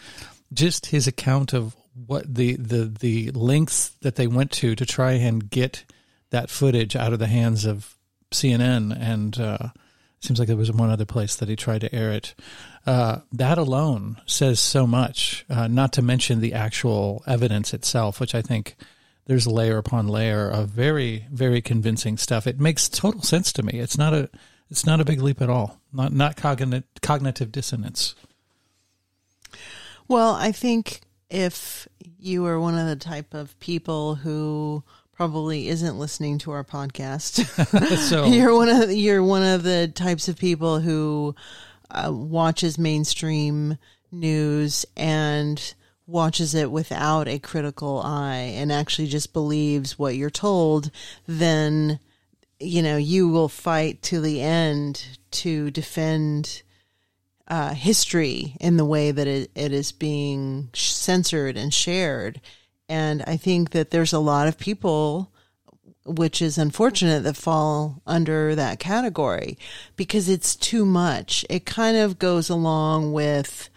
just 0.53 0.87
his 0.87 1.07
account 1.07 1.53
of 1.53 1.75
what 1.95 2.33
the 2.33 2.55
the 2.55 2.85
the 2.85 3.31
lengths 3.31 3.89
that 4.01 4.15
they 4.15 4.27
went 4.27 4.51
to 4.51 4.75
to 4.75 4.85
try 4.85 5.13
and 5.13 5.49
get 5.49 5.85
that 6.29 6.49
footage 6.49 6.95
out 6.95 7.13
of 7.13 7.19
the 7.19 7.27
hands 7.27 7.65
of 7.65 7.95
CNN 8.31 8.95
and 8.99 9.39
uh, 9.39 9.69
seems 10.19 10.39
like 10.39 10.47
there 10.47 10.57
was 10.57 10.71
one 10.71 10.89
other 10.89 11.05
place 11.05 11.35
that 11.35 11.49
he 11.49 11.55
tried 11.55 11.81
to 11.81 11.95
air 11.95 12.11
it. 12.11 12.35
Uh, 12.85 13.19
that 13.31 13.57
alone 13.57 14.17
says 14.25 14.59
so 14.59 14.85
much. 14.85 15.45
Uh, 15.49 15.67
not 15.67 15.93
to 15.93 16.01
mention 16.01 16.39
the 16.39 16.53
actual 16.53 17.23
evidence 17.25 17.73
itself, 17.73 18.19
which 18.19 18.35
I 18.35 18.41
think 18.41 18.75
there's 19.25 19.47
layer 19.47 19.77
upon 19.77 20.07
layer 20.07 20.49
of 20.49 20.69
very 20.69 21.25
very 21.31 21.61
convincing 21.61 22.17
stuff. 22.17 22.45
It 22.45 22.59
makes 22.59 22.89
total 22.89 23.21
sense 23.21 23.53
to 23.53 23.63
me. 23.63 23.79
It's 23.79 23.97
not 23.97 24.13
a 24.13 24.29
it's 24.69 24.85
not 24.85 24.99
a 24.99 25.05
big 25.05 25.21
leap 25.21 25.41
at 25.41 25.49
all. 25.49 25.79
Not 25.93 26.11
not 26.11 26.35
cognitive 26.35 26.83
cognitive 27.01 27.51
dissonance. 27.51 28.15
Well, 30.07 30.35
I 30.35 30.51
think 30.51 31.01
if 31.29 31.87
you 32.19 32.45
are 32.45 32.59
one 32.59 32.77
of 32.77 32.87
the 32.87 32.95
type 32.95 33.33
of 33.33 33.57
people 33.59 34.15
who 34.15 34.83
probably 35.13 35.67
isn't 35.69 35.97
listening 35.97 36.37
to 36.39 36.51
our 36.51 36.63
podcast, 36.63 37.45
So- 38.09 38.25
you're 38.27 38.53
one 38.53 38.69
of 38.69 38.91
you're 38.91 39.23
one 39.23 39.43
of 39.43 39.63
the 39.63 39.87
types 39.87 40.27
of 40.27 40.37
people 40.37 40.79
who 40.79 41.35
uh, 41.91 42.11
watches 42.11 42.77
mainstream 42.77 43.77
news 44.11 44.85
and 44.95 45.73
watches 46.07 46.53
it 46.53 46.69
without 46.71 47.27
a 47.27 47.39
critical 47.39 48.01
eye 48.03 48.53
and 48.55 48.71
actually 48.71 49.07
just 49.07 49.33
believes 49.33 49.97
what 49.97 50.15
you're 50.15 50.29
told, 50.29 50.91
then 51.27 51.99
you 52.59 52.81
know 52.81 52.97
you 52.97 53.27
will 53.27 53.49
fight 53.49 54.01
to 54.01 54.21
the 54.21 54.41
end 54.41 55.03
to 55.31 55.71
defend 55.71 56.61
uh, 57.47 57.73
history 57.73 58.55
in 58.59 58.77
the 58.77 58.85
way 58.85 59.11
that 59.11 59.27
it, 59.27 59.51
it 59.55 59.71
is 59.71 59.91
being 59.91 60.69
censored 60.73 61.57
and 61.57 61.73
shared. 61.73 62.41
And 62.89 63.23
I 63.27 63.37
think 63.37 63.71
that 63.71 63.91
there's 63.91 64.13
a 64.13 64.19
lot 64.19 64.47
of 64.47 64.57
people, 64.57 65.31
which 66.05 66.41
is 66.41 66.57
unfortunate, 66.57 67.23
that 67.23 67.37
fall 67.37 68.01
under 68.05 68.55
that 68.55 68.79
category 68.79 69.57
because 69.95 70.29
it's 70.29 70.55
too 70.55 70.85
much. 70.85 71.45
It 71.49 71.65
kind 71.65 71.97
of 71.97 72.19
goes 72.19 72.49
along 72.49 73.13
with 73.13 73.69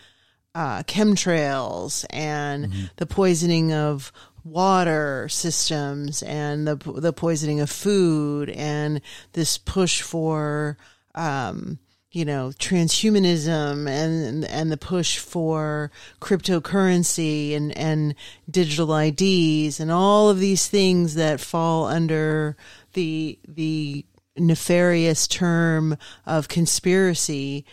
uh, 0.54 0.82
chemtrails 0.84 2.04
and 2.10 2.90
the 2.96 3.06
poisoning 3.06 3.72
of 3.72 4.12
water 4.44 5.28
systems 5.28 6.22
and 6.22 6.66
the 6.66 6.76
the 6.76 7.12
poisoning 7.12 7.60
of 7.60 7.68
food 7.68 8.48
and 8.50 9.00
this 9.34 9.58
push 9.58 10.00
for 10.00 10.78
um, 11.14 11.78
you 12.10 12.24
know 12.24 12.52
transhumanism 12.58 13.88
and 13.88 14.44
and 14.44 14.72
the 14.72 14.76
push 14.76 15.18
for 15.18 15.90
cryptocurrency 16.20 17.54
and 17.54 17.76
and 17.76 18.14
digital 18.50 18.94
IDs 18.94 19.78
and 19.80 19.90
all 19.90 20.30
of 20.30 20.38
these 20.38 20.68
things 20.68 21.14
that 21.14 21.40
fall 21.40 21.86
under 21.86 22.56
the 22.94 23.38
the 23.46 24.04
nefarious 24.36 25.26
term 25.26 25.96
of 26.24 26.48
conspiracy 26.48 27.64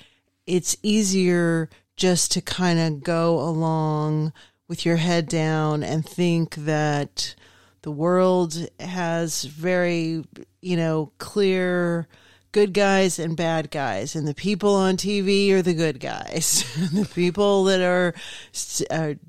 it's 0.46 0.76
easier 0.84 1.70
just 1.96 2.32
to 2.32 2.42
kind 2.42 2.80
of 2.80 3.04
go 3.04 3.40
along 3.40 4.34
with 4.68 4.86
your 4.86 4.98
head 4.98 5.28
down 5.28 5.84
and 5.84 6.06
think 6.06 6.56
that 6.56 7.36
the 7.84 7.92
world 7.92 8.68
has 8.80 9.44
very, 9.44 10.24
you 10.62 10.76
know, 10.76 11.12
clear 11.20 12.08
good 12.56 12.74
guys 12.74 13.20
and 13.20 13.36
bad 13.36 13.70
guys, 13.70 14.16
and 14.16 14.26
the 14.26 14.34
people 14.34 14.76
on 14.76 14.96
TV 14.96 15.52
are 15.52 15.62
the 15.62 15.74
good 15.74 16.00
guys. 16.00 16.64
the 16.94 17.04
people 17.14 17.66
that 17.66 17.82
are, 17.82 18.14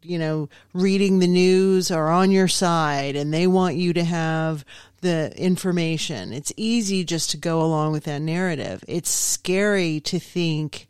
you 0.04 0.16
know, 0.16 0.48
reading 0.72 1.18
the 1.18 1.26
news 1.26 1.90
are 1.90 2.08
on 2.08 2.30
your 2.30 2.46
side, 2.46 3.16
and 3.16 3.34
they 3.34 3.48
want 3.48 3.74
you 3.74 3.92
to 3.92 4.04
have 4.04 4.64
the 5.00 5.32
information. 5.36 6.32
It's 6.32 6.52
easy 6.56 7.02
just 7.02 7.30
to 7.30 7.36
go 7.36 7.62
along 7.62 7.90
with 7.90 8.04
that 8.04 8.22
narrative. 8.22 8.84
It's 8.86 9.10
scary 9.10 9.98
to 10.02 10.20
think 10.20 10.86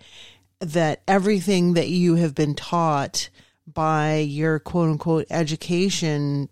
that 0.61 1.01
everything 1.09 1.73
that 1.73 1.89
you 1.89 2.17
have 2.17 2.35
been 2.35 2.55
taught 2.55 3.31
by 3.67 4.19
your 4.19 4.59
quote 4.59 4.91
unquote 4.91 5.27
education, 5.31 6.51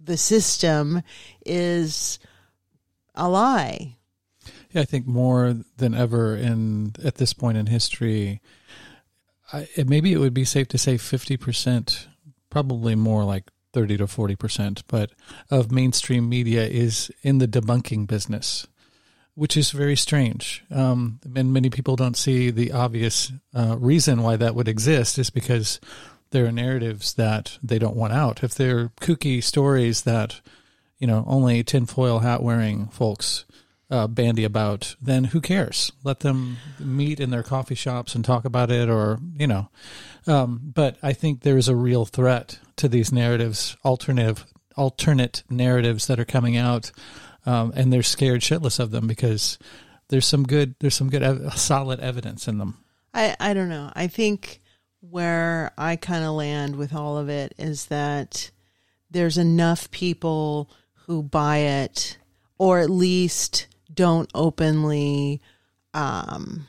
the 0.00 0.16
system 0.16 1.02
is 1.44 2.20
a 3.16 3.28
lie. 3.28 3.96
Yeah, 4.70 4.82
I 4.82 4.84
think 4.84 5.06
more 5.06 5.56
than 5.76 5.94
ever 5.94 6.36
in 6.36 6.94
at 7.02 7.16
this 7.16 7.32
point 7.32 7.56
in 7.56 7.66
history, 7.66 8.40
I, 9.52 9.66
maybe 9.86 10.12
it 10.12 10.18
would 10.18 10.34
be 10.34 10.44
safe 10.44 10.68
to 10.68 10.78
say 10.78 10.98
fifty 10.98 11.36
percent, 11.36 12.08
probably 12.50 12.94
more 12.94 13.24
like 13.24 13.50
thirty 13.72 13.96
to 13.96 14.06
forty 14.06 14.36
percent, 14.36 14.82
but 14.88 15.10
of 15.50 15.72
mainstream 15.72 16.28
media 16.28 16.66
is 16.66 17.10
in 17.22 17.38
the 17.38 17.48
debunking 17.48 18.06
business, 18.06 18.66
which 19.34 19.56
is 19.56 19.70
very 19.70 19.96
strange. 19.96 20.64
Um, 20.70 21.20
and 21.34 21.52
many 21.52 21.70
people 21.70 21.96
don't 21.96 22.16
see 22.16 22.50
the 22.50 22.72
obvious 22.72 23.32
uh, 23.54 23.76
reason 23.78 24.22
why 24.22 24.36
that 24.36 24.54
would 24.54 24.68
exist 24.68 25.18
is 25.18 25.30
because 25.30 25.80
there 26.30 26.44
are 26.44 26.52
narratives 26.52 27.14
that 27.14 27.58
they 27.62 27.78
don't 27.78 27.96
want 27.96 28.12
out. 28.12 28.42
If 28.44 28.54
they're 28.54 28.90
kooky 29.00 29.42
stories 29.42 30.02
that 30.02 30.42
you 30.98 31.06
know 31.06 31.24
only 31.26 31.64
tinfoil 31.64 32.18
hat 32.18 32.42
wearing 32.42 32.88
folks 32.88 33.46
uh, 33.90 34.06
bandy 34.06 34.44
about, 34.44 34.96
then 35.00 35.24
who 35.24 35.40
cares? 35.40 35.92
Let 36.04 36.20
them 36.20 36.58
meet 36.78 37.20
in 37.20 37.30
their 37.30 37.42
coffee 37.42 37.74
shops 37.74 38.14
and 38.14 38.24
talk 38.24 38.44
about 38.44 38.70
it, 38.70 38.88
or 38.88 39.18
you 39.36 39.46
know. 39.46 39.68
Um, 40.26 40.60
but 40.62 40.96
I 41.02 41.12
think 41.12 41.40
there 41.40 41.56
is 41.56 41.68
a 41.68 41.76
real 41.76 42.04
threat 42.04 42.58
to 42.76 42.88
these 42.88 43.12
narratives, 43.12 43.76
alternative, 43.84 44.44
alternate 44.76 45.42
narratives 45.48 46.06
that 46.06 46.20
are 46.20 46.24
coming 46.24 46.56
out 46.56 46.92
um, 47.48 47.72
and 47.74 47.90
they're 47.90 48.02
scared 48.02 48.42
shitless 48.42 48.78
of 48.78 48.90
them 48.90 49.06
because 49.06 49.58
there's 50.08 50.26
some 50.26 50.44
good 50.44 50.74
there's 50.80 50.94
some 50.94 51.08
good 51.08 51.22
ev- 51.22 51.54
solid 51.58 51.98
evidence 52.00 52.46
in 52.46 52.58
them. 52.58 52.76
I, 53.14 53.36
I 53.40 53.54
don't 53.54 53.70
know. 53.70 53.90
I 53.94 54.06
think 54.06 54.60
where 55.00 55.72
I 55.78 55.96
kind 55.96 56.24
of 56.24 56.34
land 56.34 56.76
with 56.76 56.94
all 56.94 57.16
of 57.16 57.30
it 57.30 57.54
is 57.56 57.86
that 57.86 58.50
there's 59.10 59.38
enough 59.38 59.90
people 59.90 60.70
who 61.06 61.22
buy 61.22 61.58
it 61.58 62.18
or 62.58 62.80
at 62.80 62.90
least 62.90 63.66
don't 63.98 64.30
openly 64.32 65.40
um, 65.92 66.68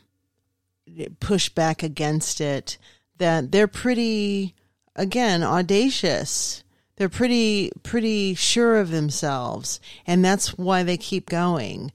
push 1.19 1.47
back 1.49 1.83
against 1.83 2.41
it 2.41 2.79
that 3.19 3.51
they're 3.51 3.67
pretty 3.67 4.55
again 4.95 5.43
audacious. 5.43 6.63
They're 6.95 7.07
pretty 7.07 7.71
pretty 7.83 8.33
sure 8.33 8.79
of 8.79 8.89
themselves. 8.89 9.79
And 10.07 10.25
that's 10.25 10.57
why 10.57 10.81
they 10.81 10.97
keep 10.97 11.29
going. 11.29 11.91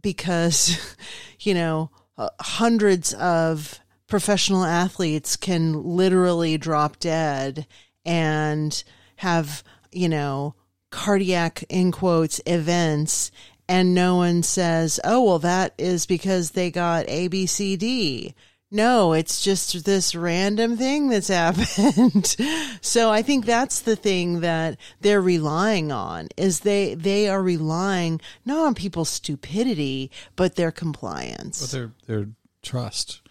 Because 0.00 0.94
you 1.40 1.52
know 1.52 1.90
uh, 2.16 2.28
hundreds 2.40 3.12
of 3.14 3.80
professional 4.06 4.64
athletes 4.64 5.34
can 5.34 5.82
literally 5.82 6.58
drop 6.58 7.00
dead 7.00 7.66
and 8.04 8.84
have 9.16 9.64
you 9.90 10.08
know 10.08 10.54
cardiac 10.90 11.64
in 11.68 11.90
quotes 11.90 12.40
events 12.46 13.32
and 13.68 13.94
no 13.94 14.16
one 14.16 14.42
says 14.42 15.00
oh 15.04 15.22
well 15.22 15.38
that 15.38 15.74
is 15.78 16.06
because 16.06 16.52
they 16.52 16.70
got 16.70 17.06
abcd 17.06 18.34
no, 18.70 19.12
it's 19.12 19.42
just 19.42 19.84
this 19.84 20.14
random 20.14 20.76
thing 20.76 21.08
that's 21.08 21.28
happened. 22.08 22.36
so 22.80 23.10
I 23.10 23.22
think 23.22 23.46
that's 23.46 23.80
the 23.80 23.96
thing 23.96 24.40
that 24.40 24.78
they're 25.00 25.20
relying 25.20 25.92
on 25.92 26.28
is 26.36 26.60
they 26.60 26.94
they 26.94 27.28
are 27.28 27.42
relying 27.42 28.20
not 28.44 28.66
on 28.66 28.74
people's 28.74 29.08
stupidity, 29.08 30.10
but 30.34 30.56
their 30.56 30.72
compliance. 30.72 31.60
But 31.60 31.70
their 31.70 31.92
their 32.06 32.28
trust. 32.62 33.22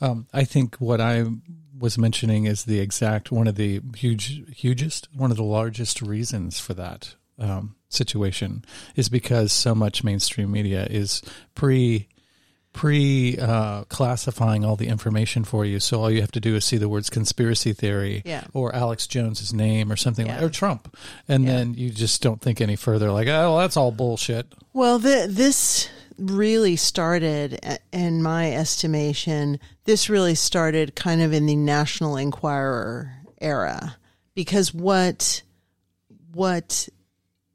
Um, 0.00 0.26
I 0.32 0.44
think 0.44 0.76
what 0.76 1.00
I 1.00 1.24
was 1.76 1.98
mentioning 1.98 2.44
is 2.44 2.64
the 2.64 2.78
exact 2.78 3.32
one 3.32 3.48
of 3.48 3.56
the 3.56 3.80
huge 3.96 4.56
hugest 4.56 5.08
one 5.12 5.32
of 5.32 5.36
the 5.36 5.42
largest 5.42 6.00
reasons 6.00 6.60
for 6.60 6.74
that 6.74 7.16
um, 7.38 7.74
situation 7.88 8.64
is 8.96 9.08
because 9.08 9.52
so 9.52 9.74
much 9.74 10.04
mainstream 10.04 10.50
media 10.50 10.86
is 10.90 11.22
pre 11.54 12.08
pre 12.72 13.38
uh, 13.38 13.84
classifying 13.84 14.64
all 14.64 14.74
the 14.74 14.88
information 14.88 15.44
for 15.44 15.64
you. 15.64 15.78
So 15.78 16.00
all 16.00 16.10
you 16.10 16.20
have 16.22 16.32
to 16.32 16.40
do 16.40 16.56
is 16.56 16.64
see 16.64 16.76
the 16.76 16.88
words 16.88 17.08
conspiracy 17.08 17.72
theory 17.72 18.22
Yeah. 18.24 18.44
or 18.52 18.74
Alex 18.74 19.06
Jones's 19.06 19.54
name 19.54 19.92
or 19.92 19.96
something 19.96 20.26
like 20.26 20.42
or 20.42 20.50
Trump. 20.50 20.96
And 21.28 21.46
then 21.46 21.74
you 21.74 21.90
just 21.90 22.20
don't 22.20 22.40
think 22.40 22.60
any 22.60 22.74
further 22.74 23.12
like, 23.12 23.28
oh, 23.28 23.58
that's 23.58 23.76
all 23.76 23.92
bullshit. 23.92 24.52
Well, 24.72 24.98
the, 24.98 25.26
this 25.30 25.88
really 26.18 26.74
started, 26.74 27.60
uh, 27.62 27.76
in 27.92 28.24
my 28.24 28.52
estimation, 28.52 29.60
this 29.84 30.10
really 30.10 30.34
started 30.34 30.96
kind 30.96 31.22
of 31.22 31.32
in 31.32 31.46
the 31.46 31.54
National 31.54 32.16
Enquirer 32.16 33.12
era, 33.40 33.96
because 34.34 34.74
what 34.74 35.42
what 36.32 36.88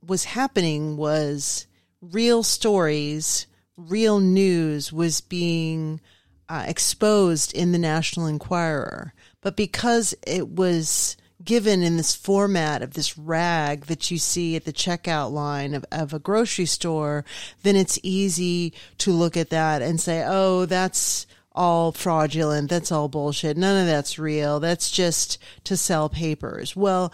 was 0.10 0.26
happening 0.26 0.98
was 0.98 1.68
real 2.02 2.44
stories, 2.44 3.48
real 3.78 4.20
news 4.20 4.92
was 4.92 5.22
being 5.22 6.02
uh, 6.50 6.66
exposed 6.68 7.54
in 7.54 7.72
the 7.72 7.78
National 7.78 8.28
Enquirer. 8.28 9.14
But 9.42 9.56
because 9.56 10.14
it 10.26 10.50
was 10.50 11.16
given 11.44 11.82
in 11.82 11.96
this 11.96 12.16
format 12.16 12.82
of 12.82 12.94
this 12.94 13.18
rag 13.18 13.86
that 13.86 14.12
you 14.12 14.18
see 14.18 14.56
at 14.56 14.66
the 14.66 14.74
checkout 14.74 15.32
line 15.32 15.74
of, 15.74 15.86
of 15.92 16.14
a 16.14 16.20
grocery 16.20 16.66
store, 16.66 17.24
then 17.64 17.76
it's 17.76 18.00
easy 18.04 18.74
to 18.98 19.12
look 19.12 19.38
at 19.38 19.50
that 19.50 19.82
and 19.82 20.02
say, 20.02 20.24
oh, 20.28 20.66
that's 20.66 21.26
all 21.56 21.92
fraudulent. 21.92 22.70
That's 22.70 22.92
all 22.92 23.08
bullshit. 23.08 23.58
None 23.58 23.82
of 23.82 23.88
that's 23.88 24.20
real. 24.20 24.60
That's 24.60 24.92
just 24.92 25.38
to 25.66 25.78
sell 25.78 26.10
papers. 26.10 26.76
Well, 26.76 27.14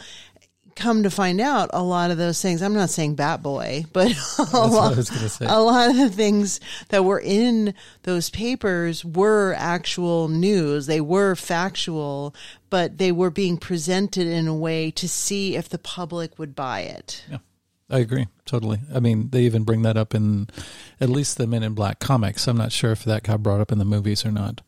come 0.75 1.03
to 1.03 1.09
find 1.09 1.39
out 1.39 1.69
a 1.73 1.81
lot 1.81 2.11
of 2.11 2.17
those 2.17 2.41
things 2.41 2.61
i'm 2.61 2.73
not 2.73 2.89
saying 2.89 3.15
bat 3.15 3.41
boy 3.41 3.83
but 3.93 4.11
a 4.53 4.67
lot, 4.67 4.95
was 4.95 5.09
gonna 5.09 5.29
say. 5.29 5.45
a 5.47 5.59
lot 5.59 5.89
of 5.89 5.95
the 5.95 6.09
things 6.09 6.59
that 6.89 7.05
were 7.05 7.19
in 7.19 7.73
those 8.03 8.29
papers 8.29 9.03
were 9.05 9.53
actual 9.57 10.27
news 10.27 10.85
they 10.85 11.01
were 11.01 11.35
factual 11.35 12.35
but 12.69 12.97
they 12.97 13.11
were 13.11 13.29
being 13.29 13.57
presented 13.57 14.27
in 14.27 14.47
a 14.47 14.55
way 14.55 14.91
to 14.91 15.07
see 15.07 15.55
if 15.55 15.69
the 15.69 15.79
public 15.79 16.37
would 16.37 16.55
buy 16.55 16.81
it 16.81 17.23
Yeah. 17.29 17.37
I 17.87 17.99
agree 17.99 18.27
totally. 18.45 18.79
I 18.93 18.99
mean, 18.99 19.29
they 19.29 19.41
even 19.41 19.63
bring 19.63 19.81
that 19.83 19.97
up 19.97 20.15
in 20.15 20.47
at 20.99 21.09
least 21.09 21.37
the 21.37 21.47
Men 21.47 21.63
in 21.63 21.73
Black 21.73 21.99
comics. 21.99 22.47
I'm 22.47 22.57
not 22.57 22.71
sure 22.71 22.91
if 22.91 23.03
that 23.03 23.23
got 23.23 23.43
brought 23.43 23.61
up 23.61 23.71
in 23.71 23.77
the 23.77 23.85
movies 23.85 24.25
or 24.25 24.31
not. 24.31 24.61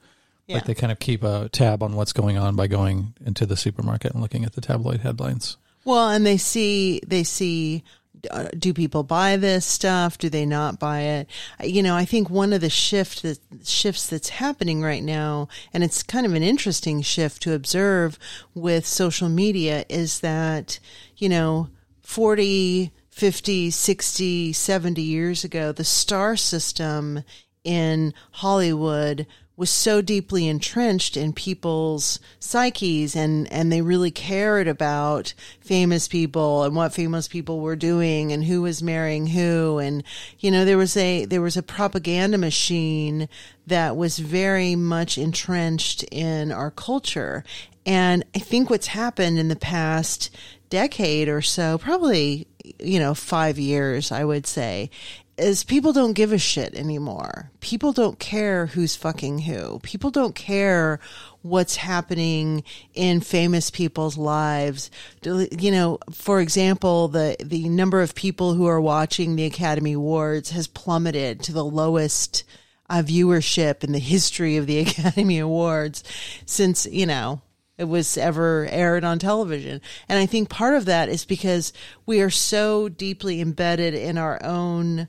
Yeah. 0.47 0.55
Like 0.55 0.65
they 0.65 0.73
kind 0.73 0.91
of 0.91 0.99
keep 0.99 1.23
a 1.23 1.49
tab 1.49 1.83
on 1.83 1.95
what's 1.95 2.13
going 2.13 2.37
on 2.37 2.55
by 2.55 2.67
going 2.67 3.13
into 3.25 3.45
the 3.45 3.57
supermarket 3.57 4.13
and 4.13 4.21
looking 4.21 4.45
at 4.45 4.53
the 4.53 4.61
tabloid 4.61 5.01
headlines. 5.01 5.57
Well, 5.87 6.09
and 6.09 6.25
they 6.25 6.35
see 6.35 6.99
they 7.07 7.23
see 7.23 7.81
uh, 8.29 8.49
do 8.59 8.73
people 8.73 9.03
buy 9.03 9.37
this 9.37 9.65
stuff? 9.65 10.17
Do 10.17 10.29
they 10.29 10.45
not 10.45 10.79
buy 10.81 10.99
it? 10.99 11.29
You 11.63 11.81
know, 11.81 11.95
I 11.95 12.03
think 12.03 12.29
one 12.29 12.51
of 12.51 12.59
the 12.59 12.69
shift 12.69 13.21
that 13.23 13.39
shifts 13.63 14.05
that's 14.05 14.27
happening 14.27 14.81
right 14.81 15.01
now, 15.01 15.47
and 15.71 15.85
it's 15.85 16.03
kind 16.03 16.25
of 16.25 16.33
an 16.33 16.43
interesting 16.43 17.01
shift 17.03 17.41
to 17.43 17.53
observe 17.53 18.19
with 18.53 18.85
social 18.85 19.29
media, 19.29 19.85
is 19.87 20.19
that 20.19 20.77
you 21.15 21.29
know, 21.29 21.69
40, 22.01 22.91
50, 23.09 23.71
60, 23.71 24.51
70 24.51 25.01
years 25.01 25.45
ago, 25.45 25.71
the 25.71 25.85
star 25.85 26.35
system 26.35 27.23
in 27.63 28.13
Hollywood 28.31 29.25
was 29.57 29.71
so 29.71 30.01
deeply 30.01 30.47
entrenched 30.47 31.17
in 31.17 31.33
people's 31.33 32.19
psyches 32.39 33.15
and, 33.15 33.51
and 33.51 33.71
they 33.71 33.81
really 33.81 34.11
cared 34.11 34.67
about 34.67 35.33
famous 35.59 36.07
people 36.07 36.63
and 36.63 36.75
what 36.75 36.93
famous 36.93 37.27
people 37.27 37.59
were 37.59 37.75
doing 37.75 38.31
and 38.31 38.45
who 38.45 38.61
was 38.61 38.83
marrying 38.83 39.25
who. 39.25 39.79
And, 39.79 40.03
you 40.39 40.51
know, 40.51 40.63
there 40.63 40.77
was 40.77 40.95
a, 40.95 41.25
there 41.25 41.41
was 41.41 41.57
a 41.57 41.63
propaganda 41.63 42.37
machine 42.37 43.27
that 43.65 43.97
was 43.97 44.19
very 44.19 44.75
much 44.75 45.17
entrenched 45.17 46.03
in 46.03 46.51
our 46.51 46.69
culture. 46.69 47.43
And 47.83 48.23
I 48.35 48.39
think 48.39 48.69
what's 48.69 48.87
happened 48.87 49.39
in 49.39 49.47
the 49.47 49.55
past 49.55 50.29
decade 50.69 51.29
or 51.29 51.41
so, 51.41 51.79
probably, 51.79 52.45
you 52.79 52.99
know, 52.99 53.15
five 53.15 53.57
years, 53.57 54.11
I 54.11 54.23
would 54.23 54.45
say, 54.45 54.91
is 55.37 55.63
people 55.63 55.93
don't 55.93 56.13
give 56.13 56.31
a 56.31 56.37
shit 56.37 56.73
anymore. 56.75 57.51
People 57.59 57.93
don't 57.93 58.19
care 58.19 58.67
who's 58.67 58.95
fucking 58.95 59.39
who. 59.39 59.79
People 59.79 60.09
don't 60.09 60.35
care 60.35 60.99
what's 61.41 61.75
happening 61.75 62.63
in 62.93 63.21
famous 63.21 63.69
people's 63.69 64.17
lives. 64.17 64.89
You 65.23 65.71
know, 65.71 65.99
for 66.11 66.41
example, 66.41 67.07
the 67.07 67.37
the 67.43 67.69
number 67.69 68.01
of 68.01 68.15
people 68.15 68.53
who 68.53 68.65
are 68.65 68.81
watching 68.81 69.35
the 69.35 69.45
Academy 69.45 69.93
Awards 69.93 70.51
has 70.51 70.67
plummeted 70.67 71.43
to 71.43 71.53
the 71.53 71.65
lowest 71.65 72.43
uh, 72.89 73.03
viewership 73.05 73.83
in 73.83 73.91
the 73.91 73.99
history 73.99 74.57
of 74.57 74.67
the 74.67 74.79
Academy 74.87 75.39
Awards 75.39 76.03
since, 76.45 76.85
you 76.85 77.05
know, 77.05 77.41
it 77.77 77.85
was 77.85 78.17
ever 78.17 78.67
aired 78.71 79.03
on 79.03 79.19
television. 79.19 79.81
And 80.09 80.17
I 80.17 80.25
think 80.25 80.49
part 80.49 80.73
of 80.73 80.85
that 80.85 81.09
is 81.09 81.25
because 81.25 81.73
we 82.05 82.21
are 82.21 82.29
so 82.29 82.89
deeply 82.89 83.39
embedded 83.39 83.93
in 83.93 84.17
our 84.17 84.43
own 84.43 85.07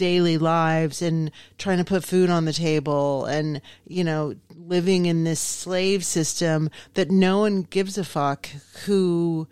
daily 0.00 0.38
lives 0.38 1.02
and 1.02 1.30
trying 1.58 1.76
to 1.76 1.84
put 1.84 2.02
food 2.02 2.30
on 2.30 2.46
the 2.46 2.54
table 2.54 3.26
and, 3.26 3.60
you 3.86 4.02
know, 4.02 4.34
living 4.56 5.04
in 5.04 5.24
this 5.24 5.40
slave 5.40 6.06
system 6.06 6.70
that 6.94 7.10
no 7.10 7.40
one 7.40 7.60
gives 7.60 7.98
a 7.98 8.04
fuck 8.04 8.48
who 8.86 9.46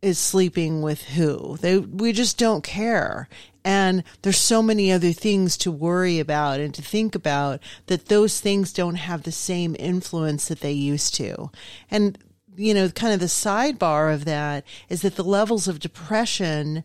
is 0.00 0.18
sleeping 0.18 0.80
with 0.80 1.02
who. 1.02 1.58
They 1.60 1.76
we 1.76 2.12
just 2.12 2.38
don't 2.38 2.64
care. 2.64 3.28
And 3.62 4.04
there's 4.22 4.38
so 4.38 4.62
many 4.62 4.90
other 4.90 5.12
things 5.12 5.58
to 5.58 5.70
worry 5.70 6.18
about 6.18 6.58
and 6.58 6.74
to 6.74 6.80
think 6.80 7.14
about 7.14 7.60
that 7.88 8.06
those 8.06 8.40
things 8.40 8.72
don't 8.72 8.94
have 8.94 9.22
the 9.22 9.32
same 9.32 9.76
influence 9.78 10.48
that 10.48 10.60
they 10.60 10.72
used 10.72 11.14
to. 11.16 11.50
And 11.90 12.16
you 12.56 12.72
know, 12.72 12.88
kind 12.88 13.12
of 13.12 13.20
the 13.20 13.26
sidebar 13.26 14.14
of 14.14 14.24
that 14.24 14.64
is 14.88 15.02
that 15.02 15.16
the 15.16 15.24
levels 15.24 15.68
of 15.68 15.78
depression 15.78 16.84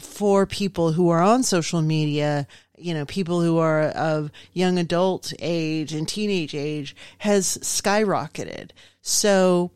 for 0.00 0.46
people 0.46 0.92
who 0.92 1.08
are 1.08 1.22
on 1.22 1.42
social 1.42 1.82
media, 1.82 2.46
you 2.76 2.94
know, 2.94 3.04
people 3.04 3.40
who 3.40 3.58
are 3.58 3.82
of 3.82 4.30
young 4.52 4.78
adult 4.78 5.32
age 5.38 5.92
and 5.92 6.08
teenage 6.08 6.54
age 6.54 6.94
has 7.18 7.58
skyrocketed. 7.58 8.70
So 9.02 9.70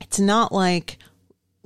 it's 0.00 0.20
not 0.20 0.52
like 0.52 0.98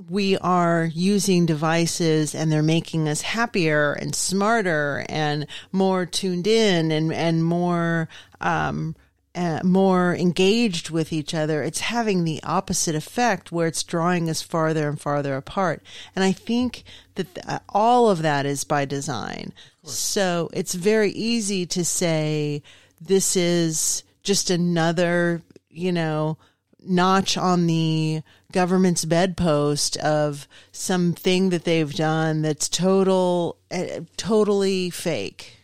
we 0.09 0.37
are 0.37 0.89
using 0.93 1.45
devices 1.45 2.35
and 2.35 2.51
they're 2.51 2.61
making 2.61 3.09
us 3.09 3.21
happier 3.21 3.93
and 3.93 4.13
smarter 4.13 5.05
and 5.09 5.47
more 5.71 6.05
tuned 6.05 6.47
in 6.47 6.91
and, 6.91 7.11
and 7.11 7.43
more, 7.43 8.07
um, 8.39 8.95
uh, 9.37 9.59
more 9.63 10.15
engaged 10.15 10.89
with 10.89 11.13
each 11.13 11.33
other, 11.35 11.61
it's 11.61 11.81
having 11.81 12.23
the 12.23 12.41
opposite 12.41 12.95
effect 12.95 13.51
where 13.51 13.67
it's 13.67 13.83
drawing 13.83 14.29
us 14.31 14.41
farther 14.41 14.89
and 14.89 14.99
farther 14.99 15.35
apart. 15.35 15.83
And 16.15 16.25
I 16.25 16.31
think 16.31 16.83
that 17.15 17.35
th- 17.35 17.45
uh, 17.47 17.59
all 17.69 18.09
of 18.09 18.23
that 18.23 18.47
is 18.47 18.63
by 18.63 18.85
design. 18.85 19.53
So 19.83 20.49
it's 20.53 20.73
very 20.73 21.11
easy 21.11 21.65
to 21.67 21.85
say 21.85 22.63
this 22.99 23.35
is 23.35 24.03
just 24.23 24.49
another, 24.49 25.43
you 25.69 25.91
know, 25.91 26.37
notch 26.83 27.37
on 27.37 27.67
the 27.67 28.23
government's 28.51 29.05
bedpost 29.05 29.97
of 29.97 30.47
something 30.71 31.49
that 31.49 31.63
they've 31.63 31.93
done 31.93 32.41
that's 32.41 32.67
total, 32.67 33.57
uh, 33.69 34.01
totally 34.17 34.89
fake. 34.89 35.57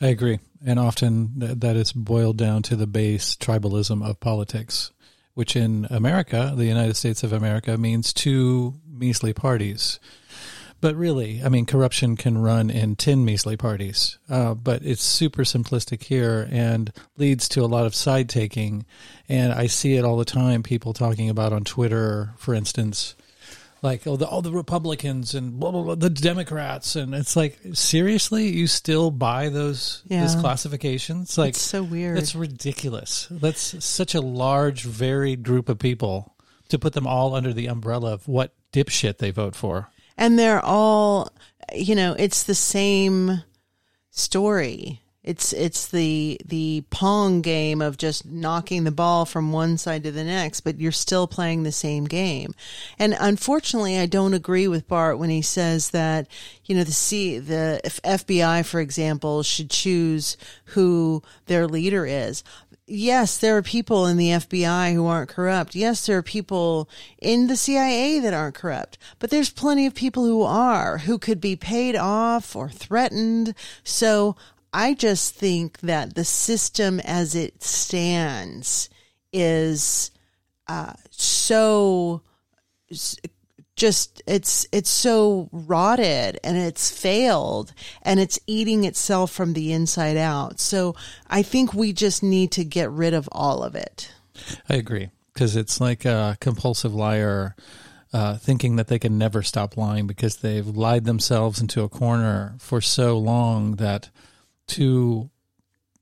I 0.00 0.08
agree. 0.08 0.40
And 0.66 0.78
often 0.78 1.40
th- 1.40 1.58
that 1.60 1.76
is 1.76 1.92
boiled 1.92 2.36
down 2.36 2.62
to 2.64 2.76
the 2.76 2.86
base 2.86 3.36
tribalism 3.36 4.06
of 4.06 4.20
politics, 4.20 4.90
which 5.34 5.56
in 5.56 5.86
America, 5.88 6.52
the 6.54 6.66
United 6.66 6.96
States 6.96 7.22
of 7.22 7.32
America, 7.32 7.78
means 7.78 8.12
two 8.12 8.74
measly 8.86 9.32
parties. 9.32 9.98
But 10.80 10.94
really, 10.94 11.42
I 11.42 11.48
mean, 11.48 11.64
corruption 11.64 12.16
can 12.16 12.36
run 12.36 12.68
in 12.68 12.96
10 12.96 13.24
measly 13.24 13.56
parties, 13.56 14.18
uh, 14.28 14.54
but 14.54 14.82
it's 14.84 15.02
super 15.02 15.42
simplistic 15.42 16.02
here 16.02 16.46
and 16.50 16.92
leads 17.16 17.48
to 17.50 17.62
a 17.62 17.66
lot 17.66 17.86
of 17.86 17.94
side 17.94 18.28
taking. 18.28 18.84
And 19.28 19.52
I 19.52 19.68
see 19.68 19.94
it 19.94 20.04
all 20.04 20.18
the 20.18 20.26
time, 20.26 20.62
people 20.62 20.92
talking 20.92 21.30
about 21.30 21.52
on 21.52 21.64
Twitter, 21.64 22.34
for 22.36 22.52
instance, 22.52 23.14
like 23.86 24.06
oh 24.06 24.16
the 24.16 24.26
all 24.26 24.42
the 24.42 24.52
Republicans 24.52 25.34
and 25.34 25.58
blah, 25.60 25.70
blah, 25.70 25.82
blah, 25.82 25.94
the 25.94 26.10
Democrats 26.10 26.96
and 26.96 27.14
it's 27.14 27.36
like 27.36 27.58
seriously 27.72 28.48
you 28.48 28.66
still 28.66 29.10
buy 29.10 29.48
those 29.48 30.02
those 30.08 30.34
Yeah. 30.34 30.40
classifications 30.40 31.38
like 31.38 31.50
It's 31.50 31.60
so 31.62 31.82
weird. 31.82 32.16
That's 32.18 32.34
ridiculous. 32.34 33.28
That's 33.30 33.82
such 33.84 34.14
a 34.14 34.20
large, 34.20 34.82
varied 34.84 35.42
group 35.42 35.68
of 35.68 35.78
people 35.78 36.34
to 36.68 36.78
put 36.78 36.92
them 36.94 37.06
all 37.06 37.34
under 37.34 37.52
the 37.52 37.66
umbrella 37.68 38.12
of 38.12 38.26
what 38.28 38.52
dipshit 38.72 39.18
they 39.18 39.30
vote 39.30 39.54
for. 39.56 39.88
and 40.18 40.38
they're 40.38 40.64
all 40.64 41.30
you 41.74 41.94
know 41.94 42.14
it's 42.18 42.42
the 42.44 42.54
same 42.54 43.42
story 44.10 45.00
it's 45.26 45.52
it's 45.52 45.88
the 45.88 46.40
the 46.46 46.84
pong 46.90 47.42
game 47.42 47.82
of 47.82 47.98
just 47.98 48.24
knocking 48.24 48.84
the 48.84 48.90
ball 48.92 49.26
from 49.26 49.52
one 49.52 49.76
side 49.76 50.04
to 50.04 50.12
the 50.12 50.24
next 50.24 50.60
but 50.60 50.80
you're 50.80 50.92
still 50.92 51.26
playing 51.26 51.64
the 51.64 51.72
same 51.72 52.04
game 52.04 52.54
and 52.98 53.14
unfortunately 53.18 53.98
I 53.98 54.06
don't 54.06 54.34
agree 54.34 54.68
with 54.68 54.88
Bart 54.88 55.18
when 55.18 55.28
he 55.28 55.42
says 55.42 55.90
that 55.90 56.28
you 56.64 56.76
know 56.76 56.84
the 56.84 56.92
C 56.92 57.38
the 57.38 57.80
FBI 57.84 58.64
for 58.64 58.80
example 58.80 59.42
should 59.42 59.68
choose 59.68 60.36
who 60.66 61.22
their 61.46 61.66
leader 61.66 62.06
is 62.06 62.44
yes, 62.86 63.38
there 63.38 63.56
are 63.56 63.62
people 63.62 64.06
in 64.06 64.16
the 64.16 64.30
FBI 64.30 64.94
who 64.94 65.06
aren't 65.06 65.28
corrupt. 65.28 65.74
Yes, 65.74 66.06
there 66.06 66.18
are 66.18 66.22
people 66.22 66.88
in 67.18 67.48
the 67.48 67.56
CIA 67.56 68.18
that 68.20 68.34
aren't 68.34 68.54
corrupt, 68.54 68.98
but 69.18 69.30
there's 69.30 69.50
plenty 69.50 69.86
of 69.86 69.94
people 69.94 70.24
who 70.24 70.42
are, 70.42 70.98
who 70.98 71.18
could 71.18 71.40
be 71.40 71.56
paid 71.56 71.96
off 71.96 72.54
or 72.54 72.68
threatened. 72.68 73.54
So 73.82 74.36
I 74.76 74.92
just 74.92 75.34
think 75.34 75.80
that 75.80 76.16
the 76.16 76.24
system 76.24 77.00
as 77.00 77.34
it 77.34 77.62
stands 77.62 78.90
is 79.32 80.10
uh, 80.68 80.92
so 81.10 82.20
just 83.74 84.22
it's 84.26 84.66
it's 84.72 84.90
so 84.90 85.48
rotted 85.50 86.38
and 86.44 86.58
it's 86.58 86.90
failed 86.90 87.72
and 88.02 88.20
it's 88.20 88.38
eating 88.46 88.84
itself 88.84 89.30
from 89.30 89.54
the 89.54 89.72
inside 89.72 90.18
out. 90.18 90.60
So 90.60 90.94
I 91.26 91.40
think 91.40 91.72
we 91.72 91.94
just 91.94 92.22
need 92.22 92.50
to 92.52 92.62
get 92.62 92.90
rid 92.90 93.14
of 93.14 93.30
all 93.32 93.62
of 93.62 93.76
it. 93.76 94.12
I 94.68 94.74
agree 94.74 95.08
because 95.32 95.56
it's 95.56 95.80
like 95.80 96.04
a 96.04 96.36
compulsive 96.38 96.94
liar 96.94 97.56
uh, 98.12 98.36
thinking 98.36 98.76
that 98.76 98.88
they 98.88 98.98
can 98.98 99.16
never 99.16 99.42
stop 99.42 99.78
lying 99.78 100.06
because 100.06 100.36
they've 100.36 100.66
lied 100.66 101.06
themselves 101.06 101.62
into 101.62 101.82
a 101.82 101.88
corner 101.88 102.56
for 102.58 102.82
so 102.82 103.16
long 103.16 103.76
that 103.76 104.10
to 104.68 105.30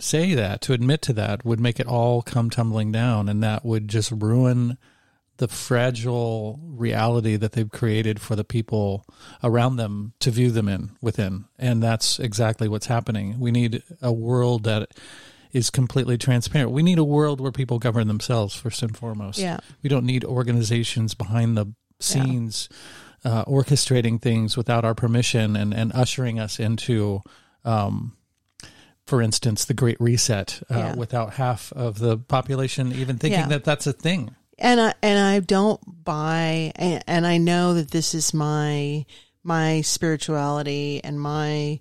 say 0.00 0.34
that, 0.34 0.60
to 0.62 0.72
admit 0.72 1.02
to 1.02 1.12
that, 1.14 1.44
would 1.44 1.60
make 1.60 1.80
it 1.80 1.86
all 1.86 2.22
come 2.22 2.50
tumbling 2.50 2.92
down, 2.92 3.28
and 3.28 3.42
that 3.42 3.64
would 3.64 3.88
just 3.88 4.10
ruin 4.10 4.78
the 5.38 5.48
fragile 5.48 6.60
reality 6.62 7.36
that 7.36 7.52
they've 7.52 7.70
created 7.70 8.20
for 8.20 8.36
the 8.36 8.44
people 8.44 9.04
around 9.42 9.76
them 9.76 10.12
to 10.20 10.30
view 10.30 10.50
them 10.50 10.68
in 10.68 10.90
within. 11.00 11.44
And 11.58 11.82
that's 11.82 12.20
exactly 12.20 12.68
what's 12.68 12.86
happening. 12.86 13.40
We 13.40 13.50
need 13.50 13.82
a 14.00 14.12
world 14.12 14.62
that 14.64 14.90
is 15.52 15.70
completely 15.70 16.18
transparent. 16.18 16.70
We 16.70 16.84
need 16.84 16.98
a 16.98 17.04
world 17.04 17.40
where 17.40 17.52
people 17.52 17.78
govern 17.80 18.06
themselves 18.06 18.54
first 18.54 18.82
and 18.82 18.96
foremost. 18.96 19.38
Yeah. 19.38 19.58
we 19.82 19.88
don't 19.88 20.06
need 20.06 20.24
organizations 20.24 21.14
behind 21.14 21.56
the 21.56 21.72
scenes 21.98 22.68
uh, 23.24 23.44
orchestrating 23.46 24.20
things 24.20 24.56
without 24.56 24.84
our 24.84 24.94
permission 24.94 25.56
and, 25.56 25.72
and 25.72 25.92
ushering 25.94 26.38
us 26.38 26.60
into 26.60 27.22
um, 27.64 28.16
for 29.14 29.22
instance 29.22 29.64
the 29.66 29.74
great 29.74 30.00
reset 30.00 30.60
uh, 30.68 30.76
Yeah. 30.76 30.94
without 30.96 31.34
half 31.34 31.72
of 31.72 32.00
the 32.00 32.18
population 32.18 32.90
even 32.92 33.16
thinking 33.16 33.38
Yeah. 33.40 33.46
that 33.48 33.62
that's 33.64 33.86
a 33.86 33.92
thing 33.92 34.34
and 34.58 34.80
I 34.80 34.94
and 35.02 35.18
I 35.18 35.38
don't 35.38 35.80
buy 36.04 36.72
and, 36.74 37.04
and 37.06 37.24
I 37.26 37.36
know 37.38 37.74
that 37.74 37.92
this 37.92 38.12
is 38.12 38.34
my 38.34 39.06
my 39.44 39.82
spirituality 39.82 41.00
and 41.04 41.20
my 41.20 41.78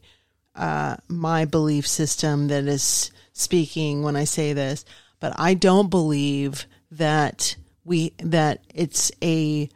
uh 0.55 0.97
my 1.07 1.45
belief 1.45 1.87
system 1.87 2.49
that 2.49 2.65
is 2.65 3.09
speaking 3.33 4.03
when 4.03 4.15
I 4.15 4.25
say 4.25 4.53
this 4.53 4.85
but 5.19 5.33
I 5.35 5.55
don't 5.55 5.89
believe 5.89 6.67
that 6.91 7.55
we 7.83 8.13
that 8.19 8.59
it's 8.75 9.11
a 9.23 9.69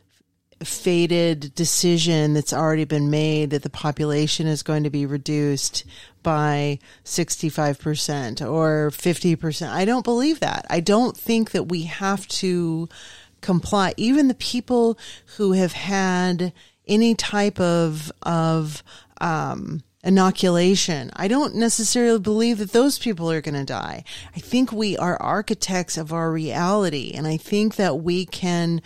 fated 0.63 1.53
decision 1.55 2.33
that's 2.33 2.53
already 2.53 2.85
been 2.85 3.09
made 3.09 3.51
that 3.51 3.61
the 3.63 3.69
population 3.69 4.47
is 4.47 4.63
going 4.63 4.83
to 4.83 4.89
be 4.89 5.05
reduced 5.05 5.85
by 6.27 6.77
65% 7.05 8.45
or 8.45 8.91
50%. 8.91 9.69
I 9.69 9.85
don't 9.85 10.03
believe 10.03 10.41
that. 10.41 10.65
I 10.69 10.81
don't 10.81 11.15
think 11.15 11.51
that 11.51 11.69
we 11.69 11.83
have 11.83 12.27
to 12.27 12.89
comply. 13.39 13.93
Even 13.95 14.27
the 14.27 14.33
people 14.33 14.99
who 15.37 15.53
have 15.53 15.71
had 15.71 16.51
any 16.85 17.15
type 17.15 17.61
of, 17.61 18.11
of, 18.23 18.83
um, 19.21 19.83
inoculation. 20.03 21.11
I 21.15 21.29
don't 21.29 21.55
necessarily 21.55 22.19
believe 22.19 22.57
that 22.57 22.73
those 22.73 22.99
people 22.99 23.31
are 23.31 23.41
going 23.41 23.55
to 23.55 23.65
die. 23.65 24.03
I 24.35 24.39
think 24.39 24.73
we 24.73 24.97
are 24.97 25.21
architects 25.21 25.97
of 25.97 26.11
our 26.11 26.29
reality 26.29 27.13
and 27.15 27.25
I 27.25 27.37
think 27.37 27.77
that 27.77 27.99
we 27.99 28.25
can 28.25 28.81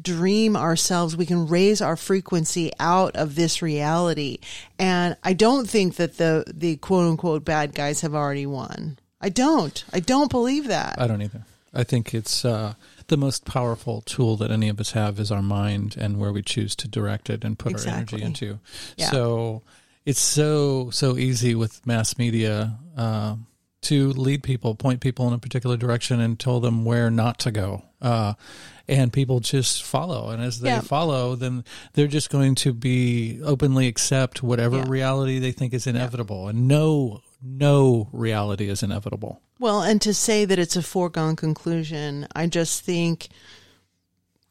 dream 0.00 0.56
ourselves, 0.56 1.16
we 1.16 1.26
can 1.26 1.46
raise 1.46 1.80
our 1.80 1.96
frequency 1.96 2.72
out 2.80 3.16
of 3.16 3.34
this 3.34 3.62
reality. 3.62 4.38
And 4.78 5.16
I 5.22 5.32
don't 5.32 5.68
think 5.68 5.96
that 5.96 6.16
the 6.16 6.44
the 6.52 6.76
quote 6.76 7.08
unquote 7.10 7.44
bad 7.44 7.74
guys 7.74 8.00
have 8.00 8.14
already 8.14 8.46
won. 8.46 8.98
I 9.20 9.28
don't. 9.28 9.84
I 9.92 10.00
don't 10.00 10.30
believe 10.30 10.66
that. 10.68 11.00
I 11.00 11.06
don't 11.06 11.22
either. 11.22 11.44
I 11.72 11.82
think 11.82 12.14
it's 12.14 12.44
uh, 12.44 12.74
the 13.08 13.16
most 13.16 13.44
powerful 13.44 14.00
tool 14.02 14.36
that 14.36 14.50
any 14.50 14.68
of 14.68 14.78
us 14.78 14.92
have 14.92 15.18
is 15.18 15.30
our 15.32 15.42
mind 15.42 15.96
and 15.98 16.18
where 16.18 16.32
we 16.32 16.42
choose 16.42 16.76
to 16.76 16.88
direct 16.88 17.30
it 17.30 17.44
and 17.44 17.58
put 17.58 17.72
Exactly. 17.72 18.20
our 18.20 18.26
energy 18.26 18.46
into. 18.46 18.60
Yeah. 18.96 19.10
So 19.10 19.62
it's 20.04 20.20
so 20.20 20.90
so 20.90 21.16
easy 21.16 21.54
with 21.54 21.86
mass 21.86 22.18
media 22.18 22.78
uh, 22.96 23.36
to 23.82 24.12
lead 24.12 24.42
people, 24.42 24.74
point 24.74 25.00
people 25.00 25.26
in 25.28 25.34
a 25.34 25.38
particular 25.38 25.76
direction, 25.76 26.20
and 26.20 26.38
tell 26.38 26.60
them 26.60 26.84
where 26.84 27.10
not 27.10 27.38
to 27.40 27.50
go. 27.50 27.82
Uh, 28.00 28.34
and 28.88 29.12
people 29.12 29.40
just 29.40 29.82
follow, 29.82 30.30
and 30.30 30.42
as 30.42 30.60
they 30.60 30.68
Yeah. 30.70 30.80
follow, 30.80 31.34
then 31.36 31.64
they're 31.94 32.06
just 32.06 32.30
going 32.30 32.54
to 32.56 32.72
be 32.72 33.40
openly 33.42 33.86
accept 33.86 34.42
whatever 34.42 34.78
Yeah. 34.78 34.84
reality 34.88 35.38
they 35.38 35.52
think 35.52 35.72
is 35.72 35.86
inevitable, 35.86 36.48
and 36.48 36.68
no, 36.68 37.20
no 37.42 38.08
reality 38.12 38.68
is 38.68 38.82
inevitable. 38.82 39.40
Well, 39.58 39.82
and 39.82 40.00
to 40.02 40.12
say 40.12 40.44
that 40.44 40.58
it's 40.58 40.76
a 40.76 40.82
foregone 40.82 41.36
conclusion, 41.36 42.26
I 42.34 42.46
just 42.46 42.82
think 42.82 43.28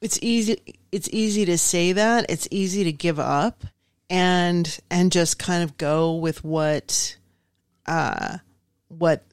it's 0.01 0.17
easy 0.21 0.57
it's 0.91 1.09
easy 1.11 1.45
to 1.45 1.57
say 1.57 1.91
that. 1.93 2.25
It's 2.29 2.47
easy 2.51 2.83
to 2.83 2.91
give 2.91 3.19
up 3.19 3.63
and 4.09 4.79
and 4.91 5.11
just 5.11 5.39
kind 5.39 5.63
of 5.63 5.77
go 5.77 6.15
with 6.15 6.43
what 6.43 7.15
uh 7.85 8.37
what 8.89 9.23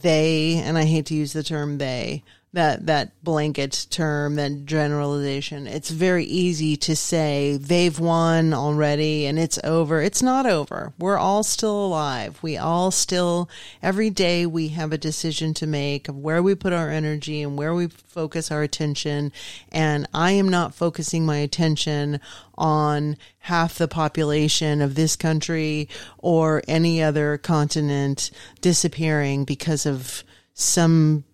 they 0.00 0.54
and 0.64 0.76
I 0.78 0.84
hate 0.84 1.06
to 1.06 1.14
use 1.14 1.32
the 1.32 1.42
term 1.42 1.78
they 1.78 2.22
that 2.54 2.84
that 2.84 3.24
blanket 3.24 3.86
term 3.88 4.34
that 4.34 4.66
generalization. 4.66 5.66
It's 5.66 5.90
very 5.90 6.24
easy 6.24 6.76
to 6.76 6.94
say 6.94 7.56
they've 7.56 7.98
won 7.98 8.52
already 8.52 9.24
and 9.24 9.38
it's 9.38 9.58
over. 9.64 10.02
It's 10.02 10.22
not 10.22 10.44
over. 10.44 10.92
We're 10.98 11.16
all 11.16 11.42
still 11.42 11.86
alive. 11.86 12.38
We 12.42 12.58
all 12.58 12.90
still 12.90 13.48
every 13.82 14.10
day 14.10 14.44
we 14.44 14.68
have 14.68 14.92
a 14.92 14.98
decision 14.98 15.54
to 15.54 15.66
make 15.66 16.08
of 16.08 16.18
where 16.18 16.42
we 16.42 16.54
put 16.54 16.74
our 16.74 16.90
energy 16.90 17.42
and 17.42 17.56
where 17.56 17.74
we 17.74 17.86
focus 17.86 18.50
our 18.50 18.62
attention. 18.62 19.32
And 19.70 20.06
I 20.12 20.32
am 20.32 20.48
not 20.48 20.74
focusing 20.74 21.24
my 21.24 21.38
attention 21.38 22.20
on 22.58 23.16
half 23.40 23.78
the 23.78 23.88
population 23.88 24.82
of 24.82 24.94
this 24.94 25.16
country 25.16 25.88
or 26.18 26.62
any 26.68 27.02
other 27.02 27.38
continent 27.38 28.30
disappearing 28.60 29.44
because 29.44 29.86
of 29.86 30.22
some 30.52 31.24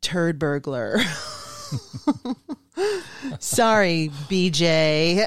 turd 0.00 0.38
burglar. 0.38 0.98
Sorry, 3.38 4.10
BJ 4.28 5.22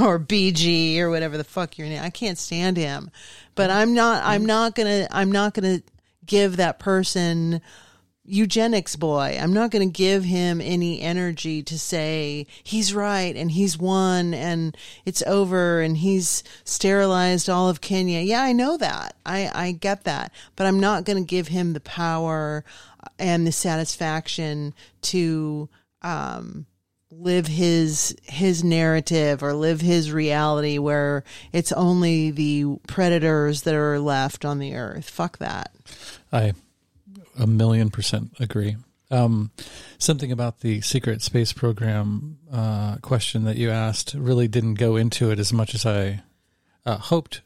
or 0.00 0.18
BG 0.18 0.98
or 0.98 1.10
whatever 1.10 1.36
the 1.36 1.44
fuck 1.44 1.78
your 1.78 1.88
name. 1.88 2.02
I 2.02 2.10
can't 2.10 2.38
stand 2.38 2.76
him. 2.76 3.10
But 3.54 3.70
I'm 3.70 3.94
not 3.94 4.22
I'm 4.24 4.46
not 4.46 4.74
going 4.74 5.04
to 5.04 5.16
I'm 5.16 5.30
not 5.32 5.54
going 5.54 5.78
to 5.78 5.84
give 6.24 6.56
that 6.56 6.78
person 6.78 7.60
eugenics 8.26 8.96
boy. 8.96 9.38
I'm 9.40 9.52
not 9.52 9.70
going 9.70 9.88
to 9.88 9.92
give 9.92 10.24
him 10.24 10.60
any 10.60 11.00
energy 11.00 11.62
to 11.64 11.78
say 11.78 12.46
he's 12.62 12.94
right 12.94 13.34
and 13.34 13.50
he's 13.50 13.78
won 13.78 14.34
and 14.34 14.76
it's 15.04 15.22
over 15.22 15.80
and 15.80 15.96
he's 15.96 16.42
sterilized 16.64 17.48
all 17.48 17.68
of 17.68 17.80
Kenya. 17.80 18.20
Yeah, 18.20 18.42
I 18.42 18.52
know 18.52 18.76
that. 18.76 19.16
I, 19.24 19.50
I 19.54 19.72
get 19.72 20.04
that. 20.04 20.32
But 20.56 20.66
I'm 20.66 20.80
not 20.80 21.04
going 21.04 21.22
to 21.22 21.28
give 21.28 21.48
him 21.48 21.72
the 21.72 21.80
power 21.80 22.64
and 23.18 23.46
the 23.46 23.52
satisfaction 23.52 24.74
to 25.02 25.68
um, 26.02 26.66
live 27.10 27.46
his 27.46 28.16
his 28.24 28.62
narrative 28.64 29.42
or 29.42 29.54
live 29.54 29.80
his 29.80 30.12
reality 30.12 30.78
where 30.78 31.24
it's 31.52 31.72
only 31.72 32.30
the 32.30 32.76
predators 32.86 33.62
that 33.62 33.74
are 33.74 33.98
left 33.98 34.44
on 34.44 34.58
the 34.58 34.74
earth. 34.74 35.08
Fuck 35.08 35.38
that. 35.38 35.72
I 36.32 36.54
a 37.38 37.46
million 37.46 37.90
percent 37.90 38.32
agree. 38.40 38.76
Um, 39.10 39.52
something 39.98 40.32
about 40.32 40.60
the 40.60 40.80
secret 40.80 41.22
space 41.22 41.52
program 41.52 42.38
uh, 42.52 42.96
question 43.02 43.44
that 43.44 43.56
you 43.56 43.70
asked 43.70 44.14
really 44.18 44.48
didn't 44.48 44.74
go 44.74 44.96
into 44.96 45.30
it 45.30 45.38
as 45.38 45.52
much 45.52 45.74
as 45.74 45.86
I 45.86 46.22
uh, 46.84 46.96
hoped 46.98 47.42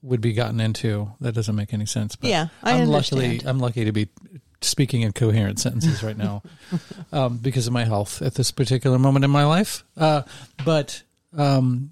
would 0.00 0.20
be 0.20 0.32
gotten 0.32 0.60
into. 0.60 1.10
That 1.20 1.34
doesn't 1.34 1.56
make 1.56 1.72
any 1.72 1.86
sense. 1.86 2.14
But 2.14 2.30
Yeah, 2.30 2.48
I 2.62 2.72
am 2.72 2.82
understand. 2.82 3.20
luckily 3.22 3.40
I'm 3.44 3.58
lucky 3.58 3.84
to 3.84 3.92
be 3.92 4.08
speaking 4.60 5.02
in 5.02 5.12
coherent 5.12 5.58
sentences 5.58 6.02
right 6.04 6.16
now 6.16 6.42
um, 7.12 7.38
because 7.38 7.66
of 7.66 7.72
my 7.72 7.84
health 7.84 8.22
at 8.22 8.34
this 8.34 8.52
particular 8.52 8.98
moment 8.98 9.24
in 9.24 9.30
my 9.30 9.44
life. 9.44 9.82
Uh, 9.96 10.22
but 10.64 11.02
um, 11.36 11.90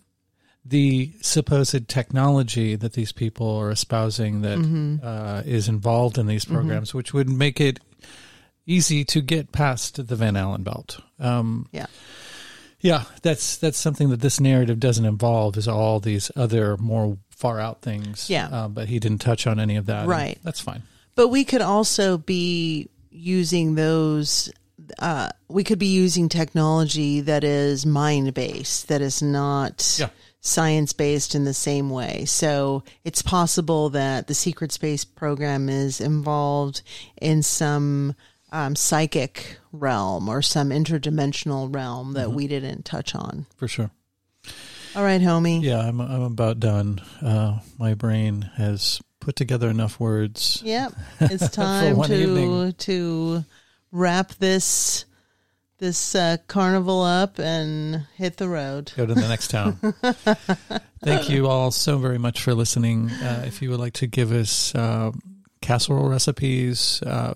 the 0.65 1.13
supposed 1.21 1.89
technology 1.89 2.77
that 2.77 2.93
these 2.93 3.13
people 3.13 3.57
are 3.57 3.71
espousing 3.71 4.43
that 4.43 4.59
Mm-hmm. 4.59 4.97
uh, 5.03 5.43
is 5.47 5.69
involved 5.69 6.19
in 6.19 6.27
these 6.27 6.45
programs, 6.45 6.93
which 6.95 7.13
would 7.15 7.29
make 7.29 7.61
it 7.61 7.81
easy 8.67 9.05
to 9.07 9.21
get 9.21 9.53
past 9.53 10.07
the 10.07 10.17
Van 10.17 10.37
Allen 10.37 10.63
belt. 10.63 11.01
Um, 11.19 11.67
Yeah. 11.73 11.87
yeah, 12.81 13.05
that's 13.23 13.57
that's 13.57 13.79
something 13.79 14.11
that 14.11 14.21
this 14.21 14.39
narrative 14.41 14.79
doesn't 14.79 15.05
involve. 15.07 15.57
Is 15.57 15.67
all 15.69 15.99
these 16.01 16.31
other 16.37 16.77
more 16.77 17.17
far 17.31 17.59
out 17.59 17.81
things. 17.83 18.29
Yeah. 18.31 18.49
uh, 18.49 18.69
but 18.69 18.89
he 18.89 18.99
didn't 18.99 19.23
touch 19.23 19.47
on 19.47 19.59
any 19.59 19.77
of 19.77 19.87
that. 19.87 20.07
Right. 20.07 20.39
that's 20.45 20.61
fine. 20.61 20.83
But 21.17 21.29
we 21.29 21.45
could 21.45 21.63
also 21.63 22.19
be 22.19 22.89
using 23.11 23.75
those. 23.77 24.53
Uh, 24.99 25.31
we 25.49 25.63
could 25.65 25.79
be 25.79 25.87
using 25.87 26.29
technology 26.29 27.21
that 27.23 27.45
is 27.45 27.87
mind 27.87 28.35
based, 28.35 28.89
that 28.89 29.01
is 29.01 29.23
not 29.23 29.97
Yeah. 29.99 30.09
Science 30.41 30.93
based 30.93 31.35
in 31.35 31.45
the 31.45 31.55
same 31.55 31.91
way. 31.91 32.25
So 32.25 32.83
it's 33.05 33.23
possible 33.23 33.91
that 33.91 34.27
the 34.27 34.35
secret 34.35 34.73
space 34.73 35.05
program 35.05 35.69
is 35.69 36.01
involved 36.01 36.83
in 37.21 37.43
some 37.43 38.15
um, 38.53 38.75
psychic 38.75 39.59
realm 39.73 40.29
or 40.29 40.43
some 40.43 40.71
interdimensional 40.71 41.73
realm 41.75 42.15
that 42.15 42.33
we 42.33 42.47
didn't 42.47 42.85
touch 42.85 43.15
on. 43.15 43.47
For 43.57 43.69
sure. 43.69 43.91
All 44.97 45.05
right, 45.05 45.21
homie. 45.21 45.63
Yeah, 45.63 45.79
I'm 45.79 46.01
I'm 46.01 46.23
about 46.23 46.59
done. 46.59 47.01
Uh, 47.23 47.61
my 47.79 47.95
brain 47.95 48.51
has 48.57 49.01
put 49.21 49.37
together 49.37 49.69
enough 49.69 50.01
words. 50.01 50.61
Yep. 50.65 50.95
It's 51.21 51.51
time 51.51 52.03
to 52.03 52.15
evening. 52.15 52.73
to 52.73 53.45
wrap 53.93 54.33
this 54.35 55.05
this 55.81 56.15
uh, 56.15 56.37
carnival 56.47 57.03
up 57.03 57.39
and 57.39 58.07
hit 58.17 58.37
the 58.37 58.49
road. 58.49 58.93
Go 58.97 59.07
to 59.07 59.15
the 59.15 59.29
next 59.29 59.49
town. 59.49 59.79
Thank 61.03 61.29
you 61.29 61.49
all 61.49 61.71
so 61.71 61.99
very 61.99 62.19
much 62.19 62.43
for 62.43 62.55
listening. 62.55 63.11
Uh, 63.11 63.43
if 63.47 63.61
you 63.61 63.71
would 63.71 63.81
like 63.81 63.95
to 63.95 64.07
give 64.07 64.31
us 64.31 64.75
uh, 64.75 65.11
casserole 65.61 66.09
recipes, 66.09 67.03
uh, 67.03 67.35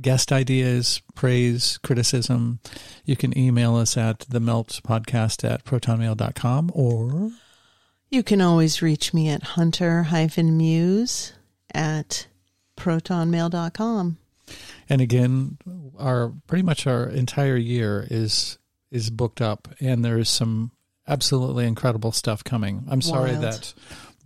guest 0.00 0.32
ideas, 0.32 1.00
praise, 1.14 1.78
criticism, 1.78 2.60
you 3.04 3.16
can 3.16 3.36
email 3.38 3.76
us 3.76 3.96
at 3.96 4.20
the 4.20 4.40
melt 4.40 4.80
podcast 4.86 5.48
at 5.48 5.64
protonmail.com 5.64 6.70
or 6.74 7.30
You 8.10 8.22
can 8.22 8.40
always 8.40 8.82
reach 8.82 9.14
me 9.14 9.28
at 9.28 9.42
hunter-muse 9.42 11.32
at 11.72 12.26
protonmail.com. 12.76 14.18
And 14.88 15.00
again, 15.00 15.58
our 15.98 16.32
pretty 16.46 16.62
much 16.62 16.86
our 16.86 17.04
entire 17.08 17.56
year 17.56 18.06
is 18.10 18.58
is 18.90 19.10
booked 19.10 19.40
up, 19.40 19.68
and 19.80 20.04
there 20.04 20.18
is 20.18 20.28
some 20.28 20.70
absolutely 21.08 21.66
incredible 21.66 22.12
stuff 22.12 22.42
coming. 22.44 22.84
I'm 22.88 23.02
sorry 23.02 23.32
that 23.32 23.74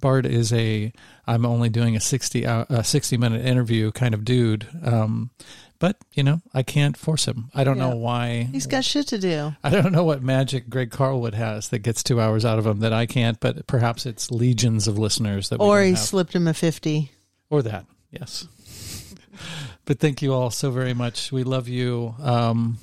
Bart 0.01 0.27
is 0.27 0.53
a 0.53 0.93
I'm 1.27 1.45
only 1.47 1.69
doing 1.69 1.97
a 1.97 2.01
60 2.01 2.47
hour, 2.47 2.67
a 2.69 2.85
60 2.85 3.17
minute 3.17 3.45
interview 3.45 3.91
kind 3.93 4.15
of 4.15 4.25
dude. 4.25 4.67
Um, 4.83 5.31
but 5.79 5.97
you 6.13 6.23
know, 6.23 6.41
I 6.53 6.63
can't 6.63 6.95
force 6.97 7.25
him. 7.27 7.51
I 7.55 7.65
don't 7.65 7.79
Yeah. 7.79 7.89
know 7.91 7.97
why. 7.97 8.43
He's 8.53 8.67
got 8.67 8.85
shit 8.85 9.07
to 9.09 9.19
do. 9.19 9.55
I 9.65 9.71
don't 9.71 9.93
know 9.93 10.05
what 10.05 10.23
magic 10.23 10.69
Greg 10.69 10.91
Carlwood 10.91 11.33
has 11.35 11.69
that 11.71 11.79
gets 11.79 12.03
two 12.03 12.21
hours 12.21 12.45
out 12.45 12.59
of 12.59 12.67
him 12.67 12.81
that 12.81 12.93
I 12.93 13.07
can't. 13.07 13.41
But 13.41 13.67
perhaps 13.67 14.05
it's 14.05 14.31
legions 14.31 14.87
of 14.89 14.99
listeners 14.99 15.49
that 15.49 15.57
Or 15.61 15.81
he 15.83 15.91
have. 15.91 15.99
slipped 15.99 16.35
him 16.35 16.47
a 16.49 16.53
50. 16.55 17.13
Or 17.49 17.63
that, 17.63 17.87
yes. 18.11 18.47
but 19.85 19.99
thank 19.99 20.23
you 20.23 20.33
all 20.33 20.51
so 20.51 20.71
very 20.71 20.95
much. 20.95 21.33
We 21.33 21.45
love 21.45 21.69
you. 21.69 22.15
Um, 22.21 22.79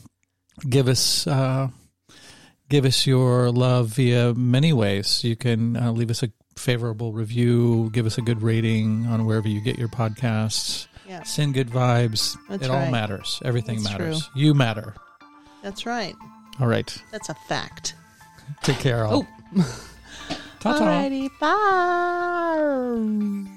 give 0.68 0.88
us 0.88 1.28
uh, 1.28 1.70
give 2.70 2.86
us 2.86 3.06
your 3.08 3.52
love 3.52 3.90
via 3.90 4.34
many 4.34 4.74
ways. 4.74 5.24
You 5.24 5.36
can 5.36 5.78
uh, 5.78 5.92
leave 5.92 6.10
us 6.10 6.24
a 6.24 6.32
favorable 6.56 7.14
review, 7.14 7.90
give 7.94 8.06
us 8.06 8.18
a 8.18 8.22
good 8.22 8.42
rating 8.42 9.06
on 9.08 9.26
wherever 9.26 9.48
you 9.48 9.62
get 9.62 9.78
your 9.78 9.90
podcasts. 9.90 10.88
Yeah. 11.08 11.24
Send 11.24 11.54
good 11.54 11.70
vibes. 11.70 12.36
That's 12.50 12.66
it 12.66 12.70
all 12.70 12.78
right. 12.78 12.92
matters. 12.92 13.40
Everything 13.46 13.82
That's 13.82 13.92
matters. 13.92 14.28
true. 14.28 14.42
You 14.42 14.54
matter. 14.54 14.94
That's 15.64 15.86
right. 15.86 16.16
All 16.60 16.68
right. 16.68 16.96
That's 17.12 17.30
a 17.30 17.36
fact. 17.48 17.96
Take 18.64 18.80
care. 18.80 19.06
All. 19.06 19.26
Oh. 19.56 19.56
Ta-ta. 20.60 20.80
Alrighty, 20.80 21.30
bye. 21.40 23.57